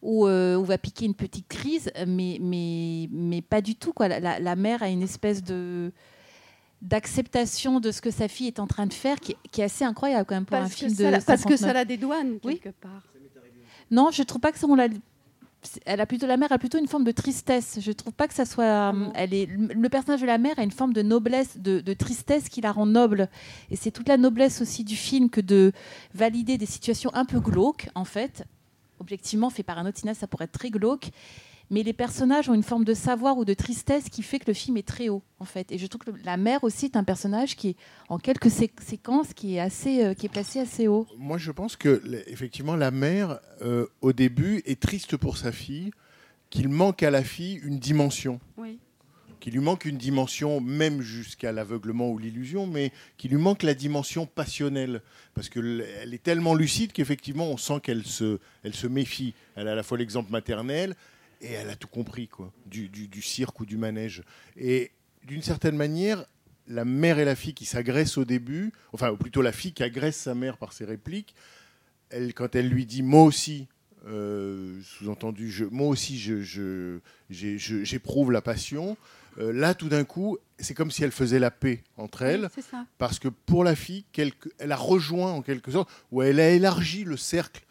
ou, 0.04 0.28
euh, 0.28 0.56
ou 0.58 0.64
va 0.64 0.78
piquer 0.78 1.06
une 1.06 1.16
petite 1.16 1.48
crise, 1.48 1.92
mais, 2.08 2.38
mais, 2.40 3.10
mais 3.12 3.42
pas 3.42 3.62
du 3.62 3.76
tout. 3.76 3.94
Quoi. 3.94 4.08
La, 4.08 4.20
la- 4.20 4.40
la 4.40 4.56
mère 4.56 4.82
a 4.84 4.90
une 4.90 5.02
espèce 5.04 5.44
de 5.44 5.92
d'acceptation 6.82 7.80
de 7.80 7.92
ce 7.92 8.02
que 8.02 8.12
sa 8.12 8.28
fille 8.28 8.48
est 8.48 8.60
en 8.60 8.68
train 8.68 8.86
de 8.86 8.94
faire 8.94 9.20
qui, 9.20 9.36
qui 9.52 9.62
est 9.62 9.66
assez 9.66 9.84
incroyable 9.84 10.26
quand 10.28 10.36
même 10.36 10.46
pour 10.46 10.58
Parce 10.58 10.72
un 10.72 10.76
film 10.76 10.94
de 10.94 11.04
la- 11.06 11.20
parce 11.22 11.44
que 11.44 11.56
59. 11.58 11.60
ça 11.60 11.74
la 11.74 11.86
dédouane, 11.86 12.38
Oui. 12.44 12.60
quelque 12.60 12.76
part. 12.80 13.04
Non, 13.92 14.10
je 14.12 14.22
trouve 14.24 14.42
pas 14.42 14.52
que 14.52 14.60
ça, 14.60 14.68
on 14.68 14.76
la. 14.76 14.88
Elle 15.86 16.00
a 16.02 16.06
plutôt 16.06 16.28
la 16.28 16.38
mère 16.38 16.52
a 16.52 16.60
plutôt 16.60 16.78
une 16.78 16.88
forme 16.88 17.04
de 17.04 17.12
tristesse. 17.12 17.80
Je 17.82 17.92
trouve 17.92 18.14
pas 18.14 18.28
que 18.28 18.34
ça 18.34 18.46
soit. 18.46 18.90
hum, 18.90 19.12
elle 19.16 19.34
est 19.34 19.48
le 19.48 19.90
personnage 19.90 20.22
de 20.22 20.26
la 20.28 20.38
mère 20.38 20.58
a 20.60 20.64
une 20.64 20.72
forme 20.72 20.94
de 20.94 21.02
noblesse, 21.02 21.58
de, 21.58 21.80
de 21.80 21.94
tristesse 21.94 22.48
qui 22.50 22.62
la 22.62 22.72
rend 22.72 22.86
noble. 22.86 23.28
Et 23.72 23.76
c'est 23.76 23.92
toute 23.92 24.08
la 24.08 24.18
noblesse 24.18 24.62
aussi 24.62 24.84
du 24.84 24.96
film 24.96 25.30
que 25.30 25.42
de 25.42 25.72
valider 26.14 26.58
des 26.58 26.66
situations 26.68 27.10
un 27.14 27.26
peu 27.26 27.40
glauques 27.40 27.90
en 27.96 28.06
fait. 28.06 28.44
Objectivement, 29.00 29.50
fait 29.50 29.64
par 29.64 29.78
un 29.80 29.86
autre 29.88 29.98
cinéaste, 29.98 30.20
ça 30.22 30.28
pourrait 30.28 30.46
être 30.46 30.52
très 30.52 30.70
glauque. 30.70 31.10
Mais 31.70 31.84
les 31.84 31.92
personnages 31.94 32.48
ont 32.50 32.54
une 32.54 32.64
forme 32.64 32.86
de 32.86 32.94
savoir 32.94 33.38
ou 33.38 33.44
de 33.44 33.54
tristesse 33.54 34.10
qui 34.10 34.24
fait 34.24 34.40
que 34.40 34.46
le 34.48 34.54
film 34.54 34.78
est 34.78 34.88
très 34.88 35.10
haut, 35.10 35.22
en 35.40 35.46
fait. 35.46 35.70
Et 35.74 35.78
je 35.78 35.86
trouve 35.88 36.02
que 36.06 36.12
la 36.24 36.38
mère 36.38 36.64
aussi 36.64 36.86
est 36.86 36.96
un 36.96 37.04
personnage 37.04 37.58
qui 37.58 37.70
est, 37.70 37.76
en 38.08 38.20
quelques 38.20 38.50
sé- 38.50 38.72
séquences, 38.86 39.34
qui 39.34 39.56
est 39.56 39.60
assez, 39.60 40.04
euh, 40.06 40.14
qui 40.14 40.28
est 40.28 40.30
placé 40.30 40.60
assez 40.62 40.88
haut. 40.88 41.06
Moi, 41.18 41.38
je 41.38 41.52
pense 41.52 41.76
que 41.76 42.02
effectivement, 42.28 42.78
la 42.78 42.92
mère, 42.92 43.40
euh, 43.62 43.86
au 44.02 44.14
début, 44.14 44.62
est 44.66 44.80
triste 44.80 45.18
pour 45.18 45.36
sa 45.38 45.52
fille, 45.52 45.92
qu'il 46.50 46.70
manque 46.70 47.04
à 47.04 47.12
la 47.12 47.24
fille 47.24 47.60
une 47.64 47.80
dimension. 47.80 48.40
Oui. 48.58 48.80
qu'il 49.40 49.54
lui 49.54 49.60
manque 49.60 49.86
une 49.86 49.98
dimension, 49.98 50.60
même 50.62 51.02
jusqu'à 51.02 51.52
l'aveuglement 51.52 52.10
ou 52.10 52.18
l'illusion, 52.18 52.66
mais 52.66 52.92
qu'il 53.18 53.30
lui 53.32 53.38
manque 53.38 53.62
la 53.62 53.76
dimension 53.76 54.26
passionnelle. 54.26 55.02
Parce 55.36 55.48
qu'elle 55.48 55.86
est 56.12 56.24
tellement 56.24 56.56
lucide 56.56 56.92
qu'effectivement, 56.92 57.46
on 57.52 57.56
sent 57.58 57.80
qu'elle 57.84 58.04
se, 58.06 58.40
elle 58.64 58.74
se 58.74 58.88
méfie. 58.88 59.36
Elle 59.56 59.68
a 59.68 59.74
à 59.74 59.76
la 59.76 59.84
fois 59.84 59.98
l'exemple 60.00 60.32
maternel 60.32 60.96
et 61.42 61.52
elle 61.54 61.70
a 61.70 61.76
tout 61.76 61.88
compris, 61.88 62.28
quoi, 62.28 62.52
du, 62.66 62.90
du- 62.90 63.08
du 63.08 63.22
cirque 63.22 63.60
ou 63.60 63.66
du 63.66 63.78
manège. 63.78 64.24
Et 64.58 64.92
d'une 65.26 65.42
certaine 65.42 65.76
manière, 65.76 66.26
la 66.68 66.84
mère 66.86 67.20
et 67.20 67.26
la 67.26 67.36
fille 67.36 67.54
qui 67.54 67.66
s'agressent 67.66 68.18
au 68.18 68.26
début, 68.26 68.72
enfin, 68.94 69.12
ou 69.12 69.18
plutôt 69.18 69.42
la 69.42 69.52
fille 69.52 69.74
qui 69.74 69.84
agresse 69.84 70.18
sa 70.18 70.36
mère 70.36 70.58
par 70.58 70.74
ses 70.74 70.86
répliques, 70.86 71.34
elle, 72.10 72.34
quand 72.34 72.56
elle 72.56 72.70
lui 72.70 72.86
dit 72.86 73.04
moi 73.04 73.24
aussi, 73.24 73.68
euh, 74.08 74.80
sous-entendu, 74.84 75.52
je, 75.52 75.66
moi 75.66 75.88
aussi, 75.88 76.18
je, 76.18 77.00
j'éprouve 77.30 78.32
la 78.32 78.42
passion. 78.42 78.98
euh, 79.40 79.52
là, 79.54 79.76
tout 79.76 79.90
d'un 79.90 80.04
coup, 80.04 80.38
c'est 80.58 80.74
comme 80.74 80.90
si 80.92 81.04
elle 81.04 81.12
faisait 81.12 81.40
la 81.40 81.52
paix 81.52 81.84
entre 81.98 82.24
elles, 82.24 82.50
parce 82.98 83.20
que 83.20 83.28
pour 83.28 83.64
la 83.64 83.76
fille, 83.76 84.04
quelque- 84.12 84.50
elle 84.58 84.72
a 84.72 84.78
rejoint 84.78 85.32
en 85.32 85.42
quelque 85.42 85.70
sorte, 85.72 85.90
ou 86.12 86.22
elle 86.24 86.40
a 86.40 86.50
élargi 86.50 87.04
le 87.04 87.18
cercle 87.18 87.64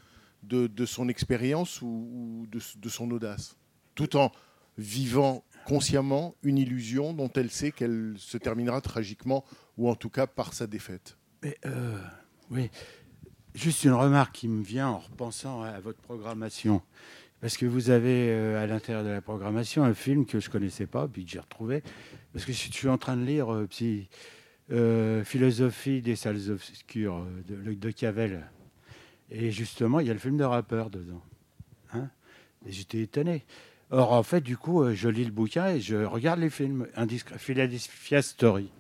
de, 0.47 0.87
son 0.87 1.09
expérience 1.09 1.83
ou, 1.83 2.47
de, 2.51 2.89
son 2.89 3.11
audace, 3.11 3.57
tout 3.95 4.17
en 4.17 4.31
vivant 4.79 5.45
consciemment 5.65 6.37
une 6.43 6.59
illusion 6.59 7.13
dont 7.13 7.31
elle 7.35 7.51
sait 7.51 7.73
qu'elle 7.73 8.15
se 8.19 8.39
terminera 8.39 8.81
tragiquement, 8.81 9.45
ou 9.77 9.89
en 9.89 9.95
tout 9.95 10.11
cas 10.11 10.27
par 10.27 10.53
sa 10.53 10.67
défaite. 10.67 11.19
Mais, 11.43 11.57
euh, 11.67 11.99
oui, 12.51 12.71
juste 13.55 13.85
une 13.85 13.93
remarque 13.93 14.35
qui 14.35 14.49
me 14.49 14.63
vient 14.63 14.89
en 14.89 14.99
repensant 14.99 15.63
à 15.63 15.81
votre 15.81 16.01
programmation. 16.01 16.83
Parce 17.41 17.57
que 17.57 17.67
vous 17.67 17.91
avez 17.91 18.31
euh, 18.31 18.63
à 18.63 18.67
l'intérieur 18.67 19.05
de 19.05 19.11
la 19.11 19.21
programmation 19.21 19.85
un 19.85 19.93
film 19.93 20.25
que 20.25 20.41
je 20.41 20.49
ne 20.49 20.53
connaissais 20.53 20.87
pas, 20.87 21.07
puis 21.07 21.25
que 21.25 21.31
j'ai 21.31 21.41
retrouvé. 21.41 21.83
Parce 22.33 22.45
que 22.45 22.53
je 22.53 22.73
suis 22.73 22.89
en 22.89 22.97
train 22.99 23.17
de 23.17 23.25
lire 23.25 23.49
euh, 24.71 25.25
Philosophie 25.25 26.01
des 26.01 26.17
salles 26.17 26.51
obscures 26.51 27.27
de, 27.47 27.57
de, 27.57 27.75
de 27.75 27.91
Cavell. 27.91 28.49
Et 29.31 29.51
justement, 29.51 30.01
il 30.01 30.07
y 30.07 30.11
a 30.11 30.13
le 30.13 30.19
film 30.19 30.37
de 30.37 30.45
rappeur 30.45 30.91
dedans. 30.91 31.23
Hein 31.93 32.09
et 32.67 32.73
j'étais 32.73 33.01
étonné. 33.01 33.45
Or, 33.91 34.13
en 34.13 34.23
fait, 34.23 34.41
du 34.41 34.57
coup, 34.57 34.83
euh, 34.83 34.95
je 34.95 35.09
lis 35.09 35.25
le 35.25 35.31
bouquin 35.31 35.69
et 35.69 35.81
je 35.81 35.97
regarde 35.97 36.41
les 36.41 36.51
films. 36.51 36.87
Philadelphia 37.39 38.23
Story. 38.23 38.71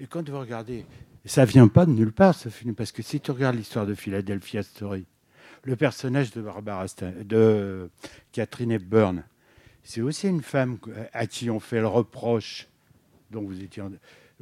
Et 0.00 0.06
quand 0.06 0.28
vous 0.28 0.38
regardez, 0.38 0.84
ça 1.24 1.44
vient 1.44 1.68
pas 1.68 1.86
de 1.86 1.92
nulle 1.92 2.12
part 2.12 2.34
ce 2.34 2.48
film, 2.48 2.74
parce 2.74 2.92
que 2.92 3.02
si 3.02 3.20
tu 3.20 3.30
regardes 3.30 3.56
l'histoire 3.56 3.86
de 3.86 3.94
Philadelphia 3.94 4.62
Story, 4.62 5.06
le 5.64 5.76
personnage 5.76 6.32
de 6.32 6.42
Barbara 6.42 6.86
de 7.24 7.88
Catherine 8.32 8.72
Hepburn, 8.72 9.24
c'est 9.84 10.00
aussi 10.00 10.28
une 10.28 10.42
femme 10.42 10.78
à 11.12 11.26
qui 11.26 11.50
on 11.50 11.60
fait 11.60 11.80
le 11.80 11.86
reproche, 11.86 12.68
dont 13.30 13.42
vous 13.42 13.62
étiez 13.62 13.82
en, 13.82 13.90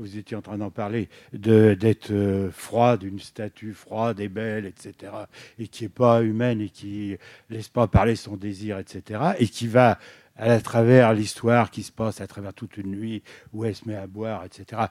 vous 0.01 0.17
étiez 0.17 0.37
en 0.37 0.43
train 0.43 0.59
d'en 0.59 0.71
parler, 0.71 1.09
d'être 1.33 2.11
euh, 2.11 2.51
froide, 2.51 3.03
une 3.03 3.21
statue 3.21 3.75
froide 3.75 4.19
et 4.21 4.29
belle, 4.29 4.67
etc., 4.67 5.13
et 5.59 5.69
qui 5.69 5.85
n'est 5.85 5.91
pas 5.91 6.23
humaine 6.23 6.61
et 6.61 6.71
qui 6.71 7.17
laisse 7.51 7.69
pas 7.69 7.87
parler 7.87 8.17
son 8.17 8.37
désir, 8.37 8.79
etc., 8.79 9.21
et 9.39 9.47
qui 9.47 9.67
va 9.67 9.99
à 10.37 10.59
travers 10.61 11.13
l'histoire 11.13 11.71
qui 11.71 11.83
se 11.83 11.93
passe 11.93 12.23
à 12.23 12.27
travers 12.27 12.55
toute 12.55 12.79
une 12.79 12.93
nuit 12.93 13.23
où 13.53 13.65
elle 13.67 13.75
se 13.75 13.87
met 13.87 13.97
à 13.97 14.07
boire, 14.07 14.45
etc. 14.45 14.85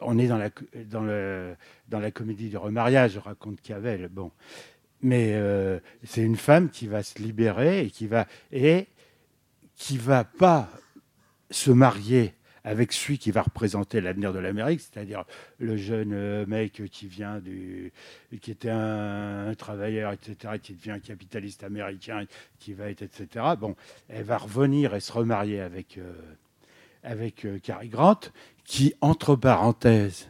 On 0.00 0.18
est 0.18 0.26
dans 0.26 0.38
la, 0.38 0.50
dans 0.90 1.02
le, 1.02 1.54
dans 1.88 2.00
la 2.00 2.10
comédie 2.10 2.48
du 2.48 2.56
remariage, 2.56 3.16
raconte 3.18 3.60
Cavell. 3.60 4.08
Bon. 4.08 4.32
Mais 5.02 5.34
euh, 5.34 5.78
c'est 6.02 6.22
une 6.22 6.36
femme 6.36 6.70
qui 6.70 6.88
va 6.88 7.04
se 7.04 7.22
libérer 7.22 7.84
et 7.84 7.90
qui 7.90 8.08
va, 8.08 8.26
et 8.50 8.88
qui 9.76 9.96
va 9.96 10.24
pas 10.24 10.68
se 11.50 11.70
marier 11.70 12.34
avec 12.66 12.92
celui 12.92 13.16
qui 13.16 13.30
va 13.30 13.42
représenter 13.42 14.00
l'avenir 14.00 14.32
de 14.32 14.40
l'Amérique, 14.40 14.80
c'est-à-dire 14.80 15.24
le 15.58 15.76
jeune 15.76 16.12
euh, 16.12 16.44
mec 16.46 16.82
qui 16.90 17.06
vient 17.06 17.38
du, 17.38 17.92
qui 18.42 18.50
était 18.50 18.70
un, 18.70 19.54
travailleur, 19.56 20.12
etc., 20.12 20.54
qui 20.60 20.74
devient 20.74 20.90
un 20.90 20.98
capitaliste 20.98 21.62
américain, 21.62 22.24
qui 22.58 22.72
va 22.72 22.90
être, 22.90 23.02
etc. 23.02 23.44
Bon, 23.56 23.76
elle 24.08 24.24
va 24.24 24.36
revenir 24.36 24.96
et 24.96 25.00
se 25.00 25.12
remarier 25.12 25.60
avec 25.60 25.96
euh, 25.96 26.12
avec 27.04 27.44
euh, 27.44 27.60
Cary 27.60 27.88
Grant, 27.88 28.18
qui 28.64 28.94
entre 29.00 29.36
parenthèses, 29.36 30.28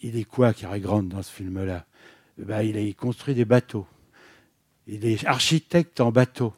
il 0.00 0.16
est 0.16 0.24
quoi 0.24 0.54
Cary 0.54 0.80
Grant 0.80 1.02
dans 1.02 1.22
ce 1.22 1.30
film-là? 1.30 1.84
Ben, 2.38 2.62
il, 2.62 2.78
a, 2.78 2.92
construit 2.94 3.34
des 3.34 3.44
bateaux. 3.44 3.86
Il 4.86 5.04
est 5.04 5.26
architecte 5.26 6.00
en 6.00 6.12
bateau. 6.12 6.54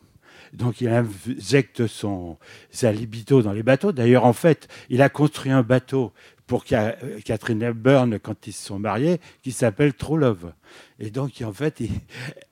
Donc 0.53 0.81
il 0.81 0.89
injecte 0.89 1.87
son, 1.87 2.39
sa 2.71 2.93
dans 2.93 3.53
les 3.53 3.63
bateaux. 3.63 3.93
D'ailleurs, 3.93 4.25
en 4.25 4.33
fait, 4.33 4.69
il 4.89 5.03
a 5.03 5.09
construit 5.09 5.53
un 5.53 5.63
bateau 5.63 6.13
pour 6.47 6.65
Ca- 6.67 6.97
Catherine 7.25 7.63
Hepburn 7.63 8.19
quand 8.19 8.49
ils 8.49 8.53
se 8.53 8.67
sont 8.67 8.81
mariés, 8.81 9.21
qui 9.43 9.53
s'appelle 9.53 9.95
True 9.95 10.19
Love. 10.19 10.53
Et 10.99 11.11
donc, 11.11 11.41
en 11.45 11.53
fait, 11.53 11.79
il, 11.79 11.91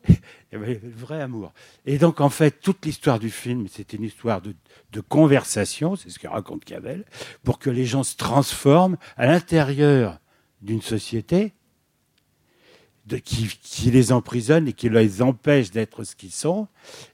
le 0.53 0.79
vrai 0.97 1.21
amour. 1.21 1.53
Et 1.85 1.99
donc, 1.99 2.21
en 2.21 2.29
fait, 2.29 2.61
toute 2.61 2.87
l'histoire 2.87 3.19
du 3.19 3.31
film, 3.31 3.67
c'est 3.69 3.93
une 3.93 4.05
histoire 4.05 4.41
de, 4.41 4.55
de 4.93 5.01
conversation, 5.01 5.97
c'est 5.97 6.11
ce 6.11 6.21
que 6.21 6.29
raconte 6.29 6.65
Cavell, 6.65 7.05
pour 7.43 7.59
que 7.59 7.71
les 7.71 7.85
gens 7.87 8.05
se 8.05 8.15
transforment 8.17 8.97
à 9.17 9.27
l'intérieur 9.27 10.21
d'une 10.63 10.83
société 10.83 11.53
de- 13.09 13.17
qui, 13.17 13.91
les 13.91 14.13
emprisonne 14.13 14.69
et 14.69 14.73
qui 14.73 14.89
les 14.89 15.23
empêche 15.23 15.71
d'être 15.71 16.05
ce 16.05 16.15
qu'ils 16.15 16.33
sont, 16.33 16.69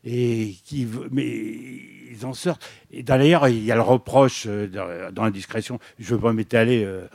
et 0.04 0.56
qui, 0.64 0.86
mais 1.10 1.24
ils 2.10 2.26
en 2.26 2.34
sortent. 2.34 2.66
D'ailleurs, 2.92 3.48
il 3.48 3.64
y 3.64 3.72
a 3.72 3.76
le 3.76 3.82
reproche 3.82 4.44
euh, 4.46 4.66
dans, 5.12 5.24
l'indiscrétion, 5.24 5.78
je 5.98 6.12
ne 6.12 6.16
veux 6.16 6.22
pas 6.22 6.32
m'étaler 6.32 6.84
euh, 6.84 7.06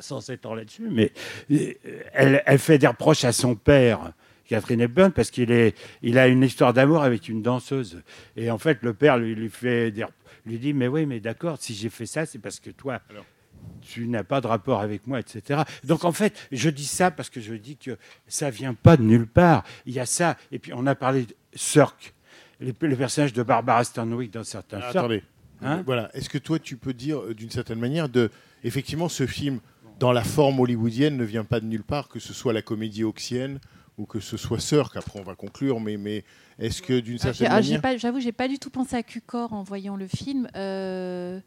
sans 0.00 0.30
ans 0.44 0.54
là-dessus, 0.54 0.88
mais 0.90 1.12
euh, 1.50 1.72
elle, 2.12 2.58
fait 2.58 2.78
des 2.78 2.86
reproches 2.86 3.24
à 3.24 3.32
son 3.32 3.54
père. 3.54 4.12
Catherine 4.46 4.80
Hepburn, 4.80 5.12
parce 5.12 5.30
qu'il 5.30 5.50
est, 5.50 5.76
il 6.00 6.16
a 6.16 6.26
une 6.26 6.42
histoire 6.42 6.72
d'amour 6.72 7.02
avec 7.02 7.28
une 7.28 7.42
danseuse. 7.42 8.02
Et 8.34 8.50
en 8.50 8.56
fait, 8.56 8.78
le 8.80 8.94
père 8.94 9.18
lui, 9.18 9.50
fait 9.50 9.92
lui 10.46 10.58
dit, 10.58 10.72
mais 10.72 10.88
oui, 10.88 11.04
mais 11.04 11.20
d'accord, 11.20 11.58
si 11.60 11.74
j'ai 11.74 11.90
fait 11.90 12.06
ça, 12.06 12.24
c'est 12.24 12.38
parce 12.38 12.58
que 12.58 12.70
toi, 12.70 13.02
tu 13.80 14.06
n'as 14.08 14.24
pas 14.24 14.40
de 14.40 14.46
rapport 14.46 14.80
avec 14.80 15.06
moi, 15.06 15.18
etc. 15.20 15.62
Donc 15.84 16.04
en 16.04 16.12
fait, 16.12 16.36
je 16.52 16.68
dis 16.70 16.84
ça 16.86 17.10
parce 17.10 17.30
que 17.30 17.40
je 17.40 17.54
dis 17.54 17.76
que 17.76 17.96
ça 18.26 18.50
vient 18.50 18.74
pas 18.74 18.96
de 18.96 19.02
nulle 19.02 19.26
part. 19.26 19.64
Il 19.86 19.94
y 19.94 20.00
a 20.00 20.06
ça. 20.06 20.36
Et 20.52 20.58
puis 20.58 20.72
on 20.74 20.86
a 20.86 20.94
parlé 20.94 21.24
de 21.24 21.34
Cirque, 21.54 22.14
le 22.60 22.72
personnage 22.72 23.32
de 23.32 23.42
Barbara 23.42 23.82
Stanwyck 23.84 24.30
dans 24.32 24.44
certains 24.44 24.78
Ah, 24.82 24.90
Cirque. 24.92 24.96
attendez. 24.96 25.22
Hein 25.62 25.82
voilà. 25.86 26.10
Est-ce 26.14 26.28
que 26.28 26.38
toi, 26.38 26.58
tu 26.58 26.76
peux 26.76 26.92
dire 26.92 27.18
euh, 27.20 27.34
d'une 27.34 27.50
certaine 27.50 27.78
manière 27.80 28.08
de, 28.08 28.30
effectivement, 28.62 29.08
ce 29.08 29.26
film 29.26 29.58
dans 29.98 30.12
la 30.12 30.22
forme 30.22 30.60
hollywoodienne 30.60 31.16
ne 31.16 31.24
vient 31.24 31.44
pas 31.44 31.58
de 31.58 31.66
nulle 31.66 31.82
part, 31.82 32.08
que 32.08 32.20
ce 32.20 32.32
soit 32.32 32.52
la 32.52 32.62
comédie 32.62 33.02
oxienne 33.04 33.58
ou 33.96 34.06
que 34.06 34.20
ce 34.20 34.36
soit 34.36 34.60
Sœur, 34.60 34.92
qu'après 34.92 35.18
on 35.18 35.24
va 35.24 35.34
conclure, 35.34 35.80
mais, 35.80 35.96
mais 35.96 36.22
est-ce 36.60 36.80
que 36.82 37.00
d'une 37.00 37.16
Ah, 37.16 37.32
certaine 37.32 37.48
ah, 37.50 37.54
manière... 37.54 37.80
pas- 37.80 37.96
J'avoue, 37.96 38.20
j'ai 38.20 38.30
pas 38.30 38.46
du 38.46 38.60
tout 38.60 38.70
pensé 38.70 38.94
à 38.94 39.02
Cucor 39.02 39.52
en 39.52 39.64
voyant 39.64 39.96
le 39.96 40.06
film. 40.06 40.48
Euh, 40.54 41.40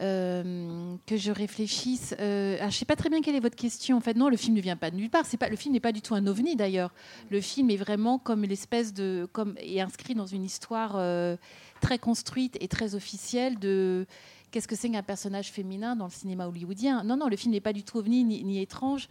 euh, 0.00 0.96
que 1.06 1.16
je 1.16 1.32
réfléchisse. 1.32 2.14
Euh, 2.20 2.58
ah, 2.60 2.68
je 2.68 2.76
sais 2.76 2.84
pas 2.84 2.96
très 2.96 3.08
bien 3.08 3.22
quelle 3.22 3.34
est 3.34 3.40
votre 3.40 3.56
question. 3.56 3.96
En 3.96 4.00
fait, 4.00 4.14
non, 4.14 4.28
le 4.28 4.36
film 4.36 4.54
ne 4.54 4.60
vient 4.60 4.76
pas 4.76 4.90
de 4.90 4.96
nulle 4.96 5.10
part. 5.10 5.24
Le 5.48 5.56
film 5.56 5.72
n'est 5.72 5.80
pas 5.80 5.92
du 5.92 6.02
tout 6.02 6.14
un 6.14 6.26
ovni 6.26 6.56
d'ailleurs. 6.56 6.92
Le 7.30 7.40
film 7.40 7.70
est 7.70 7.76
vraiment 7.76 8.18
comme 8.18 8.42
l'espèce 8.42 8.92
de 8.92 9.28
comme 9.32 9.54
est 9.58 9.80
inscrit 9.80 10.14
dans 10.14 10.26
une 10.26 10.44
histoire 10.44 10.96
euh, 10.96 11.36
très 11.80 11.98
construite 11.98 12.56
et 12.60 12.68
très 12.68 12.94
officielle 12.94 13.58
de 13.58 14.06
qu'est-ce 14.50 14.68
que 14.68 14.76
c'est 14.76 14.90
qu'un 14.90 15.02
personnage 15.02 15.50
féminin 15.50 15.96
dans 15.96 16.06
le 16.06 16.10
cinéma 16.10 16.46
hollywoodien. 16.46 17.02
Non, 17.02 17.16
non, 17.16 17.28
le 17.28 17.36
film 17.36 17.52
n'est 17.52 17.60
pas 17.60 17.72
du 17.72 17.82
tout 17.82 17.98
ovni 17.98 18.24
ni, 18.24 18.44
ni 18.44 18.60
étrange. 18.60 19.08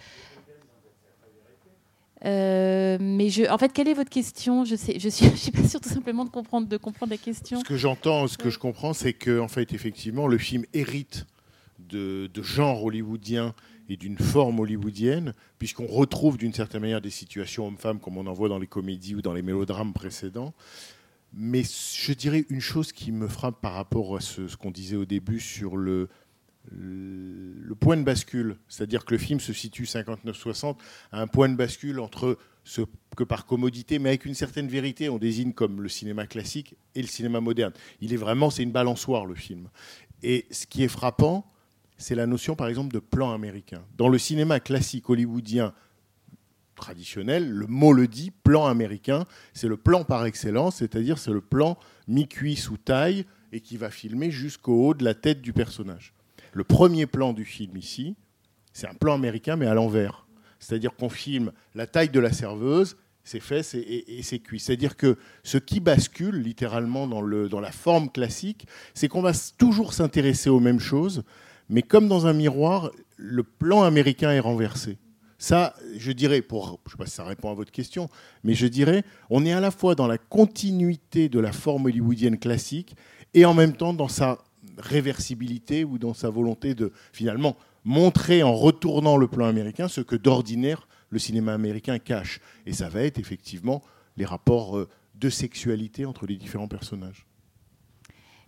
Euh, 2.26 2.98
mais 3.00 3.30
je, 3.30 3.50
en 3.50 3.58
fait, 3.58 3.72
quelle 3.72 3.88
est 3.88 3.94
votre 3.94 4.10
question? 4.10 4.66
Je 4.66 4.76
sais, 4.76 5.00
je 5.00 5.10
suis, 5.10 5.26
je 5.32 5.36
suis 5.36 5.52
pas 5.52 5.68
sûre 5.68 5.80
tout 5.80 5.90
simplement 5.90 6.26
de 6.26 6.30
comprendre, 6.30 6.68
de 6.68 6.78
comprendre 6.78 7.12
la 7.12 7.18
question. 7.18 7.60
Ce 7.60 7.66
que 7.66 7.78
j'entends, 7.78 8.28
ce 8.28 8.38
que 8.38 8.50
je 8.50 8.60
comprends, 8.60 8.94
c'est 8.94 9.14
que 9.14 9.40
en 9.40 9.48
fait, 9.48 9.74
effectivement, 9.74 10.28
le 10.28 10.38
film 10.38 10.66
hérite 10.74 11.26
de, 11.80 12.30
de 12.34 12.42
genre 12.42 12.84
hollywoodien 12.84 13.54
et 13.90 13.98
d'une 13.98 14.18
forme 14.18 14.60
hollywoodienne, 14.60 15.34
puisqu'on 15.60 15.86
retrouve 15.86 16.38
d'une 16.38 16.54
certaine 16.54 16.82
manière 16.82 17.02
des 17.02 17.12
situations 17.12 17.68
hommes-femmes 17.68 18.00
comme 18.00 18.18
on 18.18 18.26
en 18.26 18.34
voit 18.34 18.50
dans 18.50 18.58
les 18.58 18.68
comédies 18.68 19.14
ou 19.14 19.22
dans 19.22 19.34
les 19.34 19.44
mélodrames 19.44 19.94
précédents. 19.94 20.54
Mais 21.34 21.64
je 21.64 22.14
dirais 22.14 22.46
une 22.50 22.62
chose 22.62 22.94
qui 22.94 23.12
me 23.12 23.28
frappe 23.28 23.60
par 23.62 23.74
rapport 23.74 24.16
à 24.16 24.22
ce, 24.22 24.48
ce 24.48 24.56
qu'on 24.56 24.72
disait 24.72 24.96
au 24.96 25.06
début 25.06 25.40
sur 25.40 25.76
le, 25.76 26.10
le, 26.72 27.76
point 27.76 27.98
de 27.98 28.04
bascule, 28.04 28.58
c'est-à-dire 28.68 29.06
que 29.06 29.14
le 29.14 29.18
film 29.18 29.40
se 29.40 29.54
situe 29.54 29.84
59-60 29.84 30.78
à 31.12 31.22
un 31.22 31.28
point 31.28 31.50
de 31.50 31.56
bascule 31.56 32.00
entre 32.00 32.38
ce 32.64 32.82
que 33.16 33.24
par 33.24 33.46
commodité, 33.46 34.00
mais 34.00 34.10
avec 34.10 34.26
une 34.26 34.34
certaine 34.34 34.68
vérité, 34.68 35.10
on 35.10 35.20
désigne 35.20 35.54
comme 35.54 35.82
le 35.82 35.90
cinéma 35.90 36.26
classique 36.26 36.76
et 36.96 37.02
le 37.02 37.08
cinéma 37.08 37.42
moderne. 37.42 37.74
Il 38.02 38.14
est 38.14 38.18
vraiment, 38.18 38.50
c'est 38.50 38.64
une 38.64 38.72
balançoire 38.72 39.26
le 39.26 39.36
film. 39.36 39.70
Et 40.24 40.48
ce 40.50 40.66
qui 40.66 40.84
est 40.84 40.88
frappant, 40.88 41.46
c'est 41.98 42.16
la 42.16 42.26
notion, 42.26 42.56
par 42.56 42.68
exemple, 42.68 42.94
de 42.94 43.00
plan 43.00 43.34
américain. 43.34 43.84
Dans 43.98 44.10
le 44.10 44.18
cinéma 44.18 44.60
classique 44.60 45.10
hollywoodien 45.10 45.74
traditionnel, 46.76 47.50
le 47.50 47.68
mot 47.68 47.94
le 47.94 48.08
dit, 48.08 48.32
plan 48.32 48.66
américain, 48.66 49.26
c'est 49.54 49.68
le 49.68 49.78
plan 49.78 50.04
par 50.04 50.26
excellence, 50.26 50.78
c'est-à-dire 50.78 51.20
c'est 51.20 51.32
le 51.32 51.42
plan 51.42 51.78
mi-cuisse 52.08 52.70
ou 52.70 52.78
taille 52.78 53.26
et 53.52 53.62
qui 53.62 53.78
va 53.78 53.90
filmer 53.90 54.32
jusqu'au 54.32 54.88
haut 54.88 54.94
de 54.94 55.04
la 55.04 55.14
tête 55.14 55.42
du 55.42 55.54
personnage. 55.54 56.15
Le 56.56 56.64
premier 56.64 57.06
plan 57.06 57.34
du 57.34 57.44
film 57.44 57.76
ici, 57.76 58.16
c'est 58.72 58.88
un 58.88 58.94
plan 58.94 59.14
américain, 59.14 59.58
mais 59.58 59.66
à 59.66 59.74
l'envers. 59.74 60.26
C'est-à-dire 60.58 60.96
qu'on 60.96 61.10
filme 61.10 61.52
la 61.76 61.86
taille 61.86 62.10
de 62.10 62.20
la 62.22 62.32
serveuse, 62.32 62.96
ses 63.26 63.42
fesses 63.42 63.76
et, 63.76 64.22
ses 64.24 64.40
cuisses. 64.40 64.64
C'est-à-dire 64.64 64.96
que 64.96 65.18
ce 65.44 65.58
qui 65.58 65.82
bascule 65.82 66.38
littéralement 66.38 67.08
dans, 67.08 67.22
dans 67.50 67.60
la 67.60 67.74
forme 67.74 68.10
classique, 68.10 68.68
c'est 68.94 69.10
qu'on 69.10 69.22
va 69.22 69.34
toujours 69.58 69.94
s'intéresser 69.94 70.50
aux 70.50 70.62
mêmes 70.62 70.80
choses, 70.80 71.24
mais 71.68 71.82
comme 71.82 72.08
dans 72.08 72.26
un 72.26 72.34
miroir, 72.34 72.90
le 73.18 73.44
plan 73.44 73.84
américain 73.84 74.32
est 74.32 74.40
renversé. 74.40 74.98
Ça, 75.38 75.76
je 75.98 76.14
dirais, 76.14 76.42
pour, 76.42 76.80
je 76.86 76.92
ne 76.92 76.92
sais 76.92 76.98
pas 76.98 77.06
si 77.06 77.16
ça 77.16 77.26
répond 77.26 77.52
à 77.52 77.54
votre 77.54 77.74
question, 77.74 78.10
mais 78.46 78.54
je 78.54 78.68
dirais, 78.68 79.04
on 79.30 79.46
est 79.46 79.52
à 79.52 79.60
la 79.60 79.72
fois 79.72 79.94
dans 79.94 80.08
la 80.08 80.18
continuité 80.18 81.28
de 81.28 81.40
la 81.42 81.52
forme 81.52 81.88
hollywoodienne 81.88 82.40
classique 82.40 82.96
et 83.34 83.44
en 83.44 83.54
même 83.54 83.74
temps 83.74 83.94
dans 83.94 84.08
sa 84.08 84.38
réversibilité 84.78 85.84
ou 85.84 85.98
dans 85.98 86.14
sa 86.14 86.30
volonté 86.30 86.76
de 86.76 86.92
finalement 87.14 87.56
montrer 87.84 88.44
en 88.44 88.54
retournant 88.54 89.18
le 89.18 89.28
plan 89.28 89.46
américain 89.46 89.88
ce 89.88 90.02
que 90.02 90.16
d'ordinaire 90.16 90.88
le 91.10 91.20
cinéma 91.20 91.54
américain 91.54 92.00
cache. 92.00 92.40
Et 92.66 92.74
ça 92.74 92.90
va 92.90 93.02
être 93.02 93.20
effectivement 93.20 93.82
les 94.18 94.26
rapports 94.26 94.78
euh, 94.78 94.88
de 95.20 95.30
sexualité 95.30 96.06
entre 96.06 96.26
les 96.26 96.36
différents 96.36 96.68
personnages. 96.68 97.26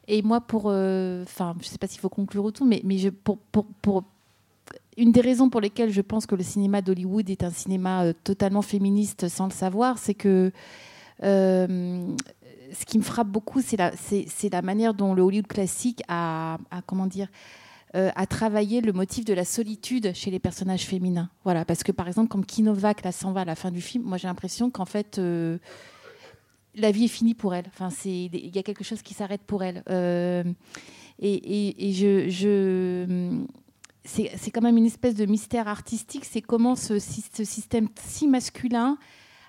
Et 0.07 0.21
moi, 0.21 0.41
pour, 0.41 0.65
euh, 0.67 1.23
enfin, 1.23 1.55
je 1.61 1.67
sais 1.67 1.77
pas 1.77 1.87
s'il 1.87 1.99
faut 1.99 2.09
conclure 2.09 2.45
ou 2.45 2.51
tout, 2.51 2.65
mais, 2.65 2.81
mais 2.83 2.97
je, 2.97 3.09
pour, 3.09 3.37
pour, 3.37 3.65
pour- 3.81 4.03
une 4.97 5.11
des 5.11 5.21
raisons 5.21 5.49
pour 5.49 5.61
lesquelles 5.61 5.91
je 5.91 6.01
pense 6.01 6.25
que 6.25 6.35
le 6.35 6.43
cinéma 6.43 6.81
d'Hollywood 6.81 7.29
est 7.29 7.43
un 7.43 7.51
cinéma 7.51 8.05
euh, 8.05 8.13
totalement 8.23 8.63
féministe 8.63 9.27
sans 9.27 9.45
le 9.45 9.51
savoir, 9.51 9.97
c'est 9.97 10.15
que 10.15 10.51
ce 12.73 12.85
qui 12.85 12.97
me 12.97 13.03
frappe 13.03 13.27
beaucoup, 13.27 13.61
c'est 13.61 13.77
la, 13.77 14.61
manière 14.61 14.93
dont 14.93 15.13
le 15.13 15.21
Hollywood 15.21 15.47
classique 15.47 16.01
a, 16.07 16.57
a 16.71 16.81
comment 16.81 17.07
dire, 17.07 17.27
euh, 17.95 18.11
le 18.11 18.91
motif 18.91 19.25
de 19.25 19.33
la 19.33 19.45
solitude 19.45 20.13
chez 20.13 20.29
les 20.29 20.39
personnages 20.39 20.85
féminins. 20.85 21.29
Voilà, 21.43 21.65
parce 21.65 21.83
que 21.83 21.91
par 21.91 22.07
exemple, 22.07 22.29
quand 22.29 22.45
Kinovak 22.45 23.03
là 23.03 23.11
s'en 23.11 23.31
va 23.31 23.41
à 23.41 23.45
la 23.45 23.55
fin 23.55 23.71
du 23.71 23.81
film, 23.81 24.03
moi 24.03 24.17
j'ai 24.17 24.27
l'impression 24.27 24.69
qu'en 24.69 24.85
fait 24.85 25.19
euh, 25.19 25.57
la 26.75 26.91
vie 26.91 27.05
est 27.05 27.09
finie 27.09 27.33
pour 27.33 27.55
elle. 27.55 27.65
Enfin, 27.67 27.89
c'est 27.89 28.25
il 28.25 28.55
y 28.55 28.59
a 28.59 28.63
quelque 28.63 28.83
chose 28.83 29.01
qui 29.01 29.13
s'arrête 29.13 29.41
pour 29.41 29.63
elle. 29.63 29.83
Euh, 29.89 30.43
et, 31.19 31.91
je, 31.93 32.29
je 32.29 33.41
c'est 34.03 34.51
quand 34.51 34.61
même 34.61 34.77
une 34.77 34.85
espèce 34.85 35.15
de 35.15 35.25
mystère 35.25 35.67
artistique. 35.67 36.25
C'est 36.25 36.41
comment 36.41 36.75
ce 36.75 36.99
système 36.99 37.89
si 37.95 38.27
masculin 38.27 38.97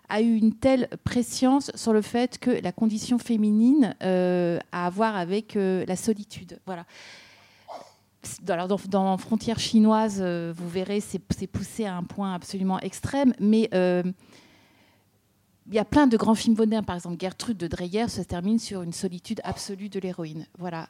a 0.08 0.20
eu 0.22 0.36
une 0.36 0.54
telle 0.54 0.88
préscience 1.04 1.70
sur 1.74 1.92
le 1.92 2.02
fait 2.02 2.38
que 2.38 2.50
la 2.50 2.72
condition 2.72 3.18
féminine 3.18 3.94
euh, 4.02 4.58
a 4.72 4.86
à 4.86 4.90
voir 4.90 5.16
avec 5.16 5.56
euh, 5.56 5.84
la 5.86 5.96
solitude. 5.96 6.58
Voilà. 6.66 6.86
Dans- 8.42 8.78
dans, 8.88 9.16
Frontières 9.18 9.58
chinoises, 9.60 10.18
euh, 10.20 10.52
vous 10.56 10.68
verrez, 10.68 11.00
c'est 11.00 11.46
poussé 11.46 11.84
à 11.84 11.94
un 11.96 12.02
point 12.04 12.34
absolument 12.34 12.80
extrême, 12.80 13.32
mais 13.38 13.68
il 15.70 15.74
y 15.74 15.78
a 15.78 15.84
plein 15.84 16.06
de 16.06 16.16
grands 16.16 16.34
films 16.34 16.56
modernes, 16.56 16.86
par 16.86 16.96
exemple 16.96 17.18
Gertrude 17.20 17.58
de 17.58 17.66
Dreyer 17.66 18.08
se 18.08 18.22
termine 18.22 18.58
sur 18.58 18.80
une 18.80 18.94
solitude 18.94 19.42
absolue 19.44 19.90
de 19.90 20.00
l'héroïne. 20.00 20.46
Voilà. 20.58 20.88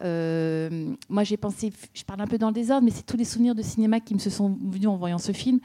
Moi 1.08 1.24
j'ai 1.24 1.36
pensé, 1.36 1.72
je 1.92 2.04
parle 2.04 2.20
un 2.20 2.28
peu 2.28 2.38
dans 2.38 2.48
le 2.48 2.54
désordre, 2.54 2.84
mais 2.84 2.92
c'est 2.92 3.04
tous 3.04 3.16
les 3.16 3.24
souvenirs 3.24 3.56
de 3.56 3.62
cinéma 3.62 3.98
qui 3.98 4.14
me 4.14 4.20
se 4.20 4.30
sont 4.30 4.56
venus 4.62 4.86
en 4.86 4.96
voyant 4.96 5.18
ce 5.18 5.32
film. 5.32 5.58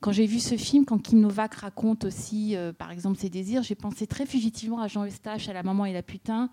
Quand 0.00 0.12
j'ai 0.12 0.26
vu 0.26 0.38
ce 0.38 0.56
film, 0.56 0.84
quand 0.84 0.98
Kim 0.98 1.20
Novak 1.20 1.54
raconte 1.54 2.04
aussi, 2.04 2.54
euh, 2.54 2.72
par 2.72 2.92
exemple, 2.92 3.18
ses 3.18 3.30
désirs, 3.30 3.62
j'ai 3.62 3.74
pensé 3.74 4.06
très 4.06 4.26
fugitivement 4.26 4.80
à 4.80 4.86
Jean 4.86 5.04
Eustache, 5.04 5.48
à 5.48 5.52
La 5.52 5.64
Maman 5.64 5.86
et 5.86 5.92
la 5.92 6.02
Putain, 6.02 6.50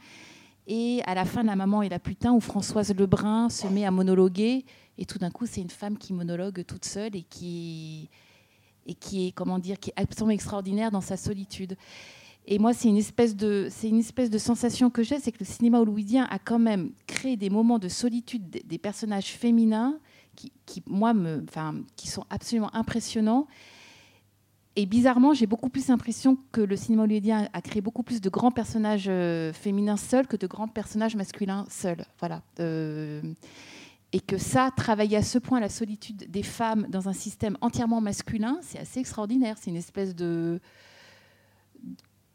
et 0.68 1.02
à 1.06 1.14
la 1.14 1.26
fin 1.26 1.44
de 1.44 1.48
La 1.48 1.56
Maman 1.56 1.84
et 1.84 1.90
la 1.90 2.00
Putain, 2.00 2.34
où 2.34 2.40
Françoise 2.40 2.94
Lebrun 2.96 3.50
se 3.50 3.68
met 3.68 3.86
à 3.86 3.92
monologuer, 3.92 4.66
et 4.98 5.06
tout 5.06 5.20
d'un 5.20 5.30
coup 5.30 5.46
c'est 5.46 5.62
une 5.62 5.70
femme 5.70 5.98
qui 5.98 6.14
monologue 6.14 6.66
toute 6.66 6.86
seule 6.86 7.16
et 7.16 7.24
qui 7.24 8.10
et 8.88 8.94
qui 8.94 9.28
est 9.28 9.32
comment 9.32 9.60
dire 9.60 9.80
qui 9.80 9.90
est 9.90 10.00
absolument 10.02 10.32
extraordinaire 10.32 10.90
dans 10.90 11.02
sa 11.02 11.18
solitude. 11.18 11.76
Et 12.48 12.60
moi, 12.60 12.74
c'est 12.74 12.88
une 12.88 12.98
espèce 12.98 13.36
de 13.36 13.68
c'est 13.70 13.90
une 13.90 14.00
espèce 14.00 14.30
de 14.30 14.38
sensation 14.38 14.90
que 14.90 15.04
j'ai, 15.04 15.20
c'est 15.20 15.32
que 15.32 15.40
le 15.40 15.46
cinéma 15.46 15.80
hollywoodien 15.80 16.28
a 16.30 16.40
quand 16.40 16.60
même 16.60 16.92
créé 17.06 17.38
des 17.38 17.50
moments 17.50 17.80
de 17.80 17.90
solitude 17.90 18.50
des, 18.50 18.64
des 18.64 18.78
personnages 18.78 19.32
féminins 19.32 20.00
qui, 20.36 20.84
moi 20.88 21.14
me 21.14 21.44
enfin 21.48 21.76
qui 21.96 22.08
sont 22.08 22.26
absolument 22.30 22.74
impressionnants. 22.76 23.48
Et 24.78 24.86
bizarrement, 24.86 25.34
j'ai 25.34 25.48
beaucoup 25.48 25.70
plus 25.70 25.88
l'impression 25.88 26.38
que 26.52 26.60
le 26.60 26.76
cinéma 26.76 27.04
hollywoodien 27.04 27.48
a 27.54 27.62
créé 27.62 27.82
beaucoup 27.82 28.04
plus 28.04 28.20
de 28.20 28.30
grands 28.30 28.52
personnages 28.52 29.06
euh, 29.08 29.54
féminins 29.54 29.96
seuls 29.96 30.28
que 30.28 30.36
de 30.36 30.48
grands 30.48 30.68
personnages 30.68 31.16
masculins 31.16 31.66
seuls. 31.70 32.06
Voilà. 32.20 32.42
Euh, 32.60 33.22
et 34.12 34.20
que 34.20 34.38
ça, 34.38 34.72
travailler 34.76 35.18
à 35.18 35.24
ce 35.24 35.38
point 35.38 35.62
la 35.62 35.70
solitude 35.70 36.30
des 36.30 36.44
femmes 36.44 36.88
dans 36.90 37.08
un 37.08 37.14
système 37.14 37.58
entièrement 37.62 38.02
masculin, 38.02 38.60
c'est 38.62 38.80
assez 38.80 39.00
extraordinaire. 39.00 39.58
C'est 39.58 39.70
une 39.70 39.78
espèce 39.78 40.14
de 40.14 40.60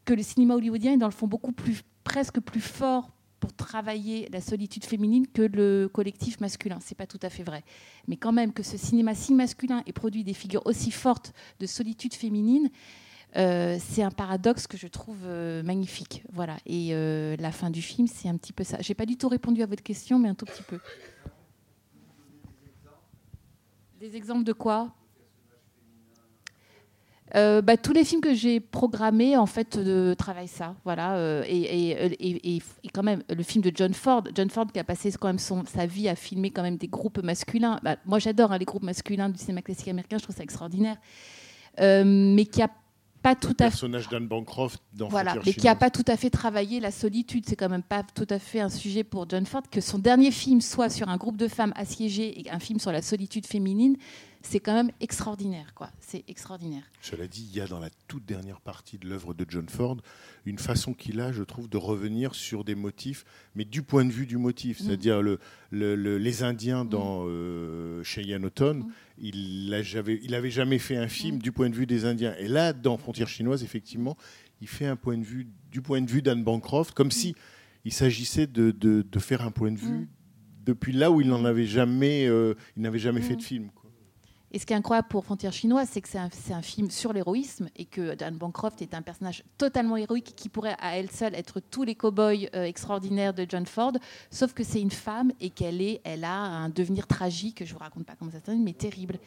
que 0.06 0.14
le 0.14 0.22
cinéma 0.22 0.54
hollywoodien 0.54 0.94
est 0.94 0.98
dans 0.98 1.06
le 1.06 1.12
fond 1.12 1.26
beaucoup 1.26 1.52
plus 1.52 1.82
presque 2.04 2.40
plus 2.40 2.60
fort 2.60 3.10
pour 3.40 3.52
travailler 3.54 4.28
la 4.30 4.40
solitude 4.40 4.84
féminine 4.84 5.26
que 5.26 5.42
le 5.42 5.88
collectif 5.92 6.40
masculin. 6.40 6.78
C'est 6.80 6.94
pas 6.94 7.06
tout 7.06 7.18
à 7.22 7.30
fait 7.30 7.42
vrai, 7.42 7.64
mais 8.06 8.16
quand 8.16 8.32
même 8.32 8.52
que 8.52 8.62
ce 8.62 8.76
cinéma 8.76 9.14
si 9.14 9.34
masculin 9.34 9.82
ait 9.86 9.92
produit 9.92 10.22
des 10.22 10.34
figures 10.34 10.62
aussi 10.66 10.90
fortes 10.90 11.32
de 11.58 11.66
solitude 11.66 12.14
féminine. 12.14 12.70
euh, 13.36 13.78
c'est 13.80 14.02
un 14.02 14.10
paradoxe 14.10 14.66
que 14.66 14.76
je 14.76 14.88
trouve 14.88 15.20
euh, 15.24 15.62
magnifique, 15.62 16.22
voilà. 16.32 16.56
Et 16.66 16.90
euh, 16.92 17.36
la 17.38 17.52
fin 17.52 17.70
du 17.70 17.80
film, 17.80 18.06
c'est 18.06 18.28
un 18.28 18.36
petit 18.36 18.52
peu 18.52 18.64
ça. 18.64 18.78
J'ai 18.80 18.94
pas 18.94 19.06
du 19.06 19.16
tout 19.16 19.28
répondu 19.28 19.62
à 19.62 19.66
votre 19.66 19.82
question, 19.82 20.18
mais 20.18 20.28
un 20.28 20.34
tout 20.34 20.46
petit 20.46 20.62
peu. 20.62 20.78
Des 24.00 24.16
exemples 24.16 24.44
de 24.44 24.52
quoi? 24.52 24.94
Euh, 27.36 27.62
bah, 27.62 27.76
tous 27.76 27.92
les 27.92 28.04
films 28.04 28.20
que 28.20 28.34
j'ai 28.34 28.58
programmés 28.58 29.36
en 29.36 29.46
fait 29.46 29.76
euh, 29.76 30.16
travaillent 30.16 30.48
ça 30.48 30.74
voilà 30.84 31.14
euh, 31.16 31.44
et, 31.46 31.58
et- 31.60 31.90
et- 32.14 32.56
et- 32.56 32.62
et 32.82 32.88
quand 32.92 33.04
même 33.04 33.22
le 33.28 33.42
film 33.44 33.62
de 33.62 33.70
John 33.74 33.94
Ford 33.94 34.24
John 34.34 34.50
Ford 34.50 34.66
qui 34.72 34.80
a 34.80 34.84
passé 34.84 35.12
quand 35.12 35.28
même 35.28 35.38
son, 35.38 35.64
sa 35.64 35.86
vie 35.86 36.08
à 36.08 36.16
filmer 36.16 36.50
quand 36.50 36.62
même 36.62 36.76
des 36.76 36.88
groupes 36.88 37.22
masculins 37.22 37.78
Bah, 37.84 37.96
moi 38.04 38.18
j'adore 38.18 38.50
hein, 38.50 38.58
les 38.58 38.64
groupes 38.64 38.82
masculins 38.82 39.28
du 39.28 39.38
cinéma 39.38 39.62
classique 39.62 39.86
américain 39.88 40.18
je 40.18 40.24
trouve 40.24 40.34
ça 40.34 40.42
extraordinaire 40.42 40.96
mais 41.78 42.44
qui 42.46 42.62
a 42.62 42.68
pas 43.22 43.34
tout 43.34 43.48
Le 43.48 43.52
à 43.52 43.68
personnage 43.68 44.08
d'Anne 44.08 44.26
Bancroft 44.26 44.80
dans 44.94 45.08
voilà, 45.08 45.32
Frontières 45.32 45.52
mais 45.54 45.60
qui 45.60 45.66
n'a 45.66 45.74
pas 45.74 45.90
tout 45.90 46.04
à 46.08 46.16
fait 46.16 46.30
travaillé 46.30 46.80
la 46.80 46.90
solitude. 46.90 47.44
C'est 47.46 47.54
quand 47.54 47.68
même 47.68 47.82
pas 47.82 48.02
tout 48.14 48.26
à 48.30 48.38
fait 48.38 48.60
un 48.60 48.70
sujet 48.70 49.04
pour 49.04 49.28
John 49.28 49.44
Ford. 49.44 49.60
Que 49.70 49.82
son 49.82 49.98
dernier 49.98 50.30
film 50.30 50.62
soit 50.62 50.88
sur 50.88 51.10
un 51.10 51.18
groupe 51.18 51.36
de 51.36 51.46
femmes 51.46 51.74
assiégées 51.76 52.40
et 52.40 52.50
un 52.50 52.58
film 52.58 52.78
sur 52.78 52.92
la 52.92 53.02
solitude 53.02 53.44
féminine, 53.46 53.96
c'est 54.42 54.60
quand 54.60 54.74
même 54.74 54.90
extraordinaire. 55.00 55.74
quoi. 55.74 55.90
C'est 56.00 56.24
extraordinaire. 56.28 56.82
Cela 57.02 57.26
dit, 57.26 57.46
il 57.50 57.56
y 57.56 57.60
a 57.60 57.66
dans 57.66 57.78
la 57.78 57.90
toute 58.08 58.24
dernière 58.24 58.60
partie 58.60 58.96
de 58.98 59.06
l'œuvre 59.08 59.34
de 59.34 59.44
John 59.48 59.68
Ford 59.68 59.98
une 60.46 60.58
façon 60.58 60.94
qu'il 60.94 61.20
a, 61.20 61.30
je 61.32 61.42
trouve, 61.42 61.68
de 61.68 61.76
revenir 61.76 62.34
sur 62.34 62.64
des 62.64 62.74
motifs, 62.74 63.24
mais 63.54 63.64
du 63.64 63.82
point 63.82 64.04
de 64.04 64.10
vue 64.12 64.26
du 64.26 64.38
motif. 64.38 64.80
Mm. 64.80 64.84
C'est-à-dire 64.84 65.22
le, 65.22 65.38
le- 65.70 65.94
le- 65.94 66.16
les 66.18 66.42
Indiens 66.42 66.84
dans 66.84 67.24
euh, 67.26 68.02
Cheyenne 68.02 68.44
Autumn, 68.46 68.78
Mm. 68.78 68.92
il 69.18 70.28
n'avait 70.30 70.50
jamais 70.50 70.78
fait 70.78 70.96
un 70.96 71.08
film 71.08 71.38
du 71.38 71.52
point 71.52 71.68
de 71.68 71.74
vue 71.74 71.86
des 71.86 72.04
Indiens. 72.06 72.34
Et 72.38 72.48
là, 72.48 72.72
dans 72.72 72.96
Frontières 72.96 73.28
chinoises, 73.28 73.62
effectivement, 73.62 74.16
il 74.62 74.68
fait 74.68 74.86
un 74.86 74.96
point 74.96 75.18
de 75.18 75.24
vue 75.24 75.46
du 75.70 75.82
point 75.82 76.00
de 76.00 76.10
vue 76.10 76.22
d'Anne 76.22 76.42
Bancroft, 76.44 76.92
comme 76.94 77.10
si 77.10 77.34
il 77.84 77.92
s'agissait 77.92 78.46
de, 78.46 78.70
de- 78.70 79.02
de 79.02 79.18
faire 79.18 79.42
un 79.42 79.50
point 79.50 79.70
de 79.72 79.78
vue 79.78 80.08
depuis 80.64 80.92
là 80.92 81.10
où 81.10 81.20
il 81.20 81.28
n'en 81.28 81.44
avait 81.44 81.66
jamais, 81.66 82.26
euh, 82.26 82.54
il 82.76 82.82
n'avait 82.82 82.98
jamais 82.98 83.20
fait 83.22 83.36
de 83.36 83.42
film. 83.42 83.70
Et 84.52 84.58
ce 84.58 84.66
qui 84.66 84.72
est 84.72 84.76
incroyable 84.76 85.06
pour 85.08 85.24
Frontières 85.24 85.52
chinoises, 85.52 85.88
c'est 85.92 86.00
que 86.00 86.08
c'est 86.08 86.18
un, 86.52 86.62
film 86.62 86.90
sur 86.90 87.12
l'héroïsme 87.12 87.68
et 87.76 87.84
que 87.84 88.14
Dan 88.14 88.36
Bancroft 88.36 88.82
est 88.82 88.94
un 88.94 89.02
personnage 89.02 89.44
totalement 89.58 89.96
héroïque 89.96 90.34
qui 90.34 90.48
pourrait 90.48 90.76
à 90.80 90.96
elle 90.96 91.10
seule 91.10 91.36
être 91.36 91.60
tous 91.60 91.84
les 91.84 91.94
cow-boys 91.94 92.48
euh, 92.54 92.64
extraordinaires 92.64 93.32
de 93.32 93.46
John 93.48 93.64
Ford, 93.64 93.92
sauf 94.30 94.52
que 94.52 94.64
c'est 94.64 94.80
une 94.80 94.90
femme 94.90 95.30
et 95.40 95.50
qu'elle 95.50 95.80
elle 96.04 96.24
a 96.24 96.34
un 96.34 96.68
devenir 96.68 97.06
tragique, 97.06 97.64
je 97.64 97.72
vous 97.72 97.78
raconte 97.78 98.04
pas 98.04 98.14
comment 98.18 98.32
ça 98.32 98.40
termine, 98.40 98.64
mais 98.64 98.72
terrible. 98.72 99.18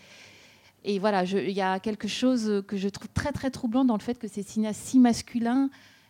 Et 0.84 1.00
voilà, 1.00 1.24
il 1.24 1.52
y 1.52 1.62
a 1.62 1.80
quelque 1.80 2.10
chose 2.10 2.64
que 2.68 2.76
je 2.76 2.90
trouve 2.90 3.08
très 3.14 3.32
très 3.32 3.50
troublant 3.50 3.86
dans 3.86 3.96
le 3.96 4.02
fait 4.02 4.20
que 4.20 4.28
ces 4.28 4.44
cinéastes 4.44 4.82
si 4.84 5.00
masculins 5.00 5.70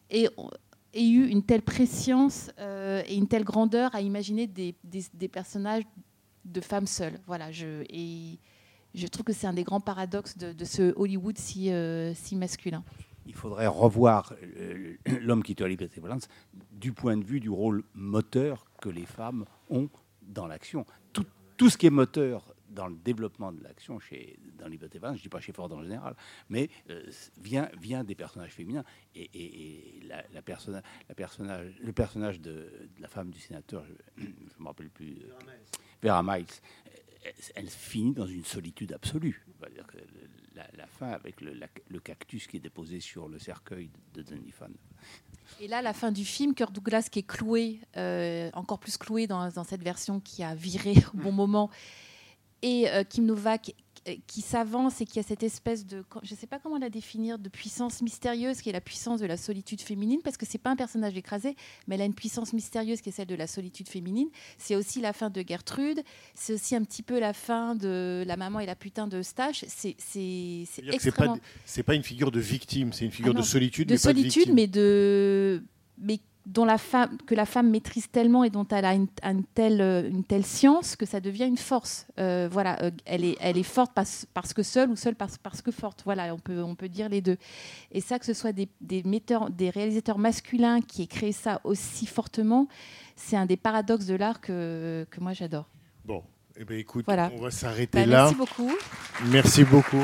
aient, 0.10 0.30
eu 0.96 1.28
une 1.28 1.44
telle 1.44 1.62
préscience 1.62 2.50
euh, 2.60 3.04
et 3.08 3.16
une 3.16 3.28
telle 3.28 3.44
grandeur 3.44 3.94
à 3.94 4.02
imaginer 4.02 4.48
des, 4.48 4.76
personnages 5.32 5.84
de 6.46 6.62
femmes 6.62 6.88
seules. 6.88 7.20
Voilà, 7.28 7.52
je, 7.52 7.84
je 8.94 9.07
trouve 9.07 9.26
que 9.26 9.34
c'est 9.34 9.48
un 9.48 9.53
des 9.53 9.64
grands 9.64 9.82
paradoxes 9.82 10.38
de, 10.38 10.65
ce 10.65 10.94
Hollywood 10.95 11.38
si, 11.38 11.72
euh, 11.72 12.14
si 12.14 12.36
masculin. 12.36 12.84
Il 13.26 13.34
faudrait 13.34 13.68
revoir 13.68 14.34
euh, 14.44 14.95
l'homme 15.22 15.44
qui 15.44 15.56
tue 15.56 15.68
Liberté 15.68 16.02
Valence 16.02 16.28
du 16.72 16.91
point 16.91 17.18
de 17.18 17.24
vue 17.24 17.40
du 17.40 17.49
rôle 17.49 17.84
moteur 17.94 18.65
que 18.82 18.90
les 18.90 19.06
femmes 19.06 19.45
ont 19.70 19.90
dans 20.22 20.48
l'action. 20.48 20.86
Tout, 21.56 21.70
ce 21.70 21.78
qui 21.78 21.86
est 21.86 21.91
moteur 21.91 22.53
dans 22.68 22.88
le 22.88 22.95
développement 22.95 23.53
de 23.53 23.64
l'action 23.64 23.99
chez 23.99 24.38
dans 24.57 24.68
Liberté 24.68 24.99
Valence, 24.99 25.18
je 25.18 25.22
ne 25.22 25.24
dis 25.24 25.30
pas 25.30 25.40
chez 25.40 25.53
Ford 25.53 25.72
en 25.72 25.82
général, 25.82 26.15
mais 26.49 26.70
euh, 26.90 27.10
vient, 27.41 27.70
vient 27.80 28.03
des 28.03 28.15
personnages 28.15 28.52
féminins. 28.52 28.84
Et, 29.15 30.02
la, 30.06 30.18
la 30.34 30.41
la 31.07 31.15
personnage, 31.15 31.74
le 31.80 31.94
personnage 31.94 32.41
de, 32.41 32.52
de 32.52 33.02
la 33.02 33.07
femme 33.07 33.30
du 33.30 33.40
sénateur, 33.40 33.86
je 34.18 34.26
ne 34.26 34.30
me 34.60 34.68
rappelle 34.68 34.90
plus, 34.90 35.20
Vera 36.02 36.22
Miles, 36.22 36.48
elle, 37.56 37.70
finit 37.70 38.14
dans 38.14 38.28
une 38.28 38.45
solitude 38.45 38.94
absolue. 38.94 39.45
La, 40.56 40.68
la 40.76 40.88
fin 40.88 41.10
avec 41.10 41.41
le, 41.41 41.54
la- 41.54 41.68
le 41.88 42.00
cactus 42.00 42.45
qui 42.48 42.58
est 42.58 42.60
déposé 42.60 43.00
sur 43.00 43.28
le 43.28 43.40
cercueil 43.40 43.90
de 44.14 44.24
Fan. 44.52 44.72
Et 45.60 45.68
là, 45.68 45.82
la 45.82 45.94
fin 45.94 46.12
du 46.12 46.26
film, 46.26 46.54
Kirk 46.54 46.72
Douglas 46.72 47.08
qui 47.12 47.20
est 47.20 47.28
cloué, 47.28 47.80
euh, 47.98 48.50
encore 48.54 48.80
plus 48.80 48.98
cloué 48.98 49.26
dans, 49.28 49.50
dans 49.50 49.64
cette 49.64 49.84
version 49.84 50.20
qui 50.20 50.44
a 50.44 50.54
viré 50.54 50.94
au 51.14 51.18
bon 51.18 51.32
moment, 51.32 51.70
et 52.62 52.90
euh, 52.90 53.04
Kim 53.04 53.26
Novak 53.26 53.74
qui 54.28 54.42
s'avance 54.42 55.00
et 55.02 55.06
qui 55.06 55.20
a 55.20 55.24
cette 55.24 55.44
espèce 55.44 55.86
de, 55.86 56.04
je 56.24 56.34
ne 56.34 56.38
sais 56.38 56.48
pas 56.48 56.60
comment 56.60 56.78
la 56.78 56.90
définir, 56.90 57.40
de 57.40 57.48
puissance 57.50 58.02
mystérieuse 58.02 58.62
qui 58.62 58.70
est 58.70 58.74
la 58.74 58.82
puissance 58.82 59.20
de 59.22 59.26
la 59.26 59.38
solitude 59.38 59.80
féminine, 59.82 60.20
parce 60.24 60.36
que 60.38 60.46
c'est 60.46 60.58
pas 60.58 60.72
un 60.72 60.76
personnage 60.76 61.16
écrasé, 61.16 61.56
mais 61.88 61.96
elle 61.96 62.02
a 62.02 62.06
une 62.06 62.14
puissance 62.14 62.52
mystérieuse 62.54 63.00
qui 63.02 63.10
est 63.10 63.12
celle 63.14 63.28
de 63.28 63.36
la 63.36 63.48
solitude 63.48 63.88
féminine. 63.88 64.28
C'est 64.58 64.76
aussi 64.76 65.00
la 65.00 65.14
fin 65.14 65.30
de 65.30 65.44
Gertrude, 65.48 66.02
c'est 66.36 66.54
aussi 66.54 66.76
un 66.76 66.84
petit 66.84 67.02
peu 67.04 67.20
la 67.20 67.34
fin 67.34 67.76
de 67.76 68.24
la 68.28 68.36
maman 68.36 68.60
et 68.60 68.66
la 68.66 68.76
putain 68.76 69.08
de 69.08 69.22
Stache. 69.22 69.64
C'est 69.68 69.96
c'est- 69.98 70.66
c'est 70.70 70.86
extrêmement 70.90 71.38
pas, 71.76 71.84
pas 71.84 71.96
une 71.96 72.04
figure 72.04 72.32
de 72.32 72.40
victime, 72.40 72.92
c'est 72.94 73.06
une 73.06 73.12
figure 73.12 73.34
ah 73.36 73.40
de 73.40 73.46
solitude, 73.46 73.88
de 73.88 73.94
mais 73.94 74.00
pas 74.00 74.14
de 74.14 74.18
solitude, 74.20 74.34
victime. 74.42 74.56
mais 74.56 74.68
de, 74.68 75.64
mais 75.98 76.20
dont 76.45 76.65
la 76.65 76.78
femme, 76.78 77.18
que 77.26 77.36
la 77.36 77.45
femme 77.45 77.70
maîtrise 77.70 78.10
tellement 78.11 78.44
et 78.44 78.49
dont 78.49 78.68
elle 78.70 78.84
a 78.84 78.94
une, 78.94 79.07
une 79.24 79.44
telle, 79.45 79.80
euh, 79.82 80.10
une 80.10 80.24
telle 80.26 80.45
science 80.45 80.95
que 80.98 81.06
ça 81.06 81.22
devient 81.22 81.45
une 81.45 81.57
force. 81.57 82.06
Euh, 82.20 82.49
voilà, 82.52 82.82
euh, 82.84 82.91
elle 83.06 83.24
est, 83.24 83.38
elle 83.40 83.57
est 83.57 83.64
forte 83.64 83.94
parce, 83.95 84.26
parce 84.34 84.53
que 84.53 84.61
seule 84.61 84.90
ou 84.90 84.95
seule 84.98 85.15
parce, 85.15 85.38
parce 85.38 85.61
que 85.61 85.72
forte. 85.72 86.02
Voilà, 86.03 86.34
on 86.34 86.40
peut, 86.40 86.61
on 86.61 86.76
peut 86.76 86.90
dire 86.90 87.07
les 87.07 87.22
deux. 87.22 87.38
Et 87.91 88.02
ça, 88.02 88.20
que 88.20 88.26
ce 88.26 88.34
soit 88.34 88.52
des, 88.52 88.68
des 88.82 89.03
metteurs, 89.03 89.49
des 89.49 89.70
réalisateurs 89.70 90.18
masculins 90.18 90.82
qui 90.82 91.03
aient 91.03 91.07
créé 91.07 91.32
ça 91.32 91.61
aussi 91.64 92.06
fortement, 92.06 92.68
c'est 93.15 93.38
un 93.38 93.45
des 93.45 93.57
paradoxes 93.57 94.06
de 94.06 94.15
l'art 94.15 94.41
que, 94.41 95.07
que 95.10 95.20
moi 95.22 95.32
j'adore. 95.34 95.70
Bon, 96.03 96.24
eh 96.57 96.65
ben, 96.65 96.78
écoute, 96.78 97.06
Voilà. 97.06 97.32
on 97.38 97.41
va 97.41 97.52
s'arrêter 97.52 97.99
Bah, 98.02 98.06
là. 98.06 98.24
merci 98.24 98.36
beaucoup. 98.36 98.72
Merci 99.32 99.64
beaucoup. 99.64 100.03